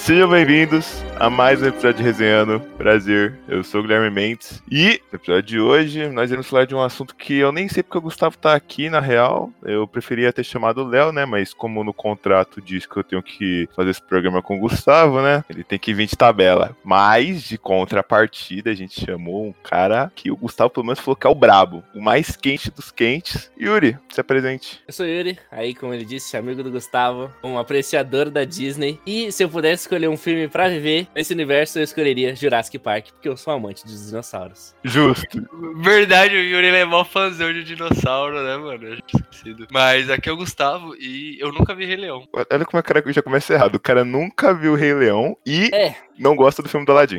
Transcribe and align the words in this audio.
Sejam 0.00 0.30
bem-vindos 0.30 1.04
a 1.20 1.28
mais 1.28 1.60
um 1.62 1.66
episódio 1.66 1.98
de 1.98 2.02
Resenhando 2.02 2.58
Brasil. 2.78 3.32
Eu 3.46 3.62
sou 3.62 3.80
o 3.80 3.82
Guilherme 3.82 4.10
Mendes 4.10 4.62
e 4.68 5.00
no 5.12 5.16
episódio 5.16 5.42
de 5.42 5.60
hoje 5.60 6.08
nós 6.08 6.30
iremos 6.30 6.48
falar 6.48 6.64
de 6.64 6.74
um 6.74 6.80
assunto 6.80 7.14
que 7.14 7.34
eu 7.36 7.52
nem 7.52 7.68
sei 7.68 7.82
porque 7.82 7.98
o 7.98 8.00
Gustavo 8.00 8.38
tá 8.38 8.54
aqui, 8.54 8.88
na 8.88 8.98
real. 8.98 9.52
Eu 9.62 9.86
preferia 9.86 10.32
ter 10.32 10.42
chamado 10.42 10.82
o 10.82 10.88
Léo, 10.88 11.12
né? 11.12 11.26
Mas 11.26 11.52
como 11.52 11.84
no 11.84 11.92
contrato 11.92 12.60
diz 12.62 12.86
que 12.86 12.96
eu 12.96 13.04
tenho 13.04 13.22
que 13.22 13.68
fazer 13.76 13.90
esse 13.90 14.02
programa 14.02 14.40
com 14.40 14.56
o 14.56 14.60
Gustavo, 14.60 15.20
né? 15.20 15.44
Ele 15.50 15.62
tem 15.62 15.78
que 15.78 15.92
vir 15.92 16.06
de 16.06 16.16
tabela. 16.16 16.74
Mas, 16.82 17.42
de 17.42 17.58
contrapartida, 17.58 18.70
a 18.70 18.74
gente 18.74 19.04
chamou 19.04 19.48
um 19.48 19.52
cara 19.62 20.10
que 20.16 20.30
o 20.30 20.36
Gustavo 20.36 20.70
pelo 20.70 20.86
menos 20.86 20.98
falou 20.98 21.14
que 21.14 21.26
é 21.26 21.30
o 21.30 21.34
brabo, 21.34 21.84
o 21.94 22.00
mais 22.00 22.34
quente 22.34 22.70
dos 22.70 22.90
quentes. 22.90 23.52
Yuri, 23.60 23.98
se 24.08 24.20
apresente. 24.20 24.80
Eu 24.88 24.94
sou 24.94 25.06
Yuri, 25.06 25.38
aí 25.52 25.74
como 25.74 25.92
ele 25.92 26.06
disse, 26.06 26.38
amigo 26.38 26.62
do 26.62 26.70
Gustavo, 26.70 27.30
um 27.44 27.58
apreciador 27.58 28.30
da 28.30 28.44
Disney. 28.44 28.98
E 29.06 29.30
se 29.30 29.44
eu 29.44 29.48
pudesse 29.50 29.89
escolher 29.90 30.08
um 30.08 30.16
filme 30.16 30.46
pra 30.46 30.68
viver 30.68 31.08
nesse 31.14 31.32
universo, 31.32 31.78
eu 31.80 31.82
escolheria 31.82 32.34
Jurassic 32.36 32.78
Park, 32.78 33.08
porque 33.10 33.28
eu 33.28 33.36
sou 33.36 33.52
amante 33.52 33.84
dos 33.84 34.06
dinossauros. 34.06 34.72
Justo. 34.84 35.48
Verdade, 35.82 36.36
o 36.36 36.40
Yuri 36.40 36.68
é 36.68 36.84
mó 36.84 37.04
fãzão 37.04 37.52
de 37.52 37.64
dinossauro, 37.64 38.40
né, 38.42 38.56
mano? 38.56 38.86
Eu 38.86 39.02
tinha 39.02 39.20
esquecido. 39.20 39.66
Mas 39.72 40.08
aqui 40.08 40.28
é 40.28 40.32
o 40.32 40.36
Gustavo 40.36 40.94
e 40.94 41.36
eu 41.40 41.52
nunca 41.52 41.74
vi 41.74 41.86
Rei 41.86 41.96
Leão. 41.96 42.24
Olha 42.32 42.64
como 42.64 42.78
é 42.78 42.82
que 42.82 42.90
o 42.90 42.94
cara 42.94 43.12
já 43.12 43.22
começa 43.22 43.52
errado. 43.52 43.74
O 43.74 43.80
cara 43.80 44.04
nunca 44.04 44.54
viu 44.54 44.74
Rei 44.76 44.94
Leão 44.94 45.36
e 45.44 45.74
É. 45.74 45.94
não 46.20 46.36
gosta 46.36 46.62
do 46.62 46.68
filme 46.68 46.84
do 46.86 46.92
Aladdin. 46.92 47.18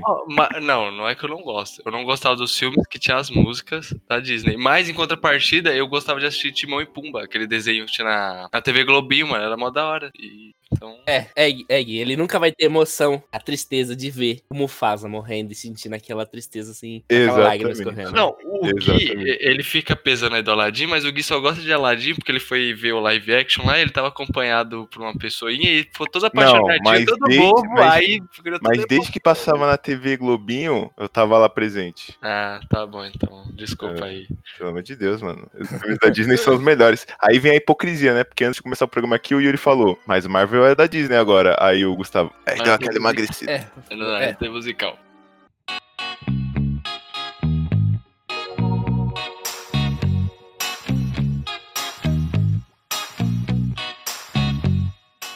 Não, 0.62 0.92
não 0.92 1.08
é 1.10 1.16
que 1.16 1.24
eu 1.26 1.30
não 1.30 1.42
gosto. 1.42 1.82
Eu 1.86 1.92
não 1.92 2.04
gostava 2.04 2.36
dos 2.36 2.58
filmes 2.58 2.86
que 2.88 3.00
tinha 3.00 3.18
as 3.18 3.30
músicas 3.30 3.94
da 4.08 4.20
Disney. 4.20 4.56
Mas, 4.58 4.88
em 4.90 4.94
contrapartida, 4.94 5.74
eu 5.74 5.88
gostava 5.88 6.20
de 6.20 6.26
assistir 6.26 6.52
Timão 6.52 6.82
e 6.82 6.86
Pumba, 6.86 7.24
aquele 7.24 7.48
desenho 7.48 7.86
que 7.86 7.92
tinha 7.92 8.06
na, 8.08 8.50
na 8.52 8.62
TV 8.62 8.84
Globinho, 8.84 9.28
mano. 9.28 9.44
Era 9.44 9.58
mó 9.58 9.70
da 9.70 9.86
hora. 9.88 10.12
E, 10.18 10.52
então, 10.74 10.98
É, 11.06 11.28
Egg, 11.36 11.66
Egg, 11.68 11.98
ele 11.98 12.16
nunca 12.16 12.40
vai 12.40 12.52
ter 12.52 12.66
emoção, 12.66 13.22
a 13.32 13.40
tristeza 13.40 13.96
de 13.96 14.10
ver 14.10 14.40
o 14.50 14.56
Mufasa 14.56 15.08
morrendo 15.10 15.52
e 15.52 15.56
sentindo 15.56 15.94
aquela 15.94 16.26
tristeza 16.26 16.72
assim, 16.72 17.04
aquela 17.10 17.40
lágrima 17.40 17.72
escorrendo. 17.72 18.12
Não, 18.14 18.36
o 18.44 18.66
Exatamente. 18.68 19.16
Gui, 19.16 19.38
ele 19.42 19.64
fica 19.64 19.96
pesando 19.96 20.36
aí 20.36 20.42
do 20.42 20.52
Aladdin, 20.52 20.88
mas 20.88 21.04
o 21.04 21.12
Gui 21.12 21.24
só 21.24 21.40
gosta 21.40 21.62
de 21.62 21.74
Aladdin 21.74 22.16
porque 22.16 22.32
ele 22.32 22.40
foi 22.40 22.74
ver 22.74 22.94
o 22.94 23.02
live 23.02 23.34
action 23.36 23.66
lá, 23.66 23.80
ele 23.80 23.90
tava 23.90 24.08
acompanhado 24.08 24.88
por 24.92 25.02
uma 25.02 25.14
pessoinha 25.18 25.70
e 25.70 25.84
ficou 25.84 26.08
todo 26.10 26.26
apaixonadinho, 26.28 27.06
todo 27.06 27.28
bobo, 27.36 27.70
mas- 27.72 27.94
aí... 27.94 28.22
Mas 28.62 28.78
todo 28.78 28.88
desde 28.92 29.12
que 29.12 29.20
passava 29.20 29.66
na 29.66 29.78
TV 29.78 30.18
Globinho, 30.18 30.92
eu 30.98 31.08
tava 31.08 31.38
lá 31.38 31.48
presente. 31.48 32.18
Ah, 32.22 32.60
tá 32.70 32.86
bom 32.86 33.06
então. 33.06 33.46
Desculpa 33.54 34.06
É. 34.06 34.10
aí. 34.10 34.28
Pelo 34.58 34.70
amor 34.70 34.84
de 34.84 34.96
Deus, 34.96 35.22
mano. 35.22 35.50
Os 35.58 35.70
filmes 35.70 35.98
da 36.00 36.10
Disney 36.10 36.38
são 36.38 36.56
os 36.56 36.62
melhores. 36.62 37.08
Aí 37.20 37.40
vem 37.40 37.54
a 37.54 37.56
hipocrisia, 37.56 38.14
né? 38.14 38.24
Porque 38.24 38.44
antes 38.44 38.58
de 38.58 38.62
começar 38.64 38.86
o 38.86 38.88
programa 38.90 39.16
aqui, 39.16 39.34
o 39.34 39.40
Yuri 39.40 39.58
falou, 39.58 39.98
mas 40.06 40.26
o 40.26 40.30
Marvel 40.30 40.66
é 40.66 40.76
da 40.76 40.88
Disney 40.88 41.16
agora. 41.16 41.56
Aí 41.60 41.86
o 41.86 41.96
Gustavo, 41.96 42.34
é, 42.46 42.56
deu 42.56 42.74
aquela 42.74 42.94
é 42.94 42.98
emagrecida. 42.98 43.52
É, 43.52 43.96
Não, 43.96 44.16
É. 44.18 44.36
é. 44.40 44.50
musical. 44.50 44.98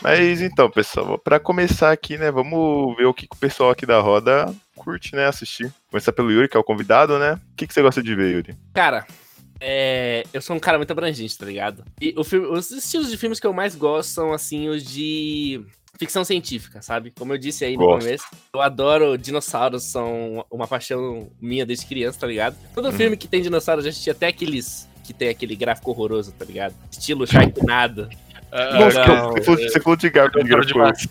Mas 0.05 0.41
então, 0.41 0.69
pessoal, 0.69 1.17
pra 1.17 1.39
começar 1.39 1.91
aqui, 1.91 2.17
né? 2.17 2.29
Vamos 2.31 2.95
ver 2.95 3.05
o 3.05 3.13
que, 3.13 3.27
que 3.27 3.35
o 3.35 3.39
pessoal 3.39 3.71
aqui 3.71 3.85
da 3.85 3.99
roda 3.99 4.53
curte, 4.75 5.15
né? 5.15 5.25
Assistir. 5.25 5.73
Começar 5.89 6.11
pelo 6.11 6.31
Yuri, 6.31 6.47
que 6.47 6.55
é 6.55 6.59
o 6.59 6.63
convidado, 6.63 7.17
né? 7.17 7.33
O 7.33 7.55
que, 7.55 7.65
que 7.65 7.73
você 7.73 7.81
gosta 7.81 8.03
de 8.03 8.13
ver, 8.13 8.35
Yuri? 8.35 8.55
Cara, 8.73 9.05
é, 9.59 10.23
eu 10.31 10.41
sou 10.41 10.55
um 10.55 10.59
cara 10.59 10.77
muito 10.77 10.91
abrangente, 10.91 11.35
tá 11.37 11.45
ligado? 11.45 11.83
E 11.99 12.13
filme- 12.23 12.47
os 12.47 12.69
estilos 12.69 13.09
de 13.09 13.17
filmes 13.17 13.39
que 13.39 13.47
eu 13.47 13.53
mais 13.53 13.75
gosto 13.75 14.09
são, 14.09 14.31
assim, 14.31 14.69
os 14.69 14.83
de 14.83 15.61
ficção 15.97 16.23
científica, 16.25 16.81
sabe? 16.81 17.11
Como 17.17 17.33
eu 17.33 17.37
disse 17.37 17.63
aí 17.65 17.73
no 17.77 17.85
Gosto. 17.85 18.01
começo, 18.03 18.25
eu 18.53 18.61
adoro 18.61 19.17
dinossauros, 19.17 19.83
são 19.83 20.45
uma 20.51 20.67
paixão 20.67 21.29
minha 21.41 21.65
desde 21.65 21.85
criança, 21.87 22.19
tá 22.19 22.27
ligado? 22.27 22.55
Todo 22.75 22.89
Uhum. 22.89 22.91
filme 22.91 23.17
que 23.17 23.27
tem 23.29 23.41
dinossauro, 23.41 23.79
eu 23.79 23.85
já 23.85 23.89
assisti 23.91 24.09
até 24.11 24.27
aqueles 24.27 24.87
que 25.05 25.13
tem 25.13 25.29
aquele 25.29 25.55
gráfico 25.55 25.89
horroroso, 25.91 26.31
tá 26.33 26.43
ligado? 26.43 26.75
Estilo 26.91 27.25
Sharknado. 27.25 28.09
Ah, 28.57 28.79
Nossa, 28.79 29.05
não, 29.05 29.31
você, 29.33 29.41
falou, 29.43 29.59
você 29.59 29.79
falou 29.81 29.97
de 29.97 30.09
gráfico, 30.09 30.41
de 30.41 30.45
de 30.45 31.09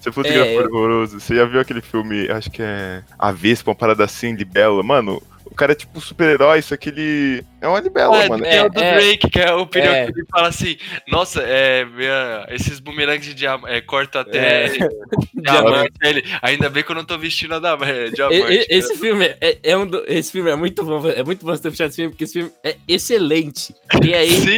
você 0.00 0.12
falou 0.12 0.30
de 0.30 0.38
É, 0.38 0.60
horroroso. 0.60 1.18
Você 1.18 1.34
já 1.34 1.44
viu 1.44 1.58
aquele 1.58 1.80
filme, 1.80 2.30
acho 2.30 2.48
que 2.48 2.62
é 2.62 3.02
A 3.18 3.32
Vespa, 3.32 3.70
uma 3.72 3.74
parada 3.74 4.04
assim, 4.04 4.36
Libela? 4.36 4.80
Mano, 4.84 5.20
o 5.46 5.54
cara 5.54 5.72
é 5.72 5.74
tipo 5.74 6.00
super-herói, 6.00 6.60
só 6.62 6.76
que 6.76 6.88
ele 6.88 7.44
é 7.60 7.66
uma 7.68 7.80
libela, 7.80 8.24
Ah, 8.24 8.28
mano. 8.28 8.44
é, 8.44 8.62
o 8.64 8.68
do 8.68 8.80
é, 8.80 8.94
Drake, 8.94 9.30
que 9.30 9.38
é 9.40 9.52
o 9.54 9.60
opinião 9.62 9.92
é. 9.92 10.06
que 10.06 10.12
ele 10.18 10.26
fala 10.30 10.48
assim: 10.48 10.76
Nossa, 11.08 11.40
é, 11.42 11.84
minha- 11.84 12.46
esses 12.50 12.78
bumerangues 12.80 13.26
de 13.26 13.34
diamante, 13.34 13.72
é, 13.74 13.80
corta 13.80 14.20
até 14.20 14.66
É. 14.66 14.68
diamante. 15.34 15.92
Ele, 16.02 16.24
ainda 16.42 16.68
bem 16.68 16.82
que 16.82 16.90
eu 16.90 16.96
não 16.96 17.04
tô 17.04 17.16
vestindo 17.18 17.54
a 17.54 17.58
da, 17.58 17.76
é, 17.82 18.10
diamante. 18.10 18.52
e- 18.52 18.66
Esse 18.68 18.96
filme 18.96 19.24
é, 19.40 19.58
é 19.62 19.76
um 19.76 19.86
do- 19.86 20.04
esse 20.06 20.30
filme 20.32 20.50
é 20.50 20.56
muito 20.56 20.84
bom, 20.84 21.06
é 21.08 21.22
muito 21.22 21.44
bom 21.44 21.52
você 21.54 21.62
ter 21.62 21.70
puxado 21.70 21.88
esse 21.88 21.96
filme, 21.96 22.10
porque 22.12 22.24
esse 22.24 22.32
filme 22.34 22.50
é 22.62 22.76
excelente. 22.86 23.74
E 24.04 24.14
aí, 24.14 24.30
Sim, 24.46 24.56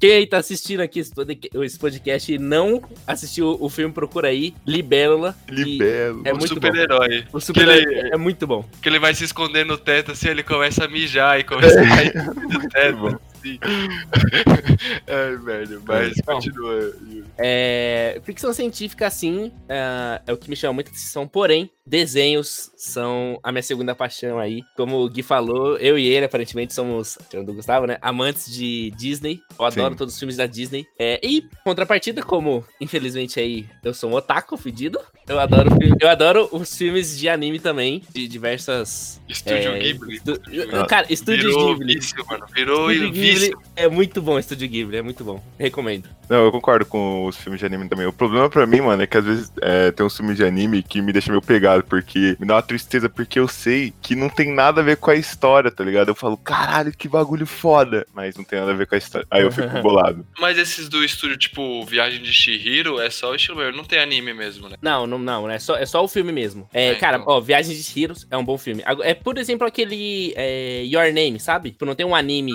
Quem 0.00 0.12
aí 0.12 0.26
tá 0.26 0.38
assistindo 0.38 0.80
aqui 0.80 0.98
esse 0.98 1.14
podca- 1.14 1.48
esse 1.62 1.78
podcast 1.78 2.32
e 2.32 2.38
não 2.38 2.82
assistiu 3.06 3.56
o 3.60 3.68
filme, 3.70 3.92
procura 3.94 4.28
aí, 4.28 4.52
Libélula. 4.66 5.34
Libelo. 5.48 6.22
É 6.24 6.32
o 6.32 6.36
muito 6.36 6.48
super-herói. 6.54 7.24
O 7.32 7.38
Que 7.38 7.44
super 7.44 7.68
ele- 7.68 8.10
é 8.12 8.16
muito 8.16 8.46
bom. 8.46 8.64
Que 8.82 8.88
ele 8.88 8.98
vai 8.98 9.14
se 9.14 9.24
esconder 9.24 9.64
no 9.64 9.78
teto, 9.78 10.13
assim, 10.14 10.28
ele 10.28 10.42
começa 10.42 10.84
a 10.84 10.88
mijar 10.88 11.38
e 11.38 11.44
começa 11.44 11.80
a 11.80 11.86
cair 11.86 12.14
no 12.14 12.68
teto. 12.68 12.96
bom. 12.98 13.08
Assim. 13.08 13.58
Ai, 15.06 15.36
velho, 15.36 15.82
mas 15.86 16.14
Bom. 16.24 16.34
continua. 16.34 16.94
Yuri. 17.06 17.24
É, 17.36 18.20
ficção 18.24 18.52
científica, 18.54 19.06
assim, 19.06 19.52
é, 19.68 20.22
é 20.26 20.32
o 20.32 20.36
que 20.36 20.48
me 20.48 20.56
chama 20.56 20.72
muita 20.72 20.90
atenção. 20.90 21.28
Porém, 21.28 21.70
desenhos 21.86 22.70
são 22.76 23.38
a 23.42 23.52
minha 23.52 23.62
segunda 23.62 23.94
paixão 23.94 24.38
aí. 24.38 24.62
Como 24.76 24.98
o 25.04 25.08
Gui 25.08 25.22
falou, 25.22 25.76
eu 25.78 25.98
e 25.98 26.06
ele, 26.06 26.26
aparentemente, 26.26 26.74
somos, 26.74 27.18
tirando 27.28 27.46
do 27.46 27.54
Gustavo, 27.54 27.86
né? 27.86 27.98
Amantes 28.00 28.52
de 28.52 28.90
Disney. 28.96 29.40
Eu 29.58 29.64
adoro 29.64 29.92
Sim. 29.94 29.98
todos 29.98 30.14
os 30.14 30.18
filmes 30.18 30.36
da 30.36 30.46
Disney. 30.46 30.86
É, 30.98 31.20
e, 31.22 31.44
contrapartida, 31.64 32.22
como, 32.22 32.64
infelizmente, 32.80 33.38
aí, 33.38 33.66
eu 33.82 33.92
sou 33.94 34.10
um 34.10 34.14
otaku 34.14 34.56
fedido. 34.56 34.98
Eu 35.28 35.40
adoro, 35.40 35.70
eu 36.00 36.08
adoro 36.08 36.48
os 36.52 36.76
filmes 36.76 37.18
de 37.18 37.28
anime 37.28 37.58
também, 37.58 38.02
de 38.12 38.28
diversas... 38.28 39.20
Estúdio 39.28 39.70
é, 39.72 39.78
Ghibli. 39.78 40.16
estu- 40.16 40.40
Ah, 40.72 40.86
Cara, 40.86 41.06
Estúdio 41.10 41.50
Ghibli. 41.76 41.94
vício, 41.94 42.24
mano. 42.26 42.46
Virou 42.54 42.90
Estúdio 42.92 43.12
Ghibli 43.12 43.54
é 43.74 43.88
muito 43.88 44.20
bom, 44.20 44.38
Estúdio 44.38 44.68
Ghibli, 44.68 44.96
é 44.98 45.02
muito 45.02 45.24
bom. 45.24 45.42
Recomendo. 45.58 46.08
Não, 46.28 46.44
eu 46.44 46.52
concordo 46.52 46.86
com 46.86 47.26
os 47.26 47.36
filmes 47.36 47.60
de 47.60 47.66
anime 47.66 47.88
também. 47.88 48.06
O 48.06 48.12
problema 48.12 48.48
pra 48.48 48.66
mim, 48.66 48.80
mano, 48.80 49.02
é 49.02 49.06
que 49.06 49.16
às 49.16 49.24
vezes 49.24 49.52
é, 49.60 49.90
tem 49.90 50.04
uns 50.04 50.16
filmes 50.16 50.36
de 50.36 50.44
anime 50.44 50.82
que 50.82 51.00
me 51.02 51.12
deixam 51.12 51.32
meio 51.32 51.42
pegado, 51.42 51.84
porque 51.84 52.36
me 52.38 52.46
dá 52.46 52.54
uma 52.54 52.62
tristeza, 52.62 53.08
porque 53.08 53.38
eu 53.38 53.48
sei 53.48 53.92
que 54.02 54.14
não 54.14 54.28
tem 54.28 54.52
nada 54.52 54.80
a 54.80 54.84
ver 54.84 54.96
com 54.96 55.10
a 55.10 55.14
história, 55.14 55.70
tá 55.70 55.84
ligado? 55.84 56.08
Eu 56.08 56.14
falo, 56.14 56.36
caralho, 56.36 56.92
que 56.92 57.08
bagulho 57.08 57.46
foda, 57.46 58.06
mas 58.14 58.36
não 58.36 58.44
tem 58.44 58.58
nada 58.58 58.72
a 58.72 58.74
ver 58.74 58.86
com 58.86 58.94
a 58.94 58.98
história. 58.98 59.26
Aí 59.30 59.42
eu 59.42 59.52
fico 59.52 59.68
bolado. 59.82 60.26
Mas 60.38 60.58
esses 60.58 60.88
do 60.88 61.04
estúdio, 61.04 61.36
tipo, 61.36 61.84
Viagem 61.84 62.22
de 62.22 62.32
Shihiro, 62.32 63.00
é 63.00 63.10
só 63.10 63.30
o 63.30 63.34
estilo 63.34 63.58
mesmo, 63.58 63.76
não 63.76 63.84
tem 63.84 63.98
anime 63.98 64.32
mesmo, 64.32 64.68
né? 64.68 64.76
Não, 64.80 65.06
não, 65.06 65.18
não, 65.18 65.50
é 65.50 65.58
só, 65.58 65.76
é 65.76 65.86
só 65.86 66.02
o 66.02 66.08
filme 66.08 66.32
mesmo. 66.32 66.68
É, 66.72 66.88
É, 66.88 66.94
cara, 66.96 67.18
então. 67.18 67.32
ó, 67.32 67.40
Viagem 67.40 67.76
de 67.76 68.02
Heroes 68.02 68.26
é 68.30 68.36
um 68.36 68.44
bom 68.44 68.58
filme. 68.58 68.82
É, 69.02 69.14
por 69.14 69.38
exemplo, 69.38 69.66
aquele 69.66 70.32
é, 70.36 70.84
Your 70.84 71.12
Name, 71.12 71.38
sabe? 71.40 71.70
Tipo, 71.70 71.84
não 71.84 71.94
tem 71.94 72.06
um 72.06 72.14
anime 72.14 72.52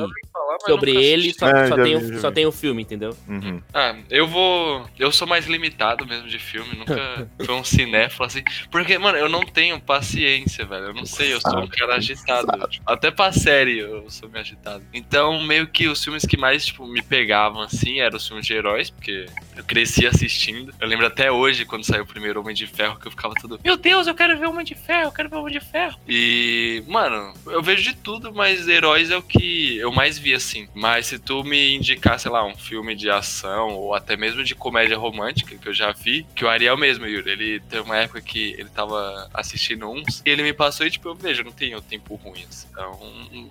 sobre 0.65 0.91
ele, 0.95 1.33
só, 1.33 1.45
Ah, 1.47 1.67
só 1.67 1.75
tem 1.75 1.97
vi, 1.97 2.15
o, 2.15 2.21
só 2.21 2.31
tem 2.31 2.45
o 2.45 2.51
filme, 2.51 2.81
entendeu? 2.81 3.15
Uhum. 3.27 3.61
Ah, 3.73 3.95
eu 4.09 4.27
vou. 4.27 4.85
Eu 4.97 5.11
sou 5.11 5.27
mais 5.27 5.45
limitado 5.47 6.05
mesmo 6.05 6.27
de 6.27 6.39
filme, 6.39 6.75
nunca 6.75 7.29
fui 7.43 7.53
um 7.53 7.63
cinéfilo 7.63 8.25
assim. 8.25 8.43
Porque, 8.71 8.97
mano, 8.97 9.17
eu 9.17 9.29
não 9.29 9.41
tenho 9.41 9.79
paciência, 9.79 10.65
velho. 10.65 10.85
Eu 10.85 10.93
não 10.93 11.05
sei, 11.05 11.33
eu 11.33 11.41
sou 11.41 11.59
um 11.59 11.67
cara 11.67 11.95
agitado. 11.95 12.47
tipo, 12.69 12.83
até 12.91 13.11
pra 13.11 13.31
série 13.31 13.79
eu 13.79 14.09
sou 14.09 14.29
meio 14.29 14.41
agitado. 14.41 14.83
Então, 14.93 15.41
meio 15.43 15.67
que 15.67 15.87
os 15.87 16.03
filmes 16.03 16.25
que 16.25 16.37
mais, 16.37 16.65
tipo, 16.65 16.85
me 16.87 17.01
pegavam 17.01 17.61
assim 17.61 17.99
eram 17.99 18.17
os 18.17 18.27
filmes 18.27 18.45
de 18.45 18.53
heróis, 18.53 18.89
porque 18.89 19.25
eu 19.55 19.63
cresci 19.63 20.05
assistindo. 20.05 20.73
Eu 20.79 20.87
lembro 20.87 21.05
até 21.05 21.31
hoje, 21.31 21.65
quando 21.65 21.83
saiu 21.83 22.03
o 22.03 22.07
primeiro 22.07 22.39
Homem 22.41 22.55
de 22.55 22.67
Ferro, 22.67 22.99
que 22.99 23.07
eu 23.07 23.11
ficava 23.11 23.33
todo. 23.39 23.59
Meu 23.63 23.77
Deus, 23.77 24.07
eu 24.07 24.15
quero 24.15 24.37
ver 24.37 24.47
Homem 24.47 24.65
de 24.65 24.75
Ferro, 24.75 25.07
eu 25.07 25.11
quero 25.11 25.29
ver 25.29 25.35
Homem 25.37 25.53
de 25.53 25.59
Ferro. 25.59 25.97
E, 26.07 26.83
mano, 26.87 27.33
eu 27.47 27.61
vejo 27.61 27.83
de 27.83 27.95
tudo, 27.95 28.33
mas 28.33 28.67
heróis 28.67 29.09
é 29.11 29.17
o 29.17 29.21
que 29.21 29.77
eu 29.77 29.91
mais 29.91 30.17
vi 30.17 30.33
assim. 30.33 30.48
Mas 30.73 31.07
se 31.07 31.19
tu 31.19 31.43
me 31.43 31.75
indicar, 31.75 32.19
sei 32.19 32.31
lá, 32.31 32.45
um 32.45 32.55
filme 32.55 32.95
de 32.95 33.09
ação 33.09 33.69
ou 33.75 33.93
até 33.93 34.15
mesmo 34.17 34.43
de 34.43 34.55
comédia 34.55 34.97
romântica, 34.97 35.57
que 35.57 35.67
eu 35.67 35.73
já 35.73 35.91
vi, 35.91 36.25
que 36.35 36.43
o 36.45 36.49
Ariel 36.49 36.77
mesmo, 36.77 37.05
Yuri, 37.05 37.31
ele 37.31 37.59
tem 37.61 37.79
uma 37.81 37.97
época 37.97 38.21
que 38.21 38.53
ele 38.57 38.69
tava 38.69 39.29
assistindo 39.33 39.89
uns 39.89 40.21
e 40.25 40.29
ele 40.29 40.43
me 40.43 40.53
passou 40.53 40.85
e, 40.85 40.91
tipo, 40.91 41.07
eu 41.09 41.15
vejo, 41.15 41.43
não 41.43 41.51
tenho 41.51 41.81
tempo 41.81 42.15
ruim. 42.15 42.43
assim. 42.47 42.67
Então, 42.71 42.99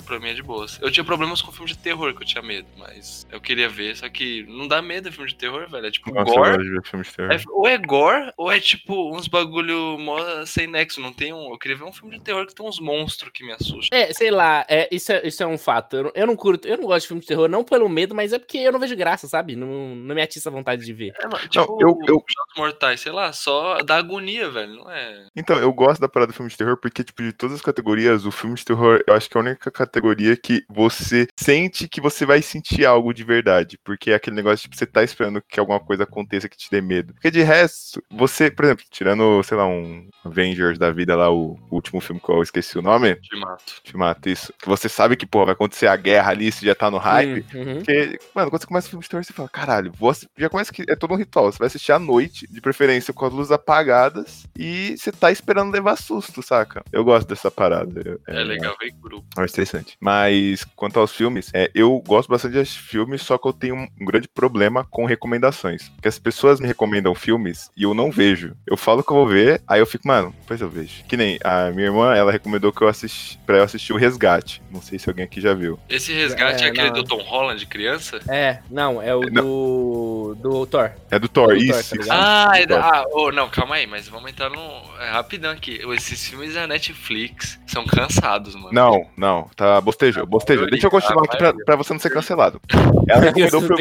pra 0.04 0.18
mim 0.18 0.28
é 0.30 0.34
de 0.34 0.42
boas. 0.42 0.78
Eu 0.80 0.90
tinha 0.90 1.04
problemas 1.04 1.42
com 1.42 1.52
filme 1.52 1.68
de 1.70 1.78
terror, 1.78 2.14
que 2.14 2.22
eu 2.22 2.26
tinha 2.26 2.42
medo, 2.42 2.66
mas 2.76 3.26
eu 3.30 3.40
queria 3.40 3.68
ver, 3.68 3.96
só 3.96 4.08
que 4.08 4.44
não 4.48 4.66
dá 4.66 4.80
medo 4.80 5.12
filme 5.12 5.28
de 5.28 5.34
terror, 5.36 5.68
velho. 5.68 5.86
É 5.86 5.90
tipo 5.90 6.12
Nossa, 6.12 6.32
gore. 6.32 6.48
gosto 6.50 6.62
de 6.62 6.70
ver 6.70 6.82
filmes 6.84 7.08
de 7.08 7.14
terror. 7.14 7.32
É, 7.32 7.40
ou 7.48 7.66
é 7.68 7.78
gore, 7.78 8.32
ou 8.36 8.50
é 8.50 8.60
tipo 8.60 9.14
uns 9.16 9.28
bagulho 9.28 9.98
mó 9.98 10.18
sem 10.46 10.66
nexo. 10.66 11.00
Não 11.00 11.12
tem 11.12 11.32
um. 11.32 11.50
Eu 11.52 11.58
queria 11.58 11.76
ver 11.76 11.84
um 11.84 11.92
filme 11.92 12.16
de 12.16 12.22
terror 12.22 12.46
que 12.46 12.54
tem 12.54 12.66
uns 12.66 12.80
monstros 12.80 13.30
que 13.32 13.44
me 13.44 13.52
assustam. 13.52 13.98
É, 13.98 14.12
sei 14.12 14.30
lá, 14.30 14.64
é, 14.68 14.88
isso, 14.90 15.12
é, 15.12 15.26
isso 15.26 15.42
é 15.42 15.46
um 15.46 15.58
fato. 15.58 15.96
Eu, 15.96 16.02
não- 16.04 16.12
eu 16.14 16.26
não 16.26 16.36
curto, 16.36 16.66
eu 16.66 16.77
não 16.78 16.86
gosto 16.86 17.02
de 17.02 17.08
filme 17.08 17.20
de 17.20 17.26
terror, 17.26 17.48
não 17.48 17.64
pelo 17.64 17.88
medo, 17.88 18.14
mas 18.14 18.32
é 18.32 18.38
porque 18.38 18.58
eu 18.58 18.72
não 18.72 18.78
vejo 18.80 18.96
graça, 18.96 19.26
sabe? 19.28 19.54
Não, 19.56 19.94
não 19.94 20.14
me 20.14 20.22
atiça 20.22 20.48
a 20.48 20.52
vontade 20.52 20.84
de 20.84 20.92
ver. 20.92 21.12
É, 21.20 21.26
mano, 21.26 21.48
tipo, 21.48 21.78
eu- 21.80 21.98
eu- 22.06 22.24
Jogos 22.28 22.54
Mortais, 22.56 23.00
sei 23.00 23.12
lá, 23.12 23.32
só 23.32 23.82
dá 23.82 23.96
agonia, 23.96 24.50
velho. 24.50 24.74
Não 24.76 24.90
é. 24.90 25.26
Então, 25.36 25.56
eu 25.58 25.72
gosto 25.72 26.00
da 26.00 26.08
parada 26.08 26.32
do 26.32 26.36
filme 26.36 26.50
de 26.50 26.56
terror 26.56 26.76
porque, 26.76 27.02
tipo, 27.04 27.22
de 27.22 27.32
todas 27.32 27.56
as 27.56 27.62
categorias, 27.62 28.24
o 28.24 28.30
filme 28.30 28.54
de 28.56 28.64
terror, 28.64 29.02
eu 29.06 29.14
acho 29.14 29.28
que 29.28 29.36
é 29.36 29.40
a 29.40 29.44
única 29.44 29.70
categoria 29.70 30.36
que 30.36 30.62
você 30.68 31.26
sente 31.38 31.88
que 31.88 32.00
você 32.00 32.24
vai 32.24 32.40
sentir 32.42 32.84
algo 32.86 33.12
de 33.12 33.24
verdade. 33.24 33.78
Porque 33.84 34.10
é 34.10 34.14
aquele 34.14 34.36
negócio, 34.36 34.62
tipo, 34.62 34.76
você 34.76 34.86
tá 34.86 35.02
esperando 35.02 35.42
que 35.48 35.58
alguma 35.60 35.80
coisa 35.80 36.04
aconteça 36.04 36.48
que 36.48 36.56
te 36.56 36.70
dê 36.70 36.80
medo. 36.80 37.12
Porque 37.14 37.30
de 37.30 37.42
resto, 37.42 38.02
você, 38.10 38.50
por 38.50 38.64
exemplo, 38.64 38.84
tirando, 38.90 39.42
sei 39.42 39.56
lá, 39.56 39.66
um 39.66 40.08
Avengers 40.24 40.78
da 40.78 40.90
vida 40.90 41.16
lá, 41.16 41.30
o 41.30 41.58
último 41.70 42.00
filme 42.00 42.20
que 42.20 42.30
eu 42.30 42.42
esqueci 42.42 42.78
o 42.78 42.82
nome, 42.82 43.16
Te 43.16 43.36
mato. 43.36 43.74
te 43.82 43.96
mata 43.96 44.30
isso. 44.30 44.52
Que 44.60 44.68
você 44.68 44.88
sabe 44.88 45.16
que, 45.16 45.26
pô, 45.26 45.44
vai 45.44 45.52
acontecer 45.54 45.86
a 45.86 45.96
guerra 45.96 46.30
ali, 46.30 46.50
você 46.52 46.64
já 46.68 46.74
tá 46.74 46.90
no 46.90 46.98
hype. 46.98 47.44
Hum, 47.54 47.58
uhum. 47.58 47.74
Porque, 47.76 48.18
mano, 48.34 48.50
quando 48.50 48.60
você 48.62 48.66
começa 48.66 48.86
o 48.86 48.90
filme 48.90 49.02
de 49.02 49.08
terror, 49.08 49.24
você 49.24 49.32
fala, 49.32 49.48
caralho, 49.48 49.92
vou 49.98 50.10
assi- 50.10 50.26
já 50.36 50.48
começa 50.48 50.72
que 50.72 50.84
é 50.88 50.96
todo 50.96 51.14
um 51.14 51.16
ritual. 51.16 51.50
Você 51.50 51.58
vai 51.58 51.66
assistir 51.66 51.92
à 51.92 51.98
noite, 51.98 52.46
de 52.50 52.60
preferência 52.60 53.12
com 53.12 53.24
as 53.26 53.32
luzes 53.32 53.52
apagadas, 53.52 54.44
e 54.56 54.96
você 54.96 55.10
tá 55.12 55.30
esperando 55.30 55.72
levar 55.72 55.96
susto, 55.96 56.42
saca? 56.42 56.82
Eu 56.92 57.04
gosto 57.04 57.28
dessa 57.28 57.50
parada. 57.50 58.18
É 58.26 58.42
legal 58.44 58.76
ver 58.80 58.88
em 58.88 59.00
grupo. 59.00 59.26
É 59.38 59.44
interessante. 59.44 59.96
Mas, 60.00 60.64
quanto 60.76 60.98
aos 61.00 61.12
filmes, 61.12 61.50
é, 61.54 61.70
eu 61.74 62.02
gosto 62.06 62.28
bastante 62.28 62.52
de 62.52 62.58
assistir 62.60 62.82
filmes, 62.82 63.22
só 63.22 63.38
que 63.38 63.48
eu 63.48 63.52
tenho 63.52 63.74
um, 63.76 63.88
grande 64.04 64.28
problema 64.28 64.84
com 64.84 65.04
recomendações. 65.04 65.88
Porque 65.90 66.08
as 66.08 66.18
pessoas 66.18 66.60
me 66.60 66.66
recomendam 66.66 67.14
filmes 67.14 67.70
e 67.76 67.82
eu 67.84 67.94
não 67.94 68.10
vejo. 68.10 68.54
Eu 68.66 68.76
falo 68.76 69.02
que 69.02 69.10
eu 69.10 69.16
vou 69.16 69.26
ver, 69.26 69.60
aí 69.66 69.80
eu 69.80 69.86
fico, 69.86 70.06
mano, 70.06 70.34
depois 70.40 70.60
eu 70.60 70.68
vejo. 70.68 71.04
Que 71.04 71.16
nem 71.16 71.38
a 71.44 71.70
minha 71.70 71.86
irmã, 71.86 72.14
ela 72.14 72.32
recomendou 72.32 72.72
que 72.72 72.82
eu 72.82 72.88
assisti, 72.88 73.38
pra 73.46 73.58
eu 73.58 73.62
assistir 73.64 73.92
o 73.92 73.96
Resgate. 73.96 74.62
Não 74.70 74.80
sei 74.82 74.98
se 74.98 75.08
alguém 75.08 75.24
aqui 75.24 75.40
já 75.40 75.54
viu. 75.54 75.78
Esse 75.88 76.12
resgate 76.12 76.57
é, 76.64 76.66
É, 76.66 76.70
aquele 76.70 76.90
do 76.90 77.04
Tom 77.04 77.22
Holland, 77.22 77.64
criança? 77.66 78.20
É, 78.28 78.58
não, 78.70 79.00
é 79.02 79.14
o 79.14 79.20
Não. 79.20 79.42
do. 79.42 80.36
do 80.40 80.66
Thor. 80.66 80.90
É 81.10 81.18
do 81.18 81.28
Thor, 81.28 81.54
Do 81.54 81.66
Thor, 81.66 81.74
tá 81.74 81.80
isso. 81.80 81.94
Ah, 82.10 82.52
é 82.54 82.66
da, 82.66 82.80
ah 82.80 83.04
oh, 83.12 83.30
não, 83.32 83.48
calma 83.48 83.76
aí, 83.76 83.86
mas 83.86 84.08
vamos 84.08 84.30
entrar 84.30 84.50
no. 84.50 84.58
É 85.00 85.10
rapidão 85.10 85.52
aqui. 85.52 85.80
Esses 85.94 86.28
filmes 86.28 86.54
da 86.54 86.66
Netflix 86.66 87.58
são 87.66 87.84
cansados, 87.84 88.54
mano. 88.54 88.72
Não, 88.72 89.06
não, 89.16 89.50
tá 89.56 89.80
bostejou, 89.80 90.26
bostejou. 90.26 90.68
Deixa 90.68 90.86
eu 90.86 90.90
continuar 90.90 91.24
aqui 91.24 91.36
pra, 91.36 91.52
pra 91.52 91.76
você 91.76 91.92
não 91.92 92.00
ser 92.00 92.10
cancelado. 92.10 92.60
Ela 93.08 93.20
recomendou 93.32 93.62
pra, 93.62 93.76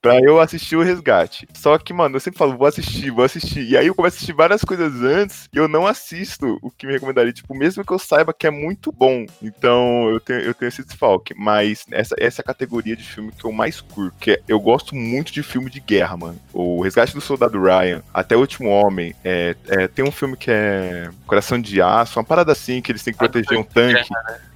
pra 0.00 0.20
eu 0.20 0.40
assistir 0.40 0.76
o 0.76 0.82
Resgate. 0.82 1.48
Só 1.54 1.78
que, 1.78 1.92
mano, 1.92 2.16
eu 2.16 2.20
sempre 2.20 2.38
falo, 2.38 2.56
vou 2.56 2.66
assistir, 2.66 3.10
vou 3.10 3.24
assistir. 3.24 3.68
E 3.68 3.76
aí 3.76 3.86
eu 3.86 3.94
começo 3.94 4.16
a 4.16 4.18
assistir 4.18 4.32
várias 4.32 4.62
coisas 4.62 5.02
antes 5.02 5.48
e 5.52 5.56
eu 5.56 5.68
não 5.68 5.86
assisto 5.86 6.58
o 6.62 6.70
que 6.70 6.86
me 6.86 6.92
recomendaria. 6.92 7.32
Tipo, 7.32 7.54
mesmo 7.54 7.84
que 7.84 7.92
eu 7.92 7.98
saiba 7.98 8.34
que 8.34 8.46
é 8.46 8.50
muito 8.50 8.90
bom. 8.92 9.24
Então 9.42 10.08
eu 10.10 10.20
tenho, 10.20 10.40
eu 10.40 10.54
tenho 10.54 10.68
esse 10.68 10.84
desfalque. 10.84 11.34
Mas 11.36 11.84
essa, 11.90 12.14
essa 12.18 12.40
é 12.40 12.42
a 12.42 12.46
categoria 12.46 12.96
de 12.96 13.04
filme 13.04 13.32
que 13.32 13.44
eu 13.44 13.52
mais 13.52 13.80
curto. 13.80 14.16
Que 14.18 14.32
é- 14.32 14.40
eu 14.48 14.58
gosto 14.60 14.94
muito 14.94 15.32
de 15.32 15.42
filme 15.42 15.70
de 15.70 15.80
guerra, 15.80 16.16
mano. 16.16 16.38
O 16.52 16.82
Resgate 16.82 17.14
do 17.14 17.20
Soldado 17.20 17.60
Ryan, 17.60 18.02
Até 18.12 18.36
o 18.36 18.40
Último 18.40 18.68
Homem. 18.68 19.14
É, 19.24 19.54
é, 19.68 19.88
tem 19.88 20.04
um 20.04 20.10
filme 20.10 20.36
que 20.36 20.50
é 20.50 21.10
Coração 21.26 21.60
de 21.60 21.80
Aço, 21.80 22.18
uma 22.18 22.24
parada 22.24 22.52
assim 22.52 22.80
que 22.80 22.90
eles 22.92 23.02
têm 23.02 23.12
que 23.12 23.18
proteger 23.18 23.58
um 23.58 23.62
tanque. 23.62 24.08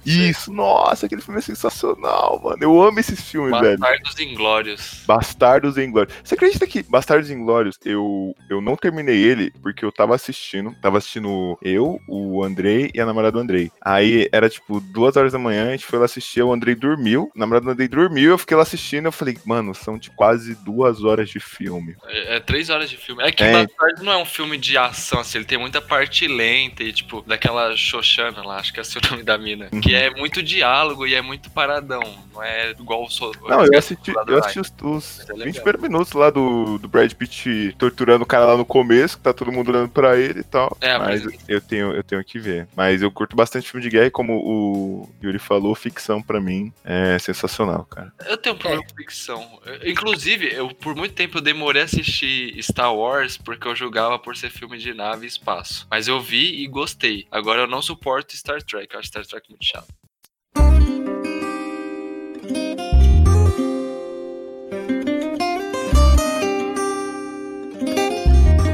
Isso, 0.05 0.51
nossa, 0.51 1.05
aquele 1.05 1.21
filme 1.21 1.39
é 1.39 1.43
sensacional, 1.43 2.41
mano. 2.43 2.57
Eu 2.59 2.81
amo 2.81 2.99
esses 2.99 3.21
filmes, 3.21 3.59
velho. 3.59 3.77
Bastardos 3.77 4.19
Inglórios. 4.19 5.03
Bastardos 5.05 5.77
Inglórios. 5.77 6.15
Você 6.23 6.33
acredita 6.35 6.65
que 6.65 6.83
Bastardos 6.83 7.29
Inglórios, 7.29 7.77
eu, 7.85 8.35
eu 8.49 8.61
não 8.61 8.75
terminei 8.75 9.21
ele 9.21 9.51
porque 9.61 9.85
eu 9.85 9.91
tava 9.91 10.15
assistindo. 10.15 10.75
Tava 10.81 10.97
assistindo 10.97 11.57
eu, 11.61 11.99
o 12.07 12.43
Andrei 12.43 12.89
e 12.93 12.99
a 12.99 13.05
namorada 13.05 13.33
do 13.33 13.39
Andrei. 13.39 13.71
Aí 13.81 14.27
era 14.31 14.49
tipo 14.49 14.79
duas 14.79 15.15
horas 15.15 15.33
da 15.33 15.39
manhã, 15.39 15.67
a 15.67 15.71
gente 15.71 15.85
foi 15.85 15.99
lá 15.99 16.05
assistir, 16.05 16.41
o 16.41 16.51
Andrei 16.51 16.73
dormiu, 16.73 17.31
a 17.35 17.39
namorada 17.51 17.71
Andrei 17.71 17.87
dormiu, 17.87 18.31
eu 18.31 18.37
fiquei 18.37 18.55
lá 18.55 18.63
assistindo, 18.63 19.05
eu 19.05 19.11
falei, 19.11 19.37
mano, 19.45 19.73
são 19.75 19.97
de 19.97 20.09
quase 20.11 20.55
duas 20.55 21.03
horas 21.03 21.29
de 21.29 21.39
filme. 21.39 21.95
É, 22.07 22.37
é 22.37 22.39
três 22.39 22.69
horas 22.69 22.89
de 22.89 22.97
filme. 22.97 23.23
É 23.23 23.31
que 23.31 23.43
É. 23.43 23.51
Bastardos 23.51 24.01
não 24.03 24.11
é 24.13 24.17
um 24.17 24.25
filme 24.25 24.57
de 24.57 24.77
ação, 24.77 25.19
assim, 25.19 25.37
ele 25.39 25.45
tem 25.45 25.57
muita 25.57 25.81
parte 25.81 26.27
lenta 26.27 26.83
e, 26.83 26.91
tipo, 26.93 27.21
daquela 27.21 27.75
Xoxana 27.75 28.41
lá, 28.43 28.57
acho 28.57 28.73
que 28.73 28.79
é 28.79 28.81
esse 28.81 28.97
o 28.97 29.01
nome 29.11 29.23
da 29.23 29.37
mina. 29.37 29.69
Uhum. 29.71 29.81
Que 29.81 29.93
é 29.93 30.09
muito 30.11 30.41
diálogo 30.41 31.05
e 31.05 31.13
é 31.15 31.21
muito 31.21 31.49
paradão. 31.51 32.01
Não 32.33 32.41
é 32.43 32.71
igual 32.71 33.03
o 33.03 33.09
so 33.09 33.31
Não, 33.47 33.65
eu 33.65 33.77
assisti, 33.77 34.11
eu 34.27 34.37
assisti 34.39 34.59
os, 34.59 34.73
os 34.81 35.19
é 35.21 35.33
20 35.33 35.37
legal. 35.37 35.53
primeiros 35.53 35.81
minutos 35.81 36.13
lá 36.13 36.29
do, 36.29 36.77
do 36.77 36.87
Brad 36.87 37.11
Pitt 37.13 37.75
torturando 37.77 38.23
o 38.23 38.27
cara 38.27 38.45
lá 38.45 38.57
no 38.57 38.65
começo, 38.65 39.17
que 39.17 39.23
tá 39.23 39.33
todo 39.33 39.51
mundo 39.51 39.69
olhando 39.69 39.89
pra 39.89 40.17
ele 40.17 40.39
e 40.39 40.43
tal. 40.43 40.77
É, 40.81 40.97
mas 40.97 41.25
mas- 41.25 41.35
eu 41.47 41.59
tenho, 41.61 41.93
eu 41.93 42.03
tenho 42.03 42.23
que 42.23 42.39
ver. 42.39 42.67
Mas 42.75 43.01
eu 43.01 43.11
curto 43.11 43.35
bastante 43.35 43.69
filme 43.69 43.83
de 43.83 43.89
guerra 43.89 44.07
e 44.07 44.11
como 44.11 44.33
o 44.37 45.09
Yuri 45.23 45.39
falou, 45.39 45.75
ficção 45.75 46.21
pra 46.21 46.39
mim 46.39 46.71
é 46.83 47.17
sensacional, 47.19 47.40
cara. 47.85 48.13
Eu 48.27 48.37
tenho 48.37 48.55
um 48.55 48.57
problema 48.57 48.83
com 48.83 48.95
ficção. 48.95 49.61
Inclusive, 49.85 50.53
eu 50.53 50.69
por 50.73 50.95
muito 50.95 51.13
tempo 51.13 51.37
eu 51.37 51.41
demorei 51.41 51.81
a 51.81 51.85
assistir 51.85 52.61
Star 52.61 52.93
Wars 52.93 53.37
porque 53.37 53.67
eu 53.67 53.75
julgava 53.75 54.17
por 54.19 54.35
ser 54.35 54.49
filme 54.49 54.77
de 54.77 54.93
nave 54.93 55.25
e 55.25 55.27
espaço. 55.27 55.87
Mas 55.89 56.07
eu 56.07 56.19
vi 56.19 56.63
e 56.63 56.67
gostei. 56.67 57.27
Agora 57.31 57.61
eu 57.61 57.67
não 57.67 57.81
suporto 57.81 58.35
Star 58.35 58.61
Trek. 58.61 58.93
Eu 58.93 58.99
acho 58.99 59.07
Star 59.07 59.25
Trek 59.25 59.49
muito 59.49 59.65
chato. 59.65 59.87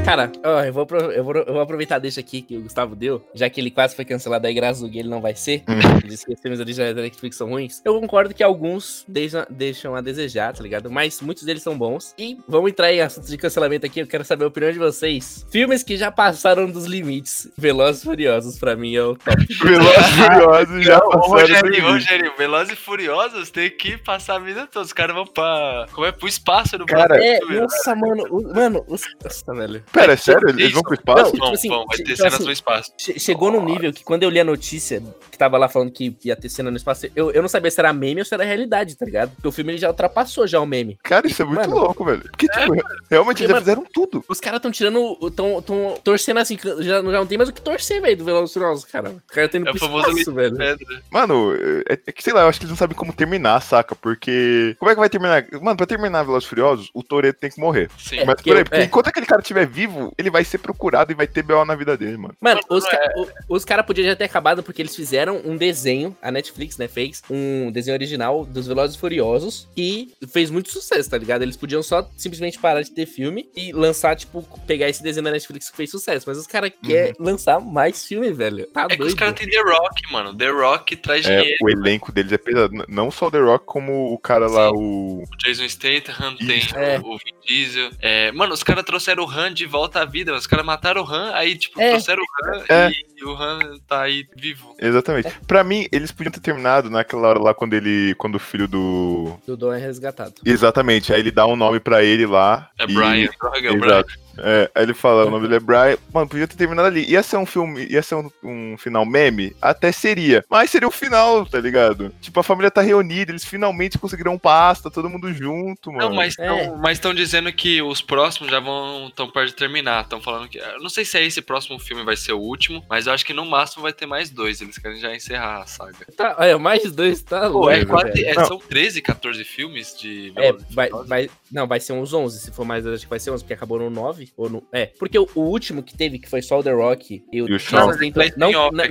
Cara, 0.08 0.32
ó, 0.42 0.62
eu, 0.64 0.72
vou, 0.72 0.86
eu, 1.12 1.22
vou, 1.22 1.34
eu 1.36 1.52
vou 1.52 1.60
aproveitar 1.60 1.98
deixa 1.98 2.20
aqui 2.20 2.40
que 2.40 2.56
o 2.56 2.62
Gustavo 2.62 2.96
deu, 2.96 3.22
já 3.34 3.50
que 3.50 3.60
ele 3.60 3.70
quase 3.70 3.94
foi 3.94 4.06
cancelado 4.06 4.46
aí, 4.46 4.54
graças 4.54 4.82
ao 4.82 4.88
Gui 4.88 5.00
ele 5.00 5.08
não 5.10 5.20
vai 5.20 5.34
ser. 5.34 5.62
Ele 5.68 6.08
disse 6.08 6.24
que 6.24 6.32
os 6.32 6.40
filmes 6.40 6.58
originais 6.60 6.96
da 6.96 7.02
Netflix 7.02 7.36
são 7.36 7.50
ruins. 7.50 7.82
Eu 7.84 8.00
concordo 8.00 8.32
que 8.32 8.42
alguns 8.42 9.04
deixam, 9.06 9.44
deixam 9.50 9.94
a 9.94 10.00
desejar, 10.00 10.54
tá 10.54 10.62
ligado? 10.62 10.90
Mas 10.90 11.20
muitos 11.20 11.44
deles 11.44 11.62
são 11.62 11.76
bons. 11.76 12.14
E 12.18 12.38
vamos 12.48 12.70
entrar 12.70 12.90
em 12.90 13.02
assuntos 13.02 13.28
de 13.28 13.36
cancelamento 13.36 13.84
aqui, 13.84 14.00
eu 14.00 14.06
quero 14.06 14.24
saber 14.24 14.44
a 14.44 14.48
opinião 14.48 14.72
de 14.72 14.78
vocês. 14.78 15.44
Filmes 15.50 15.82
que 15.82 15.94
já 15.98 16.10
passaram 16.10 16.70
dos 16.70 16.86
limites. 16.86 17.46
Velozes 17.58 18.00
e 18.00 18.04
Furiosos, 18.06 18.58
pra 18.58 18.74
mim, 18.74 18.96
é 18.96 19.02
o 19.02 19.14
top. 19.14 19.36
Velozes 19.62 20.08
e 20.08 20.22
Furiosos 20.22 20.84
já 20.86 20.98
Ô, 20.98 21.10
passaram 21.10 21.28
do 21.28 21.28
Rogério. 21.28 21.82
Rogério, 21.84 22.32
Velozes 22.38 22.72
e 22.72 22.76
Furiosos 22.76 23.50
tem 23.50 23.68
que 23.70 23.98
passar 23.98 24.36
a 24.36 24.38
vida 24.38 24.66
toda. 24.66 24.86
Os 24.86 24.92
caras 24.94 25.14
vão 25.14 25.26
pra. 25.26 25.86
Como 25.92 26.06
é? 26.06 26.12
Pro 26.12 26.26
espaço 26.26 26.78
no 26.78 26.86
Cara, 26.86 27.22
É, 27.22 27.40
nossa, 27.40 27.94
mano, 27.94 28.24
o- 28.30 28.54
mano, 28.54 28.82
os... 28.88 29.02
Nossa, 29.22 29.52
velho. 29.54 29.84
Pera, 30.00 30.12
é 30.12 30.16
sério? 30.16 30.48
Eles 30.50 30.72
vão 30.72 30.82
pro 30.82 30.94
espaço? 30.94 31.22
Não, 31.24 31.30
Vão, 31.30 31.38
tipo 31.40 31.54
assim, 31.54 31.68
vão, 31.68 31.86
vai 31.86 31.96
ter 31.96 32.04
tipo 32.04 32.16
cenas 32.16 32.34
assim, 32.34 32.44
no 32.44 32.52
espaço. 32.52 32.92
Che- 32.98 33.18
Chegou 33.18 33.50
num 33.52 33.64
nível 33.64 33.92
que 33.92 34.02
quando 34.04 34.22
eu 34.22 34.30
li 34.30 34.40
a 34.40 34.44
notícia 34.44 35.02
que 35.30 35.38
tava 35.38 35.56
lá 35.58 35.68
falando 35.68 35.90
que 35.92 36.16
ia 36.24 36.36
ter 36.36 36.48
cena 36.48 36.70
no 36.70 36.76
espaço, 36.76 37.06
eu, 37.14 37.30
eu 37.30 37.42
não 37.42 37.48
sabia 37.48 37.70
se 37.70 37.80
era 37.80 37.92
meme 37.92 38.20
ou 38.20 38.24
se 38.24 38.34
era 38.34 38.44
realidade, 38.44 38.96
tá 38.96 39.04
ligado? 39.04 39.30
Porque 39.32 39.48
o 39.48 39.52
filme 39.52 39.72
ele 39.72 39.78
já 39.78 39.88
ultrapassou 39.88 40.46
já 40.46 40.60
o 40.60 40.66
meme. 40.66 40.98
Cara, 41.02 41.26
isso 41.26 41.42
é 41.42 41.44
muito 41.44 41.60
Mano. 41.60 41.76
louco, 41.76 42.04
velho. 42.04 42.22
Porque, 42.22 42.48
tipo, 42.48 42.74
realmente 43.10 43.42
eles 43.42 43.52
já 43.52 43.58
fizeram 43.60 43.84
tudo. 43.92 44.24
Os 44.28 44.40
caras 44.40 44.60
tão 44.60 44.70
tirando. 44.70 45.16
tão, 45.30 45.60
tão 45.62 45.98
torcendo 46.02 46.38
assim, 46.38 46.58
já, 46.80 47.02
já 47.02 47.02
não 47.02 47.26
tem 47.26 47.38
mais 47.38 47.48
o 47.50 47.52
que 47.52 47.60
torcer, 47.60 48.00
velho, 48.00 48.16
do 48.16 48.24
Velozes 48.24 48.52
Furiosos, 48.52 48.84
cara. 48.84 49.10
O 49.10 49.22
cara 49.34 49.48
tá 49.48 49.58
indo 49.58 49.68
É 49.68 49.70
o 49.70 49.74
pro 49.74 49.80
famoso 49.86 50.08
espaço, 50.10 50.34
velho. 50.34 50.56
Pedra. 50.56 51.02
Mano, 51.10 51.54
é, 51.88 51.98
é 52.06 52.12
que 52.12 52.22
sei 52.22 52.32
lá, 52.32 52.42
eu 52.42 52.48
acho 52.48 52.58
que 52.58 52.64
eles 52.64 52.70
não 52.70 52.76
sabem 52.76 52.96
como 52.96 53.12
terminar, 53.12 53.60
saca? 53.62 53.94
Porque. 53.94 54.76
Como 54.78 54.90
é 54.90 54.94
que 54.94 55.00
vai 55.00 55.08
terminar? 55.08 55.44
Mano, 55.62 55.76
pra 55.76 55.86
terminar 55.86 56.22
Velozes 56.24 56.48
Furiosos, 56.48 56.90
o 56.94 57.02
Toreto 57.02 57.38
tem 57.40 57.50
que 57.50 57.60
morrer. 57.60 57.88
Sim. 57.98 58.18
É, 58.18 58.24
Mas 58.24 58.36
porque- 58.36 58.50
por 58.50 58.56
aí, 58.58 58.64
porque 58.64 58.76
é. 58.80 58.84
enquanto 58.84 59.08
aquele 59.08 59.26
cara 59.26 59.40
estiver 59.40 59.66
vivo, 59.66 59.87
ele 60.16 60.30
vai 60.30 60.44
ser 60.44 60.58
procurado 60.58 61.12
e 61.12 61.14
vai 61.14 61.26
ter 61.26 61.42
B.O. 61.42 61.64
na 61.64 61.74
vida 61.74 61.96
dele, 61.96 62.16
mano. 62.16 62.34
Mano, 62.40 62.60
os, 62.68 62.84
ca- 62.84 63.12
o- 63.16 63.54
os 63.56 63.64
caras 63.64 63.84
podiam 63.86 64.06
já 64.06 64.16
ter 64.16 64.24
acabado 64.24 64.62
porque 64.62 64.82
eles 64.82 64.94
fizeram 64.94 65.40
um 65.44 65.56
desenho, 65.56 66.16
a 66.22 66.30
Netflix, 66.30 66.76
né, 66.78 66.88
fez 66.88 67.22
um 67.30 67.70
desenho 67.70 67.94
original 67.96 68.44
dos 68.44 68.66
Velozes 68.66 68.96
e 68.96 68.98
Furiosos 68.98 69.68
que 69.74 70.12
fez 70.32 70.50
muito 70.50 70.70
sucesso, 70.70 71.08
tá 71.10 71.16
ligado? 71.18 71.42
Eles 71.42 71.56
podiam 71.56 71.82
só 71.82 72.08
simplesmente 72.16 72.58
parar 72.58 72.82
de 72.82 72.90
ter 72.90 73.06
filme 73.06 73.48
e 73.56 73.72
lançar, 73.72 74.16
tipo, 74.16 74.42
pegar 74.66 74.88
esse 74.88 75.02
desenho 75.02 75.24
da 75.24 75.30
Netflix 75.30 75.70
que 75.70 75.76
fez 75.76 75.90
sucesso. 75.90 76.24
Mas 76.28 76.38
os 76.38 76.46
caras 76.46 76.70
querem 76.82 77.14
lançar 77.18 77.60
mais 77.60 78.04
filme, 78.06 78.30
velho. 78.32 78.66
Tá 78.72 78.82
É 78.84 78.88
que 78.88 78.96
doido. 78.96 79.08
os 79.10 79.14
caras 79.14 79.34
têm 79.34 79.48
The 79.48 79.60
Rock, 79.62 80.12
mano. 80.12 80.34
The 80.36 80.48
Rock 80.50 80.96
traz 80.96 81.26
É, 81.26 81.36
dinheiro. 81.40 81.58
o 81.62 81.70
elenco 81.70 82.12
deles 82.12 82.32
é 82.32 82.38
pesado. 82.38 82.72
Não 82.88 83.10
só 83.10 83.26
o 83.26 83.30
The 83.30 83.38
Rock, 83.40 83.64
como 83.66 84.12
o 84.12 84.18
cara 84.18 84.46
lá, 84.48 84.70
o. 84.70 85.22
O 85.22 85.36
Jason 85.38 85.68
Statham 85.68 86.36
tem. 86.36 86.60
É. 86.74 86.98
o 86.98 87.16
Vin 87.18 87.32
Diesel. 87.46 87.90
É, 88.00 88.30
mano, 88.32 88.52
os 88.54 88.62
caras 88.62 88.84
trouxeram 88.84 89.24
o 89.24 89.30
Han 89.30 89.52
de 89.52 89.64
volta 89.66 89.77
à 89.84 90.04
vida. 90.04 90.34
Os 90.34 90.46
caras 90.46 90.64
mataram 90.64 91.02
o 91.02 91.06
Han, 91.06 91.32
aí, 91.34 91.56
tipo, 91.56 91.80
É. 91.80 91.90
trouxeram 91.90 92.22
o 92.22 92.46
Han 92.46 92.64
É. 92.68 92.90
e 93.16 93.24
o 93.24 93.32
Han 93.34 93.58
tá 93.86 94.02
aí 94.02 94.26
vivo. 94.36 94.74
Exatamente. 94.78 95.32
Pra 95.46 95.62
mim, 95.64 95.86
eles 95.92 96.10
podiam 96.12 96.32
ter 96.32 96.40
terminado 96.40 96.90
naquela 96.90 97.28
hora 97.28 97.38
lá 97.38 97.54
quando 97.54 97.74
ele. 97.74 98.14
Quando 98.16 98.34
o 98.36 98.40
filho 98.40 98.66
do. 98.68 99.38
O 99.46 99.56
Dom 99.56 99.72
é 99.72 99.78
resgatado. 99.78 100.34
Exatamente. 100.44 101.12
Aí 101.12 101.20
ele 101.20 101.30
dá 101.30 101.46
um 101.46 101.56
nome 101.56 101.80
pra 101.80 102.02
ele 102.02 102.26
lá. 102.26 102.70
É 102.78 102.84
e- 102.84 102.86
Brian, 102.94 103.28
droga, 103.40 103.68
é 103.68 103.70
o 103.70 103.78
Brian. 103.78 104.04
É, 104.38 104.70
aí 104.74 104.82
ele 104.82 104.94
fala, 104.94 105.26
o 105.26 105.30
nome 105.30 105.42
dele 105.42 105.56
é 105.56 105.60
Brian. 105.60 105.96
Mano, 106.12 106.28
podia 106.28 106.46
ter 106.46 106.56
terminado 106.56 106.88
ali. 106.88 107.04
Ia 107.10 107.22
ser 107.22 107.36
um 107.36 107.46
filme, 107.46 107.86
ia 107.86 108.02
ser 108.02 108.14
um, 108.16 108.30
um 108.42 108.76
final 108.78 109.04
meme? 109.04 109.54
Até 109.60 109.92
seria. 109.92 110.44
Mas 110.48 110.70
seria 110.70 110.88
o 110.88 110.92
final, 110.92 111.44
tá 111.46 111.58
ligado? 111.60 112.12
Tipo, 112.20 112.40
a 112.40 112.42
família 112.42 112.70
tá 112.70 112.80
reunida, 112.80 113.32
eles 113.32 113.44
finalmente 113.44 113.98
conseguiram 113.98 114.38
pasta, 114.38 114.90
todo 114.90 115.08
mundo 115.08 115.32
junto, 115.32 115.92
mano. 115.92 116.08
Não, 116.10 116.14
mas 116.14 116.38
É. 116.38 116.92
estão 116.92 117.12
dizendo 117.14 117.52
que 117.52 117.80
os 117.82 118.00
próximos 118.00 118.50
já 118.50 118.60
vão 118.60 119.10
tão 119.14 119.30
perto 119.30 119.48
de 119.48 119.54
terminar. 119.56 120.02
Estão 120.04 120.20
falando 120.20 120.48
que. 120.48 120.58
Eu 120.58 120.80
não 120.80 120.88
sei 120.88 121.04
se 121.04 121.18
é 121.18 121.24
esse 121.24 121.40
próximo 121.42 121.78
filme 121.78 122.04
vai 122.04 122.16
ser 122.16 122.32
o 122.32 122.38
último, 122.38 122.84
mas 122.88 123.06
eu 123.06 123.12
acho 123.12 123.24
que 123.24 123.32
no 123.32 123.44
máximo 123.44 123.82
vai 123.82 123.92
ter 123.92 124.06
mais 124.06 124.30
dois. 124.30 124.60
Eles 124.60 124.78
querem 124.78 124.98
já 124.98 125.14
encerrar 125.14 125.62
a 125.62 125.66
saga. 125.66 126.06
Tá, 126.16 126.36
olha, 126.38 126.58
mais 126.58 126.90
dois 126.92 127.22
tá 127.22 127.42
Pô, 127.42 127.58
louco. 127.58 127.70
é 127.70 127.84
é, 128.22 128.44
são 128.44 128.58
13, 128.58 129.02
14 129.02 129.44
filmes 129.44 129.96
de. 129.98 130.32
É, 130.36 130.52
vai, 130.70 130.90
vai, 131.06 131.30
não, 131.50 131.66
vai 131.66 131.80
ser 131.80 131.92
uns 131.92 132.12
11. 132.12 132.40
Se 132.40 132.50
for 132.50 132.64
mais, 132.64 132.86
acho 132.86 133.04
que 133.04 133.10
vai 133.10 133.18
ser 133.18 133.30
11, 133.30 133.42
porque 133.42 133.54
acabou 133.54 133.78
no 133.78 133.90
9. 133.90 134.27
Ou 134.36 134.48
no, 134.48 134.62
é, 134.72 134.86
porque 134.98 135.18
o, 135.18 135.28
o 135.34 135.40
último 135.40 135.82
que 135.82 135.96
teve, 135.96 136.18
que 136.18 136.28
foi 136.28 136.42
só 136.42 136.58
o 136.58 136.62
The 136.62 136.72
Rock 136.72 137.22
e 137.32 137.42
o, 137.42 137.48
E 137.48 137.54
o 137.54 137.58
Shawn. 137.58 137.86
Não, 137.86 138.22
é 138.22 138.32
não, 138.36 138.70
não, 138.72 138.84
é 138.84 138.88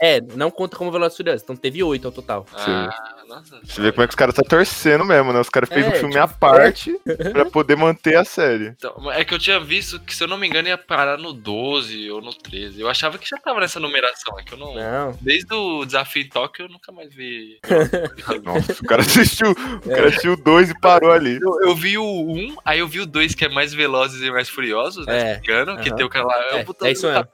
é, 0.00 0.16
é, 0.16 0.20
não 0.34 0.50
conta 0.50 0.76
como 0.76 0.90
Velozes 0.90 1.14
e 1.14 1.16
Furiosos. 1.18 1.42
Então 1.42 1.56
teve 1.56 1.82
8 1.82 2.06
ao 2.06 2.12
total. 2.12 2.46
Ah, 2.54 2.90
nossa. 3.28 3.60
Você 3.62 3.80
vê 3.80 3.92
como 3.92 4.02
é 4.02 4.06
que 4.06 4.12
os 4.12 4.16
caras 4.16 4.34
tá 4.34 4.42
torcendo 4.42 5.04
mesmo, 5.04 5.32
né? 5.32 5.40
Os 5.40 5.48
caras 5.48 5.68
fez 5.68 5.86
É, 5.86 5.88
um 5.88 5.92
filme 5.92 6.12
tipo, 6.14 6.24
à 6.24 6.28
parte 6.28 7.00
pra 7.32 7.44
poder 7.46 7.76
manter 7.76 8.16
a 8.16 8.24
série. 8.24 8.68
Então, 8.76 9.10
é 9.12 9.24
que 9.24 9.32
eu 9.34 9.38
tinha 9.38 9.60
visto 9.60 10.00
que, 10.00 10.14
se 10.14 10.22
eu 10.24 10.28
não 10.28 10.36
me 10.36 10.46
engano, 10.46 10.68
ia 10.68 10.78
parar 10.78 11.16
no 11.18 11.32
12 11.32 12.10
ou 12.10 12.20
no 12.20 12.32
13. 12.34 12.80
Eu 12.80 12.88
achava 12.88 13.18
que 13.18 13.28
já 13.28 13.36
tava 13.38 13.60
nessa 13.60 13.78
numeração. 13.78 14.38
É 14.38 14.42
que 14.42 14.52
eu 14.52 14.58
não. 14.58 14.74
Não. 14.74 15.16
Desde 15.20 15.52
o 15.54 15.84
desafio 15.84 16.22
em 16.22 16.28
Tóquio, 16.28 16.64
eu 16.64 16.68
nunca 16.68 16.90
mais 16.92 17.12
vi. 17.14 17.58
Nossa, 18.42 18.72
o 18.72 18.86
cara 18.86 19.02
assistiu, 19.02 19.50
o 19.50 19.90
É. 19.90 19.94
cara 19.94 20.08
assistiu 20.08 20.36
dois 20.36 20.70
e 20.70 20.80
parou 20.80 21.12
ali. 21.12 21.38
Eu, 21.40 21.60
eu 21.62 21.74
vi 21.74 21.98
o 21.98 22.04
1, 22.04 22.56
aí 22.64 22.78
eu 22.80 22.88
vi 22.88 23.00
o 23.00 23.06
2, 23.06 23.34
que 23.34 23.44
é 23.44 23.48
mais 23.48 23.72
Velozes 23.72 24.20
e 24.22 24.30
mais 24.30 24.48
Furiosos, 24.48 24.69
né? 25.06 25.32
É. 25.32 25.36
Engano, 25.38 25.78
que 25.78 25.94
tem 25.94 26.04
o 26.04 26.08
cara 26.08 26.26
lá. 26.26 26.44
É, 26.52 26.64
botando 26.64 26.88
é 26.88 26.92
isso 26.92 27.06
mesmo. 27.06 27.26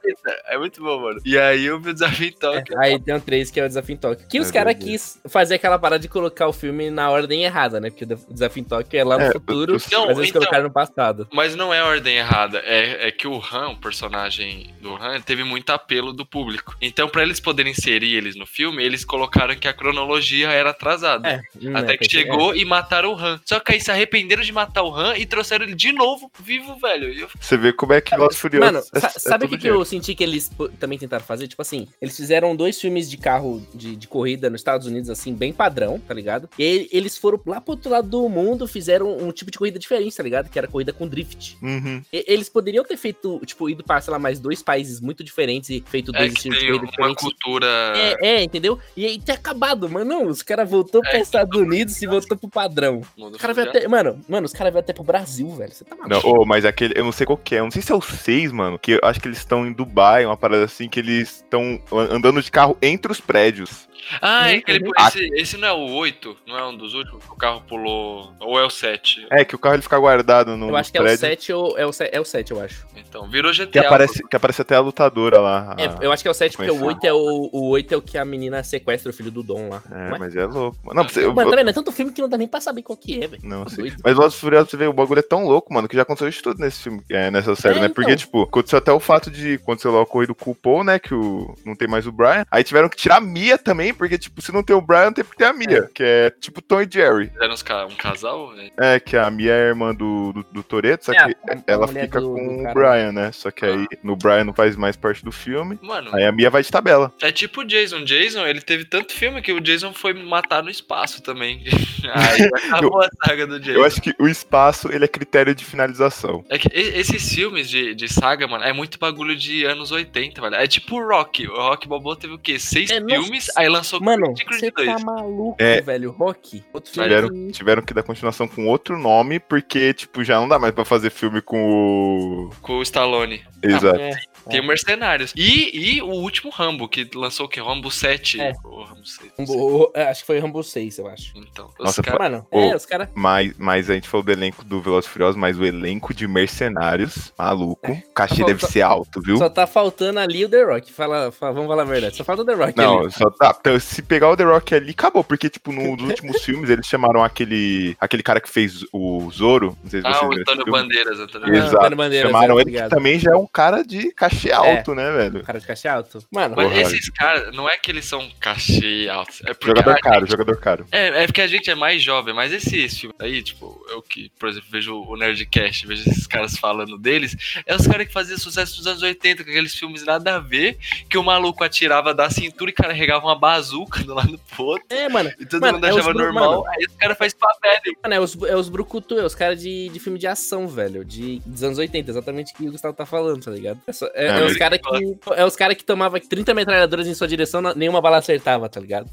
É 0.47 0.57
muito 0.57 0.81
bom, 0.83 0.99
mano. 1.01 1.19
E 1.25 1.37
aí 1.37 1.69
o 1.71 1.79
desafio 1.79 2.27
em 2.27 2.31
Tóquio. 2.31 2.77
É, 2.81 2.85
aí 2.85 2.99
tem 2.99 3.15
o 3.15 3.21
3, 3.21 3.51
que 3.51 3.59
é 3.59 3.65
o 3.65 3.67
Desafio 3.67 3.93
em 3.93 3.97
Tóquio. 3.97 4.27
Que 4.27 4.39
os 4.39 4.47
Meu 4.47 4.53
caras 4.53 4.75
quis 4.75 5.19
fazer 5.27 5.55
aquela 5.55 5.77
parada 5.79 5.99
de 6.01 6.07
colocar 6.07 6.47
o 6.47 6.53
filme 6.53 6.89
na 6.89 7.09
ordem 7.09 7.43
errada, 7.43 7.79
né? 7.79 7.89
Porque 7.89 8.03
o 8.05 8.33
Desafio 8.33 8.61
em 8.61 8.63
Tóquio 8.63 8.99
é 8.99 9.03
lá 9.03 9.17
no 9.17 9.25
É, 9.25 9.31
futuro, 9.31 9.77
Não, 9.91 10.05
mas 10.07 10.17
eles 10.17 10.29
então- 10.29 10.41
colocaram 10.41 10.63
no 10.65 10.71
passado. 10.71 11.27
Mas 11.33 11.55
não 11.55 11.73
é 11.73 11.79
a 11.79 11.85
ordem 11.85 12.17
errada. 12.17 12.59
É, 12.65 13.07
é 13.07 13.11
que 13.11 13.27
o 13.27 13.35
Han, 13.51 13.69
o 13.69 13.77
personagem 13.77 14.73
do 14.81 14.95
Han, 14.95 15.21
teve 15.21 15.43
muito 15.43 15.69
apelo 15.71 16.13
do 16.13 16.25
público. 16.25 16.75
Então, 16.81 17.07
pra 17.09 17.23
eles 17.23 17.39
poderem 17.39 17.71
inserir 17.71 18.15
eles 18.15 18.35
no 18.35 18.45
filme, 18.45 18.83
eles 18.83 19.03
colocaram 19.05 19.55
que 19.55 19.67
a 19.67 19.73
cronologia 19.73 20.49
era 20.49 20.69
atrasada. 20.71 21.27
É, 21.29 21.41
hum, 21.61 21.75
Até 21.75 21.93
é, 21.93 21.97
que 21.97 22.09
chegou 22.09 22.55
e 22.55 22.63
mataram 22.65 23.13
o 23.13 23.17
Han. 23.17 23.39
Só 23.45 23.59
que 23.59 23.73
aí 23.73 23.81
se 23.81 23.91
arrependeram 23.91 24.43
de 24.43 24.51
matar 24.51 24.83
o 24.83 24.95
Han 24.95 25.15
e 25.17 25.25
trouxeram 25.25 25.65
ele 25.65 25.75
de 25.75 25.91
novo 25.91 26.31
vivo, 26.39 26.75
velho. 26.79 27.13
Você 27.39 27.57
vê 27.57 27.73
como 27.73 27.93
é 27.93 28.01
que 28.01 28.11
Velozes 28.11 28.39
Furiosos 28.39 28.71
Mano, 28.73 28.85
é- 28.93 28.97
é 29.05 29.09
sabe 29.09 29.45
o 29.45 29.49
que, 29.49 29.57
que 29.57 29.67
eu 29.67 29.83
senti 29.85 30.13
que 30.15 30.23
eles 30.23 30.51
também 30.79 30.97
tentaram 30.97 31.23
fazer? 31.25 31.47
Tipo 31.47 31.61
assim, 31.61 31.87
eles 32.01 32.15
fizeram 32.15 32.55
dois 32.55 32.79
filmes 32.79 33.09
de 33.09 33.17
carro 33.17 33.65
de, 33.73 33.95
de 33.95 34.07
corrida 34.07 34.49
nos 34.49 34.61
Estados 34.61 34.87
Unidos, 34.87 35.09
assim, 35.09 35.33
bem 35.33 35.51
padrão, 35.53 35.99
tá 35.99 36.13
ligado? 36.13 36.49
E 36.57 36.63
aí 36.63 36.89
eles 36.91 37.17
foram 37.17 37.39
lá 37.45 37.59
pro 37.61 37.71
outro 37.73 37.89
lado 37.91 38.07
do 38.07 38.27
mundo, 38.29 38.67
fizeram 38.67 39.17
um 39.17 39.31
tipo 39.31 39.51
de 39.51 39.57
corrida 39.57 39.79
diferente, 39.79 40.15
tá 40.15 40.23
ligado? 40.23 40.49
Que 40.49 40.57
era 40.57 40.67
corrida 40.67 40.91
com 40.93 41.07
drift. 41.07 41.57
Uhum. 41.61 42.01
E- 42.11 42.25
eles 42.27 42.49
poderiam 42.49 42.83
ter 42.83 42.97
feito, 42.97 43.39
tipo, 43.45 43.69
ido 43.69 43.83
pra, 43.83 43.99
sei 44.01 44.11
lá, 44.11 44.19
mais 44.19 44.39
dois 44.39 44.61
países 44.61 44.99
muito 45.01 45.23
diferentes 45.23 45.69
e 45.69 45.83
feito 45.87 46.11
É 46.15 46.19
dois 46.19 46.31
que 46.33 46.37
estilos 46.39 46.59
de 46.59 46.65
corrida 46.65 46.83
uma 46.85 46.91
diferentes. 46.91 47.23
cultura. 47.23 47.67
É, 47.95 48.27
é, 48.27 48.43
entendeu? 48.43 48.79
E 48.95 49.05
aí 49.05 49.19
ter 49.19 49.33
acabado, 49.33 49.89
mas 49.89 50.05
não, 50.05 50.27
os 50.27 50.41
caras 50.41 50.69
voltou 50.69 51.01
É, 51.05 51.09
para 51.09 51.19
Estados 51.19 51.59
Unidos 51.59 52.01
e 52.01 52.07
voltou 52.07 52.37
pro 52.37 52.49
padrão. 52.49 53.01
mundo 53.17 53.35
Os 53.35 53.41
caras 53.41 53.55
veio 53.55 53.67
mundial. 53.67 53.83
até. 53.83 53.87
Mano, 53.87 54.21
mano, 54.27 54.45
os 54.45 54.53
caras 54.53 54.73
veio 54.73 54.81
até 54.81 54.93
pro 54.93 55.03
Brasil, 55.03 55.49
velho. 55.55 55.71
Você 55.71 55.83
tá 55.85 55.95
Não, 55.95 56.07
maluco? 56.07 56.41
ô, 56.41 56.45
mas 56.45 56.65
aquele, 56.65 56.93
não 57.07 57.11
sei 57.11 57.25
qual 57.25 57.37
que 57.37 57.55
é, 57.55 57.61
não 57.61 57.71
sei 57.71 57.81
se 57.81 57.91
é 57.91 57.95
o 57.95 58.01
6, 58.01 58.51
mano, 58.51 58.77
que 58.77 58.91
eu 58.91 58.99
acho 59.03 59.19
que 59.19 59.27
eles 59.27 59.39
estão 59.39 59.65
em 59.65 59.73
Dubai, 59.73 60.25
uma 60.25 60.37
parada 60.37 60.65
assim, 60.65 60.87
que 60.87 60.99
eles 60.99 61.37
estão 61.37 61.79
andando 61.91 62.41
de 62.41 62.51
carro 62.51 62.77
entre 62.81 63.11
os 63.11 63.19
prédios. 63.19 63.87
Ah, 64.21 64.51
é 64.51 64.57
aquele, 64.57 64.89
esse, 65.07 65.29
esse 65.35 65.57
não 65.57 65.67
é 65.67 65.73
o 65.73 65.89
8? 65.91 66.37
Não 66.47 66.57
é 66.57 66.67
um 66.67 66.75
dos 66.77 66.93
últimos? 66.93 67.23
que 67.23 67.31
O 67.31 67.35
carro 67.35 67.61
pulou. 67.67 68.33
Ou 68.39 68.59
é 68.59 68.65
o 68.65 68.69
7? 68.69 69.27
É, 69.31 69.43
que 69.45 69.55
o 69.55 69.59
carro 69.59 69.75
ele 69.75 69.81
fica 69.81 69.97
guardado 69.97 70.55
no 70.57 70.69
eu 70.69 70.75
acho 70.75 70.91
que 70.91 70.97
é 70.97 71.01
o 71.01 71.17
7 71.17 71.53
ou 71.53 71.77
é 71.77 71.85
o 71.85 71.91
7, 71.93 72.15
é 72.15 72.19
o 72.21 72.25
7, 72.25 72.51
eu 72.51 72.61
acho. 72.61 72.85
Então, 72.95 73.27
virou 73.29 73.51
GTA. 73.53 73.67
Que 73.67 73.79
aparece, 73.79 74.23
que 74.27 74.35
aparece 74.35 74.61
até 74.61 74.75
a 74.75 74.79
lutadora 74.79 75.39
lá. 75.39 75.75
a- 75.77 75.81
É, 75.81 76.05
eu 76.05 76.11
acho 76.11 76.23
que 76.23 76.27
é 76.27 76.31
o 76.31 76.33
7 76.33 76.55
porque 76.57 76.71
o 76.71 76.75
conheci. 76.79 76.87
8 76.95 77.05
é 77.05 77.13
o, 77.13 77.49
o 77.51 77.69
8 77.69 77.93
é 77.93 77.97
o 77.97 78.01
que 78.01 78.17
a 78.17 78.25
menina 78.25 78.63
sequestra 78.63 79.09
o 79.09 79.13
filho 79.13 79.31
do 79.31 79.43
Dom 79.43 79.69
lá. 79.69 79.81
É, 79.91 80.09
Mas- 80.11 80.19
mas 80.19 80.35
é 80.35 80.45
louco. 80.45 80.77
Não, 80.93 81.03
você, 81.03 81.25
eu- 81.25 81.33
Mano, 81.33 81.49
tá 81.49 81.55
vendo? 81.55 81.69
É 81.69 81.73
tanto 81.73 81.91
filme 81.91 82.11
que 82.11 82.21
não 82.21 82.29
dá 82.29 82.37
nem 82.37 82.47
pra 82.47 82.61
saber 82.61 82.81
qual 82.81 82.97
que 82.97 83.23
é, 83.23 83.27
velho. 83.27 83.41
Não, 83.43 83.63
Tá 83.65 83.71
sei. 83.71 83.91
Mas 84.03 84.13
Velozes 84.15 84.39
Furiosos, 84.39 84.69
você 84.71 84.77
vê, 84.77 84.87
o 84.87 84.93
bagulho 84.93 85.19
é 85.19 85.23
tão 85.23 85.45
louco, 85.45 85.73
mano, 85.73 85.87
que 85.87 85.95
já 85.95 86.01
aconteceu 86.03 86.29
isso 86.29 86.41
tudo 86.43 86.59
nesse 86.59 86.81
filme, 86.83 87.01
é, 87.09 87.29
nessa 87.31 87.55
série, 87.55 87.77
É, 87.77 87.81
né? 87.81 87.89
Porque, 87.89 88.11
então. 88.11 88.25
tipo, 88.25 88.41
aconteceu 88.43 88.77
até 88.79 88.91
o 88.91 88.99
fato 88.99 89.29
de, 89.29 89.55
aconteceu 89.55 89.91
lá 89.91 90.01
o 90.01 90.05
corrido 90.05 90.33
com 90.33 90.51
o 90.51 90.55
Paul, 90.55 90.83
né, 90.83 90.97
que 90.99 91.13
o, 91.13 91.55
não 91.65 91.75
tem 91.75 91.87
mais 91.87 92.05
o 92.07 92.11
Brian. 92.11 92.45
Aí 92.51 92.63
tiveram 92.63 92.89
que 92.89 92.95
tirar 92.97 93.17
a 93.17 93.21
Mia 93.21 93.57
também, 93.57 93.93
porque, 93.97 94.17
tipo, 94.17 94.41
se 94.41 94.51
não 94.51 94.63
tem 94.63 94.75
o 94.75 94.81
Brian, 94.81 95.11
tem 95.11 95.23
porque 95.23 95.37
ter 95.43 95.45
a 95.49 95.53
Mia, 95.53 95.89
que 95.93 96.03
é 96.03 96.29
tipo 96.29 96.61
Tom 96.61 96.81
e 96.81 96.87
Jerry. 96.91 97.31
Ca- 97.65 97.85
um 97.85 97.95
casal? 97.95 98.53
né? 98.53 98.69
É, 98.79 98.99
que 98.99 99.17
a 99.17 99.29
Mia 99.29 99.51
é 99.51 99.67
irmã 99.69 99.93
do, 99.93 100.31
do, 100.33 100.43
do 100.51 100.63
Toretto, 100.63 101.05
só 101.05 101.11
É, 101.11 101.15
que 101.15 101.21
a- 101.21 101.53
a 101.53 101.57
ela 101.67 101.87
fica 101.87 102.19
do- 102.21 102.33
com 102.33 102.63
do 102.63 102.69
o. 102.69 102.73
Brian, 102.73 103.11
né? 103.11 103.31
Só 103.31 103.51
que 103.51 103.65
aí 103.65 103.85
no 104.03 104.15
Brian 104.15 104.43
não 104.45 104.53
faz 104.53 104.75
mais 104.75 104.95
parte 104.95 105.23
do 105.23 105.31
filme. 105.31 105.77
Mano, 105.81 106.15
Aí 106.15 106.23
a 106.25 106.31
Mia 106.31 106.49
vai 106.49 106.61
de 106.63 106.71
tabela. 106.71 107.11
é 107.21 107.31
tipo 107.31 107.61
o 107.61 107.63
Jason. 107.65 108.03
Jason, 108.03 108.45
ele 108.45 108.61
teve 108.61 108.85
tanto 108.85 109.13
filme 109.13 109.41
que 109.41 109.51
o 109.51 109.59
Jason 109.59 109.93
foi 109.93 110.13
matar 110.13 110.61
no 110.63 110.69
espaço 110.69 111.21
também. 111.21 111.63
Aí 112.13 112.49
acabou 112.65 113.01
a 113.01 113.09
saga 113.25 113.47
do 113.47 113.59
Jason. 113.59 113.79
Eu 113.79 113.85
acho 113.85 114.01
que 114.01 114.13
o 114.19 114.27
espaço, 114.27 114.89
ele 114.91 115.05
é 115.05 115.07
critério 115.07 115.53
de 115.55 115.65
finalização. 115.65 116.43
É 116.49 116.57
que 116.57 116.67
esses 116.73 117.33
filmes 117.33 117.69
de, 117.69 117.93
de 117.95 118.07
saga, 118.11 118.47
mano, 118.47 118.63
é 118.63 118.73
muito 118.73 118.99
bagulho 118.99 119.35
de 119.35 119.65
anos 119.65 119.91
80, 119.91 120.41
velho. 120.41 120.55
É 120.55 120.67
tipo 120.67 120.95
o 120.97 121.07
Rock. 121.07 121.47
O 121.47 121.55
Rock 121.55 121.87
Balboa 121.87 122.15
teve 122.15 122.33
o 122.33 122.37
quê? 122.39 122.59
Seis 122.59 122.89
É, 122.89 122.99
nossa. 122.99 123.15
filmes, 123.21 123.47
aí 123.55 123.67
lançou 123.69 123.86
Mano, 124.01 124.33
você 124.49 124.71
2. 124.71 124.85
tá 124.87 124.99
maluco, 125.05 125.55
É. 125.59 125.81
velho. 125.81 126.11
Rock. 126.11 126.63
Outro 126.73 126.91
filme 126.91 127.07
Tiveram, 127.09 127.29
que- 127.29 127.51
tiveram 127.51 127.81
que 127.81 127.93
dar 127.93 128.03
continuação 128.03 128.47
com 128.47 128.67
outro 128.67 128.97
nome, 128.97 129.39
porque, 129.39 129.93
tipo, 129.93 130.23
já 130.23 130.39
não 130.39 130.47
dá 130.47 130.57
mais 130.59 130.73
pra 130.73 130.85
fazer 130.85 131.09
filme 131.09 131.41
com 131.41 131.57
o. 131.69 132.49
Com 132.61 132.73
o 132.77 132.81
Stallone. 132.81 133.41
Exato. 133.63 133.99
É, 133.99 134.11
Tem 134.49 134.59
o 134.59 134.67
Mercenários. 134.67 135.33
E, 135.35 135.95
e 135.97 136.01
o 136.01 136.07
último 136.11 136.51
Rambo, 136.51 136.87
que 136.87 137.09
lançou 137.15 137.45
o 137.45 137.49
quê? 137.49 137.59
Rambo 137.61 137.89
7. 137.91 138.39
É. 138.41 138.53
O 138.63 138.83
Rambo 138.83 139.05
6. 139.05 139.31
Rambo- 139.37 139.91
é, 139.93 140.03
acho 140.03 140.21
que 140.21 140.27
foi 140.27 140.39
Rambo 140.39 140.63
6, 140.63 140.97
eu 140.99 141.07
acho. 141.07 141.33
Então, 141.37 141.69
Nossa, 141.79 142.01
os 142.01 142.05
caras. 142.05 142.19
Mano, 142.19 142.47
Ô, 142.51 142.59
é, 142.59 142.75
os 142.75 142.85
caras. 142.85 143.09
Mas, 143.13 143.53
mas 143.57 143.89
a 143.89 143.93
gente 143.93 144.07
falou 144.07 144.23
do 144.23 144.31
elenco 144.31 144.63
do 144.63 144.81
Velozes 144.81 145.09
e 145.09 145.13
Furiosos, 145.13 145.35
mas 145.35 145.57
o 145.57 145.65
elenco 145.65 146.13
de 146.13 146.27
mercenários, 146.27 147.31
maluco. 147.37 147.91
O 147.91 148.13
cachê 148.13 148.41
Só- 148.41 148.45
deve 148.45 148.61
só- 148.61 148.67
ser 148.67 148.81
alto, 148.81 149.21
viu? 149.21 149.37
Só 149.37 149.49
tá 149.49 149.65
faltando 149.67 150.19
ali 150.19 150.43
o 150.45 150.49
The 150.49 150.63
Rock. 150.63 150.91
Fala, 150.91 151.31
fala- 151.31 151.53
vamos 151.53 151.67
falar 151.69 151.83
a 151.83 151.85
verdade. 151.85 152.15
Só 152.15 152.23
falta 152.23 152.41
o 152.41 152.45
The 152.45 152.53
Rock 152.53 152.77
Não, 152.77 152.99
ali. 152.99 153.11
só 153.11 153.29
tá. 153.29 153.55
Então, 153.59 153.79
se 153.79 154.01
pegar 154.01 154.29
o 154.29 154.37
The 154.37 154.43
Rock 154.43 154.73
ali, 154.75 154.91
acabou. 154.91 155.23
Porque, 155.23 155.49
tipo, 155.49 155.71
nos 155.71 156.01
últimos 156.01 156.41
filmes, 156.43 156.69
eles 156.69 156.85
chamaram 156.87 157.23
aquele. 157.23 157.95
aquele 157.99 158.23
cara 158.23 158.39
que 158.41 158.49
fez 158.49 158.83
o 158.91 159.29
Zoro. 159.31 159.77
Não 159.83 159.89
sei 159.89 160.01
se 160.01 160.07
Ah, 160.07 160.13
vocês 160.13 160.29
o 160.29 160.41
Antônio. 160.41 160.65
Bandeiras. 160.71 161.19
Antônio 161.19 161.45
Bandeiras. 161.47 161.65
Exato. 161.67 161.77
Antônio 161.77 161.97
Bandeiras, 161.97 162.31
chamaram 162.31 162.57
é, 162.59 162.61
ele, 162.61 162.71
que 162.71 162.89
também 162.89 163.19
já 163.19 163.31
é 163.31 163.35
um 163.35 163.47
cara 163.47 163.83
de 163.83 164.11
cachê 164.13 164.36
alto, 164.51 164.93
né, 164.95 165.11
velho? 165.11 165.43
Cara 165.43 165.59
de 165.59 165.65
caixa 165.67 165.91
alto. 165.91 166.19
Mano, 166.31 166.55
Mas 166.55 166.67
Porra. 166.67 166.81
esses 166.81 167.09
caras, 167.09 167.55
não 167.55 167.69
é 167.69 167.77
que 167.77 167.91
eles 167.91 168.05
são 168.05 168.29
cachê 168.39 169.07
altos. 169.11 169.41
É 169.45 169.53
porque 169.53 169.67
Jogador 169.67 169.91
a 169.91 169.99
caro, 169.99 170.19
gente- 170.21 170.31
jogador 170.31 170.57
caro. 170.59 170.85
É, 170.91 171.23
é 171.23 171.25
porque 171.27 171.41
a 171.41 171.47
gente 171.47 171.69
é 171.69 171.75
mais 171.75 172.01
jovem, 172.01 172.33
mas 172.33 172.51
esses 172.51 172.97
filmes 172.97 173.15
aí, 173.19 173.41
tipo, 173.41 173.85
eu 173.89 174.01
que, 174.01 174.31
por 174.39 174.49
exemplo, 174.49 174.67
vejo 174.71 174.95
o 174.95 175.15
Nerdcast, 175.17 175.85
vejo 175.87 176.09
esses 176.09 176.27
caras 176.27 176.55
falando 176.57 176.97
deles, 176.97 177.35
é 177.65 177.75
os 177.75 177.87
caras 177.87 178.07
que 178.07 178.13
faziam 178.13 178.37
sucesso 178.37 178.77
nos 178.77 178.87
anos 178.87 179.01
80, 179.01 179.43
com 179.43 179.49
aqueles 179.49 179.75
filmes 179.75 180.05
nada 180.05 180.35
a 180.35 180.39
ver, 180.39 180.77
que 181.09 181.17
o 181.17 181.23
maluco 181.23 181.63
atirava 181.63 182.13
da 182.13 182.29
cintura 182.29 182.71
e 182.71 182.73
carregava 182.73 183.25
uma 183.25 183.37
bazuca 183.37 184.03
do 184.03 184.13
lado 184.13 184.39
pro 184.55 184.65
outro, 184.65 184.85
é, 184.89 185.07
mano. 185.09 185.31
e 185.39 185.45
todo 185.45 185.61
Mano, 185.61 185.73
mundo 185.73 185.85
é 185.85 185.89
achava 185.89 186.13
bru- 186.13 186.23
normal, 186.23 186.51
mano. 186.61 186.67
aí 186.69 186.85
os 186.87 186.95
caras 186.95 187.17
fazem 187.17 187.37
papel. 187.39 187.79
Mano, 188.03 188.15
é 188.15 188.19
os, 188.19 188.37
é 188.43 188.55
os 188.55 188.69
brucutu, 188.69 189.19
é 189.19 189.23
os 189.25 189.35
caras 189.35 189.61
de, 189.61 189.89
de 189.89 189.99
filme 189.99 190.17
de 190.19 190.27
ação, 190.27 190.67
velho. 190.67 191.03
De, 191.05 191.39
dos 191.45 191.63
anos 191.63 191.77
80, 191.77 192.11
exatamente 192.11 192.53
o 192.53 192.57
que 192.57 192.67
o 192.67 192.71
Gustavo 192.71 192.95
tá 192.95 193.05
falando, 193.05 193.43
tá 193.43 193.51
ligado? 193.51 193.79
É, 193.87 193.91
só- 193.93 194.09
é- 194.13 194.26
Ah, 194.29 194.39
é 194.39 194.43
os 194.45 194.57
caras 194.57 194.79
que. 194.79 195.17
É 195.35 195.45
os 195.45 195.55
cara 195.55 195.75
que 195.75 195.83
tomavam 195.83 196.19
30 196.19 196.53
metralhadoras 196.53 197.07
em 197.07 197.13
sua 197.13 197.27
direção, 197.27 197.61
nenhuma 197.75 198.01
bala 198.01 198.17
acertava, 198.17 198.67
tá 198.69 198.79
ligado? 198.79 199.09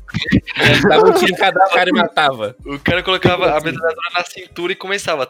É, 0.57 0.89
dava 0.89 1.09
um 1.09 1.13
tiro 1.15 1.33
em 1.33 1.37
cada 1.37 1.65
cara 1.71 1.91
e 1.91 1.93
matava. 1.93 2.57
O 2.65 2.79
cara 2.79 3.03
colocava 3.03 3.51
a 3.51 3.61
metralhadora 3.61 4.11
na 4.15 4.25
cintura 4.25 4.73
e 4.73 4.77
começava, 4.77 5.29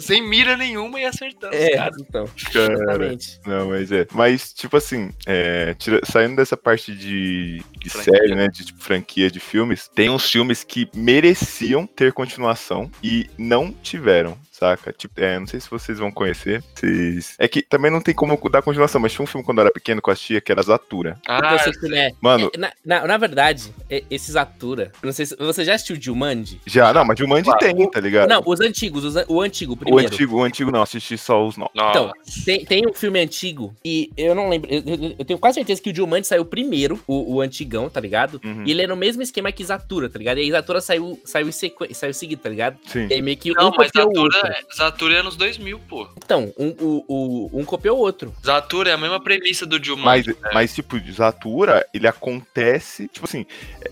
sem 0.00 0.22
mira 0.26 0.56
nenhuma 0.56 1.00
e 1.00 1.04
acertando 1.04 1.54
É, 1.54 1.88
então. 2.00 2.28
Cara. 2.52 2.72
Exatamente. 2.72 3.40
Não, 3.46 3.68
mas 3.68 3.92
é. 3.92 4.06
Mas, 4.12 4.52
tipo 4.52 4.76
assim, 4.76 5.10
é, 5.26 5.74
tira- 5.74 6.00
saindo 6.04 6.36
dessa 6.36 6.56
parte 6.56 6.92
de, 6.94 7.62
de 7.78 7.90
série, 7.90 8.34
né? 8.34 8.48
De 8.48 8.64
tipo, 8.64 8.80
franquia 8.82 9.30
de 9.30 9.40
filmes, 9.40 9.88
tem 9.94 10.10
uns 10.10 10.28
filmes 10.30 10.64
que 10.64 10.88
mereciam 10.94 11.86
ter 11.86 12.12
continuação 12.12 12.90
e 13.02 13.28
não 13.38 13.72
tiveram. 13.72 14.36
Saca? 14.60 14.92
Tipo, 14.92 15.18
é, 15.22 15.38
não 15.38 15.46
sei 15.46 15.58
se 15.58 15.70
vocês 15.70 15.98
vão 15.98 16.12
conhecer. 16.12 16.62
Vocês... 16.74 17.34
É 17.38 17.48
que 17.48 17.62
também 17.62 17.90
não 17.90 18.00
tem 18.00 18.14
como 18.14 18.38
dar 18.50 18.60
continuação, 18.60 19.00
mas 19.00 19.10
tinha 19.12 19.24
um 19.24 19.26
filme 19.26 19.42
quando 19.44 19.56
eu 19.58 19.62
era 19.62 19.72
pequeno 19.72 20.02
que 20.02 20.08
eu 20.10 20.12
assistia 20.12 20.38
que 20.40 20.52
era 20.52 20.62
Zatura. 20.62 21.18
Ah, 21.26 21.56
Você 21.56 21.72
que, 21.72 21.88
né, 21.88 22.10
Mano, 22.20 22.50
é, 22.54 22.58
na, 22.58 22.72
na, 22.84 23.06
na 23.06 23.16
verdade, 23.16 23.72
é- 23.88 24.04
esses 24.10 24.36
Atura. 24.36 24.92
Não 25.02 25.12
sei 25.12 25.24
se 25.24 25.34
você 25.36 25.64
já 25.64 25.74
assistiu 25.74 25.96
Jumanji? 26.00 26.60
já, 26.66 26.92
não, 26.92 27.04
mas 27.06 27.18
Jumanji 27.18 27.44
Claro. 27.44 27.58
tem, 27.60 27.90
tá 27.90 28.00
ligado? 28.00 28.28
Não, 28.28 28.42
os 28.44 28.60
antigos, 28.60 29.02
os 29.04 29.14
o 29.28 29.40
antigo, 29.40 29.72
O 29.72 29.76
primeiro. 29.78 30.06
antigo, 30.12 30.36
o 30.36 30.42
antigo 30.42 30.70
não, 30.70 30.82
assisti 30.82 31.16
só 31.16 31.42
os 31.46 31.56
novos. 31.56 31.72
Então, 31.74 32.12
tem, 32.44 32.64
tem 32.66 32.86
um 32.86 32.92
filme 32.92 33.18
antigo 33.18 33.74
e 33.82 34.10
eu 34.16 34.34
não 34.34 34.50
lembro. 34.50 34.70
Eu, 34.70 34.82
eu- 34.84 35.16
eu 35.20 35.24
tenho 35.24 35.38
quase 35.38 35.54
certeza 35.54 35.80
que 35.80 35.90
o 35.90 35.94
Jumanji 35.94 36.26
saiu 36.26 36.44
primeiro, 36.44 37.00
o, 37.06 37.36
o 37.36 37.40
antigão, 37.40 37.88
tá 37.88 37.98
ligado? 38.00 38.38
Uhum. 38.44 38.64
E 38.66 38.70
ele 38.72 38.82
é 38.82 38.86
no 38.86 38.96
mesmo 38.96 39.22
esquema 39.22 39.50
que 39.50 39.64
Zatura, 39.64 40.10
tá 40.10 40.18
ligado? 40.18 40.36
E 40.36 40.42
aí 40.42 40.50
Zatura 40.50 40.80
saiu, 40.82 41.18
saiu, 41.24 41.50
sequ... 41.50 41.86
saiu 41.94 42.12
seguido, 42.12 42.42
tá 42.42 42.50
ligado? 42.50 42.76
Sim. 42.86 43.06
E 43.08 43.14
aí 43.14 43.22
meio 43.22 43.38
que 43.38 43.52
Não, 43.54 43.68
um 43.68 43.72
mas 43.76 43.90
copiou 43.90 44.10
o 44.52 44.56
outro. 44.56 44.76
Zatura, 44.76 45.14
é 45.18 45.22
nos 45.22 45.36
2000, 45.36 45.78
pô. 45.88 46.08
Então, 46.16 46.52
um, 46.58 46.68
o, 46.80 47.04
o- 47.08 47.60
um 47.60 47.64
copiou 47.64 47.98
o 47.98 48.00
outro. 48.00 48.34
Zatura 48.44 48.90
é 48.90 48.92
a 48.92 48.98
mesma 48.98 49.20
premissa 49.20 49.64
do 49.66 49.76
Mas, 49.76 49.86
Jumanji. 49.86 50.36
mas, 50.52 50.74
tipo, 50.74 50.98
Zatura, 51.12 51.86
ele 51.92 52.06
acontece. 52.06 53.08
Tipo 53.08 53.26
assim, 53.26 53.46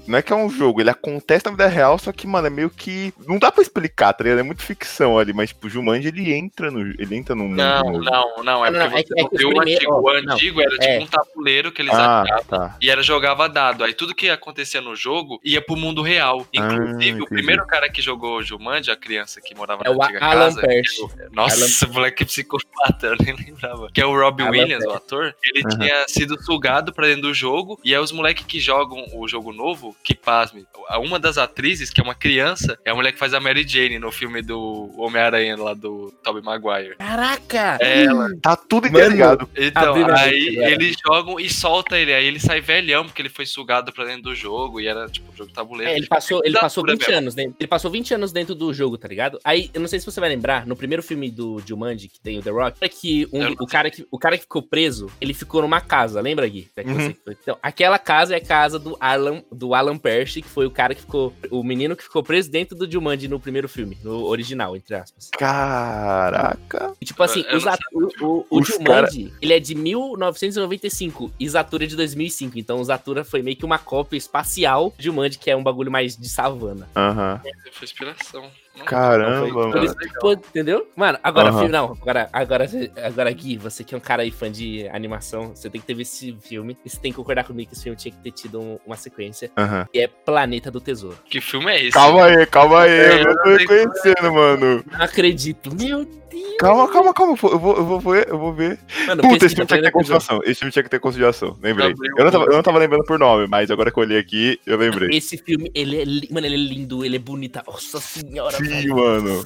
não 0.07 0.19
é 0.19 0.23
que 0.23 0.33
é 0.33 0.37
um 0.37 0.49
jogo, 0.51 0.81
ele 0.81 0.91
acontece 0.91 1.45
na 1.45 1.51
vida 1.53 1.67
real, 1.67 1.99
só 1.99 2.13
que, 2.13 2.27
mano, 2.27 2.47
é 2.47 2.51
meio 2.51 2.71
que. 2.71 3.13
Não 3.27 3.39
dá 3.39 3.51
pra 3.53 3.63
explicar, 3.63 4.13
tá 4.13 4.25
ligado? 4.25 4.41
É 4.41 4.43
muito 4.43 4.63
ficção 4.63 5.19
ali, 5.19 5.33
mas, 5.33 5.51
tipo, 5.51 5.67
o 5.67 5.71
Jumanji, 5.71 6.09
ele 6.09 6.33
entra 6.33 6.71
no. 6.71 6.81
Ele 6.81 7.17
entra 7.17 7.35
no 7.35 7.45
mundo. 7.45 7.57
Não, 7.57 7.83
não, 8.01 8.43
não. 8.45 8.67
É 8.67 8.71
Não, 8.71 8.79
não, 8.81 8.91
porque 8.91 8.99
é 8.99 9.03
que- 9.03 9.09
você 9.09 9.21
é 9.21 9.23
não 9.23 9.29
que 9.31 9.37
viu 9.37 9.49
o 9.51 9.61
antigo. 9.61 9.93
ó, 9.93 10.01
O 10.01 10.23
não, 10.23 10.35
antigo 10.35 10.61
era 10.61 10.71
tipo 10.71 10.85
é. 10.85 10.99
um 11.01 11.07
tabuleiro 11.07 11.73
que 11.73 11.83
eles 11.83 11.95
Ah, 11.95 12.21
atacavam. 12.23 12.45
tá. 12.45 12.77
E 12.81 12.91
era 12.91 13.03
jogava 13.03 13.49
dado. 13.49 13.85
Aí 13.85 13.93
tudo 13.95 14.15
que 14.15 14.29
acontecia 14.31 14.81
no 14.81 14.95
jogo 14.97 15.41
ia 15.45 15.61
pro 15.61 15.77
mundo 15.77 16.03
real. 16.03 16.47
Inclusive, 16.53 16.89
o 17.21 17.25
entendi. 17.25 17.27
primeiro 17.27 17.67
cara 17.67 17.89
que 17.91 18.01
jogou 18.03 18.39
o 18.39 18.43
Jumanji, 18.43 18.91
a 18.91 18.97
criança 18.97 19.41
que 19.41 19.55
morava 19.55 19.83
É 19.85 19.91
na 19.91 19.97
o 19.97 20.03
antiga 20.03 20.25
Alan 20.25 20.48
casa. 20.57 20.61
Pearce. 20.67 20.97
que 20.97 21.03
é 21.23 21.27
o- 21.27 21.33
Nossa, 21.33 21.87
moleque 21.89 22.25
psicopata, 22.25 23.07
eu 23.09 23.17
nem 23.25 23.35
lembrava. 23.37 23.89
Que 23.93 24.01
é 24.01 24.07
o 24.07 24.15
Robbie 24.19 24.43
Alan 24.43 24.51
Williams, 24.53 24.85
o 24.85 24.91
ator. 24.91 25.35
Ele 25.45 25.65
Aham. 25.67 25.79
tinha 25.79 26.09
sido 26.09 26.43
sugado 26.43 26.93
pra 26.93 27.07
dentro 27.07 27.23
do 27.23 27.35
jogo. 27.35 27.79
E 27.85 27.95
aí 27.95 28.01
os 28.01 28.13
moleques 28.13 28.45
que 28.47 28.59
jogam 28.61 29.05
o 29.15 29.27
jogo 29.29 29.53
novo, 29.53 29.97
que 30.03 30.15
pasme. 30.15 30.67
Uma 31.01 31.19
das 31.19 31.39
atrizes, 31.39 31.91
que 31.91 32.01
é 32.01 32.05
uma 32.05 32.15
criança, 32.15 32.79
é 32.85 32.91
a 32.91 32.95
mulher 32.95 33.13
que 33.13 33.19
faz 33.19 33.35
a 33.35 33.41
Mary 33.41 33.67
Jane 33.67 33.99
no 33.99 34.11
filme 34.11 34.41
do 34.43 34.91
Homem-Aranha 34.97 35.57
lá 35.57 35.75
do 35.75 36.13
Tobey 36.23 36.43
Maguire. 36.43 36.97
Caraca! 36.97 37.79
É 37.81 38.05
ela. 38.05 38.29
Tá 38.41 38.57
tudo 38.57 38.87
interligado. 38.87 39.49
Então, 39.57 39.95
aí 39.95 40.03
agora. 40.03 40.71
eles 40.73 40.97
jogam 41.07 41.39
e 41.41 41.49
solta 41.51 41.99
ele. 41.99 42.13
Aí 42.15 42.27
ele 42.27 42.41
sai 42.41 42.61
velhão, 42.61 43.05
porque 43.05 43.21
ele 43.23 43.29
foi 43.29 43.45
sugado 43.47 43.93
pra 43.93 44.05
dentro 44.05 44.23
do 44.23 44.35
jogo. 44.35 44.81
E 44.81 44.87
era, 44.87 45.09
tipo, 45.09 45.35
jogo 45.37 45.53
tabuleiro. 45.53 45.93
É, 45.93 45.97
ele 45.97 46.07
passou, 46.07 46.41
ele 46.45 46.59
passou 46.59 46.83
Zatura 46.83 46.93
20 46.97 47.07
mesmo. 47.09 47.19
anos 47.19 47.35
dentro. 47.35 47.57
Ele 47.59 47.67
passou 47.69 47.91
20 47.91 48.15
anos 48.15 48.33
dentro 48.33 48.55
do 48.55 48.73
jogo, 48.73 48.97
tá 48.97 49.09
ligado? 49.09 49.39
Aí, 49.45 49.71
eu 49.75 49.81
não 49.81 49.89
sei 49.89 49.99
se 50.01 50.07
você 50.07 50.21
vai 50.21 50.29
lembrar, 50.31 50.38
no 50.67 50.77
primeiro 50.77 51.03
filme 51.03 51.31
do 51.31 51.61
Jumanji, 51.67 52.09
que 52.09 52.21
tem 52.21 52.39
o 52.39 52.43
The 52.43 52.51
Rock, 52.51 52.79
é 52.81 52.89
que 52.89 53.29
um- 53.33 53.53
o, 53.61 53.67
cara 53.67 53.91
que 53.91 54.07
o 54.11 54.19
cara 54.19 54.37
que 54.37 54.43
ficou 54.43 54.63
preso, 54.63 55.11
ele 55.21 55.35
ficou 55.35 55.63
numa 55.63 55.81
casa, 55.81 56.21
lembra, 56.21 56.47
Gui? 56.49 56.69
É 56.77 56.85
foi. 56.85 57.17
Então, 57.43 57.59
aquela 57.63 57.99
casa 57.99 58.35
é 58.35 58.39
a 58.39 58.45
casa 58.45 58.79
do 58.79 58.97
Alan, 59.01 59.43
do 59.53 59.75
Alan 59.75 59.99
Percy, 59.99 60.43
que 60.43 60.49
foi 60.49 60.67
o 60.67 60.71
cara 60.71 60.95
que 60.95 61.01
ficou. 61.01 61.33
O 61.51 61.63
menino 61.63 61.97
que 61.97 62.03
ficou 62.03 62.23
preso 62.23 62.51
dentro 62.51 62.77
do 62.77 62.91
Jumanji 62.91 63.29
no 63.29 63.39
primeiro 63.41 63.69
filme, 63.69 63.97
no 64.03 64.25
original, 64.25 64.77
entre 64.77 64.95
aspas. 64.95 65.29
Caraca. 65.33 66.93
E, 67.01 67.05
tipo 67.05 67.23
assim, 67.23 67.45
os 67.55 67.67
at- 67.67 67.81
o, 67.93 68.09
o, 68.25 68.47
o 68.51 68.63
Jumanji, 68.65 69.33
ele 69.41 69.53
é 69.53 69.61
de 69.61 69.75
1995 69.75 71.33
e 71.39 71.49
Zatura 71.49 71.85
é 71.85 71.87
de 71.87 71.97
2005. 71.97 72.59
Então 72.59 72.81
o 72.81 72.85
Zatura 72.85 73.25
foi 73.25 73.43
meio 73.43 73.57
que 73.57 73.65
uma 73.65 73.79
cópia 73.79 74.17
espacial 74.17 74.93
de 74.99 75.05
Jumanji, 75.05 75.39
que 75.39 75.51
é 75.51 75.57
um 75.57 75.63
bagulho 75.63 75.91
mais 75.91 76.17
de 76.17 76.29
savana. 76.29 76.89
Aham. 76.97 77.41
Foi 77.73 77.85
inspiração. 77.85 78.51
Caramba, 78.85 79.47
Por 79.49 79.55
mano. 79.55 79.85
isso 79.85 79.97
que, 79.97 80.09
pô, 80.21 80.33
entendeu? 80.33 80.89
Mano, 80.97 81.19
agora, 81.23 81.49
Aham. 81.51 81.59
filme, 81.59 81.73
não, 81.73 81.85
agora, 82.01 82.29
agora, 82.33 82.67
agora, 83.05 83.31
Gui, 83.33 83.57
você 83.57 83.83
que 83.85 83.95
é 83.95 83.99
um 83.99 84.01
cara 84.01 84.23
aí 84.23 84.31
fã 84.31 84.51
de 84.51 84.89
animação, 84.89 85.55
você 85.55 85.69
tem 85.71 85.81
que 85.81 85.87
ter 85.87 85.95
visto 85.95 86.15
esse 86.15 86.37
filme 86.41 86.77
e 86.85 86.89
você 86.91 86.99
tem 86.99 87.13
que 87.13 87.17
concordar 87.17 87.45
comigo 87.45 87.69
que 87.71 87.75
esse 87.75 87.85
filme 87.85 87.97
tinha 87.97 88.13
que 88.13 88.19
ter 88.23 88.31
tido 88.33 88.61
um- 88.61 88.79
uma 88.87 88.97
sequência, 88.97 89.51
Aham. 89.57 89.87
que 89.93 89.99
é 90.01 90.07
Planeta 90.09 90.71
do 90.71 90.81
Tesouro. 90.81 91.19
Que 91.29 91.41
filme 91.41 91.71
é 91.71 91.81
esse? 91.83 91.93
Calma 91.93 92.25
aí, 92.27 92.47
calma 92.47 92.81
aí. 92.83 92.91
É, 92.91 93.21
eu 93.23 93.37
tô 93.43 93.57
reconhecendo, 93.57 94.33
mano. 94.33 94.85
Não 94.91 95.03
acredito, 95.05 95.75
meu 95.75 96.05
Deus. 96.05 96.19
Calma, 96.59 96.89
calma, 96.91 97.15
calma. 97.15 97.37
Eu 97.43 97.59
vou, 97.59 97.77
eu 97.77 97.85
vou 97.85 98.01
ver, 98.01 98.29
eu 98.29 98.39
vou 98.39 98.53
ver. 98.53 98.79
Mano, 99.07 99.23
Puta, 99.23 99.47
esse 99.47 99.55
pesquisa, 99.55 99.57
filme 99.57 99.67
tinha 99.67 99.79
que 99.79 99.85
ter 99.87 99.91
consideração. 99.93 100.41
Esse 100.45 100.55
filme 100.57 100.73
tinha 100.73 100.83
que 100.83 100.91
ter 100.91 100.99
consideração. 101.01 101.57
Lembrei. 101.63 101.89
Gabriel 101.91 102.15
Eu 102.19 102.25
não, 102.25 102.31
tava, 102.33 102.45
eu 102.45 102.53
não 102.53 102.63
tava 102.63 102.79
lembrando 102.79 103.05
por 103.05 103.19
nome, 103.19 103.47
mas 103.49 103.71
agora 103.71 103.91
que 103.91 103.99
eu 103.99 104.03
olhei 104.03 104.19
aqui, 104.19 104.61
eu 104.67 104.77
lembrei. 104.77 105.17
Esse 105.17 105.37
filme, 105.39 105.71
ele 105.75 106.01
é, 106.01 106.05
li- 106.05 106.29
mano, 106.31 106.47
ele 106.47 106.55
é 106.55 106.59
lindo, 106.59 107.05
ele 107.05 107.17
é 107.17 107.19
bonito. 107.19 107.61
Nossa 107.67 108.01
senhora, 108.01 108.57
Sim, 108.57 108.89
mano. 108.89 109.45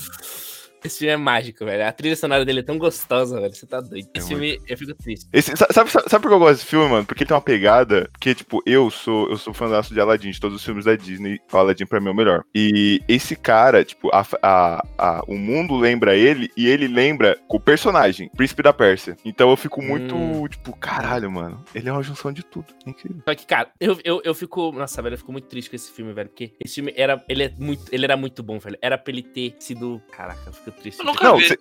Esse 0.84 0.98
filme 0.98 1.12
é 1.12 1.16
mágico, 1.16 1.64
velho. 1.64 1.86
A 1.86 1.92
trilha 1.92 2.16
sonora 2.16 2.44
dele 2.44 2.60
é 2.60 2.62
tão 2.62 2.78
gostosa, 2.78 3.40
velho. 3.40 3.54
Você 3.54 3.66
tá 3.66 3.80
doido. 3.80 4.08
É 4.14 4.18
Esse 4.18 4.28
filme, 4.28 4.58
eu 4.68 4.76
fico 4.78 4.94
triste. 4.94 5.28
Esse, 5.32 5.56
sa- 5.56 5.68
sabe, 5.70 5.90
sabe, 5.90 6.10
sabe 6.10 6.22
por 6.22 6.28
que 6.28 6.34
eu 6.34 6.38
gosto 6.38 6.54
desse 6.54 6.66
filme, 6.66 6.88
mano? 6.88 7.04
Porque 7.04 7.22
ele 7.22 7.28
tem 7.28 7.34
uma 7.36 7.40
pegada. 7.40 8.08
Porque, 8.12 8.34
tipo, 8.34 8.62
eu 8.66 8.90
sou 8.90 9.28
eu 9.30 9.36
sou 9.36 9.54
fãzaço 9.54 9.94
de 9.94 10.00
Aladdin, 10.00 10.30
de 10.30 10.40
todos 10.40 10.56
os 10.56 10.64
filmes 10.64 10.84
da 10.84 10.96
Disney. 10.96 11.38
O 11.52 11.56
Aladdin 11.56 11.86
pra 11.86 12.00
mim 12.00 12.08
é 12.08 12.10
o 12.10 12.14
melhor. 12.14 12.42
E 12.54 13.00
esse 13.08 13.36
cara, 13.36 13.84
tipo, 13.84 14.08
a, 14.12 14.24
a, 14.42 14.84
a- 14.98 15.22
o 15.26 15.36
mundo 15.36 15.76
lembra 15.76 16.16
ele 16.16 16.50
e 16.56 16.66
ele 16.68 16.88
lembra 16.88 17.38
o 17.48 17.60
personagem, 17.60 18.28
Príncipe 18.36 18.62
da 18.62 18.72
Pérsia. 18.72 19.16
Então 19.24 19.50
eu 19.50 19.56
fico 19.56 19.80
muito, 19.82 20.14
Hum. 20.16 20.46
tipo, 20.48 20.76
caralho, 20.76 21.30
mano. 21.30 21.64
Ele 21.74 21.88
é 21.88 21.92
uma 21.92 22.02
junção 22.02 22.32
de 22.32 22.42
tudo. 22.44 22.66
É 22.86 22.90
incrível. 22.90 23.22
Só 23.26 23.34
que, 23.34 23.46
cara, 23.46 23.70
eu, 23.80 23.98
eu, 24.04 24.20
eu 24.24 24.34
fico. 24.34 24.72
Nossa, 24.72 25.00
velho, 25.02 25.14
eu 25.14 25.18
fico 25.18 25.32
muito 25.32 25.46
triste 25.48 25.70
com 25.70 25.76
esse 25.76 25.90
filme, 25.92 26.12
velho. 26.12 26.28
Porque 26.28 26.52
esse 26.58 26.74
filme 26.76 26.92
era. 26.96 27.22
Ele, 27.28 27.44
é 27.44 27.52
muito, 27.58 27.84
ele 27.92 28.04
era 28.04 28.16
muito 28.16 28.42
bom, 28.42 28.58
velho. 28.58 28.76
Era 28.82 28.98
pra 28.98 29.12
ele 29.12 29.22
ter 29.22 29.54
sido. 29.58 30.00
Caraca, 30.10 30.40
eu 30.46 30.52
fico 30.52 30.71
triste. 30.72 31.00
Eu 31.00 31.06
nunca 31.06 31.24
Não, 31.24 31.36
vi. 31.36 31.56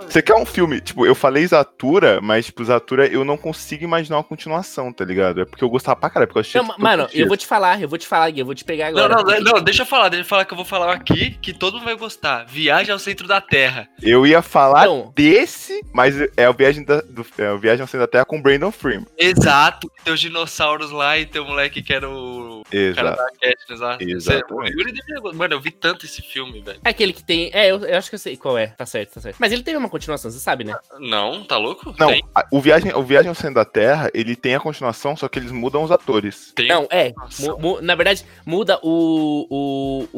você 0.00 0.22
quer, 0.22 0.34
um 0.34 0.44
filme, 0.46 0.80
tipo, 0.80 1.06
eu 1.06 1.14
falei 1.14 1.46
Zatura, 1.46 2.20
mas, 2.20 2.46
tipo, 2.46 2.64
Zatura 2.64 3.06
eu 3.06 3.24
não 3.24 3.36
consigo 3.36 3.84
imaginar 3.84 4.16
uma 4.18 4.24
continuação, 4.24 4.92
tá 4.92 5.04
ligado? 5.04 5.40
É 5.40 5.44
porque 5.44 5.64
eu 5.64 5.68
gostava 5.70 5.96
pra 5.98 6.10
caralho, 6.10 6.28
porque 6.28 6.38
eu 6.38 6.40
achei. 6.40 6.60
Não, 6.60 6.74
mano, 6.78 7.08
eu 7.12 7.26
vou 7.28 7.36
te 7.36 7.46
falar, 7.46 7.80
eu 7.80 7.88
vou 7.88 7.98
te 7.98 8.06
falar, 8.06 8.30
Gui, 8.30 8.40
eu 8.40 8.46
vou 8.46 8.54
te 8.54 8.64
pegar 8.64 8.90
Não, 8.92 9.04
agora. 9.04 9.22
não, 9.40 9.52
não, 9.54 9.60
deixa 9.62 9.82
eu 9.82 9.86
falar, 9.86 10.08
deixa 10.08 10.24
eu 10.24 10.28
falar 10.28 10.44
que 10.44 10.52
eu 10.52 10.56
vou 10.56 10.64
falar 10.64 10.92
aqui, 10.92 11.30
que 11.40 11.52
todo 11.52 11.74
mundo 11.74 11.84
vai 11.84 11.96
gostar. 11.96 12.44
Viagem 12.46 12.92
ao 12.92 12.98
centro 12.98 13.26
da 13.26 13.40
Terra. 13.40 13.88
Eu 14.02 14.26
ia 14.26 14.42
falar 14.42 14.82
Então, 14.82 15.12
desse, 15.14 15.80
mas 15.92 16.14
é 16.36 16.48
o 16.48 16.52
Viagem, 16.52 16.84
da, 16.84 17.00
do, 17.00 17.24
é 17.38 17.50
o 17.52 17.58
Viagem 17.58 17.82
ao 17.82 17.86
Centro 17.86 18.00
da 18.00 18.06
Terra 18.08 18.24
com 18.24 18.40
Brandon 18.40 18.70
Freeman. 18.72 19.06
Exato, 19.18 19.90
tem 20.04 20.12
os 20.12 20.20
dinossauros 20.20 20.90
lá 20.90 21.18
e 21.18 21.26
tem 21.26 21.40
o 21.40 21.44
moleque 21.44 21.82
que 21.82 21.92
era 21.92 22.08
o 22.08 22.51
Exato. 22.70 23.16
da 23.16 23.26
Katniss 23.40 23.80
lá. 23.80 23.98
O 24.00 24.14
gostar. 24.14 25.34
Mano, 25.34 25.54
eu 25.54 25.60
vi 25.60 25.70
tanto 25.70 26.06
esse 26.06 26.22
filme, 26.22 26.60
velho. 26.60 26.80
é 26.84 26.88
aquele 26.90 27.12
que 27.12 27.22
tem. 27.24 27.50
É, 27.52 27.70
eu, 27.70 27.78
eu 27.84 27.96
acho 27.98 28.08
que 28.08 28.14
eu 28.14 28.18
sei 28.18 28.36
qual 28.36 28.56
é. 28.58 28.68
Tá 28.68 28.86
certo, 28.86 29.14
tá 29.14 29.20
certo. 29.20 29.36
Mas 29.38 29.52
ele 29.52 29.62
teve 29.62 29.76
uma 29.76 29.88
continuação, 29.88 30.30
você 30.30 30.38
sabe, 30.38 30.64
né? 30.64 30.74
Não, 30.98 31.44
tá 31.44 31.56
louco? 31.56 31.94
Não, 31.98 32.08
Tem, 32.08 32.22
o 32.50 32.60
Viagem, 32.60 32.92
o 32.94 33.02
Viagem 33.02 33.28
ao 33.28 33.34
Centro 33.34 33.54
da 33.56 33.64
Terra, 33.64 34.10
ele 34.14 34.36
tem 34.36 34.54
a 34.54 34.60
continuação, 34.60 35.16
só 35.16 35.28
que 35.28 35.38
eles 35.38 35.50
mudam 35.52 35.82
os 35.82 35.90
atores. 35.90 36.52
tem. 36.54 36.68
Não, 36.68 36.86
é. 36.90 37.12
Mu- 37.40 37.58
mu- 37.58 37.80
na 37.82 37.94
verdade, 37.94 38.24
muda 38.46 38.78
o, 38.82 39.46
o, 39.50 40.08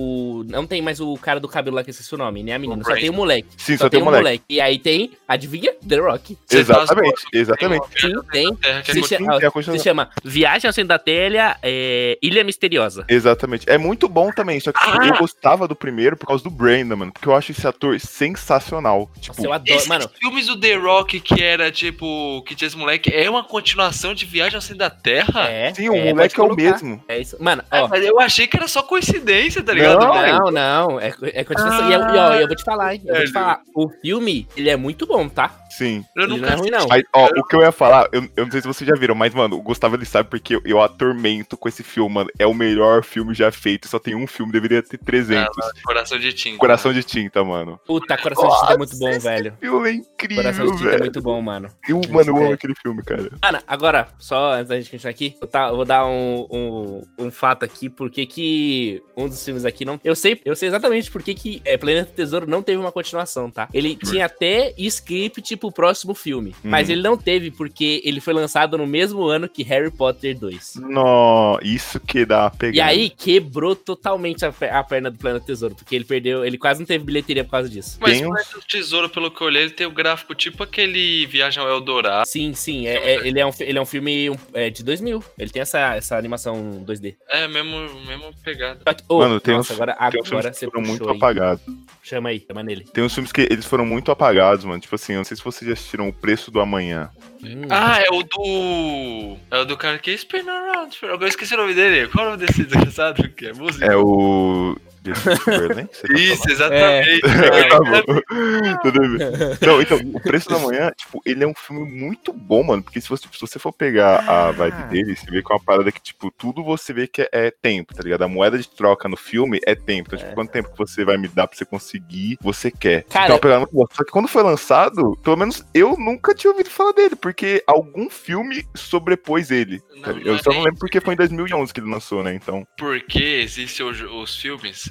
o. 0.40 0.44
Não 0.48 0.66
tem 0.66 0.80
mais 0.82 1.00
o 1.00 1.16
cara 1.18 1.40
do 1.40 1.48
cabelo 1.48 1.76
lá 1.76 1.82
que 1.84 1.90
eu 1.90 1.92
esqueci 1.92 2.14
o 2.14 2.18
nome, 2.18 2.42
nem 2.42 2.54
a 2.54 2.58
menina. 2.58 2.82
Só 2.82 2.88
Brandon. 2.90 3.00
tem 3.00 3.10
o 3.10 3.14
moleque. 3.14 3.48
Sim, 3.56 3.76
só, 3.76 3.88
tem 3.88 4.00
um 4.02 4.04
moleque. 4.04 4.44
E 4.48 4.60
aí 4.60 4.78
tem, 4.78 5.12
adivinha? 5.26 5.72
The 5.86 5.96
Rock. 5.96 6.36
Você 6.46 6.58
Exatamente, 6.58 7.22
exatamente. 7.32 7.86
Sim, 8.00 8.12
tem. 8.32 8.48
É 8.62 8.82
Se 8.82 8.92
tem 8.92 9.02
Se 9.02 9.18
continuação. 9.50 9.78
chama 9.78 10.10
Viagem 10.24 10.68
ao 10.68 10.72
Centro 10.72 10.88
da 10.88 10.98
Telha, 10.98 11.56
é, 11.62 12.18
Ilha 12.34 12.44
Misteriosa. 12.44 13.04
Exatamente. 13.08 13.68
É 13.68 13.78
muito 13.78 14.08
bom 14.08 14.30
também, 14.32 14.58
só 14.60 14.72
que 14.72 14.78
tipo, 14.84 15.00
Ah! 15.00 15.06
eu 15.06 15.18
gostava 15.18 15.66
do 15.68 15.74
primeiro 15.76 16.16
por 16.16 16.26
causa 16.26 16.42
do 16.42 16.50
Brandon, 16.50 16.96
mano. 16.96 17.12
Porque 17.12 17.28
eu 17.28 17.34
acho 17.34 17.52
esse 17.52 17.66
ator 17.66 17.98
sensacional. 18.00 19.10
Tipo, 19.20 19.36
Nossa, 19.36 19.46
eu 19.48 19.52
adoro. 19.52 19.76
Esses 19.76 19.88
Mano, 19.88 20.08
filmes 20.20 20.46
do 20.46 20.58
The 20.58 20.74
Rock 20.74 21.20
que 21.20 21.42
era 21.42 21.70
tipo. 21.70 22.42
Que 22.46 22.54
tinha 22.54 22.66
esse 22.66 22.76
moleque, 22.76 23.10
é 23.14 23.28
uma 23.30 23.44
continuação 23.44 24.14
de 24.14 24.24
Viagem 24.26 24.56
ao 24.56 24.60
Centro 24.62 24.78
da 24.78 24.90
Terra? 24.90 25.48
é. 25.48 25.72
sim, 25.74 25.88
o 25.88 25.94
é, 25.94 26.12
moleque 26.12 26.38
é 26.40 26.42
o 26.42 26.54
mesmo. 26.54 27.02
É 27.08 27.18
isso. 27.20 27.36
Mano, 27.40 27.62
É, 27.70 27.82
ó. 27.82 27.88
mas 27.88 28.04
eu 28.04 28.18
achei 28.20 28.46
que 28.46 28.56
era 28.56 28.66
só 28.68 28.82
coincidência, 28.82 29.62
tá 29.62 29.72
ligado? 29.72 30.00
Não? 30.00 30.14
Não, 30.14 30.50
não, 30.50 31.00
é, 31.00 31.14
é 31.22 31.44
continuação. 31.44 31.90
E, 31.90 31.94
eu, 31.94 32.00
e, 32.00 32.18
ó, 32.18 32.34
eu 32.34 32.46
vou 32.46 32.56
te 32.56 32.64
falar, 32.64 32.94
hein? 32.94 33.02
Eu 33.06 33.14
vou 33.14 33.24
te 33.24 33.32
falar. 33.32 33.60
O 33.74 33.88
filme, 34.02 34.46
ele 34.56 34.68
é 34.70 34.76
muito 34.76 35.06
bom, 35.06 35.28
tá? 35.28 35.50
Sim. 35.70 36.04
Eu 36.16 36.24
Ele 36.24 36.40
não 36.40 36.48
é 36.48 36.54
ruim, 36.54 36.70
não. 36.70 36.86
Mas, 36.88 37.02
ó, 37.12 37.26
o 37.36 37.44
que 37.44 37.56
eu 37.56 37.60
ia 37.62 37.72
falar, 37.72 38.08
eu, 38.12 38.22
eu 38.36 38.44
não 38.44 38.50
sei 38.52 38.60
se 38.60 38.66
vocês 38.66 38.88
já 38.88 38.94
viram, 38.96 39.14
mas, 39.14 39.34
mano, 39.34 39.56
o 39.56 39.62
Gustavo 39.62 39.96
ele 39.96 40.04
sabe 40.04 40.28
porque 40.28 40.54
eu, 40.56 40.62
eu 40.64 40.80
atormento 40.80 41.56
com 41.56 41.68
esse 41.68 41.82
filme, 41.82 42.14
mano. 42.14 42.23
É 42.38 42.46
o 42.46 42.54
melhor 42.54 43.02
filme 43.04 43.34
já 43.34 43.50
feito. 43.52 43.88
Só 43.88 43.98
tem 43.98 44.14
um 44.14 44.26
filme, 44.26 44.52
deveria 44.52 44.82
ter 44.82 44.98
300. 44.98 45.48
Coração 45.84 46.18
de 46.18 46.32
tinta. 46.32 46.58
Coração 46.58 46.92
de 46.92 47.02
tinta, 47.02 47.42
mano. 47.44 47.78
Puta, 47.86 48.16
Coração 48.18 48.48
de 48.48 48.54
Tinta 48.60 48.72
é 48.72 48.76
muito 48.78 48.98
bom, 48.98 49.08
Esse 49.08 49.18
velho. 49.20 49.56
filme 49.60 49.88
é 49.88 49.92
incrível, 49.92 50.42
Coração 50.42 50.66
de 50.66 50.72
Tinta 50.72 50.84
é 50.84 50.90
velho. 50.90 51.00
muito 51.02 51.22
bom, 51.22 51.40
mano. 51.42 51.68
Eu, 51.88 52.00
mano, 52.10 52.30
eu 52.30 52.36
amo 52.36 52.50
É. 52.50 52.52
aquele 52.54 52.74
filme, 52.82 53.02
cara. 53.02 53.30
Mano, 53.42 53.58
agora, 53.66 54.08
só 54.18 54.52
antes 54.54 54.68
da 54.68 54.76
gente 54.76 54.90
continuar 54.90 55.10
aqui, 55.10 55.36
eu, 55.40 55.46
tá- 55.46 55.68
eu 55.68 55.76
vou 55.76 55.84
dar 55.84 56.06
um, 56.06 56.46
um, 56.50 57.02
um 57.26 57.30
fato 57.30 57.64
aqui, 57.64 57.88
porque 57.88 58.26
que 58.26 59.02
um 59.16 59.28
dos 59.28 59.44
filmes 59.44 59.64
aqui 59.64 59.84
não. 59.84 60.00
Eu 60.04 60.14
sei, 60.16 60.40
eu 60.44 60.54
sei 60.56 60.68
exatamente 60.68 61.10
por 61.10 61.22
que 61.22 61.34
que 61.34 61.62
é, 61.64 61.76
Planeta 61.76 62.10
do 62.10 62.14
Tesouro 62.14 62.46
não 62.48 62.62
teve 62.62 62.78
uma 62.78 62.92
continuação, 62.92 63.50
tá? 63.50 63.68
Ele 63.72 63.96
tinha 63.96 64.26
até 64.26 64.72
script 64.78 65.56
pro 65.56 65.72
próximo 65.72 66.14
filme, 66.14 66.54
mas 66.62 66.88
Uhum. 66.88 66.94
ele 66.94 67.02
não 67.02 67.16
teve 67.16 67.50
porque 67.50 68.00
ele 68.04 68.20
foi 68.20 68.32
lançado 68.34 68.76
no 68.78 68.86
mesmo 68.86 69.22
ano 69.24 69.48
que 69.48 69.62
Harry 69.62 69.90
Potter 69.90 70.38
2. 70.38 70.74
Nó, 70.76 71.58
isso 71.62 71.98
que 72.00 72.13
dá 72.26 72.42
uma 72.42 72.50
pegada. 72.50 72.76
E 72.76 72.80
aí 72.82 73.08
quebrou 73.08 73.74
totalmente 73.74 74.44
a, 74.44 74.52
a 74.72 74.84
perna 74.84 75.10
do 75.10 75.16
Planeta 75.18 75.42
do 75.42 75.46
Tesouro, 75.46 75.74
porque 75.74 75.94
ele 75.94 76.04
perdeu, 76.04 76.44
ele 76.44 76.58
quase 76.58 76.80
não 76.80 76.86
teve 76.86 77.02
bilheteria 77.02 77.42
por 77.44 77.52
causa 77.52 77.68
disso. 77.70 77.96
Mas 77.98 78.18
o 78.20 78.24
Planeta 78.24 78.58
do 78.58 78.60
Tesouro, 78.66 79.08
pelo 79.08 79.30
que 79.30 79.40
eu 79.40 79.46
olhei, 79.46 79.62
ele 79.62 79.70
tem 79.70 79.86
o 79.86 79.90
gráfico 79.90 80.34
tipo 80.34 80.62
aquele 80.62 81.24
Viagem 81.26 81.62
ao 81.62 81.68
Eldorado. 81.70 82.28
Sim, 82.28 82.52
sim, 82.52 82.86
é, 82.86 82.96
é- 83.14 83.26
ele, 83.26 83.40
é 83.40 83.46
um, 83.46 83.50
ele 83.60 83.78
é 83.78 83.80
um 83.80 83.86
filme 83.86 84.28
um, 84.28 84.36
é, 84.52 84.68
de 84.68 84.82
2000. 84.84 85.24
Ele 85.38 85.50
tem 85.50 85.62
essa, 85.62 85.94
essa 85.94 86.18
animação 86.18 86.84
2D. 86.86 87.14
É, 87.30 87.48
mesmo, 87.48 87.78
mesmo 88.06 88.34
pegada. 88.44 88.80
Que- 88.94 89.02
oh, 89.08 89.18
Mano, 89.20 89.40
tem 89.40 89.54
nossa, 89.56 89.72
uns- 89.72 89.80
agora, 89.80 89.94
Tem 90.10 90.20
uns 90.20 90.28
filmes 90.28 90.30
agora 90.32 90.50
que 90.50 90.58
você 90.58 90.66
foram 90.66 90.82
muito 90.82 91.08
apagados. 91.08 91.64
Chama 92.02 92.28
aí, 92.28 92.44
chama 92.46 92.62
nele. 92.62 92.84
Tem 92.92 93.02
uns 93.02 93.14
filmes 93.14 93.32
que 93.32 93.40
eles 93.40 93.64
foram 93.64 93.86
muito 93.86 94.10
apagados, 94.10 94.64
mano. 94.64 94.78
Tipo 94.80 94.94
assim, 94.94 95.14
eu 95.14 95.18
não 95.18 95.24
sei 95.24 95.36
se 95.36 95.42
vocês 95.42 95.66
já 95.66 95.72
assistiram 95.72 96.08
O 96.08 96.12
Preço 96.12 96.50
do 96.50 96.60
Amanhã. 96.60 97.08
Hum. 97.44 97.66
Ah, 97.70 98.00
é 98.00 98.10
o 98.10 98.22
do. 98.22 99.36
É 99.50 99.58
o 99.60 99.64
do 99.64 99.76
cara 99.76 99.98
que 99.98 100.10
spin 100.12 100.48
around. 100.48 100.94
spin 100.94 101.06
around. 101.06 101.22
Eu 101.22 101.28
esqueci 101.28 101.54
o 101.54 101.58
nome 101.58 101.74
dele. 101.74 102.08
Qual 102.08 102.24
é 102.24 102.28
o 102.28 102.30
nome 102.32 102.46
desse 102.46 102.64
desgraçado? 102.64 103.28
Que 103.30 103.46
é 103.46 103.52
música? 103.52 103.84
É 103.84 103.96
o. 103.96 104.76
Tá 106.04 106.14
Isso, 106.18 106.50
exatamente. 106.50 107.20
Tá 107.20 107.78
bom. 107.80 108.78
Tudo 108.82 109.00
bem. 109.00 109.18
Não, 109.60 109.80
então, 109.82 109.98
o 110.12 110.20
Preço 110.20 110.48
da 110.48 110.58
Manhã, 110.58 110.90
tipo, 110.96 111.20
ele 111.24 111.44
é 111.44 111.46
um 111.46 111.54
filme 111.54 111.90
muito 111.90 112.32
bom, 112.32 112.62
mano. 112.62 112.82
Porque 112.82 113.00
se 113.00 113.08
você, 113.08 113.26
se 113.32 113.40
você 113.40 113.58
for 113.58 113.72
pegar 113.72 114.20
a 114.28 114.48
Ah. 114.48 114.52
vibe 114.52 114.82
dele, 114.90 115.16
você 115.16 115.30
vê 115.30 115.42
que 115.42 115.52
é 115.52 115.54
uma 115.56 115.62
parada 115.62 115.90
que, 115.92 116.00
tipo, 116.00 116.30
tudo 116.30 116.62
você 116.64 116.92
vê 116.92 117.06
que 117.06 117.22
é, 117.22 117.28
é 117.32 117.50
tempo, 117.50 117.94
tá 117.94 118.02
ligado? 118.02 118.22
A 118.22 118.28
moeda 118.28 118.58
de 118.58 118.68
troca 118.68 119.08
no 119.08 119.16
filme 119.16 119.60
é 119.66 119.74
tempo. 119.74 120.08
Então, 120.08 120.18
tipo, 120.18 120.34
quanto 120.34 120.50
tempo 120.50 120.70
que 120.70 120.78
você 120.78 121.04
vai 121.04 121.16
me 121.16 121.28
dar 121.28 121.46
pra 121.46 121.56
você 121.56 121.64
conseguir, 121.64 122.36
você 122.40 122.70
quer. 122.70 123.04
Cara, 123.04 123.34
então, 123.34 123.66
só 123.92 124.04
que 124.04 124.10
quando 124.10 124.28
foi 124.28 124.42
lançado, 124.42 125.16
pelo 125.22 125.36
menos 125.36 125.64
eu 125.74 125.96
nunca 125.98 126.34
tinha 126.34 126.50
ouvido 126.50 126.70
falar 126.70 126.92
dele, 126.92 127.16
porque 127.16 127.62
algum 127.66 128.08
filme 128.10 128.66
sobrepôs 128.74 129.50
ele. 129.50 129.80
tá 130.02 130.12
Não, 130.12 130.18
eu 130.20 130.34
é 130.36 130.38
só 130.38 130.50
não 130.52 130.62
lembro 130.62 130.78
porque 130.78 131.00
foi 131.00 131.14
em 131.14 131.16
2011 131.16 131.72
que 131.72 131.80
ele 131.80 131.90
lançou, 131.90 132.22
né? 132.22 132.34
Então. 132.34 132.66
Porque 132.76 133.22
existem 133.22 133.86
os, 133.86 134.00
os 134.00 134.36
filmes, 134.36 134.90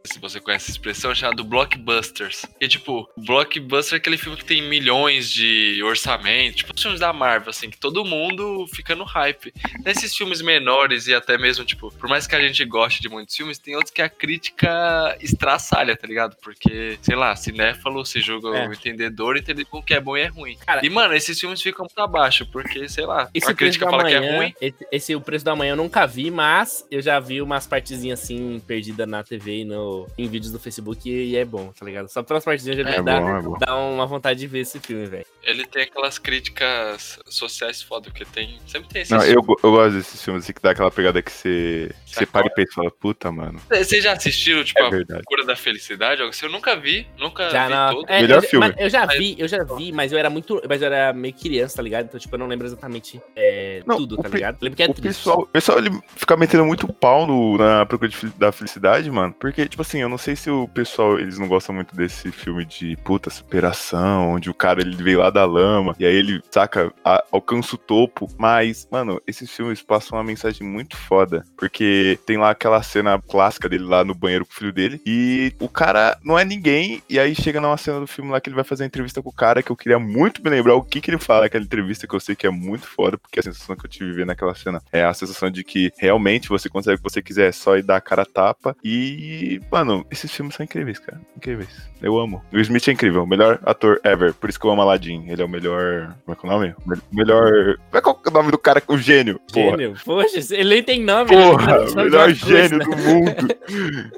se 0.03 0.19
você 0.19 0.39
conhece 0.39 0.65
essa 0.65 0.71
expressão, 0.71 1.13
chamado 1.13 1.43
blockbusters. 1.43 2.45
E 2.59 2.67
tipo, 2.67 3.09
blockbuster 3.17 3.95
é 3.95 3.97
aquele 3.97 4.17
filme 4.17 4.37
que 4.37 4.45
tem 4.45 4.61
milhões 4.61 5.29
de 5.29 5.81
orçamento, 5.83 6.57
tipo 6.57 6.73
os 6.75 6.81
filmes 6.81 6.99
da 6.99 7.13
Marvel, 7.13 7.49
assim, 7.49 7.69
que 7.69 7.77
todo 7.77 8.03
mundo 8.05 8.65
fica 8.73 8.95
no 8.95 9.03
hype. 9.03 9.53
Nesses 9.85 10.15
filmes 10.15 10.41
menores 10.41 11.07
e 11.07 11.13
até 11.13 11.37
mesmo, 11.37 11.63
tipo, 11.65 11.91
por 11.91 12.09
mais 12.09 12.25
que 12.27 12.35
a 12.35 12.41
gente 12.41 12.63
goste 12.65 13.01
de 13.01 13.09
muitos 13.09 13.35
filmes, 13.35 13.57
tem 13.59 13.75
outros 13.75 13.91
que 13.93 14.01
a 14.01 14.09
crítica 14.09 15.17
estraçalha, 15.21 15.95
tá 15.95 16.07
ligado? 16.07 16.35
Porque, 16.41 16.97
sei 17.01 17.15
lá, 17.15 17.35
cinéfalo 17.35 18.05
se 18.05 18.21
julga 18.21 18.49
É. 18.57 18.67
o 18.67 18.73
entendedor, 18.73 19.37
entender 19.37 19.65
o 19.71 19.81
que 19.83 19.93
é 19.93 19.99
bom 19.99 20.17
e 20.17 20.21
é 20.21 20.27
ruim. 20.27 20.57
Cara, 20.65 20.85
e, 20.85 20.89
mano, 20.89 21.13
esses 21.13 21.39
filmes 21.39 21.61
ficam 21.61 21.85
muito 21.85 21.99
abaixo, 21.99 22.45
porque, 22.51 22.87
sei 22.89 23.05
lá, 23.05 23.29
a 23.43 23.53
crítica 23.53 23.89
fala 23.89 24.05
que 24.05 24.13
é 24.13 24.19
manhã, 24.19 24.37
ruim. 24.37 24.53
esse, 24.59 24.87
esse 24.91 25.15
o 25.15 25.21
preço 25.21 25.45
da 25.45 25.55
manhã 25.55 25.71
eu 25.73 25.77
nunca 25.77 26.05
vi, 26.05 26.31
mas 26.31 26.85
eu 26.89 27.01
já 27.01 27.19
vi 27.19 27.41
umas 27.41 27.67
partezinhas 27.67 28.21
assim 28.21 28.61
perdidas 28.65 29.07
na 29.07 29.23
TV 29.23 29.59
e 29.59 29.65
no, 29.65 29.90
em 30.17 30.27
vídeos 30.27 30.51
do 30.51 30.59
Facebook 30.59 31.09
e, 31.09 31.35
é 31.35 31.45
bom, 31.45 31.71
tá 31.77 31.85
ligado? 31.85 32.07
Só 32.09 32.21
pelas 32.23 32.43
partezinhas 32.43 32.77
já 32.77 32.89
É 32.89 33.01
dá, 33.01 33.15
é 33.17 33.41
bom. 33.41 33.57
dá 33.57 33.75
uma 33.77 34.05
vontade 34.05 34.39
de 34.39 34.47
ver 34.47 34.59
esse 34.59 34.79
filme, 34.79 35.05
velho. 35.05 35.25
Ele 35.43 35.65
tem 35.65 35.83
aquelas 35.83 36.19
críticas 36.19 37.19
sociais 37.25 37.81
foda, 37.81 38.11
que 38.11 38.23
tem. 38.25 38.59
Sempre 38.67 38.89
tem 38.89 39.01
esses 39.01 39.11
Não, 39.11 39.23
eu, 39.25 39.41
eu 39.63 39.71
gosto 39.71 39.93
desses 39.97 40.23
filmes 40.23 40.43
assim, 40.43 40.53
que 40.53 40.61
dá 40.61 40.71
aquela 40.71 40.91
pegada 40.91 41.21
que 41.21 41.31
você, 41.31 41.91
você 42.05 42.25
Sacode. 42.25 42.31
para 42.31 42.47
e 42.47 42.49
pensa 42.51 42.71
e 42.71 42.75
fala, 42.75 42.91
puta, 42.91 43.31
mano. 43.31 43.59
Vocês 43.69 44.03
já 44.03 44.13
assistiram, 44.13 44.63
tipo, 44.63 44.79
É 44.79 44.85
A 44.87 44.89
verdade. 44.89 45.23
Cura 45.25 45.43
da 45.45 45.55
Felicidade? 45.55 46.21
Algo 46.21 46.29
assim? 46.33 46.45
Eu 46.45 46.51
nunca 46.51 46.75
vi, 46.75 47.07
nunca 47.17 47.49
Já 47.49 47.65
vi 47.65 47.71
na- 47.73 47.91
todo. 47.91 48.05
é, 48.07 48.21
Melhor 48.21 48.43
eu, 48.43 48.49
filme. 48.49 48.73
eu 48.77 48.89
já 48.89 49.05
vi, 49.07 49.35
eu 49.39 49.47
já 49.47 49.63
vi, 49.63 49.91
mas 49.91 50.11
eu 50.11 50.19
era 50.19 50.29
muito. 50.29 50.61
Mas 50.69 50.81
eu 50.81 50.87
era 50.93 51.11
meio 51.13 51.33
criança, 51.33 51.77
tá 51.77 51.81
ligado? 51.81 52.05
Então, 52.05 52.19
tipo, 52.19 52.35
eu 52.35 52.39
não 52.39 52.47
lembro 52.47 52.67
exatamente 52.67 53.19
é, 53.35 53.81
Não, 53.85 53.97
tudo, 53.97 54.17
tá 54.17 54.29
ligado? 54.29 54.57
Lembro 54.61 54.77
que 54.77 54.83
é 54.83 54.85
o 54.89 54.93
triste. 54.93 55.17
pessoal, 55.17 55.41
o 55.41 55.47
pessoal 55.47 55.79
ele 55.79 55.89
fica 56.15 56.37
metendo 56.37 56.65
muito 56.65 56.87
pau 56.93 57.25
no- 57.25 57.57
na 57.57 57.83
procura 57.85 58.11
da 58.37 58.51
felicidade, 58.51 59.09
mano. 59.09 59.33
Porque, 59.39 59.65
tipo 59.67 59.81
assim, 59.81 59.99
eu 60.01 60.09
não 60.09 60.17
sei 60.19 60.35
se 60.35 60.49
o 60.51 60.67
pessoal, 60.67 61.19
eles 61.19 61.39
não 61.39 61.47
gostam 61.47 61.73
muito 61.73 61.95
desse 61.95 62.31
filme 62.31 62.63
de 62.63 62.95
puta 62.97 63.29
superação, 63.31 64.31
onde 64.33 64.49
o 64.49 64.53
cara 64.53 64.81
ele 64.81 64.95
veio 65.01 65.19
lá 65.19 65.30
da 65.31 65.45
lama 65.45 65.95
e 65.99 66.05
aí 66.05 66.13
ele, 66.15 66.41
saca, 66.51 66.91
a- 67.03 67.23
alcança 67.31 67.75
o 67.75 67.77
topo. 67.77 68.27
Mas, 68.37 68.87
mano, 68.91 69.21
esses 69.25 69.49
filmes 69.49 69.81
passam 69.81 70.17
uma 70.17 70.23
mensagem 70.23 70.65
muito 70.67 70.95
foda. 70.97 71.43
Porque 71.57 72.19
tem 72.25 72.37
lá 72.37 72.51
aquela 72.51 72.81
cena 72.83 73.21
clássica 73.21 73.67
dele 73.69 73.83
lá 73.85 74.03
no 74.03 74.13
banheiro 74.15 74.45
com 74.45 74.51
o 74.51 74.55
filho 74.55 74.73
dele. 74.73 75.01
E 75.05 75.53
o 75.59 75.69
cara 75.69 76.17
não 76.23 76.37
é 76.37 76.45
ninguém. 76.45 77.01
E 77.09 77.19
aí 77.19 77.33
chega 77.35 77.59
numa 77.61 77.77
cena 77.77 77.99
do 77.99 78.07
filme 78.07 78.31
lá 78.31 78.39
que 78.41 78.49
ele 78.49 78.55
vai 78.55 78.63
fazer 78.63 78.83
a 78.83 78.87
entrevista 78.87 79.21
com 79.21 79.29
o 79.29 79.33
cara, 79.33 79.63
que 79.63 79.71
eu 79.71 79.75
queria 79.75 79.99
muito 79.99 80.43
me 80.43 80.49
lembrar 80.49 80.75
o 80.75 80.83
que, 80.83 81.01
que 81.01 81.09
ele 81.09 81.17
fala 81.17 81.41
naquela 81.41 81.63
entrevista, 81.63 82.07
que 82.07 82.13
eu 82.15 82.19
sei 82.19 82.35
que 82.35 82.45
é 82.47 82.49
muito 82.49 82.85
foda, 82.87 83.17
porque 83.17 83.39
a 83.39 83.43
sensação 83.43 83.75
que 83.75 83.85
eu 83.85 83.89
tive 83.89 84.11
vendo 84.13 84.27
naquela 84.27 84.53
cena 84.55 84.81
é 84.91 85.03
a 85.03 85.13
sensação 85.13 85.49
de 85.49 85.63
que 85.63 85.91
realmente 85.97 86.49
você 86.49 86.69
consegue 86.69 86.95
o 86.95 86.97
que 87.03 87.09
você 87.09 87.21
quiser, 87.21 87.49
é 87.49 87.51
só 87.51 87.77
ir 87.77 87.83
dar 87.83 87.97
a 87.97 88.01
cara 88.01 88.23
a 88.23 88.25
tapa. 88.25 88.75
E, 88.83 89.61
mano, 89.71 90.05
esses 90.11 90.31
filmes 90.31 90.55
são 90.55 90.63
incríveis, 90.63 90.99
cara. 90.99 91.19
Incríveis. 91.35 91.69
Eu 92.01 92.17
amo. 92.19 92.43
O 92.51 92.59
Smith 92.59 92.87
é 92.87 92.91
incrível, 92.91 93.25
melhor 93.27 93.59
ator 93.63 93.99
ever. 94.03 94.33
Por 94.33 94.49
isso 94.49 94.59
que 94.59 94.65
eu 94.65 94.71
amo 94.71 94.81
Aladdin. 94.81 95.20
Ele 95.27 95.41
é 95.41 95.45
o 95.45 95.49
melhor. 95.49 96.15
Como 96.25 96.33
é 96.33 96.35
que 96.35 96.45
é 96.45 96.49
o 96.49 96.51
nome? 96.51 96.75
O 96.85 97.15
Melhor. 97.15 97.77
Como 97.89 97.97
é 97.97 98.01
que 98.01 98.09
é 98.09 98.29
o 98.29 98.33
nome 98.33 98.51
do 98.51 98.57
cara? 98.57 98.83
O 98.87 98.97
gênio. 98.97 99.39
Porra. 99.51 99.77
Gênio. 99.77 99.97
Poxa, 100.03 100.55
ele 100.55 100.69
nem 100.75 100.83
tem 100.83 101.01
nome. 101.01 101.29
Porra, 101.29 101.77
ele 101.77 101.91
o 101.91 101.95
melhor 101.95 102.25
coisa, 102.25 102.45
gênio 102.45 102.77
né? 102.77 102.85
do 102.85 102.97
mundo. 102.97 104.11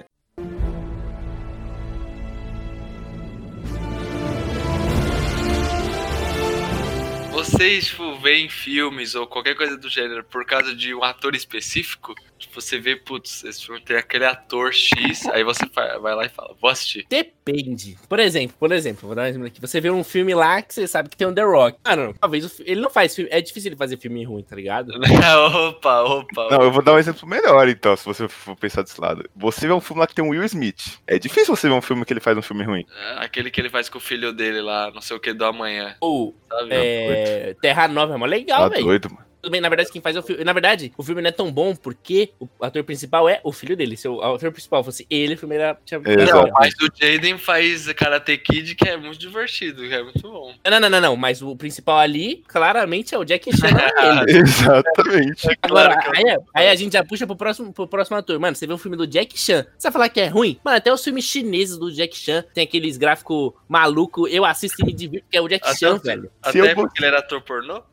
Vocês, 7.32 7.88
tipo, 7.88 8.18
veem 8.20 8.48
filmes 8.48 9.16
ou 9.16 9.28
qualquer 9.28 9.56
coisa 9.56 9.76
do 9.78 9.90
gênero 9.90 10.24
por 10.24 10.46
causa 10.46 10.74
de 10.74 10.96
um 10.96 11.04
ator 11.04 11.36
específico? 11.36 12.16
Tipo, 12.44 12.60
você 12.62 12.80
vê, 12.80 12.96
putz, 12.96 13.44
esse 13.44 13.66
filme 13.66 13.80
tem 13.82 13.96
aquele 13.98 14.26
ator 14.26 14.74
X, 14.74 15.26
aí 15.28 15.44
você 15.44 15.66
vai 16.02 16.14
lá 16.16 16.26
e 16.26 16.30
fala, 16.30 16.54
vou 16.62 16.70
assistir. 16.70 17.06
Depende. 17.10 17.98
Por 18.08 18.20
exemplo, 18.20 18.56
por 18.60 18.72
exemplo, 18.72 19.08
vou 19.08 19.16
dar 19.16 19.24
um 19.24 19.26
exemplo 19.28 19.48
aqui. 19.48 19.60
Você 19.62 19.80
vê 19.82 19.90
um 19.90 20.04
filme 20.04 20.34
lá 20.36 20.62
que 20.62 20.74
você 20.74 20.88
sabe 20.88 21.10
que 21.10 21.18
tem 21.18 21.26
um 21.28 21.34
The 21.34 21.44
Rock. 21.44 21.78
Mano, 21.86 22.14
talvez 22.20 22.46
o 22.46 22.50
fi- 22.50 22.64
ele 22.66 22.82
não 22.82 22.90
faz 22.90 23.16
filme. 23.16 23.30
É 23.32 23.40
difícil 23.42 23.70
ele 23.70 23.76
fazer 23.78 23.98
filme 23.98 24.24
ruim, 24.24 24.44
tá 24.44 24.56
ligado? 24.56 24.92
opa, 25.70 26.02
opa. 26.04 26.48
Não, 26.52 26.64
eu 26.64 26.72
vou 26.72 26.82
dar 26.84 26.94
um 26.94 27.00
exemplo 27.00 27.28
melhor, 27.28 27.68
então, 27.68 27.96
se 27.96 28.06
você 28.06 28.28
for 28.28 28.56
pensar 28.56 28.82
desse 28.84 29.00
lado. 29.00 29.30
Você 29.36 29.66
vê 29.68 29.74
um 29.74 29.82
filme 29.82 30.00
lá 30.02 30.08
que 30.08 30.16
tem 30.16 30.24
um 30.24 30.30
Will 30.30 30.44
Smith. 30.44 31.00
É 31.08 31.18
difícil 31.18 31.56
você 31.56 31.68
ver 31.68 31.74
um 31.76 31.82
filme 31.82 32.06
que 32.06 32.14
ele 32.14 32.20
faz 32.20 32.38
um 32.38 32.42
filme 32.42 32.64
ruim. 32.64 32.86
Aquele 33.18 33.50
que 33.50 33.60
ele 33.62 33.70
faz 33.70 33.90
com 33.90 33.98
o 33.98 34.02
filho 34.02 34.34
dele 34.34 34.62
lá, 34.62 34.92
não 34.92 35.02
sei 35.02 35.16
o 35.16 35.20
que, 35.20 35.34
do 35.34 35.46
amanhã, 35.46 35.96
Ou 36.02 36.36
sabe? 36.50 36.70
é, 36.72 37.56
Terra 37.62 37.88
Nova 37.88 38.14
é 38.14 38.18
mó 38.18 38.26
legal, 38.26 38.64
Tá 38.64 38.70
velho. 38.70 38.86
doido, 38.86 39.10
mano. 39.10 39.33
Tudo 39.44 39.52
bem, 39.52 39.60
na 39.60 39.68
verdade, 39.68 39.92
quem 39.92 40.02
faz 40.02 40.16
é 40.16 40.20
o 40.20 40.24
filme. 40.24 40.42
Na 40.42 40.54
verdade, 40.54 40.94
o 40.98 41.04
filme 41.04 41.22
não 41.22 41.28
é 41.28 41.32
tão 41.32 41.52
bom 41.52 41.76
porque 41.76 42.32
o 42.40 42.48
ator 42.62 42.82
principal 42.86 43.28
é 43.28 43.42
o 43.44 43.52
filho 43.52 43.76
dele. 43.76 43.98
Se 43.98 44.08
o 44.08 44.22
ator 44.22 44.54
principal 44.54 44.82
fosse 44.86 45.06
ele, 45.10 45.34
o 45.34 45.38
filme 45.38 45.56
era. 45.56 45.78
Tinha... 45.84 46.00
Exato. 46.06 46.48
Não, 46.48 46.54
mas 46.58 46.74
o 46.82 46.88
Jaden 46.96 47.38
faz 47.38 47.92
Karate 47.92 48.38
Kid, 48.38 48.74
que 48.74 48.88
é 48.88 48.96
muito 48.96 49.20
divertido, 49.20 49.82
que 49.84 49.94
é 49.94 50.02
muito 50.02 50.22
bom. 50.22 50.54
Não, 50.66 50.80
não, 50.80 50.90
não, 50.90 51.02
não. 51.02 51.16
Mas 51.18 51.42
o 51.42 51.58
principal 51.58 51.98
ali, 52.00 52.42
claramente, 52.48 53.14
é 53.14 53.18
o 53.18 53.26
Jack 53.26 53.52
Chan. 53.56 53.68
é. 53.68 54.32
Exatamente. 54.32 55.46
Agora, 55.62 55.94
Claro 55.98 56.12
aí, 56.16 56.38
aí 56.56 56.68
a 56.70 56.76
gente 56.76 56.94
já 56.94 57.04
puxa 57.04 57.28
pro 57.28 57.36
próximo, 57.36 57.74
pro 57.74 57.86
próximo 57.86 58.16
ator. 58.16 58.40
Mano, 58.40 58.56
você 58.56 58.66
vê 58.66 58.74
um 58.74 58.78
filme 58.78 58.96
do 58.96 59.06
Jack 59.06 59.38
Chan, 59.38 59.66
você 59.78 59.88
vai 59.90 59.92
falar 59.92 60.08
que 60.10 60.22
é 60.22 60.28
ruim? 60.28 60.58
Mano, 60.64 60.78
até 60.78 60.94
os 60.94 61.04
filmes 61.04 61.26
chineses 61.26 61.78
do 61.78 61.92
Jack 61.92 62.16
Chan 62.16 62.46
tem 62.54 62.64
aqueles 62.64 62.96
gráficos 62.96 63.52
malucos. 63.68 64.32
Eu 64.32 64.46
assisto 64.46 64.82
e 64.82 64.86
me 64.86 64.94
divirto, 64.94 65.26
que 65.30 65.38
é 65.38 65.42
o 65.42 65.50
Jack 65.50 65.68
Até 65.68 65.76
Chan, 65.78 65.96
o- 65.96 66.00
velho. 66.00 66.32
Até 66.42 66.60
eu 66.60 66.76
porque 66.76 67.00
ele 67.00 67.08
era 67.08 67.20
ator 67.20 67.42
pornô? 67.42 67.84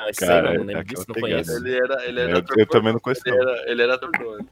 Não, 0.00 0.08
isso 0.08 0.20
Cara, 0.20 0.50
aí 0.50 0.58
não, 0.58 0.77
é 0.80 0.84
não 0.98 1.14
pegada. 1.14 1.20
conheço. 1.20 1.56
Ele 1.56 1.76
era, 1.76 2.04
ele 2.06 2.20
era 2.20 2.32
Eu, 2.38 2.44
eu 2.56 2.66
também 2.66 2.92
não 2.92 3.00
conheço, 3.00 3.22
Ele 3.26 3.36
não. 3.36 3.48
era, 3.48 3.70
ele 3.70 3.82
era. 3.82 4.00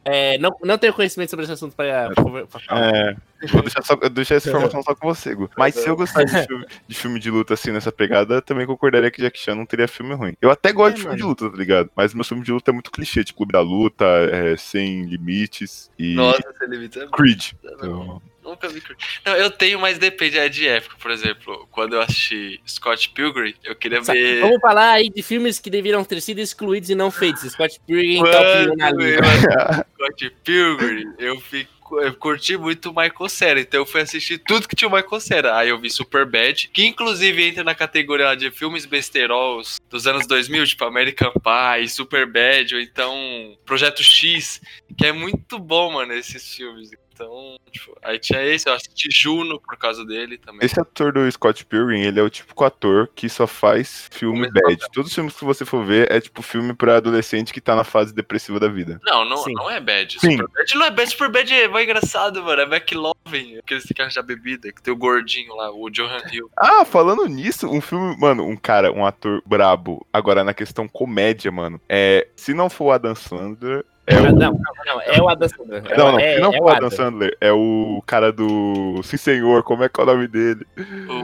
É, 0.05 0.39
não, 0.39 0.57
não 0.63 0.79
tenho 0.79 0.93
conhecimento 0.95 1.31
sobre 1.31 1.45
esse 1.45 1.53
assunto 1.53 1.75
pra, 1.77 2.11
pra, 2.15 2.47
pra 2.47 2.61
falar. 2.61 2.95
É, 2.95 3.17
vou 3.53 3.63
deixar, 3.63 3.83
só, 3.83 3.95
deixar 3.97 4.35
essa 4.37 4.49
informação 4.49 4.83
só 4.83 4.95
com 4.95 5.07
você, 5.07 5.35
Gu. 5.35 5.51
Mas 5.57 5.75
se 5.75 5.89
eu 5.89 5.97
gostar 5.97 6.25
de 6.25 6.47
filme, 6.47 6.67
de 6.89 6.95
filme 6.97 7.19
de 7.21 7.31
luta 7.31 7.55
assim 7.55 7.71
nessa 7.71 7.93
pegada, 7.93 8.41
também 8.43 8.67
concordaria 8.67 9.11
que 9.11 9.21
Jack 9.23 9.39
Chan 9.39 9.55
não 9.55 9.67
teria 9.67 9.89
filme 9.89 10.15
ruim. 10.15 10.35
Eu 10.41 10.51
até 10.51 10.73
gosto 10.73 10.93
É, 10.93 10.97
de 10.97 11.01
filme 11.03 11.17
mano. 11.21 11.35
de 11.35 11.43
luta, 11.45 11.51
tá 11.51 11.57
ligado? 11.59 11.91
Mas 11.95 12.15
meu 12.15 12.25
filme 12.25 12.43
de 12.45 12.53
luta 12.53 12.71
é 12.71 12.75
muito 12.75 12.91
clichê, 12.91 13.23
tipo 13.25 13.37
Clube 13.39 13.53
da 13.53 13.61
Luta, 13.61 14.05
é, 14.05 14.57
Sem 14.57 15.03
Limites 15.05 15.91
e 15.99 16.15
Nossa, 16.15 16.41
esse 16.49 16.67
limite 16.67 16.99
é 16.99 17.07
Creed. 17.09 17.53
Então, 17.63 18.23
Nunca 18.47 18.69
vi. 18.69 18.81
Não, 19.25 19.35
eu 19.35 19.51
tenho, 19.51 19.81
mas 19.81 19.99
depende, 19.99 20.39
é 20.39 20.49
de 20.49 20.69
época. 20.69 20.97
Por 21.01 21.11
exemplo, 21.11 21.67
quando 21.73 21.95
eu 21.95 22.01
assisti 22.01 22.61
Scott 22.67 23.11
Pilgrim, 23.11 23.55
eu 23.65 23.75
queria 23.75 24.01
ver. 24.01 24.41
Vamos 24.41 24.61
falar 24.61 24.93
aí 24.93 25.11
de 25.11 25.21
filmes 25.21 25.59
que 25.59 25.69
deveriam 25.69 26.05
ter 26.05 26.21
sido 26.21 26.39
excluídos 26.39 26.89
e 26.89 26.95
não 26.95 27.11
feitos. 27.11 27.43
Scott 27.43 27.81
Pilgrim 27.85 28.23
top 28.23 28.37
1 28.37 28.67
Quando 28.67 28.77
na 28.77 28.91
lista. 28.93 29.87
Scott 29.95 30.31
Pilgrim, 30.45 31.13
eu, 31.19 31.41
fico, 31.41 32.01
eu 32.01 32.15
curti 32.15 32.57
muito 32.57 32.91
o 32.91 32.95
Michael 32.95 33.29
Cera, 33.29 33.61
então 33.61 33.81
eu 33.81 33.87
fui 33.87 34.01
assistir 34.01 34.39
tudo 34.39 34.69
que 34.69 34.77
tinha 34.77 34.89
o 34.89 34.93
Michael 34.93 35.21
Cera. 35.21 35.57
Aí 35.57 35.71
eu 35.71 35.79
vi 35.81 35.91
Superbad, 35.91 36.69
que 36.73 36.87
inclusive 36.87 37.49
entra 37.49 37.65
na 37.65 37.75
categoria 37.75 38.37
de 38.37 38.53
filmes 38.53 38.87
besteiros 38.87 39.81
dos 39.91 40.07
anos 40.07 40.25
2000, 40.29 40.67
tipo 40.67 40.85
American 40.85 41.33
Pie, 41.33 41.89
Superbad, 41.89 42.75
ou 42.75 42.81
então 42.81 43.59
Projeto 43.65 44.05
X, 44.05 44.61
que 44.97 45.07
é 45.07 45.13
muito 45.13 45.59
bom, 45.59 45.95
mano, 45.95 46.13
esses 46.13 46.55
filmes. 46.55 46.91
Então, 47.17 47.57
tipo, 47.71 47.97
aí 48.03 48.19
tinha 48.19 48.43
esse, 48.45 48.69
eu 48.69 48.75
assisti 48.75 49.09
Juno 49.11 49.59
por 49.59 49.79
causa 49.79 50.05
dele 50.05 50.37
também. 50.37 50.61
Esse 50.63 50.79
ator 50.79 51.15
do 51.15 51.31
Scott 51.33 51.65
Pilgrim, 51.65 52.03
ele 52.03 52.21
é 52.21 52.23
o 52.23 52.29
típico 52.29 52.63
ator 52.63 53.09
que 53.15 53.27
só 53.27 53.47
faz 53.47 54.07
filme 54.13 54.51
bad. 54.51 54.77
Todos 54.93 55.09
os 55.09 55.15
filmes 55.15 55.35
que 55.35 55.45
você 55.45 55.65
for 55.65 55.83
ver 55.83 56.13
é 56.13 56.21
tipo 56.21 56.43
filme 56.43 56.75
pra 56.75 56.99
adolescente 56.99 57.55
que 57.55 57.61
tá 57.61 57.75
na 57.75 57.85
fase 57.85 58.15
depressiva 58.15 58.61
da 58.61 58.69
vida. 58.69 59.01
Não, 59.03 59.25
não, 59.25 59.39
Sim. 59.39 59.55
não 59.55 59.71
é 59.71 59.81
bad. 59.81 60.21
Sim. 60.21 60.33
Super 60.33 60.49
bad 60.49 60.75
não 60.75 60.87
é 60.87 60.91
bad, 60.91 61.11
super 61.11 61.31
bad 61.31 61.55
é 61.55 61.69
mais 61.69 61.85
engraçado, 61.85 62.43
mano. 62.43 62.61
É 62.61 62.65
McLovin, 62.65 63.59
aqueles 63.59 63.85
que 63.85 64.03
arranjar 64.03 64.23
bebida, 64.23 64.71
que 64.71 64.83
tem 64.83 64.93
o 64.93 64.97
gordinho 64.97 65.57
lá, 65.57 65.71
o 65.71 65.89
Johan 65.89 66.21
Hill. 66.31 66.51
Ah, 66.55 66.85
falando 66.85 67.27
nisso, 67.27 67.67
um 67.67 67.81
filme, 67.81 68.15
mano, 68.19 68.47
um 68.47 68.57
cara, 68.57 68.93
um 68.93 69.07
ator 69.07 69.43
brabo. 69.47 70.07
Agora, 70.13 70.45
na 70.45 70.53
questão 70.53 70.87
comédia, 70.87 71.51
mano, 71.51 71.81
é. 71.89 72.29
Se 72.37 72.53
não 72.53 72.69
for 72.69 72.85
o 72.85 72.93
Adam 72.93 73.15
Sandler, 73.15 73.85
é 74.07 74.17
o. 74.17 74.23
Não, 74.23 74.33
não, 74.33 74.61
não, 74.87 75.01
é 75.03 75.21
o 75.21 75.29
Adam 75.29 75.49
Sandler. 75.49 75.83
É 75.87 75.97
Não, 75.97 76.13
não, 76.13 76.19
é, 76.19 76.39
não 76.39 76.53
é 76.55 76.61
o 76.61 76.69
Adam 76.69 76.77
Adam. 76.87 76.91
Sandler, 76.91 77.37
é 77.41 77.53
o 77.53 78.03
cara 78.07 78.33
do 78.33 79.01
Sim 79.03 79.17
Senhor, 79.17 79.63
como 79.63 79.85
é 79.85 79.89
que 79.89 80.01
é 80.01 80.03
o 80.03 80.07
nome 80.07 80.29
dele? 80.29 80.67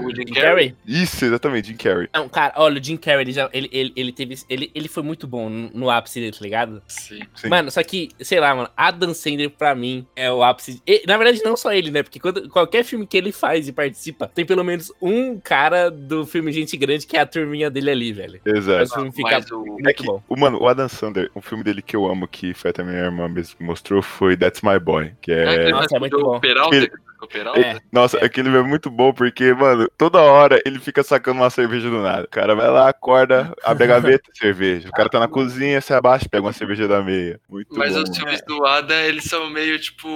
O 0.04 0.14
Jim 0.14 0.24
Carrey. 0.34 0.74
Isso, 0.86 1.24
exatamente, 1.24 1.68
Jim 1.68 1.76
Carrey. 1.76 2.08
Não, 2.14 2.28
cara, 2.28 2.54
olha, 2.56 2.80
o 2.80 2.84
Jim 2.84 2.96
Carrey, 2.96 3.22
ele, 3.22 3.32
já, 3.32 3.48
ele, 3.52 3.68
ele, 3.72 3.92
ele 3.94 4.12
teve. 4.12 4.36
Ele, 4.48 4.70
ele 4.74 4.88
foi 4.88 5.02
muito 5.02 5.26
bom 5.26 5.48
no, 5.48 5.70
no 5.72 5.90
ápice 5.90 6.20
dele, 6.20 6.32
tá 6.32 6.42
ligado? 6.42 6.82
Sim. 6.88 7.20
Sim. 7.34 7.48
Mano, 7.48 7.70
só 7.70 7.82
que, 7.82 8.10
sei 8.20 8.40
lá, 8.40 8.54
mano, 8.54 8.68
Adam 8.76 9.14
Sandler 9.14 9.50
pra 9.50 9.74
mim 9.74 10.06
é 10.16 10.30
o 10.32 10.42
ápice. 10.42 10.82
e, 10.86 11.02
na 11.06 11.16
verdade, 11.16 11.42
não 11.44 11.56
só 11.56 11.72
ele, 11.72 11.90
né? 11.90 12.02
Porque 12.02 12.18
quando, 12.18 12.48
qualquer 12.48 12.84
filme 12.84 13.06
que 13.06 13.16
ele 13.16 13.32
faz 13.32 13.68
e 13.68 13.72
participa, 13.72 14.26
tem 14.34 14.44
pelo 14.44 14.64
menos 14.64 14.92
um 15.00 15.38
cara 15.38 15.90
do 15.90 16.26
filme 16.26 16.50
Gente 16.52 16.76
Grande 16.76 17.06
que 17.06 17.16
é 17.16 17.20
a 17.20 17.26
turminha 17.26 17.70
dele 17.70 17.90
ali, 17.90 18.12
velho. 18.12 18.40
Exato. 18.44 18.78
Mas 18.80 18.90
o 18.90 18.94
filme 18.94 19.12
fica 19.12 19.30
Mas 19.30 19.50
o- 19.50 19.64
muito 19.64 19.88
É 19.88 19.92
que, 19.92 20.04
bom. 20.04 20.22
o, 20.28 20.36
mano, 20.38 20.58
o 20.60 20.66
Adam 20.68 20.88
Sandler, 20.88 21.30
um 21.36 21.40
filme 21.40 21.62
dele 21.62 21.80
que 21.82 21.94
eu 21.94 22.06
amo, 22.06 22.26
que 22.26 22.52
foi 22.54 22.70
até 22.72 22.82
minha 22.82 22.98
irmã 22.98 23.28
mesmo 23.28 23.56
que 23.56 23.62
mostrou, 23.64 24.02
foi 24.02 24.36
That's 24.36 24.62
My 24.62 24.78
Boy. 24.78 25.12
Que 25.20 25.32
Ah, 25.32 25.36
é. 25.36 25.48
aquele 25.54 25.72
Nossa, 25.72 25.96
é 25.96 26.00
muito 26.00 26.18
bom. 26.20 26.40
Peralta, 26.40 26.74
Ele- 26.76 26.90
o 27.22 27.26
Peralta? 27.28 27.60
É. 27.60 27.76
Nossa, 27.92 28.18
É. 28.18 28.24
aquele 28.24 28.48
é 28.56 28.62
muito 28.62 28.90
bom 28.90 29.12
porque, 29.12 29.54
mano, 29.54 29.88
toda 29.96 30.18
hora 30.20 30.60
ele 30.66 30.80
fica 30.80 31.04
sacando 31.04 31.40
uma 31.40 31.50
cerveja 31.50 31.88
do 31.88 32.02
nada. 32.02 32.24
O 32.24 32.28
cara 32.28 32.52
vai 32.56 32.68
lá, 32.68 32.88
acorda, 32.88 33.54
abre 33.62 33.84
a 33.84 33.86
gaveta, 33.86 34.28
cerveja. 34.34 34.88
O 34.88 34.92
cara 34.92 35.08
tá 35.08 35.20
na 35.20 35.28
cozinha, 35.28 35.80
se 35.80 35.94
abaixa, 35.94 36.26
pega 36.28 36.44
uma 36.44 36.52
cerveja 36.52 36.88
da 36.88 37.00
meia. 37.00 37.38
Muito 37.48 37.78
Mas 37.78 37.94
bom. 37.94 38.02
os 38.02 38.16
filmes 38.18 38.42
do 38.44 38.66
Adam, 38.66 38.96
eles 39.02 39.22
são 39.22 39.48
meio, 39.50 39.78
tipo, 39.78 40.08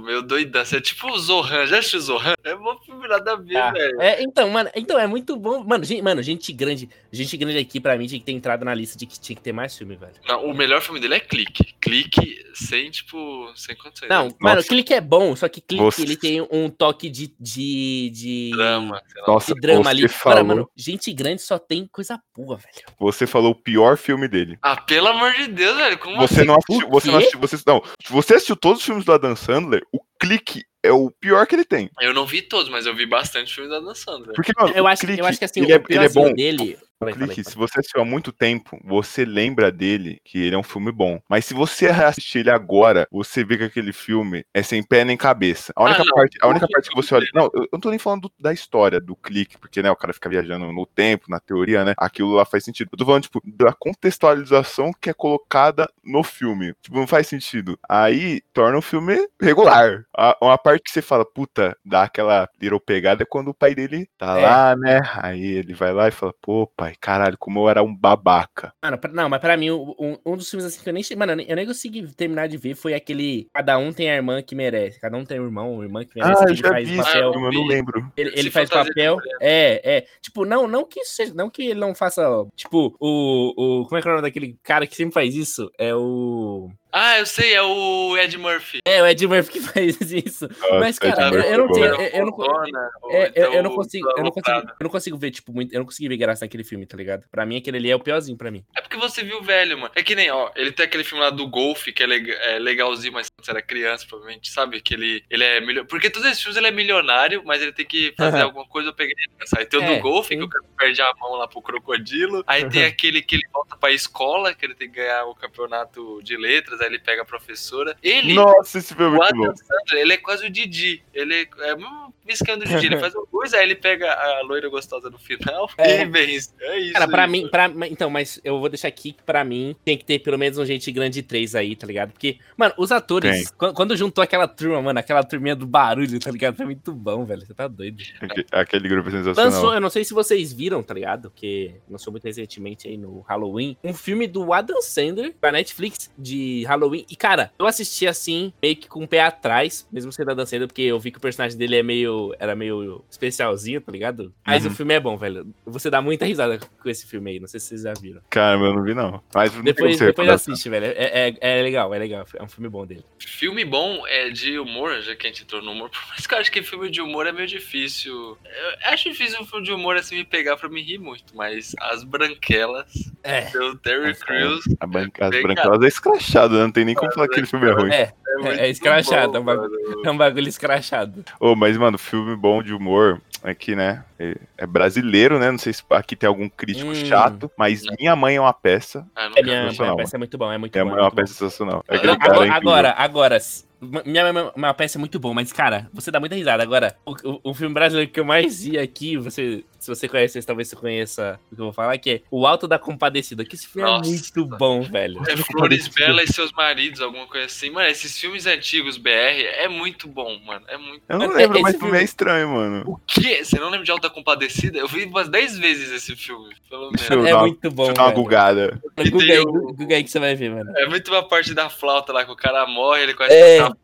meio 0.00 0.20
doidas. 0.20 0.72
É 0.72 0.80
tipo 0.80 1.06
o 1.12 1.18
Zohan. 1.18 1.64
Já 1.66 1.78
assistiu 1.78 2.00
o 2.00 2.02
Zohan? 2.02 2.34
É 2.42 2.56
bom 2.56 2.76
filme, 2.84 3.06
nada 3.06 3.34
a 3.34 3.36
ver, 3.36 3.56
Ah, 3.56 3.70
velho. 3.70 4.00
é, 4.00 4.20
então, 4.24 4.50
mano, 4.50 4.68
então 4.74 4.98
é 4.98 5.06
muito 5.06 5.36
bom. 5.36 5.62
Mano, 5.62 5.84
gente, 5.84 6.02
mano, 6.02 6.20
gente 6.24 6.52
grande. 6.52 6.88
Gente 7.10 7.36
grande 7.36 7.58
aqui, 7.58 7.80
pra 7.80 7.96
mim, 7.96 8.06
tinha 8.06 8.18
que 8.20 8.26
ter 8.26 8.32
entrado 8.32 8.64
na 8.64 8.74
lista 8.74 8.98
de 8.98 9.06
que 9.06 9.18
tinha 9.18 9.34
que 9.34 9.42
ter 9.42 9.52
mais 9.52 9.76
filme, 9.76 9.96
velho. 9.96 10.12
Não, 10.26 10.44
o 10.44 10.54
melhor 10.54 10.80
filme 10.82 11.00
dele 11.00 11.14
é 11.14 11.20
Clique. 11.20 11.72
Clique 11.80 12.44
sem, 12.54 12.90
tipo, 12.90 13.50
sem 13.56 13.74
condições. 13.76 14.08
Não, 14.10 14.26
né? 14.26 14.34
mano, 14.40 14.62
Clique 14.62 14.92
é 14.92 15.00
bom, 15.00 15.34
só 15.34 15.48
que 15.48 15.60
Clique 15.60 15.82
Você- 15.84 16.02
ele 16.02 16.16
tem 16.16 16.40
um 16.50 16.68
toque 16.68 17.08
de. 17.08 17.32
de, 17.40 18.10
de 18.10 18.50
Drama. 18.54 19.02
Nossa, 19.26 19.54
de 19.54 19.60
drama 19.60 19.88
ali. 19.90 20.06
falou, 20.08 20.34
Cara, 20.36 20.44
mano, 20.44 20.70
gente 20.76 21.12
grande 21.12 21.40
só 21.42 21.58
tem 21.58 21.86
coisa 21.90 22.20
boa, 22.36 22.56
velho. 22.56 22.84
você 23.00 23.26
falou 23.26 23.52
o 23.52 23.54
pior 23.62 23.96
filme 23.96 24.28
dele. 24.28 24.58
Ah, 24.60 24.76
pelo 24.76 25.08
amor 25.08 25.32
de 25.32 25.48
Deus, 25.48 25.76
velho. 25.76 25.98
Como 25.98 26.16
Você 26.16 26.40
assim? 26.40 26.44
não 26.46 26.56
assistiu, 26.56 26.88
você 26.90 27.10
não 27.10 27.18
assistiu, 27.18 27.40
você 27.40 27.56
não. 27.66 27.82
Você 28.10 28.34
assistiu 28.34 28.56
todos 28.56 28.80
os 28.80 28.84
filmes 28.84 29.04
do 29.04 29.12
Adam 29.12 29.34
Sandler, 29.34 29.82
o 29.92 29.98
clique 30.20 30.62
é 30.82 30.92
o 30.92 31.10
pior 31.10 31.46
que 31.46 31.54
ele 31.54 31.64
tem. 31.64 31.90
Eu 32.00 32.12
não 32.14 32.26
vi 32.26 32.42
todos, 32.42 32.68
mas 32.70 32.86
eu 32.86 32.94
vi 32.94 33.06
bastante 33.06 33.52
filme 33.54 33.68
da 33.70 33.80
Dan 33.80 33.94
Sandler. 33.94 34.34
Porque, 34.34 34.52
mano, 34.56 34.72
Eu 34.76 34.84
o 34.84 34.86
acho, 34.86 35.02
clique, 35.02 35.20
eu 35.20 35.26
acho 35.26 35.38
que 35.38 35.44
assim, 35.44 35.60
ele, 35.62 35.72
é, 35.72 35.76
o 35.76 35.82
ele 35.88 36.04
é 36.04 36.08
bom. 36.08 36.32
dele. 36.32 36.78
O 37.00 37.04
Falei, 37.04 37.14
falei, 37.14 37.28
Clique, 37.28 37.48
se 37.48 37.56
você 37.56 37.78
assistiu 37.78 38.02
há 38.02 38.04
muito 38.04 38.32
tempo, 38.32 38.76
você 38.84 39.24
lembra 39.24 39.70
dele 39.70 40.20
que 40.24 40.36
ele 40.44 40.56
é 40.56 40.58
um 40.58 40.64
filme 40.64 40.90
bom. 40.90 41.20
Mas 41.28 41.44
se 41.44 41.54
você 41.54 41.86
assistir 41.86 42.40
ele 42.40 42.50
agora, 42.50 43.06
você 43.12 43.44
vê 43.44 43.56
que 43.56 43.62
aquele 43.62 43.92
filme 43.92 44.44
é 44.52 44.64
sem 44.64 44.82
pé 44.82 45.04
nem 45.04 45.16
cabeça. 45.16 45.72
A 45.76 45.84
única, 45.84 46.02
Ah, 46.02 46.12
parte, 46.12 46.38
a 46.42 46.48
única 46.48 46.66
parte 46.66 46.88
que 46.90 46.96
você 46.96 47.14
olha. 47.14 47.26
Não, 47.32 47.44
eu 47.54 47.68
não 47.72 47.78
tô 47.78 47.90
nem 47.90 48.00
falando 48.00 48.22
do- 48.22 48.32
da 48.40 48.52
história 48.52 49.00
do 49.00 49.14
clique, 49.14 49.56
porque 49.58 49.80
né, 49.80 49.88
o 49.92 49.94
cara 49.96 50.12
fica 50.12 50.28
viajando 50.28 50.72
no 50.72 50.84
tempo, 50.86 51.26
na 51.28 51.38
teoria, 51.38 51.84
né? 51.84 51.94
Aquilo 51.96 52.32
lá 52.32 52.44
faz 52.44 52.64
sentido. 52.64 52.88
Eu 52.92 52.98
tô 52.98 53.04
falando, 53.06 53.22
tipo, 53.22 53.40
da 53.44 53.72
contextualização 53.72 54.90
que 55.00 55.08
é 55.08 55.14
colocada 55.14 55.88
no 56.04 56.24
filme. 56.24 56.74
Tipo, 56.82 56.96
não 56.96 57.06
faz 57.06 57.28
sentido. 57.28 57.78
Aí 57.88 58.40
torna 58.52 58.76
o 58.76 58.82
filme 58.82 59.16
regular. 59.40 60.04
A- 60.16 60.36
Uma 60.42 60.58
parte 60.58 60.82
que 60.82 60.90
você 60.90 61.00
fala, 61.02 61.24
puta, 61.24 61.76
dá 61.84 62.02
aquela 62.02 62.48
little 62.60 62.80
pegada 62.80 63.22
é 63.22 63.26
quando 63.26 63.48
o 63.48 63.54
pai 63.54 63.72
dele 63.74 64.08
tá 64.18 64.36
É. 64.38 64.42
lá, 64.42 64.76
né? 64.76 65.00
Aí 65.22 65.44
ele 65.44 65.74
vai 65.74 65.92
lá 65.92 66.08
e 66.08 66.10
fala, 66.10 66.34
pô, 66.40 66.66
pai, 66.66 66.87
caralho, 67.00 67.36
como 67.38 67.60
eu 67.60 67.68
era 67.68 67.82
um 67.82 67.94
babaca. 67.94 68.72
Mano, 68.82 68.98
pra- 68.98 69.12
não, 69.12 69.28
mas 69.28 69.40
pra 69.40 69.56
mim, 69.56 69.70
um, 69.70 70.16
um- 70.24 70.36
dos 70.36 70.48
filmes 70.50 70.64
assim 70.66 70.82
que 70.82 70.88
eu 70.88 70.92
nem. 70.92 71.02
che- 71.02 71.16
Mano, 71.16 71.32
eu 71.42 71.56
nem- 71.56 71.66
consegui 71.66 72.06
terminar 72.14 72.46
de 72.48 72.56
ver 72.56 72.74
foi 72.74 72.94
aquele. 72.94 73.48
Cada 73.52 73.76
um 73.78 73.92
tem 73.92 74.10
a 74.10 74.14
irmã 74.16 74.40
que 74.42 74.54
merece. 74.54 75.00
Cada 75.00 75.16
um 75.16 75.24
tem 75.24 75.40
um 75.40 75.44
irmão, 75.44 75.74
uma 75.74 75.84
irmã 75.84 76.04
que 76.04 76.12
merece. 76.14 76.32
Ah, 76.32 76.44
que 76.44 76.44
eu 76.44 76.48
ele 76.54 76.56
já 76.62 76.68
faz 76.68 76.88
vi 76.88 76.96
papel. 76.96 77.32
filme, 77.32 77.46
eu 77.46 77.52
não 77.52 77.66
lembro. 77.66 78.12
Ele, 78.16 78.32
ele 78.34 78.50
faz 78.50 78.68
papel. 78.70 79.18
É, 79.40 79.96
é. 79.98 80.06
Tipo, 80.20 80.44
não, 80.44 80.66
não 80.68 80.84
que 80.84 81.00
isso 81.00 81.14
seja. 81.14 81.34
Não 81.34 81.50
que 81.50 81.62
ele 81.68 81.80
não 81.80 81.94
faça. 81.94 82.22
Tipo, 82.56 82.94
o. 83.00 83.80
o 83.80 83.84
como 83.86 83.98
é 83.98 84.02
que 84.02 84.08
é 84.08 84.10
o 84.10 84.14
nome 84.14 84.26
daquele 84.26 84.56
cara 84.62 84.86
que 84.86 84.94
sempre 84.96 85.14
faz 85.14 85.34
isso? 85.34 85.70
É 85.78 85.94
o. 85.94 86.70
Ah, 87.00 87.18
eu 87.20 87.26
sei, 87.26 87.54
é 87.54 87.62
o 87.62 88.16
Ed 88.18 88.36
Murphy. 88.36 88.78
É, 88.84 89.00
o 89.02 89.06
Ed 89.06 89.26
Murphy 89.26 89.52
que 89.52 89.60
faz 89.60 90.00
isso. 90.12 90.48
Mas, 90.80 90.98
cara, 90.98 91.28
Ed 91.28 91.36
eu- 91.36 91.42
Murphy 91.42 91.52
eu 91.52 91.58
não 91.58 91.64
é 91.66 91.72
tenho- 91.72 91.84
eu- 91.86 92.20
eu 92.20 92.26
não- 92.26 93.10
É, 93.10 93.32
eu, 93.34 93.52
eu 93.54 93.62
não 93.62 93.74
consigo, 93.74 94.08
eu 94.16 94.24
não 94.24 94.30
consigo, 94.30 94.58
eu 94.58 94.74
não 94.84 94.90
consigo 94.90 95.16
ver, 95.18 95.30
tipo, 95.30 95.52
muito. 95.52 95.72
Eu 95.72 95.78
não 95.80 95.86
consegui 95.86 96.08
ver 96.08 96.16
graça 96.16 96.44
naquele 96.44 96.64
filme, 96.64 96.86
tá 96.86 96.96
ligado? 96.96 97.24
Pra 97.30 97.46
mim, 97.46 97.56
aquele 97.56 97.76
ali 97.78 97.90
é 97.90 97.96
o 97.96 98.00
piorzinho 98.00 98.36
pra 98.36 98.50
mim. 98.50 98.64
É 98.76 98.80
porque 98.80 98.96
você 98.96 99.22
viu 99.22 99.38
o 99.38 99.42
velho, 99.42 99.78
mano. 99.78 99.92
É 99.94 100.02
que 100.02 100.14
nem, 100.14 100.30
ó, 100.30 100.50
ele 100.56 100.72
tem 100.72 100.84
aquele 100.86 101.04
filme 101.04 101.22
lá 101.22 101.30
do 101.30 101.46
golfe, 101.46 101.92
que 101.92 102.02
é, 102.02 102.06
leg- 102.06 102.30
é 102.30 102.58
legalzinho, 102.58 103.12
mas 103.12 103.28
quando 103.28 103.44
você 103.44 103.50
era 103.52 103.62
criança, 103.62 104.04
provavelmente, 104.08 104.50
sabe? 104.50 104.80
Que 104.80 104.94
ele, 104.94 105.22
ele 105.30 105.44
é 105.44 105.60
milho... 105.60 105.86
Porque 105.86 106.10
todos 106.10 106.28
esses 106.28 106.42
filmes 106.42 106.56
ele 106.56 106.66
é 106.66 106.70
milionário, 106.70 107.42
mas 107.44 107.62
ele 107.62 107.72
tem 107.72 107.86
que 107.86 108.12
fazer 108.16 108.40
alguma 108.42 108.66
coisa 108.66 108.92
pra 108.92 109.06
pegar 109.06 109.14
ele. 109.20 109.30
Aí 109.56 109.64
tem 109.66 109.80
o 109.80 109.82
É, 109.84 109.94
do 109.96 110.02
golfe, 110.02 110.36
que 110.36 110.42
o 110.42 110.48
cara 110.48 110.64
perde 110.76 111.00
a 111.02 111.12
mão 111.20 111.32
lá 111.36 111.46
pro 111.48 111.62
crocodilo. 111.62 112.42
Aí 112.46 112.68
tem 112.68 112.84
aquele 112.84 113.22
que 113.22 113.36
ele 113.36 113.46
volta 113.52 113.76
pra 113.76 113.90
escola, 113.92 114.54
que 114.54 114.64
ele 114.66 114.74
tem 114.74 114.90
que 114.90 114.96
ganhar 114.96 115.24
o 115.26 115.34
campeonato 115.34 116.20
de 116.22 116.36
letras, 116.36 116.80
aí 116.80 116.87
ele 116.88 116.98
pega 116.98 117.22
a 117.22 117.24
professora. 117.24 117.96
Ele, 118.02 118.34
Nossa, 118.34 118.78
esse 118.78 118.94
filme 118.94 119.16
é 119.16 119.18
o 119.32 119.34
muito 119.34 119.58
Sandler, 119.58 120.02
ele 120.02 120.12
é 120.12 120.16
quase 120.16 120.46
o 120.46 120.50
Didi. 120.50 121.02
Ele 121.14 121.48
é 121.60 121.74
o 121.74 121.78
mesmo 121.78 122.14
esquema 122.28 122.58
do 122.58 122.64
Didi. 122.66 122.86
Ele 122.86 122.98
faz 123.00 123.14
uma 123.14 123.26
coisa, 123.26 123.56
aí 123.56 123.64
ele 123.64 123.74
pega 123.74 124.12
a 124.12 124.42
loira 124.42 124.68
gostosa 124.68 125.08
no 125.10 125.18
final 125.18 125.68
É. 125.78 126.02
e 126.02 126.04
vence. 126.06 126.50
É 126.60 126.78
isso. 126.78 126.92
Cara, 126.94 127.08
pra 127.08 127.24
aí, 127.24 127.30
mim, 127.30 127.48
pra, 127.48 127.70
então, 127.88 128.10
mas 128.10 128.40
eu 128.44 128.58
vou 128.60 128.68
deixar 128.68 128.88
aqui 128.88 129.12
que 129.12 129.22
pra 129.22 129.44
mim 129.44 129.74
tem 129.84 129.96
que 129.96 130.04
ter 130.04 130.18
pelo 130.18 130.38
menos 130.38 130.58
um 130.58 130.64
gente 130.66 130.90
grande 130.92 131.22
3 131.22 131.54
aí, 131.54 131.74
tá 131.76 131.86
ligado? 131.86 132.12
Porque, 132.12 132.38
mano, 132.56 132.74
os 132.76 132.90
atores, 132.92 133.50
quando, 133.52 133.74
quando 133.74 133.96
juntou 133.96 134.22
aquela 134.22 134.46
turma, 134.48 134.80
mano, 134.82 134.98
aquela 134.98 135.22
turminha 135.22 135.54
do 135.56 135.66
barulho, 135.66 136.18
tá 136.20 136.30
ligado? 136.30 136.56
Foi 136.56 136.66
muito 136.66 136.92
bom, 136.92 137.24
velho. 137.24 137.44
Você 137.46 137.54
tá 137.54 137.66
doido. 137.68 138.02
Aque- 138.20 138.46
Aquele 138.52 138.88
grupo 138.88 139.08
é 139.08 139.12
sensacional. 139.12 139.44
Lançou, 139.52 139.74
eu 139.74 139.80
não 139.80 139.90
sei 139.90 140.04
se 140.04 140.12
vocês 140.12 140.52
viram, 140.52 140.82
tá 140.82 140.92
ligado? 140.94 141.32
Que 141.34 141.74
lançou 141.88 142.10
muito 142.12 142.24
recentemente 142.24 142.88
aí 142.88 142.96
no 142.96 143.20
Halloween, 143.22 143.76
um 143.82 143.94
filme 143.94 144.26
do 144.26 144.52
Adam 144.52 144.80
Sandler 144.82 145.34
pra 145.40 145.50
Netflix 145.52 146.10
de 146.18 146.64
Halloween. 146.68 147.04
E, 147.10 147.16
cara, 147.16 147.52
eu 147.58 147.66
assisti 147.66 148.06
assim, 148.06 148.52
meio 148.62 148.76
que 148.76 148.86
com 148.88 149.02
o 149.04 149.08
pé 149.08 149.20
atrás, 149.20 149.86
mesmo 149.90 150.12
sendo 150.12 150.30
Adam 150.30 150.46
Sandler, 150.46 150.68
porque 150.68 150.82
eu 150.82 150.98
vi 151.00 151.10
que 151.10 151.18
o 151.18 151.20
personagem 151.20 151.56
dele 151.58 151.76
é 151.76 151.82
meio, 151.82 152.34
era 152.38 152.54
meio 152.54 153.04
especialzinho, 153.10 153.80
tá 153.80 153.90
ligado? 153.92 154.32
Mas 154.46 154.64
Uhum. 154.64 154.70
o 154.70 154.74
filme 154.74 154.94
é 154.94 155.00
bom, 155.00 155.16
velho. 155.16 155.46
Você 155.66 155.90
dá 155.90 156.00
muita 156.02 156.24
risada 156.24 156.58
com 156.58 156.88
esse 156.88 157.06
filme 157.06 157.30
aí, 157.32 157.40
não 157.40 157.48
sei 157.48 157.58
se 157.60 157.66
vocês 157.68 157.82
já 157.82 157.92
viram. 157.94 158.20
Caramba, 158.30 158.66
eu 158.66 158.74
não 158.74 158.82
vi, 158.82 158.94
não. 158.94 159.22
Mas 159.34 159.54
não 159.54 159.62
Depois, 159.62 159.98
depois 159.98 160.28
assiste, 160.28 160.68
velho. 160.68 160.86
É, 160.86 161.28
é, 161.40 161.58
é 161.58 161.62
legal, 161.62 161.94
é 161.94 161.98
legal. 161.98 162.26
É 162.34 162.42
um 162.42 162.48
filme 162.48 162.68
bom 162.68 162.86
dele. 162.86 163.04
Filme 163.18 163.64
bom 163.64 164.06
é 164.06 164.30
de 164.30 164.58
humor, 164.58 165.00
já 165.02 165.14
que 165.16 165.26
a 165.26 165.30
gente 165.30 165.42
entrou 165.42 165.62
no 165.62 165.72
humor. 165.72 165.90
Por 165.98 166.08
mais 166.08 166.26
que 166.26 166.34
eu 166.34 166.38
acho 166.38 166.52
que 166.52 166.62
filme 166.62 166.90
de 166.90 167.00
humor 167.00 167.26
é 167.26 167.32
meio 167.32 167.46
difícil. 167.46 168.12
Eu 168.44 168.92
acho 168.92 169.08
difícil 169.10 169.40
um 169.40 169.44
filme 169.46 169.64
de 169.64 169.72
humor 169.72 169.96
assim 169.96 170.16
me 170.16 170.24
pegar 170.24 170.56
pra 170.56 170.68
me 170.68 170.82
rir 170.82 170.98
muito, 170.98 171.34
mas 171.36 171.74
As 171.80 172.04
Branquelas, 172.04 172.90
É. 173.22 173.42
do 173.50 173.76
Terry 173.76 174.08
Nossa, 174.08 174.24
Crews, 174.24 174.64
A 174.80 174.84
As 175.26 175.42
branquelas 175.42 175.82
é 175.82 175.86
escrachado, 175.88 176.57
Não 176.62 176.72
tem 176.72 176.84
nem 176.84 176.94
como 176.94 177.12
falar 177.12 177.26
que 177.26 177.32
aquele 177.34 177.46
filme 177.46 177.68
é 177.68 177.72
ruim. 177.72 177.90
É, 177.92 178.12
é, 178.44 178.66
é 178.66 178.68
escrachado, 178.70 179.32
bom, 179.32 179.38
é 179.38 179.40
um 179.40 179.44
bagulho. 179.44 180.06
é 180.06 180.10
um 180.10 180.16
bagulho 180.16 180.48
escrachado. 180.48 181.24
Ô, 181.40 181.54
mas, 181.56 181.76
mano, 181.76 181.98
filme 181.98 182.36
bom 182.36 182.62
de 182.62 182.72
humor 182.72 183.20
é 183.44 183.54
que, 183.54 183.74
né? 183.76 184.04
É, 184.18 184.34
é 184.58 184.66
brasileiro, 184.66 185.38
né? 185.38 185.50
Não 185.50 185.58
sei 185.58 185.72
se 185.72 185.82
aqui 185.90 186.16
tem 186.16 186.28
algum 186.28 186.48
crítico 186.48 186.90
Hum. 186.90 186.94
chato, 186.94 187.50
mas 187.56 187.82
Minha 187.98 188.14
Mãe 188.16 188.36
é 188.36 188.40
uma 188.40 188.52
peça. 188.52 189.06
Ah, 189.14 189.28
não 189.28 189.36
É 189.36 189.42
minha, 189.42 189.54
ver. 189.56 189.62
sensacional, 189.68 189.94
minha 189.96 190.04
peça 190.04 190.16
é 190.16 190.18
muito 190.18 190.38
bom, 190.38 190.52
é 190.52 190.58
muito 190.58 190.72
Minha 190.74 190.84
bom. 190.84 190.90
Mãe 190.90 190.98
é 190.98 191.02
é 191.02 191.04
uma 191.04 191.10
peça 191.14 191.32
sensacional. 191.34 191.84
É 191.88 191.96
Agora, 191.96 192.14
incrível. 192.14 192.52
agora, 192.52 192.94
agora, 192.96 193.36
s- 193.36 193.64
minha, 193.80 194.32
minha, 194.32 194.52
minha 194.56 194.74
peça 194.74 194.98
é 194.98 195.00
muito 195.00 195.18
bom, 195.20 195.32
mas, 195.32 195.52
cara, 195.52 195.88
você 195.92 196.10
dá 196.10 196.18
muita 196.18 196.34
risada. 196.34 196.62
Agora, 196.62 196.96
o, 197.06 197.12
o, 197.24 197.40
o 197.50 197.54
filme 197.54 197.72
brasileiro 197.74 198.10
que 198.10 198.18
eu 198.20 198.24
mais 198.24 198.62
vi 198.64 198.78
aqui, 198.78 199.16
você, 199.16 199.64
se 199.78 199.88
você 199.88 200.08
conhece, 200.08 200.42
talvez 200.42 200.68
você 200.68 200.76
conheça 200.76 201.38
o 201.50 201.54
que 201.54 201.60
eu 201.60 201.64
vou 201.66 201.72
falar, 201.72 201.96
que 201.98 202.10
é 202.10 202.20
O 202.30 202.46
Alto 202.46 202.66
da 202.66 202.78
Compadecida. 202.78 203.44
Que 203.44 203.54
esse 203.54 203.66
filme 203.66 203.88
Nossa. 203.88 204.08
é 204.08 204.12
muito 204.12 204.44
bom, 204.58 204.82
velho. 204.82 205.22
É 205.28 205.36
Flores 205.36 205.88
Bela 205.88 206.22
e 206.22 206.26
seus 206.26 206.52
maridos, 206.52 207.00
alguma 207.00 207.26
coisa 207.26 207.46
assim. 207.46 207.70
Mano, 207.70 207.88
esses 207.88 208.18
filmes 208.18 208.46
antigos 208.46 208.96
BR 208.96 209.10
é 209.56 209.68
muito 209.68 210.08
bom, 210.08 210.38
mano. 210.44 210.64
É 210.68 210.76
muito. 210.76 211.02
Eu 211.08 211.18
não 211.18 211.26
Esse 211.26 211.36
lembro, 211.36 211.60
mas 211.62 211.74
o 211.76 211.78
filme- 211.78 211.98
é 211.98 212.02
estranho, 212.02 212.48
mano. 212.48 212.82
O 212.86 212.96
quê? 213.06 213.44
Você 213.44 213.58
não 213.58 213.70
lembra 213.70 213.84
de 213.84 213.90
Alta 213.90 214.10
Compadecida? 214.10 214.78
Eu 214.78 214.88
vi 214.88 215.04
umas 215.04 215.28
10 215.28 215.58
vezes 215.58 215.90
esse 215.92 216.16
filme, 216.16 216.54
pelo 216.68 216.82
menos. 216.86 216.96
Deixa 217.00 217.14
eu 217.14 217.26
É 217.26 217.30
dar 217.30 217.38
muito 217.40 217.70
bom, 217.70 217.84
Deixa 217.86 217.90
eu 217.92 217.94
dar 217.94 218.02
uma 218.04 218.12
bugada. 218.12 218.80
Guga 219.10 219.24
aí, 219.32 219.38
o- 219.40 219.72
Guga 219.74 219.96
aí 219.96 220.04
que 220.04 220.10
você 220.10 220.18
vai 220.18 220.34
ver, 220.34 220.50
mano. 220.50 220.72
É 220.76 220.86
muito 220.86 221.08
uma 221.10 221.22
parte 221.26 221.54
da 221.54 221.70
flauta 221.70 222.12
lá 222.12 222.24
que 222.24 222.30
o 222.32 222.36
cara 222.36 222.66
morre, 222.66 223.02
ele 223.04 223.14
começa 223.14 223.34
É. 223.34 223.58
a 223.60 223.66
flauta. 223.66 223.78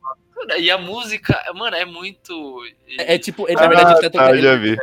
E 0.59 0.71
a 0.71 0.79
música, 0.79 1.43
mano, 1.55 1.77
é 1.77 1.85
muito. 1.85 2.63
É, 2.99 3.15
é 3.15 3.19
tipo, 3.19 3.47
ele, 3.49 3.57
na 3.57 3.67
verdade, 3.67 3.91
ele 3.93 4.01
tá 4.01 4.07
Ah, 4.07 4.11
tocando. 4.27 4.41
já 4.43 4.53
ele, 4.55 4.77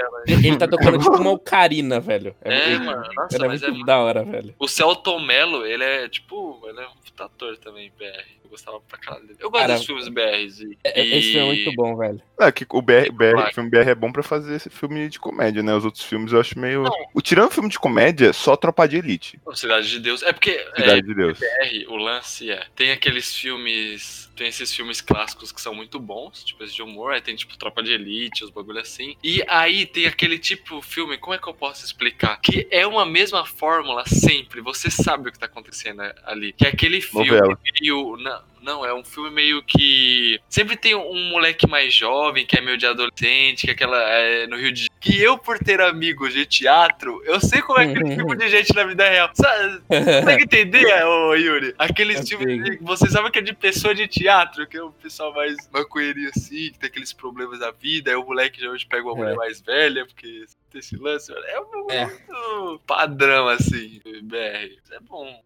ele 0.47 0.57
tá 0.57 0.67
tocando 0.67 0.97
tipo 0.99 1.15
uma 1.15 1.31
ocarina, 1.31 1.99
velho. 1.99 2.35
É, 2.43 2.71
ele- 2.71 2.79
mano, 2.79 3.03
nossa, 3.15 3.35
ele 3.35 3.45
é 3.45 3.47
mas 3.47 3.61
muito 3.61 3.65
é 3.65 3.71
muito- 3.71 3.85
da 3.85 3.97
hora, 3.99 4.23
velho. 4.23 4.55
O 4.59 4.67
Celton 4.67 5.19
Mello, 5.19 5.65
ele 5.65 5.83
é 5.83 6.09
tipo. 6.09 6.59
Ele 6.67 6.79
é 6.79 6.87
um 6.87 7.23
ator 7.23 7.57
também, 7.57 7.91
BR. 7.97 8.40
Eu 8.51 8.57
gostava 8.57 8.81
pra 8.81 8.97
caralho 8.97 9.25
dele. 9.27 9.39
Eu 9.39 9.49
gosto 9.49 9.61
Cara, 9.61 9.75
dos 9.77 9.85
filmes 9.85 10.07
BRs. 10.09 10.59
E, 10.59 10.77
É- 10.83 11.07
Esse 11.17 11.31
filme 11.31 11.39
é 11.39 11.45
muito 11.45 11.73
bom, 11.73 11.95
velho. 11.95 12.21
É 12.37 12.51
que 12.51 12.65
o 12.69 12.81
BR, 12.81 13.09
BR, 13.13 13.53
filme 13.53 13.69
BR 13.69 13.89
é 13.89 13.95
bom 13.95 14.11
pra 14.11 14.21
fazer 14.23 14.55
esse 14.55 14.69
filme 14.69 15.07
de 15.07 15.19
comédia, 15.19 15.63
né? 15.63 15.73
Os 15.73 15.85
outros 15.85 16.03
filmes 16.03 16.33
eu 16.33 16.39
acho 16.39 16.59
meio. 16.59 16.83
O 17.13 17.21
tirando 17.21 17.49
filme 17.51 17.69
de 17.69 17.79
comédia, 17.79 18.33
só 18.33 18.57
Tropa 18.57 18.87
de 18.89 18.97
Elite. 18.97 19.39
Pô, 19.43 19.55
Cidade 19.55 19.89
de 19.89 19.99
Deus. 19.99 20.21
É 20.23 20.33
porque. 20.33 20.49
é, 20.49 20.81
Cidade 20.81 21.01
de 21.03 21.13
Deus. 21.15 21.39
BR, 21.39 21.85
o 21.87 21.95
lance 21.95 22.51
é. 22.51 22.65
Tem 22.75 22.91
aqueles 22.91 23.33
filmes. 23.35 24.29
Tem 24.35 24.47
esses 24.47 24.73
filmes 24.73 25.01
clássicos 25.01 25.51
que 25.51 25.61
são 25.61 25.73
muito 25.75 25.99
bons, 25.99 26.43
tipo 26.43 26.63
esse 26.63 26.73
de 26.73 26.81
humor. 26.81 27.13
Aí 27.13 27.21
tem 27.21 27.35
tipo 27.35 27.57
Tropa 27.57 27.81
de 27.83 27.91
Elite, 27.93 28.43
os 28.43 28.49
bagulho 28.49 28.79
assim. 28.79 29.15
E 29.23 29.43
aí 29.47 29.85
tem 29.85 30.07
aquele 30.07 30.39
tipo 30.39 30.81
filme, 30.81 31.17
como 31.17 31.35
é 31.35 31.37
que 31.37 31.47
eu 31.47 31.53
posso 31.53 31.85
explicar? 31.85 32.37
Que 32.41 32.67
é 32.71 32.85
uma 32.87 33.05
mesma 33.05 33.45
fórmula 33.45 34.03
sempre. 34.07 34.59
Você 34.61 34.89
sabe 34.89 35.29
o 35.29 35.31
que 35.31 35.37
tá 35.39 35.45
acontecendo 35.45 36.01
ali. 36.25 36.53
Que 36.53 36.65
é 36.65 36.69
aquele 36.69 36.99
filme 37.01 37.27
Novela. 37.29 37.57
meio. 37.79 38.17
Não, 38.17 38.40
não, 38.61 38.85
é 38.85 38.93
um 38.93 39.03
filme 39.03 39.31
meio 39.31 39.63
que. 39.63 40.39
Sempre 40.47 40.75
tem 40.77 40.93
um 40.93 41.29
moleque 41.29 41.67
mais 41.67 41.91
jovem, 41.93 42.45
que 42.45 42.55
é 42.57 42.61
meio 42.61 42.77
de 42.77 42.85
adolescente, 42.85 43.63
que 43.65 43.71
é 43.71 43.73
aquela. 43.73 43.97
é, 43.99 44.45
no 44.45 44.55
Rio 44.55 44.71
de 44.71 44.81
Janeiro. 44.81 44.91
Que 45.01 45.19
eu, 45.19 45.35
por 45.35 45.57
ter 45.57 45.81
amigos 45.81 46.31
de 46.31 46.45
teatro, 46.45 47.23
eu 47.25 47.39
sei 47.39 47.59
como 47.63 47.79
é 47.79 47.85
aquele 47.85 48.15
tipo 48.15 48.35
de 48.35 48.47
gente 48.49 48.71
na 48.75 48.83
vida 48.83 49.09
real. 49.09 49.31
Sabe, 49.33 49.81
Consegue 49.87 50.43
entender, 50.43 50.85
ô 51.03 51.33
Yuri? 51.33 51.73
Aqueles 51.79 52.17
Eu 52.31 52.37
sei. 52.37 52.77
que 52.77 52.83
você 52.83 53.09
sabe 53.09 53.31
que 53.31 53.39
é 53.39 53.41
de 53.41 53.51
pessoa 53.55 53.95
de 53.95 54.07
teatro, 54.07 54.67
que 54.67 54.77
é 54.77 54.83
o 54.83 54.91
pessoal 54.91 55.33
mais 55.33 55.55
maconheirinho 55.73 56.29
assim, 56.29 56.69
que 56.71 56.77
tem 56.77 56.87
aqueles 56.87 57.11
problemas 57.13 57.57
da 57.57 57.71
vida, 57.71 58.11
aí 58.11 58.15
o 58.15 58.23
moleque 58.23 58.61
já 58.61 58.69
hoje 58.69 58.85
pega 58.85 59.03
uma 59.03 59.13
É. 59.13 59.17
mulher 59.17 59.35
mais 59.37 59.59
velha, 59.59 60.05
porque 60.05 60.45
tem 60.69 60.77
esse 60.79 60.95
lance. 60.97 61.33
É 61.33 61.59
um 61.59 61.89
É. 61.89 62.05
muito 62.05 62.79
padrão, 62.85 63.47
assim, 63.47 63.99
BR. 64.21 64.65
Isso 64.83 64.93
é 64.93 64.99
bom. 64.99 65.41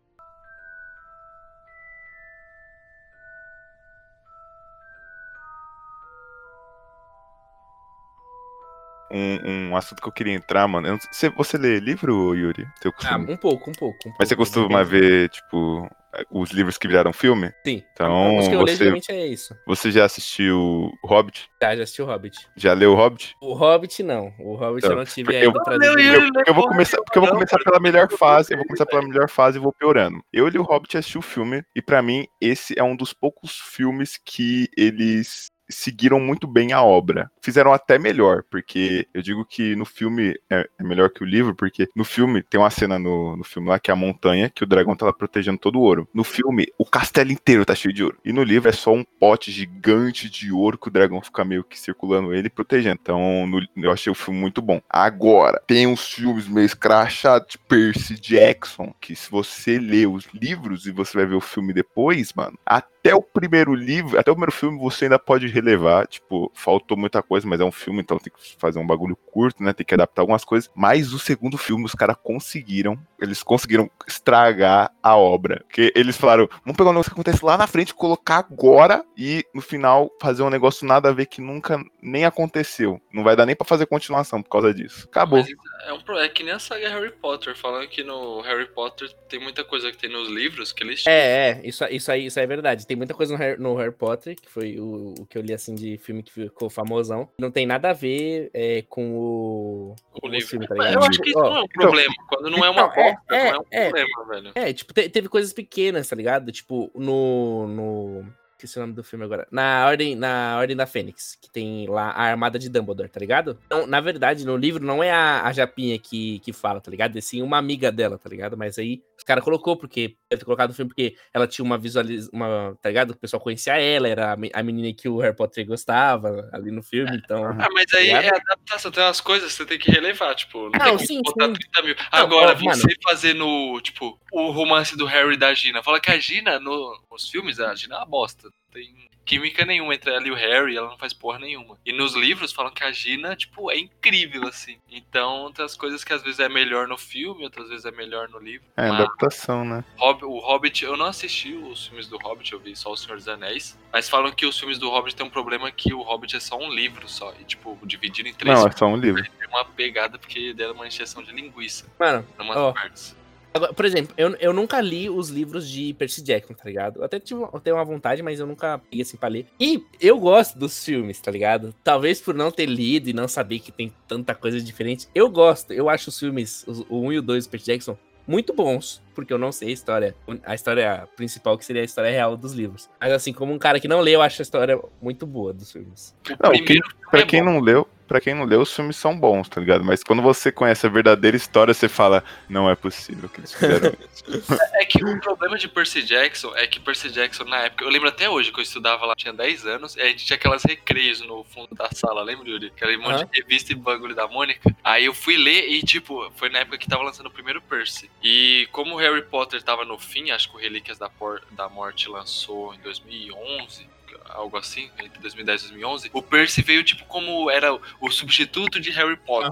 Um, 9.11 9.69
um 9.71 9.77
assunto 9.77 10.01
que 10.01 10.07
eu 10.07 10.11
queria 10.11 10.33
entrar, 10.33 10.67
mano. 10.67 10.87
eu 10.87 10.93
não 10.93 10.99
sei- 10.99 11.09
Você, 11.11 11.29
você 11.29 11.57
lê 11.57 11.79
livro, 11.79 12.33
Yuri? 12.35 12.65
Seu 12.81 12.91
Ah, 13.05 13.17
um 13.17 13.37
pouco, 13.37 13.69
um 13.69 13.73
pouco. 13.73 13.97
um 14.09 14.13
Mas 14.19 14.27
você 14.29 14.35
pouco, 14.35 14.51
costuma 14.51 14.83
ver, 14.83 15.29
tipo, 15.29 15.87
os 16.31 16.49
livros 16.51 16.77
que 16.77 16.87
viraram 16.87 17.13
filme? 17.13 17.51
Sim. 17.65 17.83
Então, 17.93 18.37
Os 18.37 18.47
que 18.47 18.55
eu 18.55 18.61
leio 18.63 18.67
você, 18.77 18.83
geralmente 18.83 19.11
é 19.11 19.27
isso. 19.27 19.55
você 19.67 19.91
já 19.91 20.05
assistiu 20.05 20.91
Hobbit? 21.03 21.49
Já, 21.61 21.75
já 21.75 21.83
assisti 21.83 22.01
o 22.01 22.05
Hobbit. 22.05 22.47
Já 22.55 22.73
leu 22.73 22.93
o 22.93 22.95
Hobbit? 22.95 23.35
O 23.41 23.53
Hobbit, 23.53 24.01
não. 24.01 24.33
O 24.39 24.55
Hobbit 24.55 24.79
Então, 24.85 24.91
eu 24.91 24.97
não 24.97 25.05
tive 25.05 25.23
porque 25.25 25.37
ainda 25.37 25.59
eu- 25.59 25.63
pra. 25.63 25.75
Yuri, 25.75 26.07
Eu, 26.07 26.43
eu 26.47 26.53
vou 26.53 26.67
começar, 26.67 26.97
porque 26.97 27.17
eu 27.19 27.21
vou 27.21 27.31
começar 27.31 27.59
pela 27.59 27.79
melhor 27.79 28.09
fase, 28.11 28.53
eu 28.53 28.57
vou 28.57 28.65
começar 28.65 28.85
pela 28.85 29.01
melhor 29.01 29.29
fase 29.29 29.57
e 29.57 29.61
vou 29.61 29.71
piorando. 29.73 30.19
Eu 30.33 30.47
li 30.47 30.57
o 30.57 30.63
Hobbit 30.63 30.95
e 30.95 30.97
assisti 30.97 31.17
o 31.17 31.21
filme, 31.21 31.63
e 31.75 31.81
pra 31.81 32.01
mim, 32.01 32.25
esse 32.41 32.73
é 32.77 32.83
um 32.83 32.95
dos 32.95 33.13
poucos 33.13 33.59
filmes 33.59 34.17
que 34.23 34.67
eles 34.77 35.51
seguiram 35.67 36.19
muito 36.19 36.45
bem 36.47 36.73
a 36.73 36.83
obra. 36.83 37.27
Fizeram 37.45 37.71
até 37.71 37.99
melhor, 37.99 38.43
porque 38.49 39.07
eu 39.13 39.21
digo 39.21 39.45
que 39.45 39.75
no 39.75 39.85
filme 39.85 40.33
é, 40.49 40.67
é 40.79 40.83
melhor 40.83 41.11
que 41.11 41.21
o 41.23 41.27
livro, 41.27 41.53
porque 41.53 41.87
no 41.95 42.03
filme 42.03 42.41
tem 42.41 42.59
uma 42.59 42.71
cena 42.71 42.97
no, 42.97 43.37
no 43.37 43.43
filme 43.43 43.69
lá 43.69 43.77
que 43.77 43.91
é 43.91 43.93
a 43.93 43.95
montanha, 43.95 44.49
que 44.49 44.63
o 44.63 44.67
dragão 44.67 44.95
tá 44.95 45.05
lá 45.05 45.13
protegendo 45.13 45.59
todo 45.59 45.77
o 45.77 45.81
ouro. 45.83 46.07
No 46.11 46.23
filme, 46.23 46.65
o 46.75 46.83
castelo 46.85 47.31
inteiro 47.31 47.63
tá 47.63 47.75
cheio 47.75 47.93
de 47.93 48.03
ouro. 48.03 48.17
E 48.25 48.33
no 48.33 48.41
livro 48.41 48.67
é 48.67 48.71
só 48.71 48.91
um 48.91 49.03
pote 49.03 49.51
gigante 49.51 50.27
de 50.27 50.51
ouro 50.51 50.75
que 50.75 50.87
o 50.87 50.91
dragão 50.91 51.21
fica 51.21 51.45
meio 51.45 51.63
que 51.63 51.79
circulando 51.79 52.33
ele 52.33 52.47
e 52.47 52.49
protegendo. 52.49 52.97
Então, 52.99 53.45
no- 53.45 53.61
eu 53.77 53.91
achei 53.91 54.11
o 54.11 54.15
filme 54.15 54.39
muito 54.39 54.59
bom. 54.59 54.81
Agora, 54.89 55.61
tem 55.67 55.85
uns 55.85 56.11
filmes 56.11 56.47
meio 56.47 56.65
escrachados 56.65 57.49
de 57.49 57.57
Percy 57.59 58.15
Jackson, 58.19 58.91
que 58.99 59.15
se 59.15 59.29
você 59.29 59.77
ler 59.77 60.07
os 60.07 60.25
livros 60.33 60.87
e 60.87 60.91
você 60.91 61.17
vai 61.17 61.27
ver 61.27 61.35
o 61.35 61.41
filme 61.41 61.73
depois, 61.73 62.33
mano, 62.33 62.57
até 62.65 63.13
o 63.13 63.21
primeiro 63.21 63.75
livro, 63.75 64.17
até 64.17 64.31
o 64.31 64.35
primeiro 64.35 64.51
filme 64.51 64.79
você 64.79 65.05
ainda 65.05 65.19
pode 65.19 65.47
relevar, 65.47 66.07
tipo, 66.07 66.51
faltou 66.55 66.97
muita 66.97 67.21
coisa, 67.21 67.34
mas 67.43 67.59
é 67.59 67.65
um 67.65 67.71
filme, 67.71 68.01
então 68.01 68.17
tem 68.17 68.31
que 68.31 68.55
fazer 68.57 68.79
um 68.79 68.87
bagulho 68.87 69.15
curto, 69.15 69.63
né? 69.63 69.73
Tem 69.73 69.85
que 69.85 69.93
adaptar 69.93 70.21
algumas 70.21 70.45
coisas. 70.45 70.69
Mas 70.73 71.11
o 71.13 71.19
segundo 71.19 71.57
filme, 71.57 71.85
os 71.85 71.93
caras 71.93 72.15
conseguiram, 72.21 72.97
eles 73.19 73.43
conseguiram 73.43 73.89
estragar 74.07 74.91
a 75.01 75.17
obra. 75.17 75.63
Porque 75.67 75.91
eles 75.95 76.17
falaram, 76.17 76.47
vamos 76.63 76.77
pegar 76.77 76.89
um 76.89 76.93
negócio 76.93 77.11
que 77.11 77.19
acontece 77.19 77.43
lá 77.43 77.57
na 77.57 77.67
frente, 77.67 77.93
colocar 77.93 78.37
agora 78.37 79.03
e 79.17 79.43
no 79.53 79.61
final 79.61 80.11
fazer 80.21 80.43
um 80.43 80.49
negócio 80.49 80.87
nada 80.87 81.09
a 81.09 81.13
ver 81.13 81.25
que 81.25 81.41
nunca 81.41 81.83
nem 82.01 82.25
aconteceu. 82.25 83.01
Não 83.11 83.23
vai 83.23 83.35
dar 83.35 83.45
nem 83.45 83.55
pra 83.55 83.65
fazer 83.65 83.85
continuação 83.85 84.41
por 84.41 84.49
causa 84.49 84.73
disso. 84.73 85.07
Acabou. 85.09 85.39
Mas 85.39 85.49
é, 85.85 85.93
um, 85.93 86.17
é 86.17 86.29
que 86.29 86.43
nem 86.43 86.53
a 86.53 86.59
saga 86.59 86.89
Harry 86.89 87.11
Potter, 87.11 87.55
falando 87.55 87.87
que 87.87 88.03
no 88.03 88.41
Harry 88.41 88.67
Potter 88.67 89.11
tem 89.27 89.39
muita 89.39 89.63
coisa 89.63 89.91
que 89.91 89.97
tem 89.97 90.09
nos 90.09 90.29
livros 90.29 90.71
que 90.71 90.83
eles 90.83 91.05
É, 91.07 91.49
é, 91.49 91.61
isso, 91.63 91.85
isso, 91.85 92.11
aí, 92.11 92.25
isso 92.25 92.39
aí 92.39 92.43
é 92.43 92.47
verdade. 92.47 92.87
Tem 92.87 92.97
muita 92.97 93.13
coisa 93.13 93.33
no 93.33 93.39
Harry, 93.39 93.61
no 93.61 93.75
Harry 93.75 93.91
Potter, 93.91 94.35
que 94.35 94.49
foi 94.49 94.79
o, 94.79 95.13
o 95.19 95.25
que 95.25 95.37
eu 95.37 95.41
li 95.41 95.53
assim 95.53 95.75
de 95.75 95.97
filme 95.97 96.23
que 96.23 96.31
ficou 96.31 96.69
famosão. 96.69 97.24
Não 97.39 97.51
tem 97.51 97.65
nada 97.65 97.89
a 97.89 97.93
ver 97.93 98.49
é, 98.53 98.83
com 98.89 99.15
o, 99.17 99.95
o 100.13 100.21
com 100.21 100.27
o 100.27 100.29
livro. 100.29 100.47
filme, 100.47 100.67
tá 100.67 100.75
eu 100.75 100.99
acho 101.01 101.21
que 101.21 101.29
isso 101.29 101.39
Ó, 101.39 101.49
não 101.49 101.57
é 101.57 101.61
um 101.63 101.67
problema. 101.67 102.13
Quando 102.29 102.49
não 102.49 102.65
é 102.65 102.69
uma 102.69 102.81
então, 102.85 103.03
é- 103.03 103.13
bosta, 103.13 103.23
não 103.29 103.37
é 103.37 103.57
um 103.59 103.63
é- 103.71 103.77
é. 103.87 103.89
problema, 103.89 104.25
velho. 104.29 104.51
É, 104.55 104.73
tipo, 104.73 104.93
te- 104.93 105.09
teve 105.09 105.27
coisas 105.29 105.53
pequenas, 105.53 106.07
tá 106.07 106.15
ligado? 106.15 106.51
Tipo, 106.51 106.91
no. 106.95 107.67
no... 107.67 108.33
Esqueci 108.57 108.77
o 108.77 108.81
nome 108.81 108.93
do 108.93 109.03
filme 109.03 109.25
agora. 109.25 109.45
Na 109.51 109.85
Ordem, 109.85 110.15
na 110.15 110.57
Ordem 110.57 110.77
da 110.77 110.85
Fênix, 110.87 111.37
que 111.41 111.49
tem 111.51 111.85
lá 111.89 112.11
a 112.11 112.23
armada 112.23 112.57
de 112.57 112.69
Dumbledore, 112.69 113.09
tá 113.09 113.19
ligado? 113.19 113.59
Então, 113.65 113.85
na 113.85 113.99
verdade, 113.99 114.45
no 114.45 114.55
livro 114.55 114.81
não 114.83 115.03
é 115.03 115.11
a, 115.11 115.43
a 115.43 115.51
Japinha 115.51 115.99
que, 115.99 116.39
que 116.39 116.53
fala, 116.53 116.79
tá 116.79 116.89
ligado? 116.89 117.17
É 117.17 117.21
sim 117.21 117.41
uma 117.41 117.57
amiga 117.57 117.91
dela, 117.91 118.17
tá 118.17 118.29
ligado? 118.29 118.55
Mas 118.57 118.79
aí 118.79 119.03
os 119.17 119.23
caras 119.25 119.43
colocou, 119.43 119.75
porque 119.75 120.15
deve 120.29 120.39
ter 120.39 120.45
colocado 120.45 120.69
no 120.69 120.75
filme 120.75 120.87
porque 120.89 121.15
ela 121.33 121.45
tinha 121.47 121.65
uma 121.65 121.77
visualização, 121.77 122.31
uma, 122.33 122.77
tá 122.81 122.87
ligado? 122.89 123.11
O 123.11 123.17
pessoal 123.17 123.41
conhecia 123.41 123.73
ela, 123.77 124.07
era 124.07 124.31
a, 124.31 124.37
me- 124.37 124.51
a 124.53 124.63
menina 124.63 124.93
que 124.93 125.09
o 125.09 125.17
Harry 125.19 125.35
Potter 125.35 125.65
gostava 125.67 126.49
ali 126.53 126.71
no 126.71 126.81
filme, 126.81 127.17
então. 127.17 127.45
Ah, 127.45 127.67
mas 127.73 127.85
aí 127.93 128.05
Ligado? 128.05 128.23
é 128.23 128.29
adaptação, 128.29 128.89
tem 128.91 129.03
umas 129.03 129.19
coisas 129.19 129.51
que 129.51 129.57
você 129.57 129.65
tem 129.65 129.77
que 129.79 129.91
relevar, 129.91 130.33
tipo, 130.33 130.69
não, 130.69 130.79
Não, 130.85 130.97
tem 130.97 131.07
sim, 131.07 131.21
botar 131.21 131.47
sim. 131.47 131.53
30 131.53 131.81
mil. 131.81 131.95
Agora, 132.09 132.57
ó, 132.57 132.63
mano. 132.63 132.81
você 132.81 132.95
fazer 133.03 133.33
no, 133.33 133.81
tipo, 133.81 134.17
o 134.31 134.51
romance 134.51 134.95
do 134.97 135.05
Harry 135.05 135.33
e 135.33 135.37
da 135.37 135.53
Gina, 135.53 135.83
fala 135.83 135.99
que 135.99 136.09
a 136.11 136.17
Gina, 136.17 136.57
no, 136.59 136.97
nos 137.11 137.29
filmes, 137.29 137.59
a 137.59 137.73
Gina 137.75 137.95
é 137.95 137.97
uma 137.99 138.05
bosta, 138.05 138.44
não 138.49 138.71
tem 138.73 139.09
química 139.25 139.65
nenhuma 139.65 139.95
entre 139.95 140.11
ela 140.13 140.27
e 140.27 140.31
o 140.31 140.35
Harry, 140.35 140.77
ela 140.77 140.89
não 140.89 140.97
faz 140.99 141.11
porra 141.13 141.39
nenhuma. 141.39 141.77
E 141.85 141.91
nos 141.91 142.13
livros 142.13 142.51
falam 142.51 142.71
que 142.71 142.83
a 142.83 142.91
Gina, 142.91 143.35
tipo, 143.35 143.71
é 143.71 143.77
incrível, 143.79 144.47
assim. 144.47 144.77
Então, 144.91 145.51
tem 145.51 145.65
as 145.65 145.75
coisas 145.75 146.03
que 146.03 146.13
às 146.13 146.21
vezes 146.21 146.39
é 146.39 146.47
melhor 146.47 146.87
no 146.87 146.97
filme, 146.97 147.43
outras 147.43 147.69
vezes 147.69 147.85
é 147.85 147.91
melhor 147.91 148.29
no 148.29 148.37
livro. 148.37 148.67
É, 148.77 148.87
Mas- 148.89 148.99
adaptação, 149.01 149.65
né? 149.65 149.83
Hob- 149.97 150.23
o 150.25 150.37
Hobbit, 150.39 150.83
eu 150.85 150.95
não 150.95 151.07
assisti 151.07 151.53
os 151.53 151.87
filmes 151.87 152.07
do 152.07 152.17
Hobbit, 152.17 152.53
eu 152.53 152.59
vi 152.59 152.75
só 152.75 152.91
O 152.91 152.97
Senhor 152.97 153.15
dos 153.17 153.27
Anéis. 153.27 153.77
Mas 153.91 154.07
falam 154.07 154.31
que 154.31 154.45
os 154.45 154.59
filmes 154.59 154.77
do 154.77 154.89
Hobbit 154.89 155.15
tem 155.15 155.25
um 155.25 155.29
problema 155.29 155.71
que 155.71 155.91
o 155.93 156.01
Hobbit 156.03 156.35
é 156.35 156.39
só 156.39 156.57
um 156.57 156.69
livro 156.71 157.07
só. 157.09 157.33
E, 157.39 157.45
tipo, 157.45 157.79
dividido 157.83 158.29
em 158.29 158.33
três 158.33 158.59
Não, 158.59 158.67
é 158.67 158.71
só 158.71 158.85
um 158.85 158.97
livro. 158.97 159.23
tem 159.23 159.47
uma 159.47 159.65
pegada 159.65 160.19
porque 160.19 160.53
deram 160.53 160.73
uma 160.75 160.85
injeção 160.87 161.23
de 161.23 161.31
linguiça 161.31 161.87
Mano, 161.99 162.27
em 162.39 162.43
umas 162.43 162.57
Ó. 162.57 162.73
partes. 162.73 163.15
Agora, 163.55 163.73
por 163.73 163.85
exemplo, 163.85 164.13
eu, 164.17 164.35
eu 164.35 164.51
nunca 164.51 164.81
li 164.81 165.09
os 165.09 165.29
livros 165.29 165.69
de 165.69 165.93
Percy 165.93 166.21
Jackson, 166.21 166.53
tá 166.53 166.65
ligado? 166.65 166.99
Eu 166.99 167.05
até 167.05 167.21
tive, 167.21 167.41
eu 167.41 167.59
tenho 167.61 167.77
uma 167.77 167.85
vontade, 167.85 168.21
mas 168.21 168.37
eu 168.37 168.45
nunca 168.45 168.79
peguei 168.79 169.01
assim 169.01 169.15
pra 169.15 169.29
ler. 169.29 169.47
E 169.57 169.81
eu 170.01 170.19
gosto 170.19 170.59
dos 170.59 170.83
filmes, 170.83 171.21
tá 171.21 171.31
ligado? 171.31 171.73
Talvez 171.81 172.19
por 172.19 172.35
não 172.35 172.51
ter 172.51 172.65
lido 172.65 173.09
e 173.09 173.13
não 173.13 173.29
saber 173.29 173.59
que 173.59 173.71
tem 173.71 173.93
tanta 174.09 174.35
coisa 174.35 174.59
diferente. 174.59 175.07
Eu 175.15 175.29
gosto, 175.29 175.71
eu 175.71 175.89
acho 175.89 176.09
os 176.09 176.19
filmes, 176.19 176.65
o 176.89 176.99
1 176.99 177.13
e 177.13 177.19
o 177.19 177.21
2 177.21 177.47
do 177.47 177.49
Percy 177.49 177.65
Jackson, 177.67 177.97
muito 178.27 178.53
bons, 178.53 179.01
porque 179.15 179.33
eu 179.33 179.37
não 179.37 179.51
sei 179.51 179.69
a 179.69 179.71
história, 179.71 180.15
a 180.45 180.53
história 180.53 181.07
principal, 181.15 181.57
que 181.57 181.65
seria 181.65 181.81
a 181.81 181.85
história 181.85 182.11
real 182.11 182.35
dos 182.37 182.53
livros. 182.53 182.89
Mas 182.99 183.11
assim, 183.13 183.33
como 183.33 183.53
um 183.53 183.57
cara 183.57 183.79
que 183.79 183.87
não 183.87 184.01
lê, 184.01 184.15
eu 184.15 184.21
acho 184.21 184.41
a 184.41 184.43
história 184.43 184.79
muito 185.01 185.25
boa 185.25 185.53
dos 185.53 185.71
filmes. 185.71 186.13
Não, 186.43 186.51
filme 186.51 186.81
Pra 187.09 187.19
é 187.21 187.25
quem 187.25 187.43
bom. 187.43 187.51
não 187.53 187.59
leu, 187.61 187.87
para 188.07 188.19
quem 188.19 188.33
não 188.33 188.43
leu, 188.45 188.61
os 188.61 188.75
filmes 188.75 188.97
são 188.97 189.17
bons, 189.17 189.47
tá 189.47 189.61
ligado? 189.61 189.83
Mas 189.85 190.03
quando 190.03 190.21
você 190.21 190.51
conhece 190.51 190.85
a 190.85 190.89
verdadeira 190.89 191.37
história, 191.37 191.73
você 191.73 191.87
fala, 191.87 192.23
não 192.49 192.69
é 192.69 192.75
possível 192.75 193.29
que 193.29 193.39
eles 193.39 193.53
fizeram 193.53 193.93
isso. 194.27 194.57
É 194.73 194.85
que 194.85 195.03
o 195.03 195.19
problema 195.21 195.57
de 195.57 195.67
Percy 195.67 196.03
Jackson 196.03 196.51
é 196.55 196.67
que 196.67 196.79
Percy 196.79 197.09
Jackson, 197.11 197.45
na 197.45 197.59
época, 197.65 197.85
eu 197.85 197.89
lembro 197.89 198.09
até 198.09 198.29
hoje 198.29 198.51
que 198.51 198.59
eu 198.59 198.63
estudava 198.63 199.05
lá, 199.05 199.15
tinha 199.15 199.31
10 199.31 199.65
anos, 199.65 199.95
e 199.95 200.01
a 200.01 200.05
gente 200.07 200.25
tinha 200.25 200.35
aquelas 200.35 200.63
recreios 200.63 201.21
no 201.21 201.43
fundo 201.45 201.73
da 201.73 201.89
sala, 201.93 202.21
lembra, 202.23 202.49
Yuri? 202.49 202.67
Aquele 202.75 202.97
monte 202.97 203.21
Aham. 203.21 203.29
de 203.31 203.41
revista 203.41 203.71
e 203.71 203.75
bagulho 203.75 204.15
da 204.15 204.27
Mônica. 204.27 204.75
Aí 204.83 205.05
eu 205.05 205.13
fui 205.13 205.37
ler 205.37 205.69
e, 205.69 205.81
tipo, 205.83 206.29
foi 206.35 206.49
na 206.49 206.59
época 206.59 206.77
que 206.77 206.87
tava 206.89 207.03
lançando 207.03 207.27
o 207.27 207.31
primeiro 207.31 207.61
Percy. 207.61 208.09
E 208.21 208.67
como 208.71 208.95
o 208.95 208.97
Harry 209.05 209.21
Potter 209.23 209.61
tava 209.63 209.85
no 209.85 209.97
fim, 209.97 210.31
acho 210.31 210.49
que 210.49 210.55
o 210.57 210.59
Relíquias 210.59 210.97
da, 210.97 211.09
Por- 211.09 211.41
da 211.51 211.69
Morte 211.69 212.09
lançou 212.09 212.73
em 212.73 212.79
2011. 212.79 213.87
Algo 214.29 214.57
assim, 214.57 214.89
entre 214.99 215.19
2010 215.19 215.61
e 215.61 215.63
2011. 215.65 216.09
O 216.11 216.21
Percy 216.21 216.61
veio, 216.63 216.83
tipo, 216.83 217.05
como 217.05 217.49
era 217.51 217.77
o 218.01 218.09
substituto 218.09 218.79
de 218.79 218.89
Harry 218.89 219.15
Potter. 219.17 219.51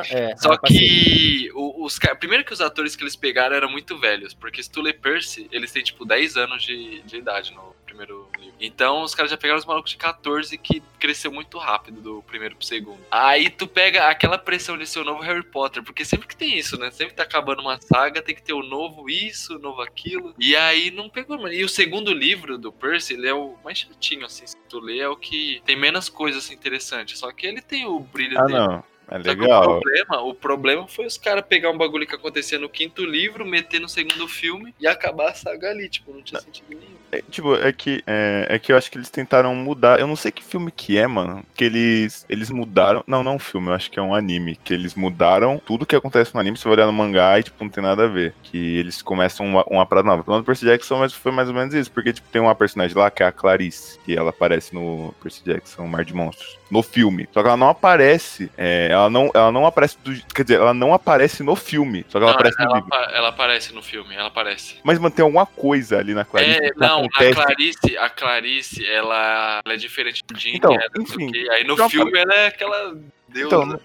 Assim. 0.00 0.14
é. 0.14 0.36
Só 0.36 0.56
que 0.56 1.50
os 1.54 1.98
ca- 1.98 2.14
primeiro 2.14 2.44
que 2.44 2.52
os 2.52 2.60
atores 2.60 2.94
que 2.94 3.02
eles 3.02 3.16
pegaram 3.16 3.56
eram 3.56 3.68
muito 3.68 3.98
velhos, 3.98 4.32
porque 4.32 4.62
se 4.62 4.70
tu 4.70 4.80
lê 4.80 4.92
Percy, 4.92 5.48
eles 5.50 5.72
têm 5.72 5.82
tipo 5.82 6.04
10 6.04 6.36
anos 6.36 6.62
de, 6.62 7.02
de 7.02 7.16
idade 7.16 7.52
no 7.52 7.74
primeiro 7.92 8.28
livro. 8.38 8.54
Então 8.60 9.02
os 9.02 9.14
caras 9.14 9.30
já 9.30 9.36
pegaram 9.36 9.58
os 9.58 9.64
malucos 9.66 9.90
de 9.90 9.96
14 9.96 10.56
que 10.58 10.82
cresceu 10.98 11.30
muito 11.30 11.58
rápido 11.58 12.00
do 12.00 12.22
primeiro 12.22 12.56
pro 12.56 12.66
segundo. 12.66 13.00
Aí 13.10 13.50
tu 13.50 13.66
pega 13.66 14.08
aquela 14.08 14.38
pressão 14.38 14.76
de 14.78 14.86
ser 14.86 15.00
o 15.00 15.04
novo 15.04 15.22
Harry 15.22 15.42
Potter, 15.42 15.82
porque 15.82 16.04
sempre 16.04 16.26
que 16.26 16.36
tem 16.36 16.58
isso, 16.58 16.78
né? 16.78 16.90
Sempre 16.90 17.14
tá 17.14 17.22
acabando 17.22 17.60
uma 17.60 17.80
saga, 17.80 18.22
tem 18.22 18.34
que 18.34 18.42
ter 18.42 18.52
o 18.54 18.62
novo 18.62 19.08
isso, 19.10 19.56
o 19.56 19.58
novo 19.58 19.80
aquilo. 19.82 20.34
E 20.38 20.56
aí 20.56 20.90
não 20.90 21.08
pegou, 21.08 21.36
mano. 21.36 21.52
E 21.52 21.64
o 21.64 21.68
segundo 21.68 22.12
livro 22.12 22.56
do 22.58 22.72
Percy, 22.72 23.14
ele 23.14 23.28
é 23.28 23.34
o 23.34 23.56
mais 23.64 23.78
chatinho, 23.78 24.24
assim, 24.26 24.46
se 24.46 24.56
tu 24.68 24.80
lê, 24.80 24.98
é 25.00 25.08
o 25.08 25.16
que 25.16 25.60
tem 25.64 25.76
menos 25.76 26.08
coisas 26.08 26.50
interessantes. 26.50 27.18
Só 27.18 27.30
que 27.32 27.46
ele 27.46 27.60
tem 27.60 27.86
o 27.86 27.98
brilho 28.00 28.38
Ah, 28.38 28.44
dele. 28.44 28.58
não. 28.58 28.84
É 29.12 29.22
que 29.22 29.28
o 29.30 29.42
legal. 29.42 29.62
problema, 29.80 30.22
o 30.22 30.34
problema 30.34 30.88
foi 30.88 31.06
os 31.06 31.18
caras 31.18 31.44
pegar 31.46 31.70
um 31.70 31.76
bagulho 31.76 32.06
que 32.06 32.14
acontecia 32.14 32.58
no 32.58 32.68
quinto 32.68 33.04
livro, 33.04 33.44
meter 33.44 33.80
no 33.80 33.88
segundo 33.88 34.26
filme 34.26 34.74
e 34.80 34.86
acabar 34.86 35.30
a 35.30 35.34
saga 35.34 35.70
ali. 35.70 35.88
Tipo, 35.88 36.12
não 36.12 36.22
tinha 36.22 36.40
sentido 36.40 36.66
nenhum. 36.70 37.02
É, 37.12 37.20
tipo, 37.30 37.54
é 37.54 37.70
que, 37.70 38.02
é, 38.06 38.46
é 38.48 38.58
que 38.58 38.72
eu 38.72 38.76
acho 38.76 38.90
que 38.90 38.96
eles 38.96 39.10
tentaram 39.10 39.54
mudar. 39.54 40.00
Eu 40.00 40.06
não 40.06 40.16
sei 40.16 40.32
que 40.32 40.42
filme 40.42 40.72
que 40.72 40.96
é, 40.96 41.06
mano. 41.06 41.44
Que 41.54 41.64
eles, 41.64 42.24
eles 42.26 42.48
mudaram. 42.48 43.04
Não, 43.06 43.22
não 43.22 43.32
é 43.32 43.34
um 43.34 43.38
filme, 43.38 43.68
eu 43.68 43.74
acho 43.74 43.90
que 43.90 43.98
é 43.98 44.02
um 44.02 44.14
anime. 44.14 44.56
Que 44.56 44.72
eles 44.72 44.94
mudaram 44.94 45.60
tudo 45.64 45.84
que 45.84 45.94
acontece 45.94 46.34
no 46.34 46.40
anime. 46.40 46.56
Você 46.56 46.64
vai 46.64 46.72
olhar 46.72 46.86
no 46.86 46.92
mangá 46.92 47.38
e, 47.38 47.42
tipo, 47.42 47.62
não 47.62 47.70
tem 47.70 47.82
nada 47.82 48.04
a 48.04 48.08
ver. 48.08 48.34
Que 48.42 48.78
eles 48.78 49.02
começam 49.02 49.44
uma, 49.44 49.62
uma 49.68 49.84
parada 49.84 50.08
nova. 50.08 50.24
Pelo 50.24 50.36
menos 50.36 50.46
Percy 50.46 50.64
Jackson 50.64 50.98
mas 50.98 51.12
foi 51.12 51.32
mais 51.32 51.48
ou 51.48 51.54
menos 51.54 51.74
isso. 51.74 51.90
Porque, 51.92 52.14
tipo, 52.14 52.28
tem 52.30 52.40
uma 52.40 52.54
personagem 52.54 52.96
lá 52.96 53.10
que 53.10 53.22
é 53.22 53.26
a 53.26 53.32
Clarice. 53.32 53.98
Que 54.06 54.16
ela 54.16 54.30
aparece 54.30 54.74
no 54.74 55.14
Percy 55.22 55.44
Jackson, 55.44 55.86
Mar 55.86 56.06
de 56.06 56.14
Monstros. 56.14 56.58
No 56.70 56.82
filme. 56.82 57.28
Só 57.30 57.42
que 57.42 57.48
ela 57.48 57.58
não 57.58 57.68
aparece. 57.68 58.50
é, 58.56 58.88
ela, 58.90 59.01
não, 59.10 59.30
ela 59.34 59.50
não 59.52 59.66
aparece. 59.66 59.96
Do, 60.02 60.12
quer 60.34 60.42
dizer, 60.42 60.60
ela 60.60 60.74
não 60.74 60.92
aparece 60.94 61.42
no 61.42 61.54
filme. 61.56 62.04
Só 62.08 62.18
que 62.18 62.24
ela 62.24 62.32
Não, 62.32 62.34
aparece 62.34 62.58
no 62.58 62.64
ela, 62.64 62.74
livro. 62.76 62.94
apa- 62.94 63.10
ela 63.12 63.28
aparece 63.28 63.74
no 63.74 63.82
filme, 63.82 64.14
ela 64.14 64.28
aparece. 64.28 64.76
Mas 64.84 64.98
mantém 64.98 65.22
alguma 65.22 65.46
coisa 65.46 65.98
ali 65.98 66.14
na 66.14 66.24
Clarice. 66.24 66.58
É, 66.58 66.70
que 66.72 66.78
não, 66.78 67.04
a. 67.04 67.32
Clarice, 67.34 67.96
a 67.98 68.08
Clarice, 68.10 68.86
ela, 68.86 69.60
ela 69.64 69.74
é 69.74 69.76
diferente 69.76 70.22
do 70.26 70.38
Jean, 70.38 70.54
Então, 70.56 70.72
o 70.72 71.02
enfim, 71.02 71.30
quê. 71.30 71.46
aí 71.50 71.64
no 71.64 71.74
uma 71.74 71.88
filme 71.88 72.18
ela 72.18 72.34
é 72.34 72.46
aquela 72.48 72.94
deusa. 73.28 73.46
Então, 73.56 73.80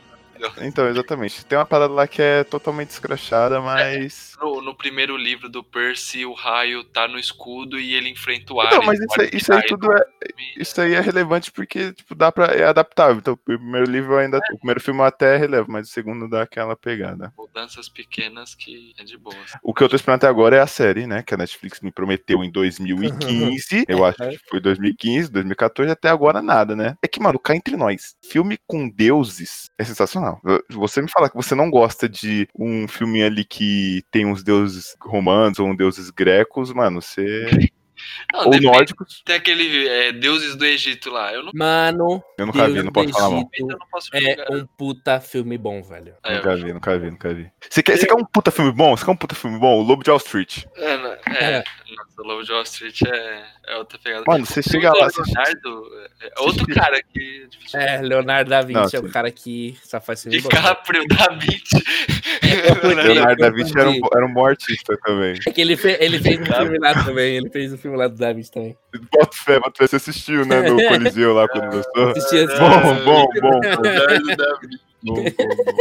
Então, 0.61 0.87
exatamente. 0.87 1.45
Tem 1.45 1.57
uma 1.57 1.65
parada 1.65 1.93
lá 1.93 2.07
que 2.07 2.21
é 2.21 2.43
totalmente 2.43 2.89
escrachada, 2.91 3.61
mas. 3.61 4.33
no, 4.41 4.61
no 4.61 4.75
primeiro 4.75 5.15
livro 5.17 5.49
do 5.49 5.63
Percy, 5.63 6.25
o 6.25 6.33
raio 6.33 6.83
tá 6.83 7.07
no 7.07 7.19
escudo 7.19 7.79
e 7.79 7.93
ele 7.93 8.09
enfrenta 8.09 8.53
o 8.53 8.61
ar. 8.61 8.67
Então, 8.67 8.83
mas 8.83 8.99
isso 8.99 9.21
aí, 9.21 9.29
isso 9.33 9.53
aí 9.53 9.61
tudo 9.63 9.91
é. 9.91 10.05
Isso 10.57 10.81
aí 10.81 10.93
é 10.93 10.99
relevante 10.99 11.51
porque, 11.51 11.93
tipo, 11.93 12.15
dá 12.15 12.31
pra. 12.31 12.47
É 12.47 12.63
adaptável. 12.63 13.17
Então, 13.17 13.33
o 13.33 13.37
primeiro 13.37 13.89
livro 13.89 14.17
ainda. 14.17 14.37
O 14.53 14.57
primeiro 14.57 14.81
filme 14.81 15.01
até 15.01 15.37
releva, 15.37 15.65
mas 15.69 15.89
o 15.89 15.91
segundo 15.91 16.29
dá 16.29 16.41
aquela 16.41 16.75
pegada. 16.75 17.33
Mudanças 17.37 17.89
pequenas 17.89 18.55
que 18.55 18.93
é 18.97 19.03
de 19.03 19.17
boa. 19.17 19.35
O 19.63 19.73
que 19.73 19.83
eu 19.83 19.89
tô 19.89 19.95
esperando 19.95 20.17
até 20.17 20.27
agora 20.27 20.55
é 20.55 20.59
a 20.59 20.67
série, 20.67 21.07
né? 21.07 21.23
Que 21.23 21.33
a 21.33 21.37
Netflix 21.37 21.81
me 21.81 21.91
prometeu 21.91 22.43
em 22.43 22.51
2015. 22.51 23.85
eu 23.87 24.03
acho 24.05 24.17
que 24.17 24.39
foi 24.49 24.59
2015, 24.59 25.31
2014, 25.31 25.91
até 25.91 26.09
agora 26.09 26.41
nada, 26.41 26.75
né? 26.75 26.95
É 27.01 27.07
que, 27.07 27.19
mano, 27.19 27.39
cá 27.39 27.55
entre 27.55 27.75
nós, 27.75 28.15
filme 28.23 28.57
com 28.67 28.89
deuses 28.89 29.69
é 29.77 29.83
sensacional. 29.83 30.26
Você 30.71 31.01
me 31.01 31.09
falar 31.11 31.29
que 31.29 31.35
você 31.35 31.55
não 31.55 31.69
gosta 31.69 32.07
de 32.09 32.47
um 32.57 32.87
filme 32.87 33.23
ali 33.23 33.45
que 33.45 34.03
tem 34.11 34.25
uns 34.25 34.43
deuses 34.43 34.95
romanos 35.01 35.59
ou 35.59 35.67
um 35.67 35.75
deuses 35.75 36.09
grecos, 36.09 36.71
mano, 36.73 37.01
você. 37.01 37.45
Não, 38.33 38.45
ou 38.45 38.51
depende. 38.51 38.65
nórdicos. 38.71 39.21
Tem 39.25 39.35
aquele 39.35 39.87
é, 39.87 40.11
Deuses 40.11 40.55
do 40.55 40.65
Egito 40.65 41.09
lá. 41.09 41.33
Eu 41.33 41.43
não, 41.43 41.51
Mano, 41.53 42.23
Eu 42.37 42.45
nunca 42.45 42.67
vi, 42.67 42.73
Deus 42.73 42.85
não 42.85 42.91
posso 42.91 43.09
falar 43.09 43.29
mal. 43.29 43.49
Não 43.59 43.77
é 44.13 44.45
um 44.51 44.65
puta 44.65 45.19
filme 45.19 45.57
bom, 45.57 45.81
velho. 45.81 46.13
É, 46.23 46.35
Nunca 46.35 46.55
vi, 46.55 46.73
nunca 46.73 46.99
vi, 46.99 47.11
nunca 47.11 47.33
vi. 47.33 47.51
Você 47.69 47.81
quer, 47.83 47.97
você 47.97 48.05
quer 48.05 48.15
um 48.15 48.25
puta 48.25 48.51
filme 48.51 48.71
bom? 48.71 48.95
Você 48.95 49.05
quer 49.05 49.11
um 49.11 49.15
puta 49.15 49.35
filme 49.35 49.59
bom? 49.59 49.77
O 49.79 49.81
Lobo 49.81 50.03
de 50.03 50.09
Wall 50.09 50.17
Street. 50.17 50.63
É, 50.75 50.97
né, 50.97 51.17
é, 51.39 51.63
nossa, 51.95 52.21
o 52.21 52.23
Lobo 52.27 52.43
de 52.43 52.51
Wall 52.51 52.63
Street 52.63 53.01
é, 53.03 53.43
é 53.67 53.75
outra 53.77 53.97
pegada. 53.99 54.23
Mano, 54.27 54.45
você 54.45 54.61
chega 54.61 54.91
lá. 54.93 55.09
Você... 55.09 55.21
Leonardo 55.21 55.83
é 56.21 56.41
outro 56.41 56.67
cara 56.67 57.01
que 57.01 57.47
é. 57.73 57.95
É, 57.95 58.01
Leonardo 58.01 58.49
da 58.49 58.61
Vinci 58.61 58.93
Não, 58.95 59.03
é 59.03 59.05
o 59.05 59.11
cara 59.11 59.31
que 59.31 59.77
só 59.83 59.99
faz 60.01 60.23
filme 60.23 60.39
bom. 60.41 60.49
DiCaprio, 60.49 61.07
Da 61.07 61.27
Vinci. 61.35 61.83
Leonardo 62.83 63.41
da 63.41 63.49
Vinci 63.49 63.77
era 63.77 63.89
um, 63.89 63.99
era 64.15 64.25
um 64.25 64.33
bom 64.33 64.45
artista 64.45 64.97
também. 65.03 65.39
É 65.47 65.51
que 65.51 65.61
ele, 65.61 65.75
fe- 65.77 65.97
ele 65.99 66.19
fez 66.19 66.39
um 66.39 66.45
filme 66.45 66.77
lá 66.79 67.03
também, 67.03 67.37
ele 67.37 67.49
fez 67.49 67.73
um 67.73 67.77
filme 67.77 67.86
lá 67.95 68.07
do 68.07 68.15
Da 68.15 68.33
Vinci 68.33 68.51
também. 68.51 68.77
Bota 69.11 69.35
fé, 69.37 69.59
bota 69.59 69.77
fé. 69.77 69.87
Você 69.87 69.95
assistiu, 69.97 70.45
né? 70.45 70.61
No 70.61 70.75
Coliseu 70.87 71.33
lá 71.33 71.47
quando 71.47 71.75
lançou. 71.75 72.09
Assisti 72.11 72.35
esse 72.37 72.57
Bom, 72.57 73.03
bom, 73.03 73.27
bom. 73.41 73.59
bom, 73.59 73.81
Leonardo 73.81 74.35
da 74.35 74.59
Vinci. 74.59 74.79
bom, 75.03 75.15
bom, 75.15 75.23
bom. 75.23 75.77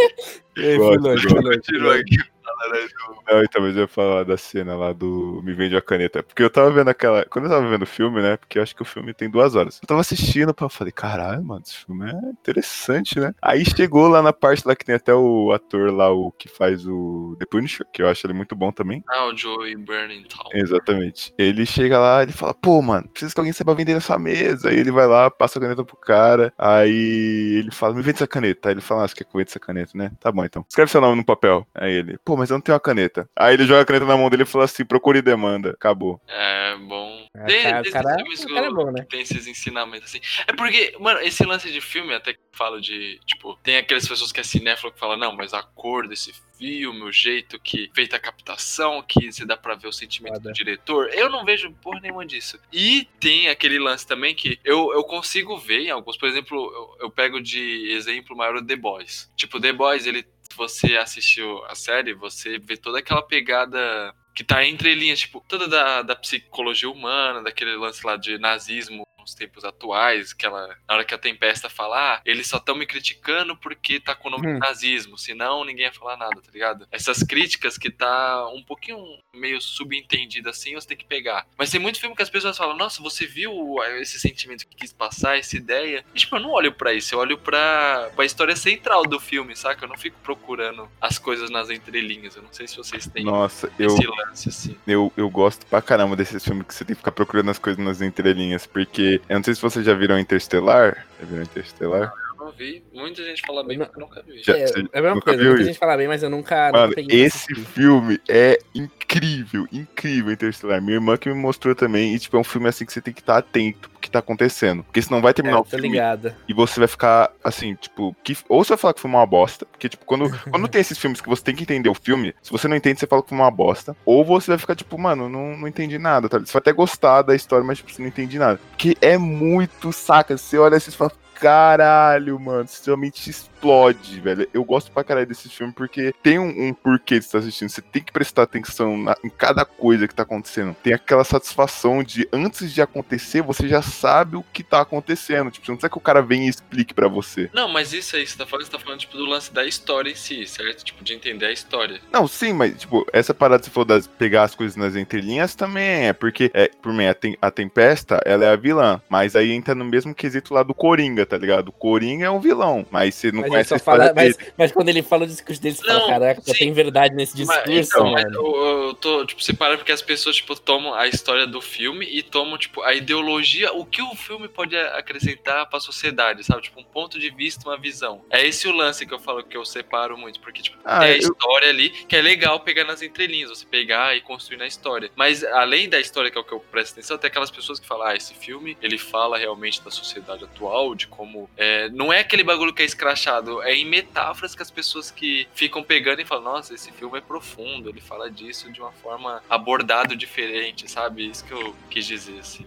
E 0.56 0.66
aí, 0.66 0.76
fui 0.76 0.98
longe, 0.98 1.28
fui 1.28 1.78
longe, 1.78 2.35
do- 2.56 3.16
Não, 3.32 3.42
então, 3.42 3.62
mas 3.62 3.74
eu 3.76 3.82
ia 3.82 3.88
falar 3.88 4.24
da 4.24 4.36
cena 4.36 4.76
lá 4.76 4.92
do 4.92 5.40
Me 5.44 5.52
Vende 5.54 5.76
a 5.76 5.82
Caneta. 5.82 6.22
Porque 6.22 6.42
eu 6.42 6.50
tava 6.50 6.70
vendo 6.70 6.88
aquela. 6.88 7.24
Quando 7.26 7.46
eu 7.46 7.50
tava 7.50 7.68
vendo 7.68 7.82
o 7.82 7.86
filme, 7.86 8.20
né? 8.22 8.36
Porque 8.36 8.58
eu 8.58 8.62
acho 8.62 8.74
que 8.74 8.82
o 8.82 8.84
filme 8.84 9.12
tem 9.14 9.28
duas 9.30 9.54
horas. 9.54 9.78
Eu 9.82 9.86
tava 9.88 10.00
assistindo, 10.00 10.54
eu 10.58 10.68
falei, 10.68 10.92
caralho, 10.92 11.44
mano, 11.44 11.62
esse 11.64 11.76
filme 11.84 12.10
é 12.10 12.14
interessante, 12.30 13.18
né? 13.18 13.34
Aí 13.42 13.64
chegou 13.64 14.08
lá 14.08 14.22
na 14.22 14.32
parte 14.32 14.66
lá 14.66 14.74
que 14.74 14.84
tem 14.84 14.94
até 14.94 15.14
o 15.14 15.52
ator 15.52 15.92
lá, 15.92 16.10
o 16.10 16.30
que 16.32 16.48
faz 16.48 16.86
o 16.86 17.36
The 17.38 17.46
Punisher, 17.46 17.86
que 17.92 18.02
eu 18.02 18.08
acho 18.08 18.26
ele 18.26 18.34
muito 18.34 18.54
bom 18.56 18.70
também. 18.72 19.02
Ah, 19.08 19.26
o 19.26 19.36
Joey 19.36 19.76
Burnington. 19.76 20.48
Exatamente. 20.52 21.32
Ele 21.38 21.66
chega 21.66 21.98
lá, 21.98 22.22
ele 22.22 22.32
fala, 22.32 22.54
pô, 22.54 22.80
mano, 22.82 23.08
preciso 23.08 23.34
que 23.34 23.40
alguém 23.40 23.52
saiba 23.52 23.74
vender 23.74 23.92
essa 23.96 24.18
mesa. 24.18 24.68
Aí 24.68 24.78
ele 24.78 24.90
vai 24.90 25.06
lá, 25.06 25.30
passa 25.30 25.58
a 25.58 25.62
caneta 25.62 25.84
pro 25.84 25.96
cara. 25.96 26.52
Aí 26.56 27.56
ele 27.58 27.70
fala, 27.70 27.94
me 27.94 28.02
vende 28.02 28.16
essa 28.16 28.26
caneta. 28.26 28.68
Aí 28.68 28.74
ele 28.74 28.80
fala, 28.80 29.04
ah, 29.04 29.08
você 29.08 29.14
quer 29.14 29.24
que 29.24 29.30
eu 29.34 29.38
venda 29.38 29.50
essa 29.50 29.60
caneta, 29.60 29.92
né? 29.94 30.10
Tá 30.20 30.30
bom, 30.32 30.44
então. 30.44 30.64
Escreve 30.68 30.90
seu 30.90 31.00
nome 31.00 31.16
no 31.16 31.24
papel. 31.24 31.66
Aí 31.74 31.92
ele, 31.92 32.18
pô, 32.24 32.36
mas 32.36 32.45
eu 32.50 32.54
não 32.54 32.60
tenho 32.60 32.76
a 32.76 32.80
caneta. 32.80 33.28
Aí 33.36 33.54
ele 33.54 33.66
joga 33.66 33.82
a 33.82 33.84
caneta 33.84 34.04
na 34.06 34.16
mão 34.16 34.28
dele 34.30 34.42
e 34.42 34.46
fala 34.46 34.64
assim, 34.64 34.84
procure 34.84 35.20
demanda. 35.22 35.70
Acabou. 35.70 36.20
É 36.28 36.76
bom. 36.76 37.26
Tem- 37.46 37.62
cara, 37.62 37.90
cara- 37.90 38.14
filmes 38.16 38.44
cara 38.44 38.66
é 38.66 38.68
que 38.68 38.74
bom, 38.74 38.90
né? 38.90 39.06
Tem 39.08 39.20
esses 39.20 39.46
ensinamentos 39.46 40.08
assim. 40.08 40.20
É 40.46 40.52
porque, 40.52 40.94
mano, 40.98 41.20
esse 41.20 41.44
lance 41.44 41.70
de 41.70 41.80
filme, 41.80 42.14
até 42.14 42.32
que 42.32 42.38
eu 42.38 42.44
falo 42.52 42.80
de. 42.80 43.18
Tipo, 43.26 43.56
tem 43.62 43.76
aquelas 43.76 44.06
pessoas 44.08 44.32
que 44.32 44.40
é 44.40 44.42
cinéfilo 44.42 44.92
que 44.92 44.98
falam, 44.98 45.16
não, 45.16 45.34
mas 45.36 45.52
a 45.52 45.62
cor 45.62 46.08
desse 46.08 46.32
filme, 46.58 47.02
o 47.02 47.12
jeito 47.12 47.58
que 47.60 47.90
feita 47.94 48.16
a 48.16 48.20
captação, 48.20 49.02
que 49.02 49.30
você 49.30 49.44
dá 49.44 49.56
pra 49.56 49.74
ver 49.74 49.88
o 49.88 49.92
sentimento 49.92 50.34
Foda. 50.34 50.48
do 50.48 50.54
diretor. 50.54 51.10
Eu 51.12 51.28
não 51.28 51.44
vejo 51.44 51.70
porra 51.82 52.00
nenhuma 52.00 52.24
disso. 52.24 52.58
E 52.72 53.06
tem 53.20 53.48
aquele 53.48 53.78
lance 53.78 54.06
também 54.06 54.34
que 54.34 54.58
eu, 54.64 54.92
eu 54.94 55.04
consigo 55.04 55.58
ver 55.58 55.80
em 55.80 55.90
alguns, 55.90 56.16
por 56.16 56.28
exemplo, 56.28 56.56
eu, 56.98 57.06
eu 57.06 57.10
pego 57.10 57.40
de 57.42 57.90
exemplo 57.92 58.34
maior 58.36 58.56
o 58.56 58.64
The 58.66 58.76
Boys. 58.76 59.30
Tipo, 59.36 59.60
The 59.60 59.72
Boys, 59.72 60.06
ele. 60.06 60.24
Você 60.56 60.96
assistiu 60.96 61.64
a 61.64 61.74
série, 61.74 62.14
você 62.14 62.58
vê 62.58 62.76
toda 62.76 62.98
aquela 62.98 63.22
pegada 63.22 64.14
que 64.34 64.44
tá 64.44 64.64
entre 64.64 64.94
linhas, 64.94 65.20
tipo, 65.20 65.42
toda 65.48 65.66
da, 65.66 66.02
da 66.02 66.14
psicologia 66.14 66.90
humana, 66.90 67.42
daquele 67.42 67.74
lance 67.76 68.04
lá 68.06 68.16
de 68.16 68.38
nazismo 68.38 69.06
nos 69.26 69.34
tempos 69.34 69.64
atuais, 69.64 70.32
aquela, 70.32 70.68
na 70.88 70.94
hora 70.94 71.04
que 71.04 71.12
a 71.12 71.18
Tempesta 71.18 71.68
fala, 71.68 72.14
ah, 72.14 72.20
eles 72.24 72.46
só 72.46 72.58
estão 72.58 72.76
me 72.76 72.86
criticando 72.86 73.56
porque 73.56 73.98
tá 73.98 74.14
com 74.14 74.28
o 74.28 74.30
nome 74.30 74.46
Hum. 74.46 74.58
nazismo, 74.58 75.18
senão 75.18 75.64
ninguém 75.64 75.86
ia 75.86 75.92
falar 75.92 76.16
nada, 76.16 76.36
tá 76.40 76.50
ligado? 76.52 76.86
Essas 76.92 77.24
críticas 77.24 77.76
que 77.76 77.90
tá 77.90 78.48
um 78.50 78.62
pouquinho 78.62 78.98
meio 79.34 79.60
subentendido 79.60 80.48
assim, 80.48 80.74
você 80.74 80.86
tem 80.86 80.96
que 80.96 81.04
pegar. 81.04 81.44
Mas 81.58 81.70
tem 81.70 81.80
muito 81.80 81.98
filme 81.98 82.14
que 82.14 82.22
as 82.22 82.30
pessoas 82.30 82.56
falam, 82.56 82.76
nossa, 82.76 83.02
você 83.02 83.26
viu 83.26 83.52
esse 84.00 84.20
sentimento 84.20 84.66
que 84.68 84.76
quis 84.76 84.92
passar, 84.92 85.36
essa 85.38 85.56
ideia? 85.56 86.04
E, 86.14 86.18
tipo, 86.18 86.36
eu 86.36 86.40
não 86.40 86.50
olho 86.50 86.72
pra 86.72 86.94
isso, 86.94 87.12
eu 87.14 87.18
olho 87.18 87.36
pra, 87.36 88.10
pra 88.14 88.24
história 88.24 88.54
central 88.54 89.02
do 89.02 89.18
filme, 89.18 89.56
saca? 89.56 89.84
Eu 89.84 89.88
não 89.88 89.98
fico 89.98 90.18
procurando 90.22 90.88
as 91.00 91.18
coisas 91.18 91.50
nas 91.50 91.68
entrelinhas, 91.70 92.36
eu 92.36 92.42
não 92.42 92.52
sei 92.52 92.68
se 92.68 92.76
vocês 92.76 93.08
têm 93.08 93.24
Nossa, 93.24 93.72
eu, 93.76 93.88
esse 93.88 94.06
lance 94.06 94.48
assim. 94.48 94.76
eu, 94.86 95.12
eu 95.16 95.28
gosto 95.28 95.66
pra 95.66 95.82
caramba 95.82 96.14
desses 96.14 96.44
filmes 96.44 96.64
que 96.66 96.74
você 96.74 96.84
tem 96.84 96.94
que 96.94 97.00
ficar 97.00 97.10
procurando 97.12 97.50
as 97.50 97.58
coisas 97.58 97.82
nas 97.84 98.00
entrelinhas. 98.00 98.66
Porque 98.66 99.15
eu 99.28 99.36
não 99.36 99.44
sei 99.44 99.54
se 99.54 99.62
vocês 99.62 99.84
já 99.84 99.94
viram 99.94 100.18
Interstellar. 100.18 101.06
Já 101.20 101.26
viram 101.26 101.42
Interstellar? 101.42 102.12
Eu 102.46 102.50
não 102.52 102.52
vi, 102.56 102.84
muita 102.92 103.24
gente 103.24 103.42
fala 103.44 103.64
bem, 103.64 103.76
mas 103.76 103.88
eu 103.92 104.00
nunca 104.00 104.22
vi. 104.22 104.40
Já- 104.42 104.56
É, 104.56 104.64
é 104.92 104.98
a 104.98 105.02
mesma 105.02 105.14
nunca 105.16 105.24
coisa, 105.32 105.44
muita 105.44 105.64
gente 105.64 105.78
fala 105.78 105.96
bem, 105.96 106.06
mas 106.06 106.22
eu 106.22 106.30
nunca. 106.30 106.66
nunca 106.66 106.78
Mano, 106.78 106.92
pra 106.94 107.02
esse 107.08 107.54
filme 107.54 108.20
é 108.28 108.56
incrível, 108.72 109.66
incrível, 109.72 110.32
Interstellar. 110.32 110.80
Minha 110.80 110.94
irmã 110.94 111.16
que 111.16 111.28
me 111.28 111.34
mostrou 111.34 111.74
também, 111.74 112.14
e 112.14 112.18
tipo, 112.18 112.36
é 112.36 112.40
um 112.40 112.44
filme 112.44 112.68
assim 112.68 112.84
que 112.86 112.92
você 112.92 113.00
tem 113.00 113.12
que 113.12 113.20
estar 113.20 113.38
atento 113.38 113.90
pro 113.90 114.00
que 114.00 114.10
tá 114.10 114.20
acontecendo. 114.20 114.84
Porque 114.84 115.02
senão 115.02 115.20
vai 115.20 115.34
terminar 115.34 115.56
É, 115.56 115.60
o 115.60 115.64
filme 115.64 115.88
ligada. 115.88 116.36
e 116.48 116.54
você 116.54 116.78
vai 116.78 116.86
ficar 116.88 117.32
assim, 117.42 117.74
tipo, 117.74 118.14
que, 118.22 118.36
ou 118.48 118.62
você 118.62 118.70
vai 118.70 118.78
falar 118.78 118.94
que 118.94 119.00
foi 119.00 119.10
uma 119.10 119.26
bosta, 119.26 119.66
porque 119.66 119.88
tipo, 119.88 120.04
quando, 120.04 120.28
quando 120.50 120.68
tem 120.68 120.80
esses 120.80 120.98
filmes 120.98 121.20
que 121.20 121.28
você 121.28 121.42
tem 121.42 121.54
que 121.56 121.64
entender 121.64 121.88
o 121.88 121.94
filme, 121.94 122.32
se 122.40 122.52
você 122.52 122.68
não 122.68 122.76
entende, 122.76 123.00
você 123.00 123.06
fala 123.08 123.22
que 123.22 123.30
foi 123.30 123.38
uma 123.38 123.50
bosta, 123.50 123.96
ou 124.04 124.24
você 124.24 124.52
vai 124.52 124.58
ficar 124.58 124.76
tipo, 124.76 124.96
mano, 124.96 125.28
não, 125.28 125.56
não 125.56 125.66
entendi 125.66 125.98
nada, 125.98 126.28
tá? 126.28 126.38
Você 126.38 126.52
vai 126.52 126.60
até 126.60 126.72
gostar 126.72 127.22
da 127.22 127.34
história, 127.34 127.64
mas 127.66 127.78
tipo, 127.78 127.90
você 127.90 128.00
não 128.00 128.08
entende 128.08 128.38
nada. 128.38 128.60
Porque 128.70 128.96
é 129.00 129.18
muito 129.18 129.92
saca, 129.92 130.36
você 130.38 130.56
olha 130.58 130.76
assim 130.76 130.90
e 130.90 130.94
fala, 130.94 131.10
caralho, 131.40 132.38
mano. 132.40 132.66
Você 132.66 132.86
realmente 132.86 133.28
explode, 133.28 134.20
velho. 134.20 134.48
Eu 134.52 134.64
gosto 134.64 134.90
pra 134.90 135.04
caralho 135.04 135.26
desse 135.26 135.48
filme 135.48 135.72
porque 135.72 136.14
tem 136.22 136.38
um, 136.38 136.68
um 136.68 136.74
porquê 136.74 137.18
de 137.18 137.24
estar 137.24 137.38
assistindo. 137.38 137.68
Você 137.68 137.82
tem 137.82 138.02
que 138.02 138.12
prestar 138.12 138.42
atenção 138.42 138.96
na, 138.96 139.14
em 139.22 139.28
cada 139.28 139.64
coisa 139.64 140.08
que 140.08 140.14
tá 140.14 140.22
acontecendo. 140.22 140.74
Tem 140.82 140.92
aquela 140.92 141.24
satisfação 141.24 142.02
de, 142.02 142.28
antes 142.32 142.72
de 142.72 142.80
acontecer, 142.80 143.42
você 143.42 143.68
já 143.68 143.82
sabe 143.82 144.36
o 144.36 144.44
que 144.52 144.62
tá 144.62 144.80
acontecendo. 144.80 145.50
Tipo, 145.50 145.66
você 145.66 145.72
não 145.72 145.76
precisa 145.76 145.90
que 145.90 145.98
o 145.98 146.00
cara 146.00 146.22
venha 146.22 146.46
e 146.46 146.48
explique 146.48 146.94
para 146.94 147.08
você. 147.08 147.50
Não, 147.52 147.68
mas 147.68 147.92
isso 147.92 148.16
aí, 148.16 148.26
você 148.26 148.36
tá 148.36 148.46
falando, 148.46 148.66
você 148.66 148.72
tá 148.72 148.78
falando, 148.78 149.00
tipo, 149.00 149.16
do 149.16 149.26
lance 149.26 149.52
da 149.52 149.64
história 149.64 150.10
em 150.10 150.14
si, 150.14 150.46
certo? 150.46 150.84
Tipo, 150.84 151.04
de 151.04 151.14
entender 151.14 151.46
a 151.46 151.52
história. 151.52 152.00
Não, 152.12 152.26
sim, 152.26 152.52
mas, 152.52 152.78
tipo, 152.78 153.06
essa 153.12 153.34
parada 153.34 153.60
que 153.60 153.66
você 153.66 153.70
falou 153.70 153.86
das 153.86 154.06
pegar 154.06 154.44
as 154.44 154.54
coisas 154.54 154.76
nas 154.76 154.96
entrelinhas 154.96 155.54
também 155.54 156.08
é, 156.08 156.12
porque, 156.12 156.50
é, 156.54 156.70
por 156.80 156.92
mim, 156.92 157.06
a, 157.06 157.14
tem, 157.14 157.36
a 157.40 157.50
Tempesta, 157.50 158.20
ela 158.24 158.44
é 158.44 158.48
a 158.48 158.56
vilã, 158.56 159.00
mas 159.08 159.36
aí 159.36 159.52
entra 159.52 159.74
no 159.74 159.84
mesmo 159.84 160.14
quesito 160.14 160.54
lá 160.54 160.62
do 160.62 160.74
Coringa, 160.74 161.25
tá 161.26 161.36
ligado? 161.36 161.68
O 161.68 161.72
Coringa 161.72 162.26
é 162.26 162.30
um 162.30 162.40
vilão, 162.40 162.86
mas 162.90 163.14
você 163.14 163.30
não 163.32 163.40
Mas, 163.42 163.50
conhece 163.50 163.68
só 163.68 163.74
a 163.74 163.78
história 163.78 164.00
fala, 164.04 164.14
mas, 164.14 164.36
dele. 164.36 164.52
mas 164.56 164.72
quando 164.72 164.88
ele 164.88 165.02
fala 165.02 165.24
o 165.24 165.26
discurso 165.26 165.60
dele, 165.60 165.74
você 165.76 165.86
Não, 165.86 166.00
fala, 166.00 166.06
caraca, 166.06 166.40
sim. 166.42 166.52
tem 166.52 166.72
verdade 166.72 167.14
nesse 167.14 167.36
discurso, 167.36 167.62
Mas, 167.66 167.88
então, 167.88 168.10
mas 168.12 168.24
mano. 168.24 168.34
eu, 168.36 168.86
eu 168.88 168.94
tô, 168.94 169.26
tipo, 169.26 169.42
separando 169.42 169.78
porque 169.78 169.92
as 169.92 170.02
pessoas, 170.02 170.36
tipo, 170.36 170.54
tomam 170.58 170.94
a 170.94 171.06
história 171.06 171.46
do 171.46 171.60
filme 171.60 172.06
e 172.08 172.22
tomam, 172.22 172.56
tipo, 172.56 172.82
a 172.82 172.94
ideologia, 172.94 173.72
o 173.72 173.84
que 173.84 174.00
o 174.02 174.14
filme 174.14 174.48
pode 174.48 174.76
acrescentar 174.76 175.68
pra 175.68 175.80
sociedade, 175.80 176.44
sabe? 176.44 176.62
Tipo, 176.62 176.80
um 176.80 176.84
ponto 176.84 177.18
de 177.18 177.30
vista, 177.30 177.68
uma 177.68 177.76
visão. 177.78 178.22
É 178.30 178.46
esse 178.46 178.66
o 178.68 178.72
lance 178.72 179.06
que 179.06 179.12
eu 179.14 179.18
falo 179.18 179.42
que 179.42 179.56
eu 179.56 179.64
separo 179.64 180.16
muito, 180.16 180.40
porque, 180.40 180.62
tipo, 180.62 180.76
Ah, 180.84 181.00
tem 181.00 181.08
a 181.08 181.12
eu- 181.12 181.18
história 181.18 181.68
ali, 181.68 181.90
que 181.90 182.16
é 182.16 182.22
legal 182.22 182.60
pegar 182.60 182.84
nas 182.84 183.02
entrelinhas, 183.02 183.50
você 183.50 183.66
pegar 183.66 184.16
e 184.16 184.20
construir 184.20 184.56
na 184.58 184.66
história. 184.66 185.10
Mas, 185.16 185.42
além 185.44 185.88
da 185.88 185.98
história, 186.00 186.30
que 186.30 186.38
é 186.38 186.40
o 186.40 186.44
que 186.44 186.52
eu 186.52 186.60
presto 186.60 186.92
atenção, 186.92 187.18
tem 187.18 187.28
aquelas 187.28 187.50
pessoas 187.50 187.78
que 187.80 187.86
falam, 187.86 188.06
ah, 188.06 188.14
esse 188.16 188.34
filme, 188.34 188.76
ele 188.82 188.98
fala 188.98 189.38
realmente 189.38 189.82
da 189.82 189.90
sociedade 189.90 190.44
atual, 190.44 190.94
de 190.94 191.06
como... 191.16 191.48
é, 191.56 191.88
não 191.90 192.12
é 192.12 192.20
aquele 192.20 192.44
bagulho 192.44 192.72
que 192.72 192.82
é 192.82 192.84
escrachado, 192.84 193.62
é 193.62 193.74
em 193.74 193.84
metáforas 193.84 194.54
que 194.54 194.62
as 194.62 194.70
pessoas 194.70 195.10
que 195.10 195.48
ficam 195.54 195.82
pegando 195.82 196.20
e 196.20 196.24
falam, 196.24 196.44
nossa, 196.44 196.74
esse 196.74 196.92
filme 196.92 197.18
é 197.18 197.20
profundo, 197.20 197.88
ele 197.88 198.00
fala 198.00 198.30
disso 198.30 198.70
de 198.70 198.80
uma 198.80 198.92
forma 198.92 199.42
abordado 199.48 200.14
diferente, 200.14 200.90
sabe? 200.90 201.28
Isso 201.28 201.44
que 201.44 201.52
eu 201.52 201.74
quis 201.90 202.06
dizer, 202.06 202.38
assim. 202.38 202.66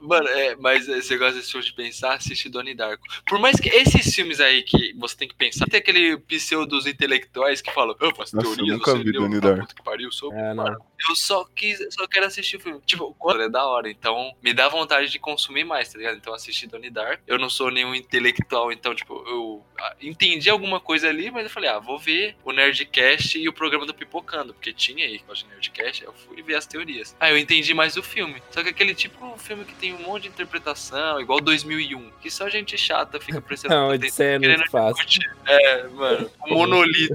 Mano, 0.00 0.28
é, 0.28 0.56
mas 0.56 0.86
você 0.86 1.16
gosta 1.16 1.34
desse 1.38 1.52
filme 1.52 1.66
de 1.66 1.72
pensar, 1.72 2.14
assiste 2.14 2.48
Donnie 2.48 2.74
Darko. 2.74 3.02
Por 3.26 3.38
mais 3.38 3.58
que 3.60 3.68
esses 3.68 4.14
filmes 4.14 4.40
aí 4.40 4.62
que 4.62 4.94
você 4.98 5.16
tem 5.16 5.28
que 5.28 5.34
pensar, 5.34 5.66
tem 5.66 5.78
aquele 5.78 6.16
pseudos 6.18 6.86
intelectuais 6.86 7.60
que 7.60 7.72
falam, 7.72 7.94
eu 8.00 8.14
faço 8.14 8.34
Nossa, 8.36 8.48
eu 8.48 8.54
teorias, 8.56 8.78
nunca 8.78 8.92
você 8.92 9.04
vi 9.04 9.12
Donnie 9.12 9.40
tá 9.40 9.48
Darko. 9.48 9.62
puta 9.62 9.74
que 9.74 9.82
pariu, 9.82 10.10
sou 10.12 10.32
É, 10.32 10.54
não. 10.54 10.89
Eu 11.08 11.16
só 11.16 11.44
quis, 11.54 11.78
só 11.90 12.06
quero 12.06 12.26
assistir 12.26 12.56
o 12.56 12.60
filme. 12.60 12.80
Tipo, 12.84 13.14
quando 13.18 13.42
é 13.42 13.48
da 13.48 13.64
hora, 13.64 13.90
então 13.90 14.34
me 14.42 14.52
dá 14.52 14.68
vontade 14.68 15.10
de 15.10 15.18
consumir 15.18 15.64
mais, 15.64 15.90
tá 15.92 15.98
ligado? 15.98 16.16
Então 16.16 16.34
assisti 16.34 16.66
Donnie 16.66 16.90
Dark. 16.90 17.20
Eu 17.26 17.38
não 17.38 17.48
sou 17.48 17.70
nenhum 17.70 17.94
intelectual, 17.94 18.70
então, 18.70 18.94
tipo, 18.94 19.14
eu 19.26 19.64
ah, 19.78 19.94
entendi 20.00 20.50
alguma 20.50 20.80
coisa 20.80 21.08
ali, 21.08 21.30
mas 21.30 21.44
eu 21.44 21.50
falei, 21.50 21.70
ah, 21.70 21.78
vou 21.78 21.98
ver 21.98 22.36
o 22.44 22.52
Nerdcast 22.52 23.38
e 23.38 23.48
o 23.48 23.52
programa 23.52 23.86
do 23.86 23.94
Pipocando, 23.94 24.52
porque 24.52 24.72
tinha 24.72 25.04
aí, 25.04 25.20
gosto 25.26 25.44
de 25.44 25.50
Nerdcast, 25.50 26.04
eu 26.04 26.12
fui 26.12 26.42
ver 26.42 26.56
as 26.56 26.66
teorias. 26.66 27.16
Ah, 27.18 27.30
eu 27.30 27.38
entendi 27.38 27.72
mais 27.72 27.94
do 27.94 28.02
filme. 28.02 28.42
Só 28.50 28.62
que 28.62 28.68
aquele 28.68 28.94
tipo 28.94 29.34
de 29.34 29.42
filme 29.42 29.64
que 29.64 29.74
tem 29.74 29.94
um 29.94 30.02
monte 30.02 30.24
de 30.24 30.28
interpretação, 30.28 31.20
igual 31.20 31.40
2001, 31.40 32.10
que 32.20 32.30
só 32.30 32.48
gente 32.48 32.76
chata 32.76 33.18
fica 33.20 33.40
prestando 33.40 33.74
Não, 33.74 33.90
atenção. 33.90 34.26
é 34.26 34.38
muito 34.38 34.70
fácil. 34.70 35.06
discutir. 35.06 35.30
É, 35.46 35.88
mano, 35.88 36.30
o 36.42 36.48
monolito. 36.54 37.14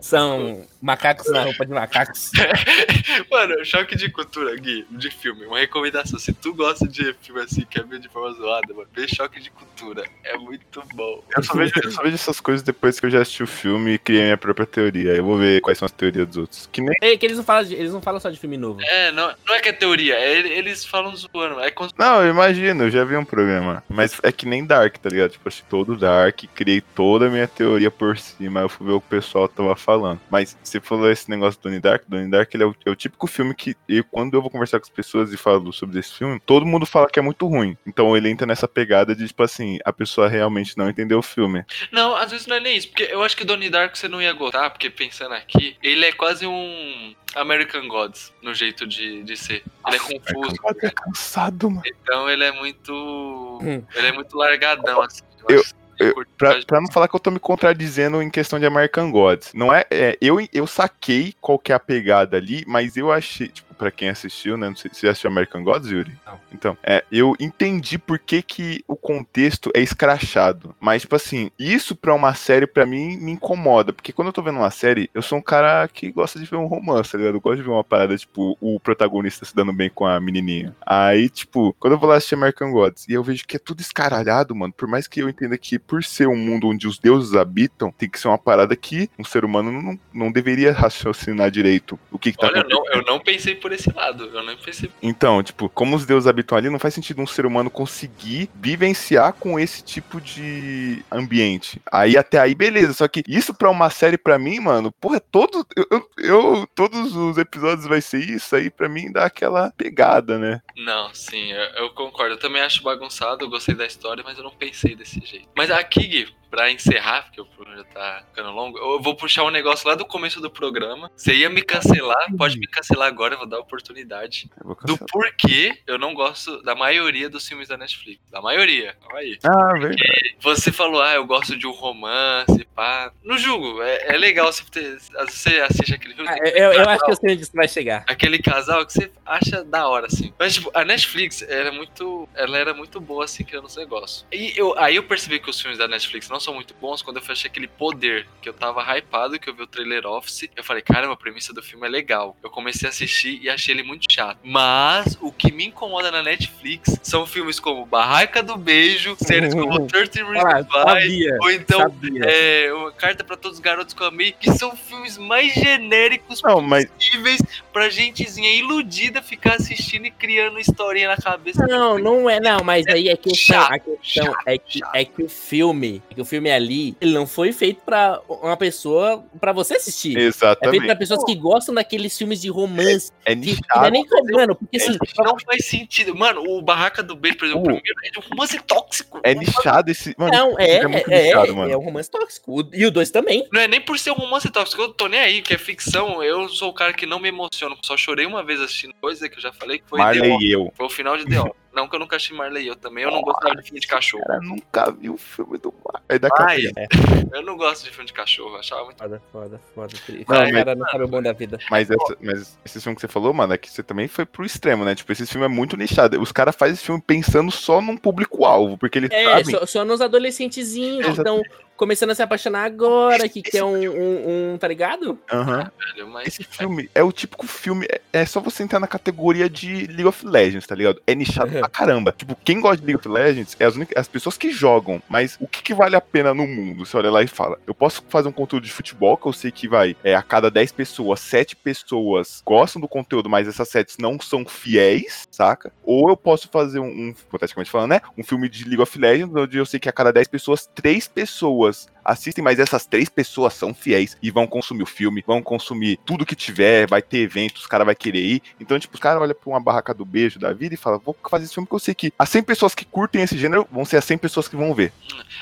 São 0.00 0.66
macacos 0.80 1.30
na 1.30 1.42
roupa 1.42 1.64
de 1.66 1.72
macacos. 1.72 2.30
Mano, 3.30 3.64
choque 3.64 3.96
de 3.96 4.10
cultura, 4.10 4.54
Gui, 4.56 4.86
de 4.90 5.10
filme. 5.10 5.44
Uma 5.46 5.58
recomendação. 5.58 6.18
Se 6.18 6.32
tu 6.32 6.54
gosta 6.54 6.86
de 6.86 7.14
filme 7.22 7.40
assim, 7.40 7.64
quer 7.68 7.84
ver 7.84 7.98
de 7.98 8.08
forma 8.08 8.32
zoada, 8.36 8.72
mano, 8.74 8.88
vê 8.94 9.06
choque 9.08 9.40
de 9.40 9.50
cultura. 9.50 10.04
É 10.22 10.36
muito 10.36 10.82
bom. 10.94 11.22
Eu 11.36 11.42
só, 11.42 11.54
vejo, 11.54 11.72
eu 11.82 11.90
só 11.90 12.02
vejo 12.02 12.14
essas 12.14 12.40
coisas 12.40 12.62
depois 12.62 12.98
que 12.98 13.06
eu 13.06 13.10
já 13.10 13.20
assisti 13.22 13.42
o 13.42 13.46
filme 13.46 13.94
e 13.94 13.98
criei 13.98 14.22
minha 14.24 14.36
própria 14.36 14.66
teoria. 14.66 15.12
Eu 15.12 15.24
vou 15.24 15.36
ver 15.36 15.60
quais 15.60 15.78
são 15.78 15.86
as 15.86 15.92
teorias 15.92 16.26
dos 16.26 16.36
outros. 16.36 16.68
Que 16.72 16.80
nem. 16.80 16.94
É 17.02 17.16
que 17.16 17.26
eles 17.26 17.36
não 17.36 17.44
falam, 17.44 17.64
de- 17.64 17.74
eles 17.74 17.92
não 17.92 18.00
falam 18.02 18.20
só 18.20 18.30
de 18.30 18.38
filme 18.38 18.56
novo. 18.56 18.80
É, 18.82 19.10
não, 19.12 19.32
não 19.46 19.54
é 19.54 19.60
que 19.60 19.68
é 19.68 19.72
teoria, 19.72 20.14
é, 20.14 20.38
eles 20.38 20.84
falam 20.84 21.14
zoando. 21.16 21.60
É 21.60 21.70
como 21.70 21.90
Não, 21.98 22.22
eu 22.22 22.30
imagino, 22.30 22.84
eu 22.84 22.90
já 22.90 23.04
vi 23.04 23.16
um 23.16 23.24
programa. 23.24 23.82
Mas 23.88 24.18
é 24.22 24.32
que 24.32 24.46
nem 24.46 24.64
Dark, 24.64 24.96
tá 24.98 25.08
ligado? 25.08 25.30
Tipo, 25.32 25.48
assisti 25.48 25.64
todo 25.68 25.96
Dark, 25.96 26.40
criei 26.54 26.80
toda 26.80 27.26
a 27.26 27.30
minha 27.30 27.46
teoria 27.48 27.90
por 27.90 28.16
cima, 28.18 28.60
eu 28.60 28.68
fui 28.68 28.86
ver 28.86 28.92
o 28.92 29.00
que 29.00 29.06
o 29.06 29.10
pessoal 29.10 29.48
tava 29.48 29.74
falando. 29.76 30.20
Mas 30.30 30.56
você 30.62 30.80
falou 30.80 31.10
esse 31.10 31.28
negócio 31.30 31.60
do 31.60 31.64
Donnie 31.64 31.80
Dark, 31.80 32.02
Donnie 32.08 32.30
Dark 32.44 32.54
ele 32.54 32.62
é 32.62 32.66
o, 32.66 32.74
é 32.86 32.90
o 32.90 32.94
típico 32.96 33.26
filme 33.26 33.54
que, 33.54 33.76
eu, 33.88 34.04
quando 34.04 34.34
eu 34.34 34.42
vou 34.42 34.50
conversar 34.50 34.78
com 34.78 34.84
as 34.84 34.90
pessoas 34.90 35.32
e 35.32 35.36
falo 35.36 35.72
sobre 35.72 35.98
esse 35.98 36.12
filme, 36.14 36.40
todo 36.44 36.66
mundo 36.66 36.84
fala 36.86 37.08
que 37.08 37.18
é 37.18 37.22
muito 37.22 37.46
ruim. 37.46 37.76
Então 37.86 38.16
ele 38.16 38.28
entra 38.30 38.46
nessa 38.46 38.68
pegada 38.68 39.14
de, 39.14 39.26
tipo 39.26 39.42
assim, 39.42 39.78
a 39.84 39.92
pessoa 39.92 40.28
realmente 40.28 40.76
não 40.76 40.88
entendeu 40.88 41.18
o 41.18 41.22
filme. 41.22 41.64
Não, 41.90 42.14
às 42.14 42.30
vezes 42.30 42.46
não 42.46 42.56
é 42.56 42.60
nem 42.60 42.76
isso, 42.76 42.88
porque 42.88 43.04
eu 43.04 43.22
acho 43.22 43.36
que 43.36 43.44
Donnie 43.44 43.70
Darko 43.70 43.96
você 43.96 44.08
não 44.08 44.20
ia 44.22 44.32
gostar, 44.32 44.70
porque 44.70 44.90
pensando 44.90 45.34
aqui, 45.34 45.76
ele 45.82 46.04
é 46.04 46.12
quase 46.12 46.46
um 46.46 47.14
American 47.34 47.88
Gods 47.88 48.32
no 48.42 48.54
jeito 48.54 48.86
de, 48.86 49.22
de 49.22 49.36
ser. 49.36 49.62
Ele 49.86 49.96
é 49.96 49.98
confuso, 49.98 50.56
É 50.82 50.90
cansado, 50.90 51.70
mano. 51.70 51.82
então 51.86 52.28
ele 52.28 52.44
é 52.44 52.52
muito. 52.52 53.58
Ele 53.94 54.06
é 54.06 54.12
muito 54.12 54.36
largadão, 54.36 55.02
assim. 55.02 55.22
Eu- 55.48 55.60
acho 55.60 55.74
que 55.74 55.83
eu- 55.98 56.14
Pra, 56.36 56.60
pra 56.66 56.80
não 56.80 56.90
falar 56.90 57.08
que 57.08 57.14
eu 57.16 57.20
tô 57.20 57.30
me 57.30 57.38
contradizendo 57.38 58.20
em 58.20 58.28
questão 58.28 58.58
de 58.58 58.66
American 58.66 59.10
Gods. 59.10 59.52
Não 59.54 59.72
é, 59.72 59.84
é, 59.90 60.18
eu, 60.20 60.36
eu 60.52 60.66
saquei 60.66 61.34
qual 61.40 61.58
que 61.58 61.72
é 61.72 61.74
a 61.74 61.80
pegada 61.80 62.36
ali, 62.36 62.64
mas 62.66 62.96
eu 62.96 63.12
achei, 63.12 63.48
tipo, 63.48 63.63
pra 63.74 63.90
quem 63.90 64.08
assistiu, 64.08 64.56
né? 64.56 64.68
Não 64.68 64.76
sei 64.76 64.90
se 64.92 65.00
você 65.00 65.08
assistiu 65.08 65.30
American 65.30 65.62
Gods, 65.62 65.90
Yuri? 65.90 66.12
Não. 66.26 66.40
Então, 66.52 66.76
é, 66.82 67.04
eu 67.10 67.34
entendi 67.40 67.98
por 67.98 68.18
que, 68.18 68.42
que 68.42 68.84
o 68.86 68.96
contexto 68.96 69.70
é 69.74 69.80
escrachado. 69.80 70.74
Mas, 70.80 71.02
tipo 71.02 71.16
assim, 71.16 71.50
isso 71.58 71.94
pra 71.96 72.14
uma 72.14 72.34
série, 72.34 72.66
pra 72.66 72.86
mim, 72.86 73.16
me 73.16 73.32
incomoda. 73.32 73.92
Porque 73.92 74.12
quando 74.12 74.28
eu 74.28 74.32
tô 74.32 74.42
vendo 74.42 74.58
uma 74.58 74.70
série, 74.70 75.10
eu 75.12 75.22
sou 75.22 75.38
um 75.38 75.42
cara 75.42 75.86
que 75.88 76.10
gosta 76.10 76.38
de 76.38 76.46
ver 76.46 76.56
um 76.56 76.66
romance, 76.66 77.12
tá 77.12 77.18
ligado? 77.18 77.34
Eu 77.34 77.40
gosto 77.40 77.56
de 77.56 77.62
ver 77.62 77.70
uma 77.70 77.84
parada, 77.84 78.16
tipo, 78.16 78.56
o 78.60 78.78
protagonista 78.80 79.44
se 79.44 79.54
dando 79.54 79.72
bem 79.72 79.90
com 79.90 80.06
a 80.06 80.20
menininha. 80.20 80.74
Aí, 80.86 81.28
tipo, 81.28 81.74
quando 81.78 81.94
eu 81.94 81.98
vou 81.98 82.08
lá 82.08 82.16
assistir 82.16 82.34
American 82.34 82.70
Gods 82.70 83.06
e 83.08 83.12
eu 83.12 83.22
vejo 83.22 83.44
que 83.46 83.56
é 83.56 83.58
tudo 83.58 83.80
escaralhado, 83.80 84.54
mano, 84.54 84.72
por 84.72 84.88
mais 84.88 85.06
que 85.08 85.20
eu 85.20 85.28
entenda 85.28 85.58
que 85.58 85.78
por 85.78 86.02
ser 86.04 86.28
um 86.28 86.36
mundo 86.36 86.68
onde 86.68 86.86
os 86.86 86.98
deuses 86.98 87.34
habitam, 87.34 87.92
tem 87.92 88.08
que 88.08 88.18
ser 88.18 88.28
uma 88.28 88.38
parada 88.38 88.76
que 88.76 89.08
um 89.18 89.24
ser 89.24 89.44
humano 89.44 89.70
não, 89.72 89.98
não 90.12 90.32
deveria 90.32 90.72
raciocinar 90.72 91.50
direito 91.50 91.98
o 92.10 92.18
que, 92.18 92.32
que 92.32 92.38
tá 92.38 92.46
Olha, 92.46 92.56
eu 92.56 92.60
acontecendo. 92.60 92.86
não, 92.86 93.00
eu 93.00 93.04
não 93.06 93.20
pensei 93.20 93.54
por 93.54 93.72
esse 93.74 93.92
lado. 93.92 94.24
Eu 94.32 94.42
não 94.42 94.56
pensei. 94.56 94.90
Então, 95.02 95.42
tipo, 95.42 95.68
como 95.68 95.96
os 95.96 96.06
deuses 96.06 96.26
habitam 96.26 96.56
ali, 96.56 96.70
não 96.70 96.78
faz 96.78 96.94
sentido 96.94 97.20
um 97.20 97.26
ser 97.26 97.46
humano 97.46 97.70
conseguir 97.70 98.48
vivenciar 98.54 99.32
com 99.34 99.58
esse 99.58 99.82
tipo 99.82 100.20
de 100.20 101.04
ambiente. 101.10 101.80
Aí 101.90 102.16
até 102.16 102.38
aí, 102.38 102.54
beleza. 102.54 102.92
Só 102.94 103.08
que 103.08 103.22
isso 103.26 103.54
pra 103.54 103.70
uma 103.70 103.90
série, 103.90 104.16
pra 104.18 104.38
mim, 104.38 104.60
mano, 104.60 104.92
porra, 104.92 105.20
todo, 105.20 105.66
eu- 105.76 106.08
eu- 106.18 106.66
todos 106.74 107.14
os 107.16 107.38
episódios 107.38 107.86
vai 107.86 108.00
ser 108.00 108.18
isso 108.28 108.54
aí, 108.56 108.70
pra 108.70 108.88
mim 108.88 109.10
dá 109.12 109.24
aquela 109.24 109.72
pegada, 109.76 110.38
né? 110.38 110.60
Não, 110.76 111.12
sim, 111.14 111.52
eu, 111.52 111.84
eu 111.84 111.90
concordo. 111.90 112.34
Eu 112.34 112.38
também 112.38 112.62
acho 112.62 112.82
bagunçado, 112.82 113.44
eu 113.44 113.50
gostei 113.50 113.74
da 113.74 113.86
história, 113.86 114.22
mas 114.24 114.38
eu 114.38 114.44
não 114.44 114.50
pensei 114.50 114.94
desse 114.94 115.20
jeito. 115.24 115.48
Mas 115.56 115.70
aqui, 115.70 116.06
Gui, 116.06 116.28
pra 116.54 116.70
encerrar, 116.70 117.24
porque 117.24 117.40
o 117.40 117.46
programa 117.46 117.78
já 117.78 117.84
tá 117.84 118.22
ficando 118.28 118.52
longo, 118.52 118.78
eu 118.78 119.02
vou 119.02 119.16
puxar 119.16 119.42
um 119.42 119.50
negócio 119.50 119.88
lá 119.88 119.96
do 119.96 120.06
começo 120.06 120.40
do 120.40 120.48
programa. 120.48 121.10
Você 121.16 121.34
ia 121.34 121.50
me 121.50 121.60
cancelar, 121.62 122.28
pode 122.38 122.56
me 122.56 122.68
cancelar 122.68 123.08
agora, 123.08 123.34
eu 123.34 123.38
vou 123.38 123.48
dar 123.48 123.58
oportunidade. 123.58 124.48
Eu 124.64 124.76
Do 124.84 124.96
porquê 124.96 125.76
eu 125.84 125.98
não 125.98 126.14
gosto 126.14 126.62
da 126.62 126.76
maioria 126.76 127.28
dos 127.28 127.48
filmes 127.48 127.66
da 127.66 127.76
Netflix. 127.76 128.20
Da 128.30 128.40
maioria. 128.40 128.96
Calma 129.00 129.18
aí. 129.18 129.36
Ah, 129.42 129.72
verdade. 129.72 130.36
Você 130.40 130.70
falou, 130.70 131.02
ah, 131.02 131.14
eu 131.14 131.26
gosto 131.26 131.56
de 131.56 131.66
um 131.66 131.72
romance, 131.72 132.64
pá. 132.72 133.12
No 133.24 133.36
jogo, 133.36 133.82
é, 133.82 134.14
é 134.14 134.16
legal 134.16 134.52
você 134.52 134.62
ter. 134.70 135.00
Você 135.26 135.60
assiste 135.60 135.94
aquele 135.94 136.14
filme. 136.14 136.30
Ah, 136.30 136.36
eu, 136.44 136.72
eu 136.72 136.84
casal, 136.84 136.88
acho 136.94 137.04
que 137.04 137.10
eu 137.10 137.16
sei 137.16 137.32
onde 137.32 137.42
isso 137.42 137.52
vai 137.52 137.66
chegar. 137.66 138.04
Aquele 138.06 138.38
casal 138.38 138.86
que 138.86 138.92
você 138.92 139.10
acha 139.26 139.64
da 139.64 139.88
hora, 139.88 140.06
assim. 140.06 140.32
Mas, 140.38 140.54
tipo, 140.54 140.70
a 140.72 140.84
Netflix 140.84 141.42
era 141.42 141.72
muito. 141.72 142.28
Ela 142.34 142.58
era 142.58 142.72
muito 142.72 143.00
boa, 143.00 143.24
assim, 143.24 143.42
criando 143.42 143.66
os 143.66 143.76
negócios. 143.76 144.24
E 144.32 144.52
eu, 144.56 144.78
aí 144.78 144.94
eu 144.94 145.02
percebi 145.02 145.40
que 145.40 145.50
os 145.50 145.60
filmes 145.60 145.78
da 145.78 145.88
Netflix 145.88 146.28
não 146.28 146.38
são 146.44 146.54
muito 146.54 146.74
bons 146.74 147.02
quando 147.02 147.16
eu 147.18 147.22
achei 147.28 147.50
aquele 147.50 147.66
poder. 147.68 148.26
Que 148.42 148.48
eu 148.48 148.52
tava 148.54 148.82
hypado, 148.96 149.38
que 149.38 149.48
eu 149.48 149.54
vi 149.54 149.62
o 149.62 149.66
trailer 149.66 150.06
Office. 150.06 150.48
Eu 150.54 150.62
falei, 150.64 150.82
caramba, 150.82 151.14
a 151.14 151.16
premissa 151.16 151.52
do 151.52 151.62
filme 151.62 151.86
é 151.86 151.90
legal. 151.90 152.36
Eu 152.42 152.50
comecei 152.50 152.86
a 152.86 152.90
assistir 152.90 153.40
e 153.42 153.48
achei 153.48 153.74
ele 153.74 153.82
muito 153.82 154.04
chato. 154.10 154.38
Mas 154.42 155.16
o 155.20 155.32
que 155.32 155.50
me 155.50 155.66
incomoda 155.66 156.10
na 156.10 156.22
Netflix 156.22 156.98
são 157.02 157.26
filmes 157.26 157.58
como 157.58 157.84
Barraca 157.86 158.42
do 158.42 158.56
Beijo, 158.56 159.16
séries 159.22 159.54
como 159.54 159.86
30 159.86 160.20
Ah, 160.20 160.24
Reasons 160.24 160.66
Why, 160.66 160.68
sabia. 160.70 161.38
ou 161.40 161.50
então 161.50 161.94
é, 162.22 162.72
uma 162.72 162.92
carta 162.92 163.24
pra 163.24 163.36
todos 163.36 163.58
os 163.58 163.62
garotos 163.62 163.94
que 163.94 164.02
eu 164.02 164.06
amei, 164.06 164.32
que 164.32 164.50
são 164.52 164.76
filmes 164.76 165.16
mais 165.18 165.52
genéricos 165.54 166.42
Não, 166.42 166.60
mas 166.60 166.84
possíveis 166.86 167.40
pra 167.72 167.88
gentezinha 167.88 168.50
iludida 168.56 169.22
ficar 169.22 169.54
assistindo 169.54 170.06
e 170.06 170.10
criando 170.10 170.58
historinha 170.58 171.08
na 171.08 171.16
cabeça. 171.16 171.66
Não, 171.66 171.98
não 171.98 172.28
é, 172.28 172.38
não, 172.40 172.58
mas 172.62 172.86
aí 172.86 173.08
é 173.08 173.16
questão, 173.16 173.54
Chato, 173.62 173.72
a 173.72 173.78
questão 173.78 174.24
chato, 174.26 174.36
é 174.46 174.58
que, 174.58 174.78
chato. 174.78 174.94
é 174.94 175.04
que 175.04 175.22
o 175.22 175.28
filme, 175.28 176.02
é 176.10 176.14
que 176.14 176.20
o 176.24 176.26
filme 176.26 176.50
ali, 176.50 176.96
ele 177.00 177.12
não 177.14 177.26
foi 177.26 177.52
feito 177.52 177.80
pra 177.84 178.20
uma 178.28 178.56
pessoa, 178.56 179.24
pra 179.40 179.52
você 179.52 179.74
assistir. 179.76 180.10
É 180.16 180.20
feito 180.20 180.34
Exatamente. 180.36 180.86
pra 180.86 180.96
pessoas 180.96 181.24
que 181.24 181.34
gostam 181.34 181.74
daqueles 181.74 182.16
filmes 182.16 182.40
de 182.40 182.48
romance. 182.50 183.12
É 183.24 183.34
Que, 183.34 183.56
que 183.56 183.60
não 183.74 183.84
é 183.84 183.90
nichado. 183.90 184.24
nem 184.26 184.36
mano, 184.36 184.54
porque 184.54 184.76
assim, 184.76 184.96
Não 185.18 185.36
faz 185.38 185.66
sentido. 185.66 186.14
Mano, 186.14 186.42
o 186.46 186.60
Barraca 186.62 187.02
do 187.02 187.14
Beijo, 187.16 187.38
por 187.38 187.44
exemplo, 187.46 187.62
Uh. 187.62 187.64
primeiro 187.66 187.98
é 188.04 188.10
de 188.10 188.18
um 188.18 188.22
romance 188.30 188.58
tóxico. 188.60 189.20
É 189.22 189.34
nichado 189.34 189.90
esse. 189.90 190.14
Mano, 190.18 190.32
não, 190.32 190.58
é, 190.58 190.70
é 190.76 190.88
muito 190.88 191.10
é, 191.10 191.22
nichado, 191.24 191.46
é, 191.46 191.52
mano. 191.52 191.72
é 191.72 191.76
um 191.76 191.80
romance 191.84 192.10
tóxico. 192.10 192.68
E 192.72 192.84
o 192.86 192.90
dois 192.90 193.10
também. 193.10 193.46
Não 193.52 193.60
é 193.60 193.68
nem 193.68 193.80
por 193.80 193.98
ser 193.98 194.10
um 194.10 194.14
romance 194.14 194.50
tóxico, 194.50 194.82
eu 194.82 194.88
tô 194.92 195.06
nem 195.06 195.20
aí, 195.20 195.42
que 195.42 195.54
é 195.54 195.58
ficção. 195.58 196.22
Eu 196.22 196.48
sou 196.48 196.70
o 196.70 196.74
cara 196.74 196.92
que 196.92 197.06
não 197.06 197.18
me 197.20 197.28
emociona. 197.28 197.76
Só 197.84 197.96
chorei 197.96 198.26
uma 198.26 198.42
vez 198.42 198.60
assistindo 198.60 198.94
coisa 199.00 199.28
que 199.28 199.36
eu 199.36 199.42
já 199.42 199.52
falei 199.52 199.78
que 199.78 199.84
foi 199.88 199.98
The 199.98 200.04
Marley 200.04 200.30
Office. 200.32 200.48
e 200.48 200.52
eu. 200.52 200.72
Foi 200.76 200.86
o 200.86 200.90
final 200.90 201.16
de 201.16 201.24
The 201.26 201.40
Office. 201.40 201.63
Não 201.74 201.88
que 201.88 201.96
eu 201.96 202.00
nunca 202.00 202.16
achei 202.16 202.36
Marley 202.36 202.64
e 202.64 202.68
eu 202.68 202.76
também. 202.76 203.02
Eu 203.04 203.10
não 203.10 203.20
gostava 203.20 203.54
de 203.56 203.62
filme 203.62 203.80
de 203.80 203.86
cachorro. 203.86 204.24
Cara, 204.24 204.40
nunca 204.40 204.90
vi 204.92 205.10
o 205.10 205.16
filme 205.16 205.58
do 205.58 205.74
Mar. 205.84 206.02
Aí 206.08 206.18
daqui 206.18 206.42
a 206.42 206.46
Ai, 206.46 206.62
pouco. 206.62 207.34
eu 207.36 207.42
não 207.42 207.56
gosto 207.56 207.84
de 207.84 207.90
filme 207.90 208.06
de 208.06 208.12
cachorro. 208.12 208.54
Eu 208.54 208.60
achava 208.60 208.84
muito. 208.84 208.98
Foda, 208.98 209.20
foda, 209.32 209.60
foda. 209.74 209.94
O 210.08 210.32
Não, 210.32 210.52
cara 210.52 210.74
não 210.76 210.86
sabe 210.88 211.04
o 211.04 211.08
bom 211.08 211.20
da 211.20 211.32
vida. 211.32 211.58
Mas, 211.70 211.90
essa, 211.90 212.16
mas 212.20 212.58
esse 212.64 212.80
filme 212.80 212.94
que 212.94 213.00
você 213.00 213.08
falou, 213.08 213.34
mano, 213.34 213.52
é 213.52 213.58
que 213.58 213.70
você 213.70 213.82
também 213.82 214.06
foi 214.06 214.24
pro 214.24 214.44
extremo, 214.44 214.84
né? 214.84 214.94
Tipo, 214.94 215.10
esse 215.12 215.26
filme 215.26 215.44
é 215.46 215.48
muito 215.48 215.76
nichado. 215.76 216.20
Os 216.20 216.30
caras 216.30 216.54
fazem 216.54 216.74
esse 216.74 216.84
filme 216.84 217.02
pensando 217.04 217.50
só 217.50 217.80
num 217.80 217.96
público-alvo, 217.96 218.78
porque 218.78 218.98
eles 218.98 219.10
É, 219.10 219.24
sabem. 219.24 219.44
só, 219.46 219.66
só 219.66 219.84
nos 219.84 220.00
adolescentezinhos 220.00 221.04
que 221.04 221.12
estão 221.12 221.42
começando 221.76 222.10
a 222.10 222.14
se 222.14 222.22
apaixonar 222.22 222.64
agora, 222.64 223.28
que 223.28 223.42
quer 223.42 223.64
um, 223.64 223.74
um, 223.76 224.52
um, 224.54 224.58
tá 224.58 224.68
ligado? 224.68 225.18
Aham. 225.32 225.70
Velho, 225.94 226.08
mas. 226.08 226.28
Esse 226.28 226.44
filme 226.44 226.88
é 226.94 227.02
o 227.02 227.12
típico 227.12 227.46
filme. 227.46 227.86
é- 227.90 228.00
É 228.12 228.24
só 228.26 228.40
você 228.40 228.62
entrar 228.62 228.78
na 228.78 228.86
categoria 228.86 229.50
de 229.50 229.86
League 229.88 230.06
of 230.06 230.24
Legends, 230.24 230.66
tá 230.66 230.74
ligado? 230.74 231.02
É 231.06 231.14
nichado 231.14 231.50
pra 231.50 231.68
caramba. 231.68 232.14
Tipo, 232.16 232.36
quem 232.44 232.60
gosta 232.60 232.76
de 232.78 232.86
League 232.86 232.98
of 233.00 233.08
Legends 233.08 233.56
é 233.58 233.64
as, 233.64 233.74
únicas, 233.74 233.96
as 233.98 234.06
pessoas 234.08 234.36
que 234.38 234.52
jogam. 234.52 235.02
Mas 235.08 235.36
o 235.40 235.48
que, 235.48 235.62
que 235.62 235.74
vale 235.74 235.96
a 235.96 236.00
pena 236.00 236.32
no 236.32 236.46
mundo? 236.46 236.86
Você 236.86 236.96
olha 236.96 237.10
lá 237.10 237.22
e 237.22 237.26
fala: 237.26 237.58
Eu 237.66 237.74
posso 237.74 238.04
fazer 238.08 238.28
um 238.28 238.32
conteúdo 238.32 238.64
de 238.64 238.72
futebol 238.72 239.16
que 239.16 239.26
eu 239.26 239.32
sei 239.32 239.50
que 239.50 239.66
vai. 239.68 239.96
É, 240.04 240.14
a 240.14 240.22
cada 240.22 240.50
10 240.50 240.70
pessoas, 240.72 241.20
7 241.20 241.56
pessoas 241.56 242.40
gostam 242.46 242.80
do 242.80 242.86
conteúdo, 242.88 243.28
mas 243.28 243.48
essas 243.48 243.68
7 243.68 243.96
não 244.00 244.20
são 244.20 244.44
fiéis, 244.46 245.26
saca? 245.30 245.72
Ou 245.82 246.08
eu 246.10 246.16
posso 246.16 246.48
fazer 246.48 246.78
um, 246.78 246.86
um 246.86 247.08
hipoteticamente 247.10 247.70
falando, 247.70 247.90
né? 247.90 248.00
Um 248.16 248.22
filme 248.22 248.48
de 248.48 248.64
League 248.64 248.80
of 248.82 248.96
Legends, 248.98 249.34
onde 249.34 249.58
eu 249.58 249.66
sei 249.66 249.80
que 249.80 249.88
a 249.88 249.92
cada 249.92 250.12
10 250.12 250.28
pessoas, 250.28 250.66
3 250.74 251.08
pessoas 251.08 251.63
was 251.64 251.88
assistem, 252.04 252.42
mas 252.42 252.58
essas 252.58 252.86
três 252.86 253.08
pessoas 253.08 253.54
são 253.54 253.74
fiéis 253.74 254.16
e 254.22 254.30
vão 254.30 254.46
consumir 254.46 254.82
o 254.82 254.86
filme, 254.86 255.24
vão 255.26 255.42
consumir 255.42 255.98
tudo 256.04 256.26
que 256.26 256.36
tiver, 256.36 256.86
vai 256.86 257.02
ter 257.02 257.18
eventos, 257.18 257.62
os 257.62 257.66
caras 257.66 257.86
vão 257.86 257.94
querer 257.94 258.20
ir. 258.20 258.42
Então, 258.60 258.78
tipo, 258.78 258.94
os 258.94 259.00
caras 259.00 259.22
olham 259.22 259.34
pra 259.34 259.50
uma 259.50 259.60
barraca 259.60 259.94
do 259.94 260.04
beijo 260.04 260.38
da 260.38 260.52
vida 260.52 260.74
e 260.74 260.78
falam, 260.78 260.98
vou 260.98 261.16
fazer 261.28 261.44
esse 261.44 261.54
filme 261.54 261.66
porque 261.66 261.76
eu 261.76 261.84
sei 261.84 261.94
que 261.94 262.12
as 262.18 262.28
100 262.28 262.42
pessoas 262.42 262.74
que 262.74 262.84
curtem 262.84 263.22
esse 263.22 263.38
gênero 263.38 263.66
vão 263.70 263.84
ser 263.84 263.96
as 263.96 264.04
100 264.04 264.18
pessoas 264.18 264.48
que 264.48 264.56
vão 264.56 264.74
ver. 264.74 264.92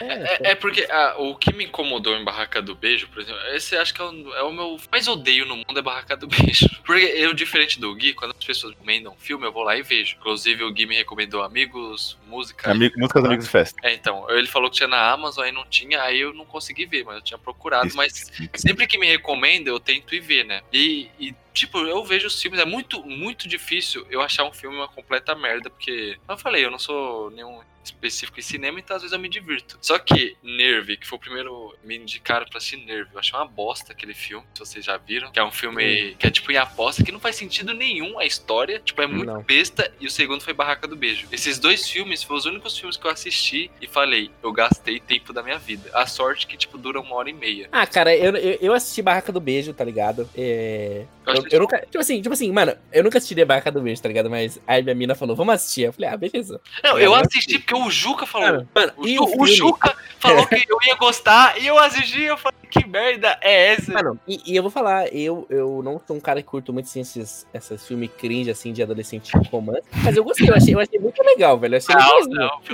É, 0.00 0.50
é 0.50 0.54
porque 0.54 0.86
ah, 0.90 1.16
o 1.18 1.34
que 1.36 1.54
me 1.54 1.64
incomodou 1.64 2.16
em 2.16 2.24
Barraca 2.24 2.62
do 2.62 2.74
Beijo, 2.74 3.08
por 3.08 3.22
exemplo, 3.22 3.40
esse 3.54 3.76
acho 3.76 3.94
que 3.94 4.00
é 4.00 4.04
o, 4.04 4.34
é 4.34 4.42
o 4.42 4.52
meu 4.52 4.78
mais 4.90 5.08
odeio 5.08 5.46
no 5.46 5.56
mundo 5.56 5.78
é 5.78 5.82
Barraca 5.82 6.16
do 6.16 6.26
Beijo. 6.26 6.68
Porque 6.84 7.04
eu, 7.04 7.32
diferente 7.32 7.80
do 7.80 7.94
Gui, 7.94 8.12
quando 8.12 8.32
as 8.32 8.44
pessoas 8.44 8.72
recomendam 8.72 9.14
filme, 9.16 9.46
eu 9.46 9.52
vou 9.52 9.62
lá 9.62 9.76
e 9.76 9.82
vejo. 9.82 10.16
Inclusive, 10.18 10.64
o 10.64 10.72
Gui 10.72 10.86
me 10.86 10.96
recomendou 10.96 11.42
Amigos, 11.42 12.18
Música. 12.26 12.70
Amigo, 12.70 12.94
músicas 12.98 13.24
Amigos 13.24 13.44
de 13.44 13.50
Festa. 13.50 13.80
É, 13.82 13.94
então, 13.94 14.28
ele 14.30 14.48
falou 14.48 14.70
que 14.70 14.76
tinha 14.76 14.88
na 14.88 15.10
Amazon, 15.10 15.44
aí 15.44 15.52
não 15.52 15.64
tinha, 15.66 16.02
aí 16.02 16.20
eu 16.20 16.32
não 16.34 16.44
consegui 16.52 16.86
ver, 16.86 17.04
mas 17.04 17.16
eu 17.16 17.22
tinha 17.22 17.38
procurado, 17.38 17.90
mas 17.94 18.30
sempre 18.54 18.86
que 18.86 18.98
me 18.98 19.08
recomenda, 19.08 19.70
eu 19.70 19.80
tento 19.80 20.14
ir 20.14 20.20
ver, 20.20 20.44
né? 20.44 20.60
E, 20.72 21.08
e, 21.18 21.34
tipo, 21.52 21.78
eu 21.78 22.04
vejo 22.04 22.26
os 22.26 22.40
filmes, 22.40 22.60
é 22.60 22.64
muito, 22.64 23.04
muito 23.04 23.48
difícil 23.48 24.06
eu 24.10 24.20
achar 24.20 24.44
um 24.44 24.52
filme 24.52 24.76
uma 24.76 24.88
completa 24.88 25.34
merda, 25.34 25.70
porque, 25.70 26.18
como 26.26 26.38
eu 26.38 26.42
falei, 26.42 26.64
eu 26.64 26.70
não 26.70 26.78
sou 26.78 27.30
nenhum 27.30 27.60
específico 27.84 28.38
em 28.38 28.42
cinema, 28.42 28.78
então 28.78 28.94
às 28.94 29.02
vezes 29.02 29.12
eu 29.12 29.18
me 29.18 29.28
divirto. 29.28 29.76
Só 29.80 29.98
que 29.98 30.36
Nerve, 30.40 30.96
que 30.96 31.04
foi 31.04 31.16
o 31.16 31.20
primeiro 31.20 31.74
me 31.82 31.96
indicaram 31.96 32.46
pra 32.46 32.58
assistir 32.58 32.76
Nerve, 32.76 33.10
eu 33.12 33.18
achei 33.18 33.36
uma 33.36 33.44
bosta 33.44 33.92
aquele 33.92 34.14
filme, 34.14 34.46
se 34.54 34.60
vocês 34.60 34.84
já 34.84 34.96
viram, 34.96 35.32
que 35.32 35.38
é 35.40 35.44
um 35.44 35.50
filme 35.50 36.14
que 36.16 36.26
é 36.26 36.30
tipo 36.30 36.52
em 36.52 36.56
aposta, 36.56 37.02
que 37.02 37.10
não 37.10 37.18
faz 37.18 37.34
sentido 37.34 37.74
nenhum 37.74 38.20
a 38.20 38.24
história, 38.24 38.78
tipo, 38.78 39.02
é 39.02 39.06
muito 39.08 39.26
Não. 39.26 39.42
besta, 39.42 39.92
e 40.00 40.06
o 40.06 40.10
segundo 40.10 40.42
foi 40.42 40.54
Barraca 40.54 40.86
do 40.86 40.94
Beijo. 40.94 41.26
Esses 41.32 41.58
dois 41.58 41.88
filmes 41.88 42.22
foram 42.22 42.38
os 42.38 42.46
únicos 42.46 42.78
filmes 42.78 42.96
que 42.96 43.04
eu 43.04 43.10
assisti 43.10 43.68
e 43.80 43.88
falei, 43.88 44.30
eu 44.42 44.52
gastei 44.52 45.00
tempo 45.00 45.32
da 45.32 45.42
minha 45.42 45.58
vida. 45.58 45.90
A 45.92 46.06
sorte 46.06 46.46
que, 46.46 46.56
tipo, 46.56 46.78
dura 46.78 47.00
uma 47.00 47.16
hora 47.16 47.30
e 47.30 47.32
meia. 47.32 47.68
Ah, 47.72 47.86
cara, 47.86 48.14
eu, 48.14 48.36
eu, 48.36 48.58
eu 48.60 48.72
assisti 48.72 49.02
Barraca 49.02 49.32
do 49.32 49.40
Beijo, 49.40 49.74
tá 49.74 49.82
ligado? 49.84 50.30
É... 50.36 51.04
Eu 51.26 51.34
Eu, 51.34 51.41
eu 51.50 51.60
nunca. 51.60 51.78
Tipo 51.80 51.98
assim, 51.98 52.20
tipo 52.22 52.32
assim, 52.32 52.50
mano, 52.52 52.74
eu 52.92 53.02
nunca 53.04 53.18
assistiria 53.18 53.46
Barraca 53.46 53.70
do 53.72 53.80
Beijo, 53.80 54.02
tá 54.02 54.08
ligado? 54.08 54.28
Mas 54.30 54.60
aí 54.66 54.82
minha 54.82 54.94
mina 54.94 55.14
falou, 55.14 55.34
vamos 55.36 55.54
assistir. 55.54 55.82
Eu 55.82 55.92
falei, 55.92 56.10
ah, 56.10 56.16
beleza. 56.16 56.60
Não, 56.82 56.92
Eu 56.92 56.98
eu 56.98 57.14
assisti. 57.14 57.38
assisti 57.38 57.58
porque 57.58 57.74
o 57.74 57.90
Juca 57.90 58.26
falou. 58.26 58.48
Mano, 58.48 58.68
mano, 58.74 58.92
O, 58.96 59.06
Ju- 59.08 59.34
o? 59.38 59.46
Juca 59.46 59.96
falou 60.18 60.46
que 60.46 60.54
eu 60.68 60.78
ia 60.86 60.94
gostar 60.96 61.60
e 61.60 61.66
eu 61.66 61.78
assisti 61.78 62.20
e 62.20 62.26
eu 62.26 62.36
falei, 62.36 62.56
que 62.70 62.86
merda 62.86 63.38
é 63.42 63.72
essa? 63.74 63.92
Mano, 63.92 64.18
e, 64.26 64.40
e 64.46 64.56
eu 64.56 64.62
vou 64.62 64.70
falar, 64.70 65.12
eu, 65.14 65.46
eu 65.50 65.82
não 65.84 66.00
sou 66.06 66.16
um 66.16 66.20
cara 66.20 66.40
que 66.40 66.48
curto 66.48 66.72
muito 66.72 66.86
assim, 66.86 67.00
esses, 67.00 67.46
esses 67.52 67.86
filmes 67.86 68.10
cringe, 68.18 68.50
assim, 68.50 68.72
de 68.72 68.82
adolescente 68.82 69.30
romance. 69.50 69.82
Mas 70.02 70.16
eu 70.16 70.24
gostei, 70.24 70.48
eu 70.48 70.54
achei, 70.54 70.74
eu 70.74 70.80
achei 70.80 70.98
muito 70.98 71.22
legal, 71.22 71.58
velho. 71.58 71.74
Eu 71.74 71.78
achei 71.78 71.94
Não, 71.94 72.20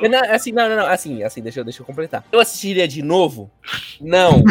não, 0.03 0.09
não, 0.09 0.35
assim, 0.35 0.53
não, 0.53 0.69
não, 0.69 0.77
não, 0.77 0.87
assim, 0.87 1.23
assim, 1.23 1.43
deixa 1.43 1.61
eu, 1.61 1.65
deixa 1.65 1.83
eu 1.83 1.87
completar. 1.87 2.25
Eu 2.31 2.39
assistiria 2.41 2.87
de 2.87 3.03
novo? 3.03 3.51
Não. 4.01 4.43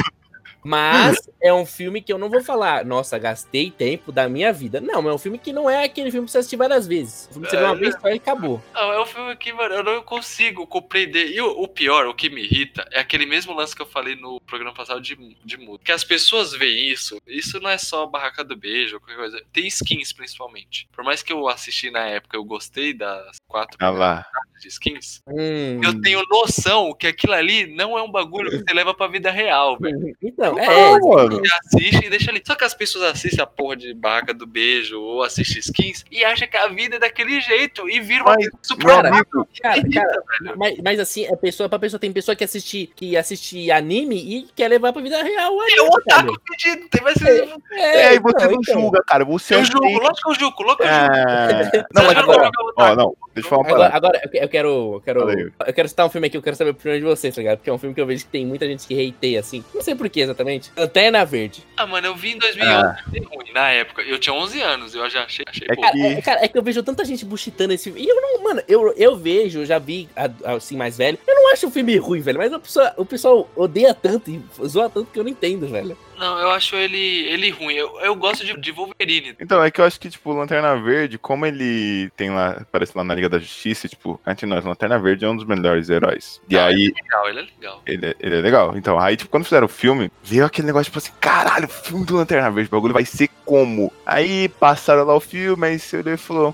Mas 0.68 1.18
é 1.42 1.54
um 1.54 1.66
filme 1.66 2.02
que 2.02 2.12
eu 2.12 2.18
não 2.18 2.30
vou 2.30 2.44
falar, 2.44 2.84
nossa, 2.84 3.18
gastei 3.18 3.72
tempo 3.72 4.12
da 4.12 4.28
minha 4.28 4.52
vida. 4.52 4.82
Não, 4.82 5.08
é 5.08 5.14
um 5.14 5.18
filme 5.18 5.38
que 5.38 5.54
não 5.54 5.70
é 5.70 5.86
aquele 5.86 6.12
filme 6.12 6.26
que 6.26 6.32
você 6.32 6.40
assistir 6.40 6.58
várias 6.58 6.86
vezes. 6.86 7.28
O 7.30 7.34
filme 7.34 7.48
que 7.48 7.52
você 7.52 7.58
vê 7.58 7.64
uma 7.64 7.76
vez 7.76 7.96
só 8.02 8.10
e 8.10 8.16
acabou. 8.16 8.62
Não, 8.74 8.92
é 8.92 9.02
um 9.02 9.06
filme 9.06 9.36
que, 9.38 9.54
mano, 9.54 9.76
eu 9.76 9.84
não 9.84 10.02
consigo 10.02 10.68
compreender. 10.68 11.32
E 11.32 11.40
o, 11.40 11.62
o 11.62 11.68
pior, 11.70 12.08
o 12.08 12.14
que 12.14 12.30
me 12.30 12.44
irrita, 12.44 12.86
é 12.92 13.00
aquele 13.00 13.26
mesmo 13.26 13.54
lance 13.54 13.74
que 13.74 13.82
eu 13.82 13.86
falei 13.86 14.18
no 14.18 14.42
programa 14.42 14.74
passado 14.74 15.00
de, 15.00 15.16
de 15.46 15.58
música. 15.58 15.86
Que 15.86 15.92
as 15.94 16.04
pessoas 16.04 16.52
veem 16.52 16.92
isso, 16.92 17.18
isso 17.26 17.62
não 17.62 17.70
é 17.70 17.78
só 17.78 18.06
Barraca 18.06 18.44
do 18.44 18.58
Beijo, 18.58 19.00
qualquer 19.00 19.16
coisa. 19.16 19.42
Tem 19.54 19.68
skins, 19.68 20.12
principalmente. 20.12 20.90
Por 20.92 21.04
mais 21.04 21.24
que 21.24 21.32
eu 21.32 21.48
assisti 21.48 21.90
na 21.90 22.06
época, 22.08 22.36
eu 22.36 22.44
gostei 22.44 22.94
das 22.94 23.38
quatro 23.48 23.78
Ah 23.80 23.90
lá. 23.90 24.26
de 24.60 24.68
skins. 24.68 25.22
Hum. 25.28 25.80
Eu 25.82 26.02
tenho 26.02 26.22
noção 26.30 26.94
que 26.94 27.08
aquilo 27.08 27.34
ali 27.34 27.68
não 27.68 27.98
é 27.98 28.02
um 28.02 28.12
bagulho 28.12 28.50
que 28.50 28.58
você 28.58 28.74
leva 28.74 28.94
pra 28.94 29.08
vida 29.08 29.32
real, 29.32 29.78
velho. 29.78 30.16
Então, 30.22 30.57
Não, 30.58 30.98
é. 30.98 31.00
mano. 31.00 31.40
Você 31.40 31.54
assiste 31.78 32.06
e 32.06 32.10
deixa 32.10 32.32
ali. 32.32 32.42
Só 32.46 32.56
que 32.56 32.64
as 32.64 32.74
pessoas 32.74 33.06
assistem 33.06 33.42
a 33.44 33.48
porra 33.48 33.76
de 33.76 33.94
barraca 33.94 34.34
do 34.34 34.46
beijo 34.46 35.00
ou 35.02 35.24
assistem 35.24 35.60
skins 35.60 36.04
e 36.12 36.24
acham 36.24 36.48
que 36.48 36.58
a 36.58 36.68
vida 36.68 36.96
é 36.98 37.00
daquele 37.00 37.40
jeito 37.42 37.90
e 37.90 38.00
viram 38.00 38.26
uma 38.26 38.36
Mas, 38.36 38.50
super 38.62 38.88
Cara, 38.88 39.10
amigo, 39.10 39.48
Cara, 39.62 39.82
cara, 39.94 40.24
mas, 40.56 40.78
mas 40.84 41.00
assim, 41.00 41.26
é 41.26 41.36
pessoa 41.36 41.68
pra 41.70 41.80
pessoa. 41.80 42.00
Tem 42.00 42.12
pessoa 42.12 42.36
que 42.36 42.44
assiste, 42.44 42.90
que 42.96 43.16
assiste 43.18 43.70
anime 43.72 44.16
e 44.18 44.48
quer 44.56 44.68
levar 44.68 44.92
pra 44.94 45.02
vida 45.02 45.22
real 45.24 45.56
o 45.56 45.62
É 45.64 45.68
cara. 45.76 45.90
otaku 46.32 46.42
pedido. 46.50 46.88
Tem 46.90 47.02
mais 47.02 47.22
é, 47.22 47.50
é, 47.72 48.16
e 48.16 48.20
você 48.20 48.36
então, 48.38 48.52
não 48.52 48.60
então. 48.62 48.82
julga, 48.82 49.04
cara. 49.06 49.26
Você 49.26 49.54
é 49.54 49.58
Eu 49.58 49.62
um 49.62 49.66
julgo, 49.66 49.86
lógico 50.00 50.16
que 50.24 50.30
eu 50.30 50.36
julgo, 50.36 50.64
lógico 50.64 50.84
que 50.84 50.90
eu 50.90 50.90
julgo. 50.92 51.18
É... 51.18 51.86
Não, 51.94 52.04
mas 52.06 52.18
agora, 52.18 52.50
ó, 52.78 52.96
não, 52.96 53.16
deixa 53.34 53.48
eu 53.48 53.50
falar 53.50 53.62
uma 53.62 53.68
Agora, 53.72 53.96
agora 53.96 54.22
eu 54.24 54.30
que- 54.30 54.38
eu 54.38 54.50
quero, 54.50 54.68
eu 54.96 55.02
quero, 55.04 55.28
aí. 55.28 55.52
eu 55.68 55.74
quero 55.74 55.90
citar 55.90 56.06
um 56.06 56.10
filme 56.10 56.28
aqui, 56.28 56.38
eu 56.38 56.42
quero 56.42 56.56
saber 56.56 56.70
a 56.70 56.74
opinião 56.74 56.98
de 57.00 57.06
vocês, 57.06 57.34
tá 57.36 57.42
ligado? 57.42 57.58
Porque 57.58 57.70
é 57.70 57.74
um 57.74 57.78
filme 57.78 57.94
que 57.94 58.02
eu 58.02 58.06
vejo 58.06 58.24
que 58.26 58.32
tem 58.32 58.46
muita 58.46 58.66
gente 58.66 58.88
que 58.88 59.08
hateia, 59.10 59.40
assim. 59.40 59.64
Não 59.74 59.82
sei 59.82 59.96
por 59.96 60.10
que 60.10 60.26
exatamente. 60.48 60.72
Lanterna 60.76 61.26
Verde. 61.26 61.64
Ah, 61.76 61.86
mano, 61.86 62.08
eu 62.08 62.16
vi 62.16 62.32
em 62.32 62.38
2011. 62.38 63.00
achei 63.08 63.22
ruim. 63.22 63.52
Na 63.54 63.70
época, 63.70 64.02
eu 64.04 64.18
tinha 64.20 64.34
11 64.34 64.62
anos, 64.62 64.96
eu 64.96 65.10
já 65.10 65.24
achei, 65.24 65.46
achei 65.48 65.68
É 65.70 65.76
bom. 65.76 65.82
Cara, 65.82 65.94
que- 65.94 66.06
é, 66.06 66.22
cara, 66.22 66.46
é 66.46 66.48
que 66.48 66.58
eu 66.58 66.64
vejo 66.64 66.82
tanta 66.84 67.04
gente 67.06 67.26
buchitando 67.26 67.74
esse 67.74 67.86
filme. 67.86 68.02
E 68.02 68.08
eu 68.10 68.16
não, 68.22 68.44
mano, 68.44 68.62
eu, 68.68 68.94
eu 68.98 69.16
vejo, 69.18 69.60
eu 69.60 69.66
já 69.66 69.78
vi 69.80 70.10
a- 70.16 70.54
assim 70.56 70.76
mais 70.76 70.98
velho. 70.98 71.18
Eu 71.28 71.36
não 71.36 71.52
acho 71.54 71.68
o 71.68 71.72
filme 71.72 71.96
ruim, 71.98 72.22
velho. 72.22 72.38
Mas 72.38 72.52
o 72.54 72.60
pessoal, 72.60 72.94
o 72.98 73.06
pessoal 73.06 73.50
odeia 73.56 73.94
tanto 73.94 74.30
e 74.32 74.42
zoa 74.66 74.90
tanto 74.90 75.12
que 75.12 75.20
eu 75.20 75.24
não 75.24 75.32
entendo, 75.32 75.68
velho. 75.68 75.98
Não, 76.18 76.40
eu 76.40 76.50
acho 76.52 76.76
ele, 76.76 76.98
ele 77.28 77.50
ruim. 77.52 77.74
Eu, 77.76 78.00
eu 78.02 78.16
gosto 78.16 78.46
de, 78.46 78.60
de 78.60 78.72
Wolverine. 78.72 79.36
Então, 79.40 79.64
é 79.64 79.70
que 79.70 79.80
eu 79.80 79.86
acho 79.86 80.00
que, 80.00 80.10
tipo, 80.10 80.34
Lanterna 80.34 80.76
Verde, 80.82 81.18
como 81.18 81.46
ele 81.46 82.10
tem 82.18 82.30
lá, 82.32 82.50
aparece 82.62 82.94
lá 82.96 83.04
na 83.04 83.14
Liga 83.16 83.30
da 83.30 83.40
Justiça, 83.40 83.88
tipo, 83.88 84.20
entre 84.26 84.46
nós, 84.46 84.66
Lanterna 84.66 84.98
Verde 85.00 85.26
é 85.26 85.30
um 85.30 85.36
dos 85.36 85.46
melhores 85.46 85.90
heróis. 85.90 86.42
E 86.50 86.58
Ah, 86.58 86.66
aí, 86.66 86.94
Legal, 86.96 87.30
ele 87.30 87.40
é 87.40 87.44
legal. 87.44 87.82
ele, 87.86 88.06
é- 88.08 88.16
ele 88.20 88.36
é 88.38 88.42
legal. 88.42 88.74
Então, 88.78 89.00
aí, 89.00 89.16
tipo, 89.16 89.30
quando 89.30 89.44
fizeram 89.44 89.66
o 89.66 89.70
filme, 89.70 90.12
veio 90.24 90.46
aquele 90.46 90.68
negócio, 90.68 90.86
tipo 90.86 90.98
assim, 90.98 91.12
caralho, 91.20 91.66
o 91.66 91.70
filme 91.70 92.06
do 92.06 92.16
Lanterna 92.16 92.50
Verde, 92.52 92.68
o 92.70 92.72
bagulho 92.76 92.94
vai 92.94 93.06
ser 93.06 93.30
como? 93.46 93.92
Aí 94.06 94.50
passaram 94.50 95.04
lá 95.06 95.16
o 95.16 95.20
filme, 95.20 95.68
aí 95.68 95.78
você 95.80 95.98
olhou 95.98 96.14
e 96.14 96.18
falou, 96.18 96.54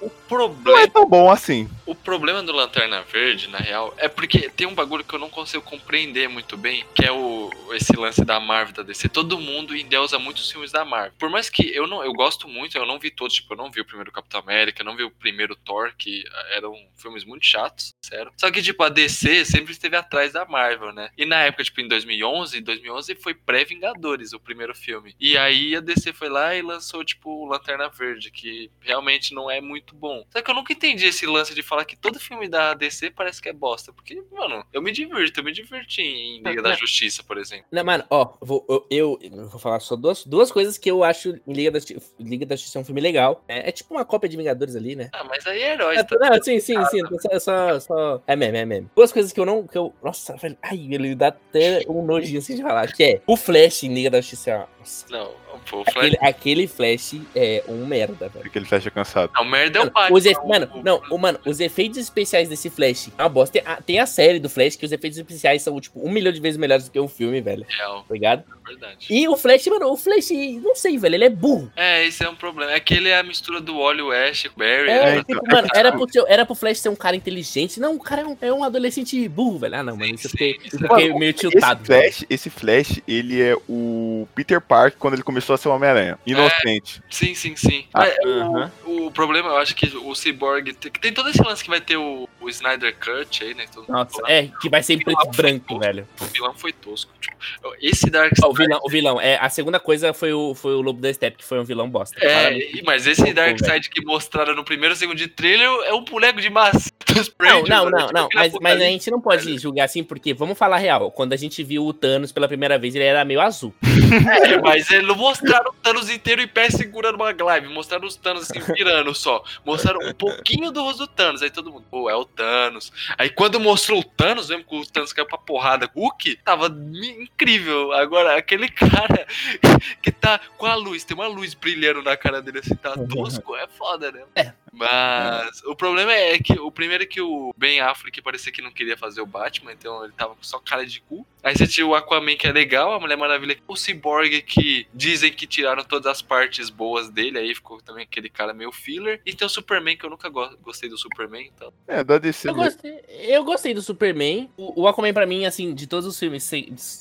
O 0.00 0.10
não 0.38 0.46
é 0.46 0.48
problema, 0.48 0.88
tão 0.88 1.08
bom 1.08 1.30
assim. 1.30 1.68
o 1.86 1.94
problema 1.94 2.42
do 2.42 2.52
Lanterna 2.52 3.02
Verde, 3.02 3.48
na 3.48 3.58
real, 3.58 3.94
é 3.96 4.08
porque 4.08 4.48
tem 4.50 4.66
um 4.66 4.74
bagulho 4.74 5.04
que 5.04 5.14
eu 5.14 5.18
não 5.18 5.30
consigo 5.30 5.62
compreender 5.62 6.28
muito 6.28 6.56
bem, 6.56 6.84
que 6.94 7.04
é 7.04 7.12
o 7.12 7.50
esse 7.72 7.96
lance 7.96 8.24
da 8.24 8.38
Marvel 8.38 8.74
da 8.74 8.82
DC. 8.82 9.08
Todo 9.08 9.38
mundo 9.38 9.76
endeusa 9.76 10.18
muitos 10.18 10.50
filmes 10.50 10.70
da 10.70 10.84
Marvel. 10.84 11.12
Por 11.18 11.30
mais 11.30 11.48
que 11.48 11.74
eu 11.74 11.86
não 11.86 12.04
eu 12.04 12.12
gosto 12.12 12.48
muito, 12.48 12.76
eu 12.76 12.86
não 12.86 12.98
vi 12.98 13.10
todos, 13.10 13.34
tipo, 13.34 13.52
eu 13.52 13.56
não 13.56 13.70
vi 13.70 13.80
o 13.80 13.84
primeiro 13.84 14.12
Capitão 14.12 14.40
América, 14.40 14.84
não 14.84 14.96
vi 14.96 15.02
o 15.02 15.10
primeiro 15.10 15.56
Thor, 15.56 15.92
que 15.96 16.24
eram 16.50 16.74
filmes 16.96 17.24
muito 17.24 17.44
chatos, 17.44 17.94
sério. 18.04 18.32
Só 18.36 18.50
que 18.50 18.62
tipo 18.62 18.82
a 18.82 18.88
DC 18.88 19.44
sempre 19.44 19.72
esteve 19.72 19.96
atrás 19.96 20.32
da 20.32 20.44
Marvel, 20.44 20.92
né? 20.92 21.10
E 21.16 21.24
na 21.24 21.42
época, 21.42 21.64
tipo, 21.64 21.80
em 21.80 21.88
2011, 21.88 22.60
2011 22.60 23.14
foi 23.16 23.34
pré-Vingadores 23.34 24.32
o 24.32 24.40
primeiro 24.40 24.74
filme. 24.74 25.14
E 25.18 25.36
aí 25.36 25.74
a 25.76 25.80
DC 25.80 26.12
foi 26.12 26.28
lá 26.28 26.54
e 26.54 26.62
lançou 26.62 27.04
tipo 27.04 27.30
o 27.30 27.46
Lanterna 27.46 27.88
Verde, 27.88 28.30
que 28.30 28.70
realmente 28.80 29.34
não 29.34 29.50
é 29.50 29.60
muito 29.60 29.94
bom. 29.94 30.21
Bom. 30.22 30.28
Só 30.30 30.42
que 30.42 30.50
eu 30.50 30.54
nunca 30.54 30.72
entendi 30.72 31.06
esse 31.06 31.26
lance 31.26 31.54
de 31.54 31.62
falar 31.62 31.84
que 31.84 31.96
todo 31.96 32.18
filme 32.18 32.48
da 32.48 32.74
DC 32.74 33.10
parece 33.10 33.40
que 33.40 33.48
é 33.48 33.52
bosta. 33.52 33.92
Porque, 33.92 34.22
mano, 34.30 34.64
eu 34.72 34.82
me 34.82 34.92
divirto, 34.92 35.40
eu 35.40 35.44
me 35.44 35.52
diverti 35.52 36.02
em 36.02 36.42
Liga 36.42 36.62
da 36.62 36.74
Justiça, 36.74 37.22
por 37.22 37.38
exemplo. 37.38 37.66
Não, 37.70 37.84
mano, 37.84 38.04
ó, 38.10 38.34
vou, 38.40 38.64
eu, 38.90 39.18
eu, 39.20 39.48
vou 39.48 39.58
falar 39.60 39.80
só 39.80 39.96
duas, 39.96 40.24
duas 40.24 40.50
coisas 40.50 40.78
que 40.78 40.90
eu 40.90 41.04
acho 41.04 41.40
em 41.46 41.52
Liga 41.52 41.70
da, 41.70 41.78
Liga 42.18 42.46
da 42.46 42.56
Justiça 42.56 42.78
um 42.78 42.84
filme 42.84 43.00
legal. 43.00 43.44
É, 43.48 43.68
é 43.68 43.72
tipo 43.72 43.94
uma 43.94 44.04
cópia 44.04 44.28
de 44.28 44.36
Vingadores 44.36 44.76
ali, 44.76 44.96
né? 44.96 45.10
Ah, 45.12 45.24
mas 45.24 45.46
aí 45.46 45.60
é 45.60 45.72
herói, 45.74 45.96
É, 45.96 46.02
tá? 46.02 46.16
não, 46.18 46.42
sim, 46.42 46.58
sim, 46.60 46.82
sim. 46.86 47.00
Só, 47.20 47.38
só, 47.38 47.80
só- 47.80 48.22
É 48.26 48.36
meme, 48.36 48.58
é 48.58 48.64
meme. 48.64 48.88
Duas 48.94 49.12
coisas 49.12 49.32
que 49.32 49.40
eu 49.40 49.46
não. 49.46 49.66
Que 49.66 49.78
eu... 49.78 49.92
Nossa, 50.02 50.36
velho. 50.36 50.56
Ai, 50.62 50.88
ele 50.90 51.14
dá 51.14 51.28
até 51.28 51.84
um 51.88 52.04
nojinho 52.04 52.38
assim 52.38 52.56
de 52.56 52.62
falar. 52.62 52.92
Que 52.92 53.04
é 53.04 53.22
o 53.26 53.36
Flash 53.36 53.84
em 53.84 53.94
Liga 53.94 54.10
da 54.10 54.20
Justiça. 54.20 54.68
Nossa, 54.82 55.06
Não, 55.10 55.30
pô, 55.70 55.80
o 55.80 55.84
Flash. 55.84 55.96
aquele, 55.96 56.18
aquele 56.20 56.66
Flash 56.66 57.14
é 57.36 57.62
um 57.68 57.86
merda, 57.86 58.28
velho. 58.28 58.42
Porque 58.42 58.58
ele 58.58 58.66
fecha 58.66 58.90
cansado. 58.90 59.30
Não, 59.34 59.44
merda 59.44 59.78
é 59.78 59.82
o 59.82 59.90
Batman. 59.90 60.16
os 60.18 60.26
efe- 60.26 60.46
mano, 60.46 60.68
não, 60.84 61.00
o- 61.10 61.18
mano, 61.18 61.38
os 61.46 61.60
efeitos 61.60 61.98
especiais 61.98 62.48
desse 62.48 62.68
Flash 62.68 63.08
é 63.16 63.22
uma 63.22 63.28
bosta. 63.28 63.52
Tem 63.60 63.62
a, 63.72 63.76
tem 63.76 63.98
a 64.00 64.06
série 64.06 64.38
do 64.40 64.48
Flash 64.50 64.76
que 64.76 64.84
os 64.84 64.92
efeitos 64.92 65.18
especiais 65.18 65.62
são, 65.62 65.80
tipo, 65.80 66.04
um 66.06 66.10
milhão 66.10 66.32
de 66.32 66.40
vezes 66.40 66.56
melhores 66.58 66.84
do 66.86 66.90
que 66.90 66.98
o 66.98 67.08
filme, 67.08 67.40
velho. 67.40 67.64
Real, 67.68 68.04
Tá 68.08 68.14
ligado? 68.14 68.44
é 68.64 68.68
verdade. 68.68 69.06
E 69.10 69.28
o 69.28 69.36
Flash, 69.36 69.66
mano, 69.66 69.90
o 69.92 69.96
Flash, 69.96 70.30
não 70.62 70.74
sei, 70.74 70.96
velho, 70.98 71.14
ele 71.16 71.24
é 71.24 71.30
burro. 71.30 71.70
É, 71.76 72.04
esse 72.06 72.24
é 72.24 72.28
um 72.28 72.34
problema. 72.34 72.72
É 72.72 72.80
que 72.80 72.94
ele 72.94 73.08
é 73.08 73.18
a 73.18 73.22
mistura 73.22 73.60
do 73.60 73.78
Wally 73.78 74.02
West, 74.02 74.46
Barry. 74.56 74.88
É, 74.90 75.04
né? 75.04 75.18
então, 75.18 75.24
tipo, 75.40 75.46
é 75.50 75.54
mano, 75.54 75.68
era 75.74 75.90
tipo- 75.90 76.04
pro, 76.04 76.12
seu- 76.12 76.26
era 76.26 76.46
pro 76.46 76.54
Flash 76.54 76.78
ser 76.78 76.88
um 76.88 76.96
cara 76.96 77.14
inteligente. 77.16 77.78
Não, 77.80 77.94
o 77.96 78.00
cara 78.00 78.22
é 78.22 78.26
um, 78.26 78.36
é 78.40 78.52
um 78.52 78.64
adolescente 78.64 79.28
burro, 79.28 79.58
velho. 79.58 79.76
Ah, 79.76 79.82
não, 79.82 79.96
mano, 79.96 80.14
isso 80.14 80.28
eu 80.28 80.30
é- 80.48 80.54
fiquei 80.70 81.12
meio 81.14 81.32
tiltado. 81.32 81.82
Esse 81.82 81.86
Flash, 81.86 82.26
esse 82.30 82.50
Flash, 82.50 83.00
ele 83.06 83.40
é 83.42 83.54
o 83.68 84.26
Peter 84.34 84.60
Parker 84.60 84.71
quando 84.98 85.14
ele 85.14 85.22
começou 85.22 85.54
a 85.54 85.58
ser 85.58 85.68
o 85.68 85.72
Homem-Aranha. 85.72 86.18
Inocente. 86.26 87.02
Sim, 87.10 87.34
sim, 87.34 87.54
sim. 87.56 87.86
Ah, 87.92 88.06
É, 88.06 88.16
aham. 88.26 88.72
o, 88.84 89.06
o 89.06 89.10
problema, 89.10 89.50
eu 89.50 89.56
acho 89.58 89.74
que 89.74 89.86
o 89.96 90.14
Cyborg. 90.14 90.72
Tem, 90.74 90.90
tem 90.92 91.12
todo 91.12 91.28
esse 91.28 91.42
lance 91.42 91.62
que 91.62 91.70
vai 91.70 91.80
ter 91.80 91.96
o, 91.96 92.28
o 92.40 92.48
Snyder 92.48 92.94
Cut 92.96 93.44
aí, 93.44 93.54
né? 93.54 93.64
Todo 93.72 93.86
Nossa, 93.88 94.20
é, 94.26 94.48
que 94.60 94.68
vai 94.68 94.82
ser 94.82 94.94
em 94.94 94.98
preto 94.98 95.26
e 95.26 95.36
branco, 95.36 95.78
velho. 95.78 96.06
O 96.20 96.24
vilão 96.26 96.54
foi 96.54 96.72
tosco. 96.72 97.12
Tipo, 97.20 97.36
esse 97.80 98.10
Dark 98.10 98.32
Ó, 98.42 98.50
o 98.50 98.54
vilão, 98.54 98.80
o 98.82 98.90
vilão, 98.90 99.20
é, 99.20 99.38
a 99.40 99.48
segunda 99.48 99.78
coisa 99.80 100.12
foi 100.12 100.32
o, 100.32 100.54
foi 100.54 100.74
o 100.74 100.80
Lobo 100.80 101.00
da 101.00 101.12
Step, 101.12 101.36
que 101.36 101.44
foi 101.44 101.58
um 101.58 101.64
vilão 101.64 101.88
bosta. 101.88 102.16
É, 102.24 102.56
mas 102.84 103.06
esse 103.06 103.32
Dark 103.32 103.58
velho. 103.58 103.72
Side 103.72 103.90
que 103.90 104.04
mostraram 104.04 104.54
no 104.54 104.64
primeiro 104.64 104.94
e 104.94 104.98
segundo 104.98 105.16
de 105.16 105.28
trailer 105.28 105.68
é 105.84 105.92
um 105.92 106.04
boneco 106.04 106.40
de 106.40 106.50
massa 106.50 106.90
dos 107.12 107.32
Não, 107.40 107.62
não, 107.64 107.90
não, 107.90 107.98
Tipo 108.06 108.12
não, 108.12 108.28
mas, 108.34 108.52
mas 108.60 108.80
a 108.80 108.84
gente 108.84 109.10
não 109.10 109.20
pode 109.20 109.58
julgar 109.58 109.84
assim, 109.84 110.02
porque, 110.02 110.32
vamos 110.34 110.56
falar 110.58 110.76
a 110.76 110.78
real, 110.78 111.10
quando 111.10 111.32
a 111.32 111.36
gente 111.36 111.62
viu 111.62 111.84
o 111.84 111.92
Thanos 111.92 112.32
pela 112.32 112.48
primeira 112.48 112.78
vez, 112.78 112.94
ele 112.94 113.04
era 113.04 113.24
meio 113.24 113.40
azul. 113.40 113.74
É, 113.82 114.58
mas 114.62 114.90
eles 114.90 115.06
não 115.06 115.16
mostraram 115.16 115.70
o 115.70 115.74
Thanos 115.74 116.08
inteiro 116.08 116.40
em 116.40 116.48
pé 116.48 116.70
segurando 116.70 117.16
uma 117.16 117.32
glaive. 117.32 117.68
Mostraram 117.68 118.06
os 118.06 118.16
Thanos 118.16 118.50
assim, 118.50 118.60
virando 118.72 119.14
só. 119.14 119.42
Mostraram 119.64 120.00
um 120.00 120.14
pouquinho 120.14 120.70
do 120.70 120.82
rosto 120.82 121.00
do 121.00 121.06
Thanos. 121.08 121.42
Aí 121.42 121.50
todo 121.50 121.70
mundo, 121.70 121.84
pô, 121.90 122.08
é 122.08 122.14
o 122.14 122.24
Thanos. 122.24 122.92
Aí 123.18 123.28
quando 123.28 123.60
mostrou 123.60 124.00
o 124.00 124.04
Thanos, 124.04 124.48
mesmo 124.48 124.64
que 124.64 124.76
o 124.76 124.86
Thanos 124.86 125.12
caiu 125.12 125.26
pra 125.26 125.38
porrada 125.38 125.90
Hulk, 125.94 126.36
tava 126.44 126.66
incrível. 126.66 127.92
Agora, 127.92 128.36
aquele 128.36 128.68
cara 128.68 129.26
que 130.00 130.12
tá 130.12 130.40
com 130.56 130.66
a 130.66 130.74
luz, 130.74 131.04
tem 131.04 131.16
uma 131.16 131.26
luz 131.26 131.54
brilhando 131.54 132.02
na 132.02 132.16
cara 132.16 132.40
dele 132.40 132.60
assim, 132.60 132.74
tá 132.74 132.94
tosco, 133.08 133.56
é 133.56 133.66
foda, 133.66 134.10
né? 134.12 134.22
É. 134.34 134.61
Mas 134.72 135.62
o 135.64 135.76
problema 135.76 136.12
é 136.12 136.38
que 136.38 136.54
o 136.58 136.70
primeiro 136.70 137.04
é 137.04 137.06
que 137.06 137.20
o 137.20 137.54
Ben 137.56 137.80
Affleck 137.80 138.20
parecia 138.22 138.52
que 138.52 138.62
não 138.62 138.70
queria 138.70 138.96
fazer 138.96 139.20
o 139.20 139.26
Batman, 139.26 139.72
então 139.72 140.02
ele 140.04 140.12
tava 140.16 140.34
com 140.34 140.42
só 140.42 140.58
cara 140.58 140.84
de 140.86 141.00
cu. 141.02 141.26
Aí 141.42 141.56
você 141.56 141.66
tinha 141.66 141.86
o 141.86 141.94
Aquaman 141.94 142.36
que 142.36 142.46
é 142.46 142.52
legal, 142.52 142.92
a 142.94 143.00
Mulher 143.00 143.16
Maravilha, 143.16 143.56
o 143.66 143.74
Cyborg 143.76 144.42
que 144.42 144.86
dizem 144.94 145.32
que 145.32 145.44
tiraram 145.46 145.82
todas 145.82 146.06
as 146.06 146.22
partes 146.22 146.70
boas 146.70 147.08
dele, 147.10 147.36
aí 147.38 147.54
ficou 147.54 147.80
também 147.82 148.04
aquele 148.04 148.28
cara 148.28 148.54
meio 148.54 148.70
filler. 148.70 149.20
E 149.26 149.34
tem 149.34 149.44
o 149.46 149.50
Superman, 149.50 149.96
que 149.96 150.06
eu 150.06 150.10
nunca 150.10 150.28
go- 150.28 150.56
gostei 150.62 150.88
do 150.88 150.96
Superman, 150.96 151.50
então. 151.54 151.72
É, 151.88 152.04
da 152.04 152.16
DC. 152.18 152.48
Eu 152.48 152.54
gostei, 152.54 153.00
eu 153.08 153.44
gostei 153.44 153.74
do 153.74 153.82
Superman. 153.82 154.48
O, 154.56 154.82
o 154.82 154.88
Aquaman, 154.88 155.12
pra 155.12 155.26
mim, 155.26 155.44
assim, 155.44 155.74
de 155.74 155.86
todos 155.88 156.06
os 156.06 156.16
filmes 156.18 156.48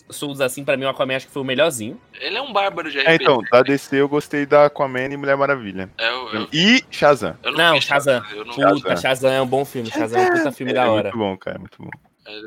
Souls, 0.09 0.41
assim, 0.41 0.65
pra 0.65 0.75
mim, 0.75 0.85
o 0.85 0.89
Aquaman 0.89 1.15
acho 1.17 1.27
que 1.27 1.33
foi 1.33 1.41
o 1.43 1.45
melhorzinho. 1.45 2.01
Ele 2.19 2.35
é 2.37 2.41
um 2.41 2.51
bárbaro 2.51 2.89
de 2.91 2.97
RPG. 2.99 3.11
É, 3.11 3.15
então, 3.15 3.43
da 3.51 3.61
DC 3.61 3.95
eu 3.95 4.09
gostei 4.09 4.45
da 4.47 4.65
Aquaman 4.65 5.05
e 5.05 5.17
Mulher 5.17 5.37
Maravilha. 5.37 5.89
É, 5.99 6.09
eu, 6.09 6.29
eu, 6.33 6.47
E 6.51 6.83
Shazam. 6.89 7.37
eu 7.43 7.51
Não, 7.51 7.57
vi 7.57 7.60
Shazam. 7.60 7.60
Eu 7.60 7.60
não 7.61 7.81
Shazam. 7.81 8.21
Puta, 8.73 8.95
Shazam 8.95 9.31
é 9.31 9.41
um 9.41 9.47
bom 9.47 9.63
filme. 9.65 9.89
Shazam 9.89 10.19
é 10.19 10.25
um 10.25 10.31
puta 10.37 10.51
filme 10.51 10.73
da 10.73 10.83
É 10.83 10.87
hora. 10.87 11.03
muito 11.03 11.17
bom, 11.17 11.37
cara, 11.37 11.59
muito 11.59 11.81
bom. 11.81 11.89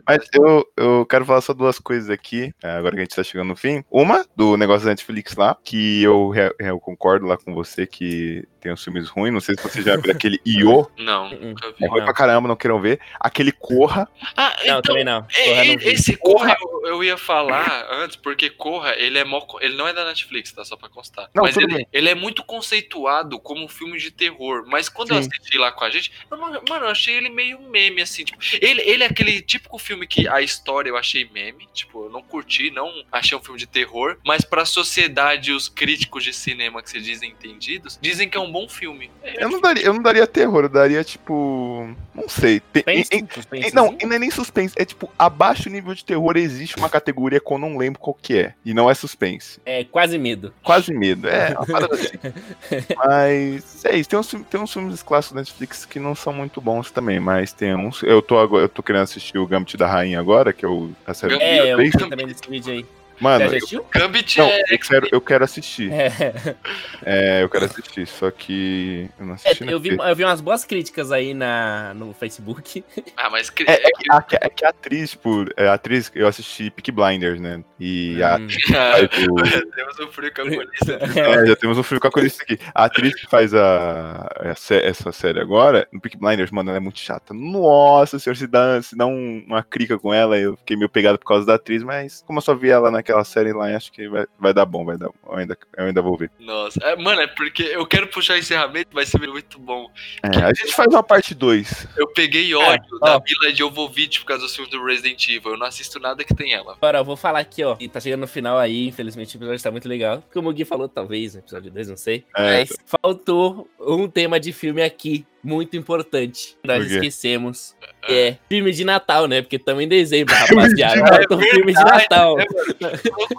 Mas 0.06 0.26
eu, 0.32 0.64
eu 0.76 1.04
quero 1.06 1.24
falar 1.24 1.40
só 1.40 1.52
duas 1.52 1.78
coisas 1.78 2.08
aqui, 2.08 2.54
é, 2.62 2.70
agora 2.70 2.94
que 2.94 3.00
a 3.00 3.04
gente 3.04 3.16
tá 3.16 3.24
chegando 3.24 3.48
no 3.48 3.56
fim. 3.56 3.84
Uma, 3.90 4.24
do 4.36 4.56
negócio 4.56 4.84
da 4.84 4.90
Netflix 4.90 5.34
lá, 5.34 5.56
que 5.62 6.02
eu, 6.02 6.32
eu 6.58 6.78
concordo 6.78 7.26
lá 7.26 7.36
com 7.36 7.52
você 7.52 7.86
que 7.86 8.46
tem 8.64 8.72
uns 8.72 8.82
filmes 8.82 9.08
ruins. 9.10 9.32
Não 9.32 9.40
sei 9.40 9.54
se 9.56 9.62
você 9.62 9.82
já 9.82 9.94
viu 9.96 10.10
aquele 10.10 10.40
Io. 10.44 10.90
Não, 10.98 11.30
Uh-uh. 11.30 11.38
nunca 11.48 11.70
vi. 11.72 11.84
É 11.84 11.86
ruim 11.88 11.98
Não. 11.98 12.04
pra 12.06 12.14
caramba, 12.14 12.48
não 12.48 12.56
queiram 12.56 12.80
ver. 12.80 12.98
Aquele 13.20 13.52
Corra. 13.52 14.08
Ah, 14.34 14.56
Não, 14.58 14.64
então, 14.64 14.82
também 14.82 15.04
não. 15.04 15.26
É, 15.36 15.44
Porra, 15.44 15.64
não 15.64 15.72
e- 15.74 15.76
vi. 15.76 15.88
esse 15.90 16.16
Corra 16.16 16.56
eu, 16.60 16.86
eu 16.86 17.04
ia 17.04 17.18
falar 17.18 17.86
antes, 17.90 18.16
porque 18.16 18.48
Corra, 18.48 18.94
ele 18.96 19.18
é 19.18 19.24
mó, 19.24 19.40
ele 19.60 19.76
não 19.76 19.86
é 19.86 19.92
da 19.92 20.04
Netflix, 20.06 20.50
tá? 20.50 20.64
Só 20.64 20.76
pra 20.76 20.88
constar. 20.88 21.28
Não, 21.34 21.44
mas 21.44 21.56
ele, 21.58 21.86
ele 21.92 22.08
é 22.08 22.14
muito 22.14 22.42
conceituado 22.42 23.38
como 23.38 23.62
um 23.64 23.68
filme 23.68 23.98
de 23.98 24.10
terror. 24.10 24.64
Mas 24.66 24.88
quando 24.88 25.10
eu 25.14 25.22
Sim. 25.22 25.28
assisti 25.30 25.58
lá 25.58 25.70
com 25.70 25.84
a 25.84 25.90
gente, 25.90 26.10
eu 26.30 26.36
não- 26.38 26.48
mano, 26.68 26.86
eu 26.86 26.88
achei 26.88 27.14
ele 27.14 27.28
meio 27.28 27.60
meme, 27.60 28.00
assim. 28.00 28.24
Tipo, 28.24 28.38
ele, 28.60 28.80
ele 28.82 29.02
é 29.02 29.06
aquele 29.06 29.42
típico 29.42 29.78
filme 29.78 30.06
que 30.06 30.26
a 30.26 30.40
história 30.40 30.88
eu 30.88 30.96
achei 30.96 31.28
meme. 31.32 31.68
Tipo, 31.74 32.06
eu 32.06 32.10
não 32.10 32.22
curti, 32.22 32.70
não 32.70 32.90
achei 33.12 33.36
um 33.36 33.42
filme 33.42 33.58
de 33.58 33.66
terror. 33.66 34.16
Mas 34.24 34.42
pra 34.42 34.64
sociedade 34.64 35.52
os 35.52 35.68
críticos 35.68 36.24
de 36.24 36.32
cinema 36.32 36.82
que 36.82 36.88
se 36.90 37.00
dizem 37.00 37.30
entendidos, 37.30 37.98
dizem 38.00 38.28
que 38.28 38.36
é 38.36 38.40
um 38.40 38.50
bom 38.54 38.68
filme. 38.68 39.10
É, 39.22 39.42
Eu 39.44 39.48
não 39.48 39.60
daria, 39.60 39.84
eu 39.84 39.92
não 39.92 40.00
daria 40.02 40.26
terror, 40.26 40.62
eu 40.64 40.68
daria 40.68 41.02
tipo. 41.02 41.92
Não 42.14 42.28
sei. 42.28 42.62
Suspense, 42.72 43.08
em- 43.12 43.18
em- 43.18 43.28
suspense, 43.28 43.74
não, 43.74 43.86
assim. 43.86 43.98
não 44.06 44.14
é 44.14 44.18
nem 44.20 44.30
suspense. 44.30 44.74
É 44.78 44.84
tipo, 44.84 45.10
abaixo 45.18 45.64
do 45.64 45.70
nível 45.70 45.92
de 45.94 46.04
terror 46.04 46.36
existe 46.36 46.76
uma 46.76 46.88
categoria 46.88 47.40
que 47.40 47.52
eu 47.52 47.58
não 47.58 47.76
lembro 47.76 47.98
qual 48.00 48.14
que 48.14 48.38
é. 48.38 48.54
E 48.64 48.72
não 48.72 48.88
é 48.88 48.94
suspense. 48.94 49.60
É 49.66 49.82
quase 49.82 50.16
medo. 50.18 50.54
Quase 50.62 50.92
medo. 50.94 51.28
É, 51.28 51.50
uma 51.50 51.66
parada 51.66 51.94
assim. 51.94 52.16
Mas 52.96 53.84
é 53.84 53.96
isso. 53.96 54.08
Tem 54.08 54.18
uns, 54.18 54.30
filmes- 54.30 54.48
tem 54.48 54.60
uns 54.60 54.72
filmes 54.72 55.02
clássicos 55.02 55.34
da 55.34 55.40
Netflix 55.40 55.84
que 55.84 55.98
não 55.98 56.14
são 56.14 56.32
muito 56.32 56.60
bons 56.60 56.90
também, 56.90 57.18
mas 57.20 57.52
tem 57.52 57.74
uns. 57.74 58.02
Eu 58.02 58.22
tô, 58.22 58.38
agora, 58.38 58.64
eu 58.64 58.68
tô 58.68 58.82
querendo 58.82 59.02
assistir 59.02 59.38
o 59.38 59.46
Gambit 59.46 59.76
da 59.76 59.86
Rainha 59.86 60.20
agora, 60.20 60.52
que 60.52 60.64
é 60.64 60.68
o, 60.68 60.90
a 61.06 61.12
série 61.14 61.34
É, 61.42 61.72
eu 61.72 61.78
vi 61.78 61.90
também 61.90 62.26
desse 62.26 62.48
vídeo 62.48 62.72
aí. 62.72 62.86
Mano, 63.20 63.40
Já 63.50 63.56
assistiu? 63.56 63.86
Gambit 63.92 64.38
não, 64.38 64.46
é. 64.46 64.62
eu 64.70 64.78
quero, 64.78 65.08
eu 65.12 65.20
quero 65.20 65.44
assistir. 65.44 65.90
É. 65.92 66.56
É, 67.04 67.42
eu 67.42 67.48
quero 67.48 67.64
assistir, 67.66 68.06
só 68.06 68.30
que 68.30 69.08
eu 69.18 69.26
não 69.26 69.32
É, 69.32 69.36
assisti. 69.36 69.64
né, 69.64 69.72
eu, 69.72 69.80
vi, 69.80 69.90
eu 69.96 70.16
vi 70.16 70.24
umas 70.24 70.40
boas 70.40 70.64
críticas 70.64 71.12
aí 71.12 71.34
na, 71.34 71.92
no 71.94 72.12
Facebook. 72.14 72.84
Ah, 73.16 73.30
mas. 73.30 73.52
É, 73.66 73.72
é 73.72 73.86
é 73.86 73.90
que, 73.90 74.10
a, 74.10 74.24
é 74.42 74.48
que 74.48 74.64
a 74.64 74.68
atriz, 74.70 75.10
tipo, 75.10 75.44
é, 75.56 75.68
a 75.68 75.74
atriz, 75.74 76.10
eu 76.14 76.26
assisti 76.26 76.70
Peak 76.70 76.90
Blinders, 76.92 77.40
né? 77.40 77.62
E 77.78 78.22
a 78.22 78.36
Hum. 78.36 78.48
faz 78.70 79.02
o- 79.28 79.70
Temos 79.74 79.98
um 80.00 80.12
frio 80.12 80.32
calculista. 80.32 80.98
É, 81.16 81.46
já 81.46 81.56
temos 81.56 81.78
um 81.78 81.82
filme 81.82 82.00
com 82.00 82.08
a 82.08 82.10
corista 82.10 82.42
aqui. 82.42 82.58
A 82.74 82.84
atriz 82.84 83.14
que 83.14 83.26
faz 83.28 83.54
a, 83.54 84.28
a 84.40 84.54
sé- 84.54 84.84
essa 84.86 85.12
série 85.12 85.40
agora, 85.40 85.86
no 85.92 86.00
Peak 86.00 86.16
Blinders, 86.18 86.50
mano, 86.50 86.70
ela 86.70 86.78
é 86.78 86.80
muito 86.80 86.98
chata. 86.98 87.32
Nossa, 87.34 88.18
senhor, 88.18 88.36
se 88.36 88.46
dá, 88.46 88.80
se 88.82 88.96
dá 88.96 89.06
um- 89.06 89.44
uma 89.46 89.62
crica 89.62 89.98
com 89.98 90.12
ela, 90.12 90.38
eu 90.38 90.56
fiquei 90.56 90.76
meio 90.76 90.88
pegado 90.88 91.18
por 91.18 91.26
causa 91.26 91.46
da 91.46 91.54
atriz, 91.54 91.82
mas 91.82 92.22
como 92.26 92.38
eu 92.38 92.42
só 92.42 92.54
vi 92.54 92.70
ela 92.70 92.90
naquela 93.04 93.24
série 93.24 93.52
lá, 93.52 93.66
acho 93.76 93.92
que 93.92 94.08
vai, 94.08 94.26
vai 94.38 94.54
dar 94.54 94.64
bom, 94.64 94.84
vai 94.84 94.96
dar 94.96 95.10
Eu 95.26 95.36
ainda, 95.36 95.56
eu 95.76 95.84
ainda 95.84 96.00
vou 96.00 96.16
ver. 96.16 96.30
Nossa, 96.40 96.80
é, 96.82 96.96
mano, 96.96 97.20
é 97.20 97.26
porque 97.26 97.62
eu 97.62 97.86
quero 97.86 98.08
puxar 98.08 98.38
encerramento, 98.38 98.88
vai 98.92 99.04
ser 99.04 99.20
muito 99.28 99.58
bom. 99.58 99.90
É, 100.22 100.42
a 100.42 100.54
gente 100.54 100.74
faz 100.74 100.88
uma 100.88 101.02
parte 101.02 101.34
2. 101.34 101.88
Eu 101.96 102.08
peguei 102.08 102.54
ódio 102.54 102.98
ó. 103.02 103.06
da 103.06 103.22
Mila 103.24 103.54
Jovovich 103.54 104.20
por 104.20 104.26
causa 104.26 104.44
do 104.44 104.48
filme 104.48 104.70
do 104.70 104.82
Resident 104.82 105.28
Evil. 105.28 105.52
Eu 105.52 105.58
não 105.58 105.66
assisto 105.66 106.00
nada 106.00 106.24
que 106.24 106.34
tem 106.34 106.54
ela. 106.54 106.72
Agora, 106.72 106.98
eu 106.98 107.04
vou 107.04 107.16
falar 107.16 107.40
aqui, 107.40 107.62
ó. 107.62 107.76
E 107.78 107.88
tá 107.88 108.00
chegando 108.00 108.20
no 108.20 108.26
final 108.26 108.58
aí, 108.58 108.88
infelizmente 108.88 109.36
o 109.36 109.38
episódio 109.38 109.62
tá 109.62 109.70
muito 109.70 109.88
legal. 109.88 110.22
Como 110.32 110.48
o 110.48 110.52
Gui 110.52 110.64
falou, 110.64 110.88
talvez, 110.88 111.34
no 111.34 111.40
episódio 111.40 111.70
2, 111.70 111.88
não 111.88 111.96
sei. 111.96 112.24
É. 112.36 112.60
Mas 112.60 112.76
faltou 112.86 113.68
um 113.78 114.08
tema 114.08 114.40
de 114.40 114.52
filme 114.52 114.82
aqui, 114.82 115.26
muito 115.44 115.76
importante. 115.76 116.56
Nós 116.64 116.90
esquecemos. 116.90 117.76
que 118.02 118.12
É 118.12 118.38
filme 118.48 118.72
de 118.72 118.84
Natal, 118.84 119.26
né? 119.28 119.42
Porque 119.42 119.56
em 119.80 119.86
dezembro, 119.88 120.34
rapaziada. 120.34 120.96
Natal. 121.00 121.16
Falta 121.18 121.36
um 121.36 121.40
filme 121.40 121.72
de 121.72 121.84
Natal. 121.84 122.36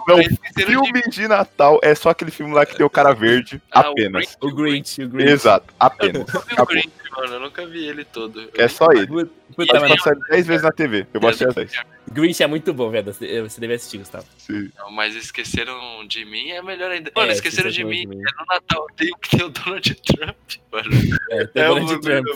Não, 0.08 0.20
Esqueceram 0.20 0.82
de- 0.82 0.86
Filme 0.92 1.02
de 1.10 1.28
Natal 1.28 1.78
é 1.82 1.94
só 1.94 2.10
aquele 2.10 2.30
filme 2.30 2.54
lá 2.54 2.64
que 2.64 2.76
tem 2.76 2.84
o 2.86 2.90
cara 2.90 3.12
verde, 3.12 3.60
Ah, 3.70 3.88
o 3.88 3.92
apenas. 3.92 4.36
O 4.40 4.50
Grinch, 4.54 5.02
o 5.02 5.08
Grinch. 5.08 5.30
Exato, 5.32 5.72
apenas. 5.78 6.20
nunca 6.20 6.38
vi 6.40 6.50
o 6.50 6.52
Acabou. 6.54 6.74
Mano. 7.16 7.34
Eu 7.34 7.40
nunca 7.40 7.66
vi 7.66 7.84
ele 7.86 8.04
todo. 8.04 8.48
É 8.54 8.68
só 8.68 8.90
ele. 8.92 9.06
Puta, 9.06 9.80
mano, 9.80 9.96
passar 9.96 10.14
10 10.30 10.46
vezes 10.46 10.62
na 10.62 10.72
TV. 10.72 11.06
Eu 11.12 11.26
assistir 11.26 11.48
as 11.48 11.54
10. 11.54 11.72
Grinch 12.12 12.42
é 12.42 12.46
muito 12.46 12.72
bom, 12.74 12.90
velho. 12.90 13.12
Você 13.12 13.60
deve 13.60 13.74
assistir, 13.74 13.98
Gustavo. 13.98 14.26
Sim. 14.38 14.70
Não, 14.78 14.90
mas 14.90 15.14
esqueceram 15.16 16.06
de 16.06 16.24
mim 16.24 16.50
é 16.50 16.62
melhor 16.62 16.90
ainda. 16.90 17.10
Mano, 17.14 17.30
É, 17.30 17.34
esqueceram 17.34 17.70
de 17.70 17.84
mim. 17.84 18.00
de 18.02 18.06
mim. 18.08 18.16
É 18.20 18.40
no 18.40 18.46
Natal. 18.48 18.86
Tem 18.96 19.10
o 19.12 19.16
que 19.18 19.30
tem 19.36 19.44
o 19.44 19.48
Donald 19.48 19.94
Trump. 19.94 20.36
Mano, 20.70 20.90
É, 21.30 21.46
tem 21.46 21.62
É, 21.62 21.66
Donald 21.68 21.92
eu- 21.92 22.00
Trump. 22.00 22.26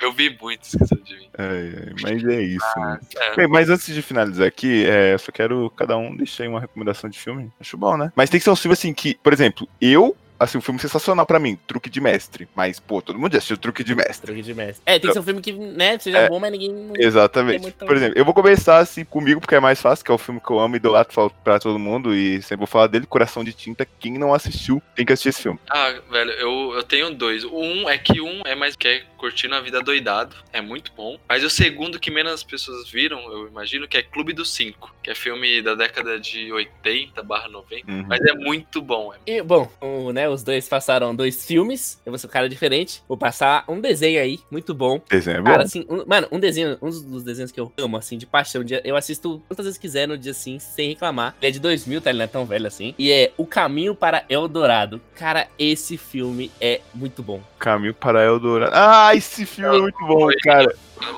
eu 0.00 0.12
vi 0.12 0.36
muito 0.40 0.62
esqueceram 0.62 1.02
de 1.02 1.16
mim. 1.16 1.28
É, 1.36 1.42
é, 1.44 1.92
mas 2.02 2.24
é 2.24 2.42
isso, 2.42 2.78
né? 2.80 3.00
É. 3.16 3.36
Bem, 3.36 3.48
mas 3.48 3.68
antes 3.68 3.92
de 3.94 4.00
finalizar 4.02 4.46
aqui, 4.46 4.84
é, 4.84 5.14
eu 5.14 5.18
só 5.18 5.30
quero 5.32 5.70
cada 5.76 5.96
um 5.96 6.16
deixar 6.16 6.44
aí 6.44 6.48
uma 6.48 6.60
recomendação 6.60 7.08
de 7.10 7.18
filme. 7.18 7.50
Acho 7.60 7.76
bom, 7.76 7.96
né? 7.96 8.12
Mas 8.16 8.30
tem 8.30 8.38
que 8.40 8.44
ser 8.44 8.50
um 8.50 8.56
filme 8.56 8.72
assim 8.74 8.92
que, 8.94 9.14
por 9.22 9.32
exemplo, 9.32 9.68
eu 9.80 10.16
assim, 10.42 10.58
um 10.58 10.60
filme 10.60 10.80
sensacional 10.80 11.24
pra 11.26 11.38
mim, 11.38 11.58
Truque 11.66 11.88
de 11.90 12.00
Mestre. 12.00 12.48
Mas, 12.54 12.78
pô, 12.80 13.00
todo 13.02 13.18
mundo 13.18 13.32
já 13.32 13.38
assistiu 13.38 13.56
Truque 13.56 13.82
de 13.84 13.94
Mestre. 13.94 14.26
Truque 14.26 14.42
de 14.42 14.54
mestre. 14.54 14.82
É, 14.86 14.98
tem 14.98 15.08
que 15.08 15.12
ser 15.14 15.20
um 15.20 15.22
filme 15.22 15.40
que, 15.40 15.52
né, 15.52 15.98
seja 15.98 16.18
É. 16.18 16.28
bom, 16.28 16.38
mas 16.38 16.52
ninguém. 16.52 16.92
Exatamente. 16.98 17.62
muito- 17.62 17.84
Por 17.84 17.96
exemplo, 17.96 18.18
eu 18.18 18.24
vou 18.24 18.34
começar 18.34 18.78
assim 18.78 19.04
comigo, 19.04 19.40
porque 19.40 19.54
é 19.54 19.60
mais 19.60 19.80
fácil, 19.80 20.04
que 20.04 20.10
é 20.10 20.14
o 20.14 20.18
filme 20.18 20.40
que 20.40 20.50
eu 20.50 20.58
amo 20.58 20.74
e 20.74 20.78
idolatro 20.78 21.12
falo 21.14 21.30
pra 21.44 21.58
todo 21.58 21.78
mundo, 21.78 22.14
e 22.14 22.40
sempre 22.42 22.58
vou 22.58 22.66
falar 22.66 22.86
dele, 22.86 23.06
Coração 23.06 23.42
de 23.44 23.52
Tinta. 23.52 23.86
Quem 23.98 24.18
não 24.18 24.32
assistiu, 24.34 24.82
tem 24.94 25.04
que 25.06 25.12
assistir 25.12 25.28
esse 25.30 25.42
filme. 25.42 25.58
Ah, 25.70 25.94
velho, 26.10 26.30
eu, 26.32 26.72
eu 26.74 26.82
tenho 26.82 27.10
dois. 27.14 27.44
O 27.44 27.58
um 27.60 27.88
é 27.88 27.96
que 27.98 28.20
um 28.20 28.42
é 28.44 28.54
mais 28.54 28.74
que 28.76 28.88
é 28.88 29.02
curtindo 29.16 29.54
a 29.54 29.60
vida 29.60 29.80
doidado, 29.80 30.34
é 30.52 30.60
muito 30.60 30.92
bom. 30.96 31.18
Mas 31.28 31.44
o 31.44 31.50
segundo 31.50 31.98
que 32.00 32.10
menos 32.10 32.42
pessoas 32.42 32.88
viram, 32.90 33.20
eu 33.32 33.46
imagino, 33.48 33.86
que 33.86 33.96
é 33.96 34.02
Clube 34.02 34.32
dos 34.32 34.52
Cinco, 34.52 34.92
que 35.02 35.10
é 35.10 35.14
filme 35.14 35.62
da 35.62 35.74
década 35.74 36.18
de 36.18 36.52
80 36.52 37.22
barra 37.22 37.48
90. 37.48 37.90
Uhum. 37.90 38.04
Mas 38.08 38.20
é 38.20 38.32
muito 38.34 38.82
bom. 38.82 39.12
É. 39.26 39.36
E, 39.38 39.42
bom, 39.42 39.70
o, 39.80 40.12
né, 40.12 40.28
os 40.32 40.42
dois 40.42 40.68
passaram 40.68 41.14
dois 41.14 41.44
filmes. 41.44 42.00
Eu 42.04 42.12
vou 42.12 42.18
ser 42.18 42.26
um 42.26 42.30
cara 42.30 42.48
diferente. 42.48 43.02
Vou 43.08 43.16
passar 43.16 43.64
um 43.68 43.80
desenho 43.80 44.20
aí, 44.20 44.38
muito 44.50 44.74
bom. 44.74 45.00
Desenho 45.08 45.38
é 45.38 45.40
bom. 45.40 45.50
Cara, 45.50 45.62
assim, 45.64 45.84
um- 45.88 46.04
mano, 46.06 46.26
um 46.32 46.38
desenho, 46.40 46.76
um 46.82 46.90
dos 46.90 47.22
desenhos 47.22 47.50
que 47.52 47.60
eu 47.60 47.72
amo, 47.78 47.96
assim, 47.96 48.16
de 48.18 48.26
paixão. 48.26 48.62
de- 48.64 48.80
eu 48.84 48.96
assisto 48.96 49.42
quantas 49.48 49.64
vezes 49.66 49.78
quiser 49.78 50.06
no 50.06 50.16
dia 50.18 50.32
assim, 50.32 50.58
sem 50.58 50.88
reclamar. 50.90 51.34
Ele 51.40 51.48
é 51.48 51.50
de 51.50 51.58
2000, 51.60 52.00
tá? 52.00 52.10
Ele 52.10 52.18
não 52.18 52.24
é 52.24 52.28
tão 52.28 52.44
velho 52.44 52.66
assim. 52.66 52.94
E 52.98 53.10
é 53.10 53.32
O 53.36 53.46
Caminho 53.46 53.94
para 53.94 54.24
Eldorado. 54.28 55.00
Cara, 55.14 55.48
esse 55.58 55.96
filme 55.96 56.50
é 56.60 56.80
muito 56.94 57.22
bom. 57.22 57.40
Caminho 57.62 57.94
para 57.94 58.24
Eldorado. 58.24 58.72
Ah, 58.74 59.14
esse 59.14 59.46
filme 59.46 59.76
é 59.76 59.80
muito 59.80 59.98
bom, 60.04 60.28
cara. 60.42 60.74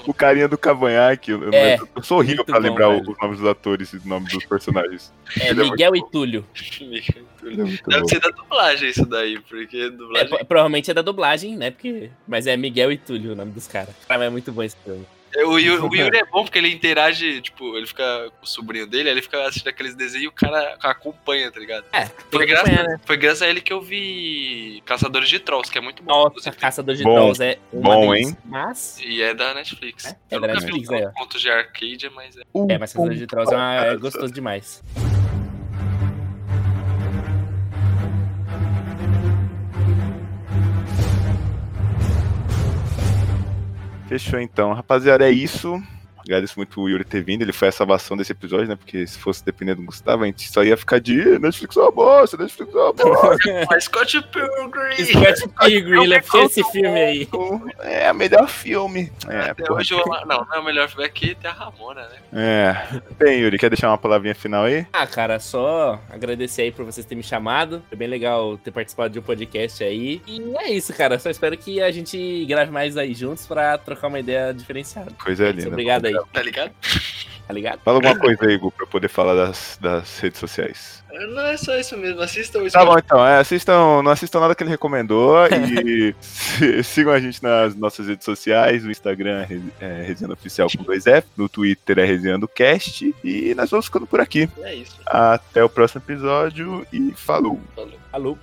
O 0.07 0.13
carinha 0.13 0.47
do 0.47 0.59
cavanhaque. 0.59 1.31
Eu, 1.31 1.51
É. 1.53 1.79
Eu 1.97 2.03
sou 2.03 2.19
horrível 2.19 2.45
pra 2.45 2.61
bom, 2.61 2.67
lembrar 2.69 2.89
velho. 2.89 3.11
os 3.11 3.19
nomes 3.19 3.39
dos 3.39 3.49
atores 3.49 3.93
e 3.95 3.97
os 3.97 4.05
nomes 4.05 4.31
dos 4.33 4.45
personagens. 4.45 5.11
É 5.41 5.49
Ele 5.49 5.63
é 5.63 5.65
Miguel 5.71 5.97
e 5.97 6.11
Túlio. 6.11 6.47
Ele 6.81 6.99
é 7.01 7.55
Deve 7.55 7.81
bom. 8.01 8.09
ser 8.09 8.21
da 8.21 8.29
dublagem 8.31 8.89
isso 8.91 9.07
daí, 9.07 9.39
porque 9.41 9.77
É, 9.77 9.91
dublagem. 9.91 10.29
pro- 10.29 10.45
provavelmente 10.45 10.91
é 10.91 10.95
da 10.95 11.03
dublagem, 11.03 11.57
né? 11.57 11.71
Porque... 11.71 12.11
Mas 12.29 12.47
é 12.47 12.57
Miguel 12.57 12.93
e 12.93 12.99
Túlio 12.99 13.33
o 13.33 13.37
nome 13.37 13.53
dos 13.53 13.67
caras. 13.67 13.95
Cara, 14.07 14.25
é 14.27 14.31
muito 14.31 14.53
bom 14.53 14.63
esse 14.63 14.77
filme. 14.85 15.07
O 15.37 15.59
Yuri, 15.59 15.83
o 15.83 15.95
Yuri 15.95 16.19
é 16.19 16.25
bom 16.25 16.45
porque 16.45 16.59
ele 16.59 16.69
interage, 16.73 17.41
tipo, 17.41 17.77
ele 17.77 17.87
fica 17.87 18.31
com 18.39 18.45
o 18.45 18.49
sobrinho 18.49 18.87
dele, 18.87 19.09
aí 19.09 19.15
ele 19.15 19.23
fica 19.23 19.43
assistindo 19.43 19.69
aqueles 19.69 19.95
desenhos 19.95 20.25
e 20.25 20.29
o 20.29 20.33
cara 20.33 20.77
acompanha, 20.81 21.51
tá 21.51 21.59
ligado? 21.59 21.85
É, 21.93 22.07
Foi 22.31 22.47
graças, 22.47 22.73
né? 22.73 23.01
foi 23.05 23.17
graças 23.17 23.43
a 23.43 23.49
ele 23.49 23.61
que 23.61 23.73
eu 23.73 23.81
vi 23.83 24.83
Caçadores 24.87 25.29
de 25.29 25.41
Trolls, 25.41 25.71
que 25.73 25.79
é 25.79 25.81
muito 25.81 26.03
bom. 26.03 26.13
Nossa, 26.13 26.29
inclusive. 26.29 26.57
Caçador 26.57 26.95
de 26.95 27.03
Bom, 27.03 27.15
Trolls 27.15 27.43
é 27.43 27.59
uma 27.73 27.95
bom, 27.95 28.15
hein? 28.15 28.37
Mas... 28.45 28.99
E 29.03 29.23
é 29.23 29.35
da 29.35 29.55
Netflix. 29.55 30.05
É, 30.05 30.17
é 30.31 30.41
da 30.41 30.47
Netflix, 30.47 30.89
vi 30.89 30.95
aí, 30.95 31.07
ó. 31.07 31.09
o 31.09 31.13
conto 31.15 31.39
de 31.39 31.51
Arcadia, 31.51 32.11
mas 32.11 32.37
é. 32.37 32.43
É, 32.69 32.79
mas 32.79 32.93
Caçador 32.93 33.15
de 33.15 33.27
Trolls 33.27 33.53
é, 33.53 33.57
uma- 33.57 33.75
é 33.87 33.97
gostoso 33.97 34.33
demais. 34.33 34.83
Fechou 44.07 44.41
então. 44.41 44.73
Rapaziada, 44.73 45.27
é 45.27 45.31
isso. 45.31 45.83
Agradeço 46.25 46.55
muito 46.57 46.81
o 46.81 46.89
Yuri 46.89 47.05
ter 47.05 47.23
vindo. 47.23 47.43
Ele 47.43 47.53
foi 47.53 47.69
a 47.69 47.73
salvação 47.73 48.17
desse 48.17 48.33
episódio, 48.33 48.67
né? 48.69 48.77
Porque 48.77 49.07
se 49.07 49.19
fosse 49.19 49.45
dependendo 49.45 49.81
do 49.81 49.87
Gustavo, 49.87 50.23
a 50.25 50.27
gente 50.27 50.51
só 50.51 50.63
ia 50.65 50.77
ficar 50.77 50.99
de 51.01 51.15
"Ih, 51.21 51.39
Netflix 51.39 51.77
é 51.77 51.81
uma 51.81 51.91
bosta, 51.93 52.37
Netflix 52.37 52.75
é 52.75 52.79
uma 52.79 52.93
bosta. 52.95 53.81
Scott 53.81 54.23
Pilgrim! 54.23 55.05
Scott 55.05 55.49
Pilgrim, 55.61 56.03
ele 56.05 56.15
é 56.15 56.23
esse 56.45 56.65
filme 56.71 57.01
aí. 57.01 57.29
é 57.81 58.11
o 58.11 58.15
melhor 58.15 58.49
filme. 58.49 59.13
É, 59.29 59.51
Até 59.51 59.65
porra. 59.65 59.81
hoje, 59.81 59.95
eu, 59.95 60.03
não, 60.07 60.25
não 60.27 60.55
é 60.55 60.59
o 60.59 60.65
melhor 60.65 60.89
filme 60.89 61.05
aqui, 61.05 61.35
tem 61.35 61.51
a 61.51 61.55
Ramona, 61.55 62.09
né? 62.09 62.17
É. 62.33 63.01
Bem, 63.19 63.41
Yuri, 63.41 63.59
quer 63.59 63.71
deixar 63.71 63.89
uma 63.89 63.99
palavrinha 63.99 64.35
final 64.35 64.65
aí? 64.65 64.87
Ah, 64.93 65.07
cara, 65.07 65.39
só 65.39 66.01
agradecer 66.11 66.63
aí 66.63 66.73
por 66.73 66.85
vocês 66.85 67.05
terem 67.07 67.19
me 67.19 67.23
chamado. 67.23 67.83
Foi 67.89 67.97
bem 67.99 68.09
legal 68.09 68.57
ter 68.59 68.71
participado 68.71 69.13
de 69.13 69.19
um 69.19 69.23
podcast 69.23 69.83
aí. 69.85 70.21
E 70.27 70.41
é 70.59 70.71
isso, 70.73 70.93
cara. 70.95 71.19
Só 71.19 71.31
espero 71.31 71.57
que 71.57 71.81
a 71.81 71.91
gente 71.91 72.45
grave 72.47 72.71
mais 72.71 72.97
aí 72.97 73.15
juntos 73.15 73.47
pra 73.47 73.77
trocar 73.79 74.09
uma 74.09 74.19
ideia 74.21 74.53
diferenciada. 74.53 75.11
Coisa 75.23 75.51
linda. 75.51 75.69
Obrigado 75.69 76.07
aí, 76.07 76.14
Tá 76.33 76.43
ligado? 76.43 76.73
tá 77.47 77.53
ligado? 77.53 77.81
Fala 77.85 77.99
alguma 77.99 78.19
coisa 78.19 78.47
aí, 78.47 78.57
Gu, 78.57 78.71
pra 78.71 78.85
eu 78.85 78.89
poder 78.89 79.09
falar 79.09 79.35
das, 79.35 79.79
das 79.81 80.19
redes 80.19 80.41
sociais. 80.41 81.05
Não 81.13 81.43
é 81.43 81.57
só 81.57 81.77
isso 81.79 81.97
mesmo, 81.97 82.21
assista 82.21 82.59
o 82.59 82.69
Tá 82.71 82.85
bom, 82.85 82.99
então. 82.99 83.25
É, 83.25 83.39
assistam, 83.39 84.03
não 84.03 84.11
assistam 84.11 84.41
nada 84.41 84.55
que 84.55 84.65
ele 84.65 84.71
recomendou 84.71 85.47
e 85.47 86.15
sigam 86.83 87.13
a 87.13 87.21
gente 87.21 87.43
nas 87.43 87.75
nossas 87.77 88.09
redes 88.09 88.25
sociais. 88.25 88.83
No 88.83 88.91
Instagram 88.91 89.47
é, 89.81 89.85
é 89.85 90.03
Resenha 90.03 90.33
Oficial 90.33 90.69
com 90.77 90.83
dois 90.83 91.07
F. 91.07 91.29
No 91.37 91.49
Twitter 91.49 91.99
é 91.99 92.05
Resenha 92.05 92.39
do 92.39 92.49
Cast. 92.49 93.15
E 93.23 93.55
nós 93.55 93.71
vamos 93.71 93.87
ficando 93.87 94.07
por 94.07 94.21
aqui. 94.21 94.49
É 94.63 94.75
isso. 94.75 94.97
Até 95.07 95.63
o 95.63 95.69
próximo 95.69 96.03
episódio 96.05 96.87
e 96.93 97.13
falou! 97.13 97.61
Falou. 97.77 97.99
Alô? 98.13 98.39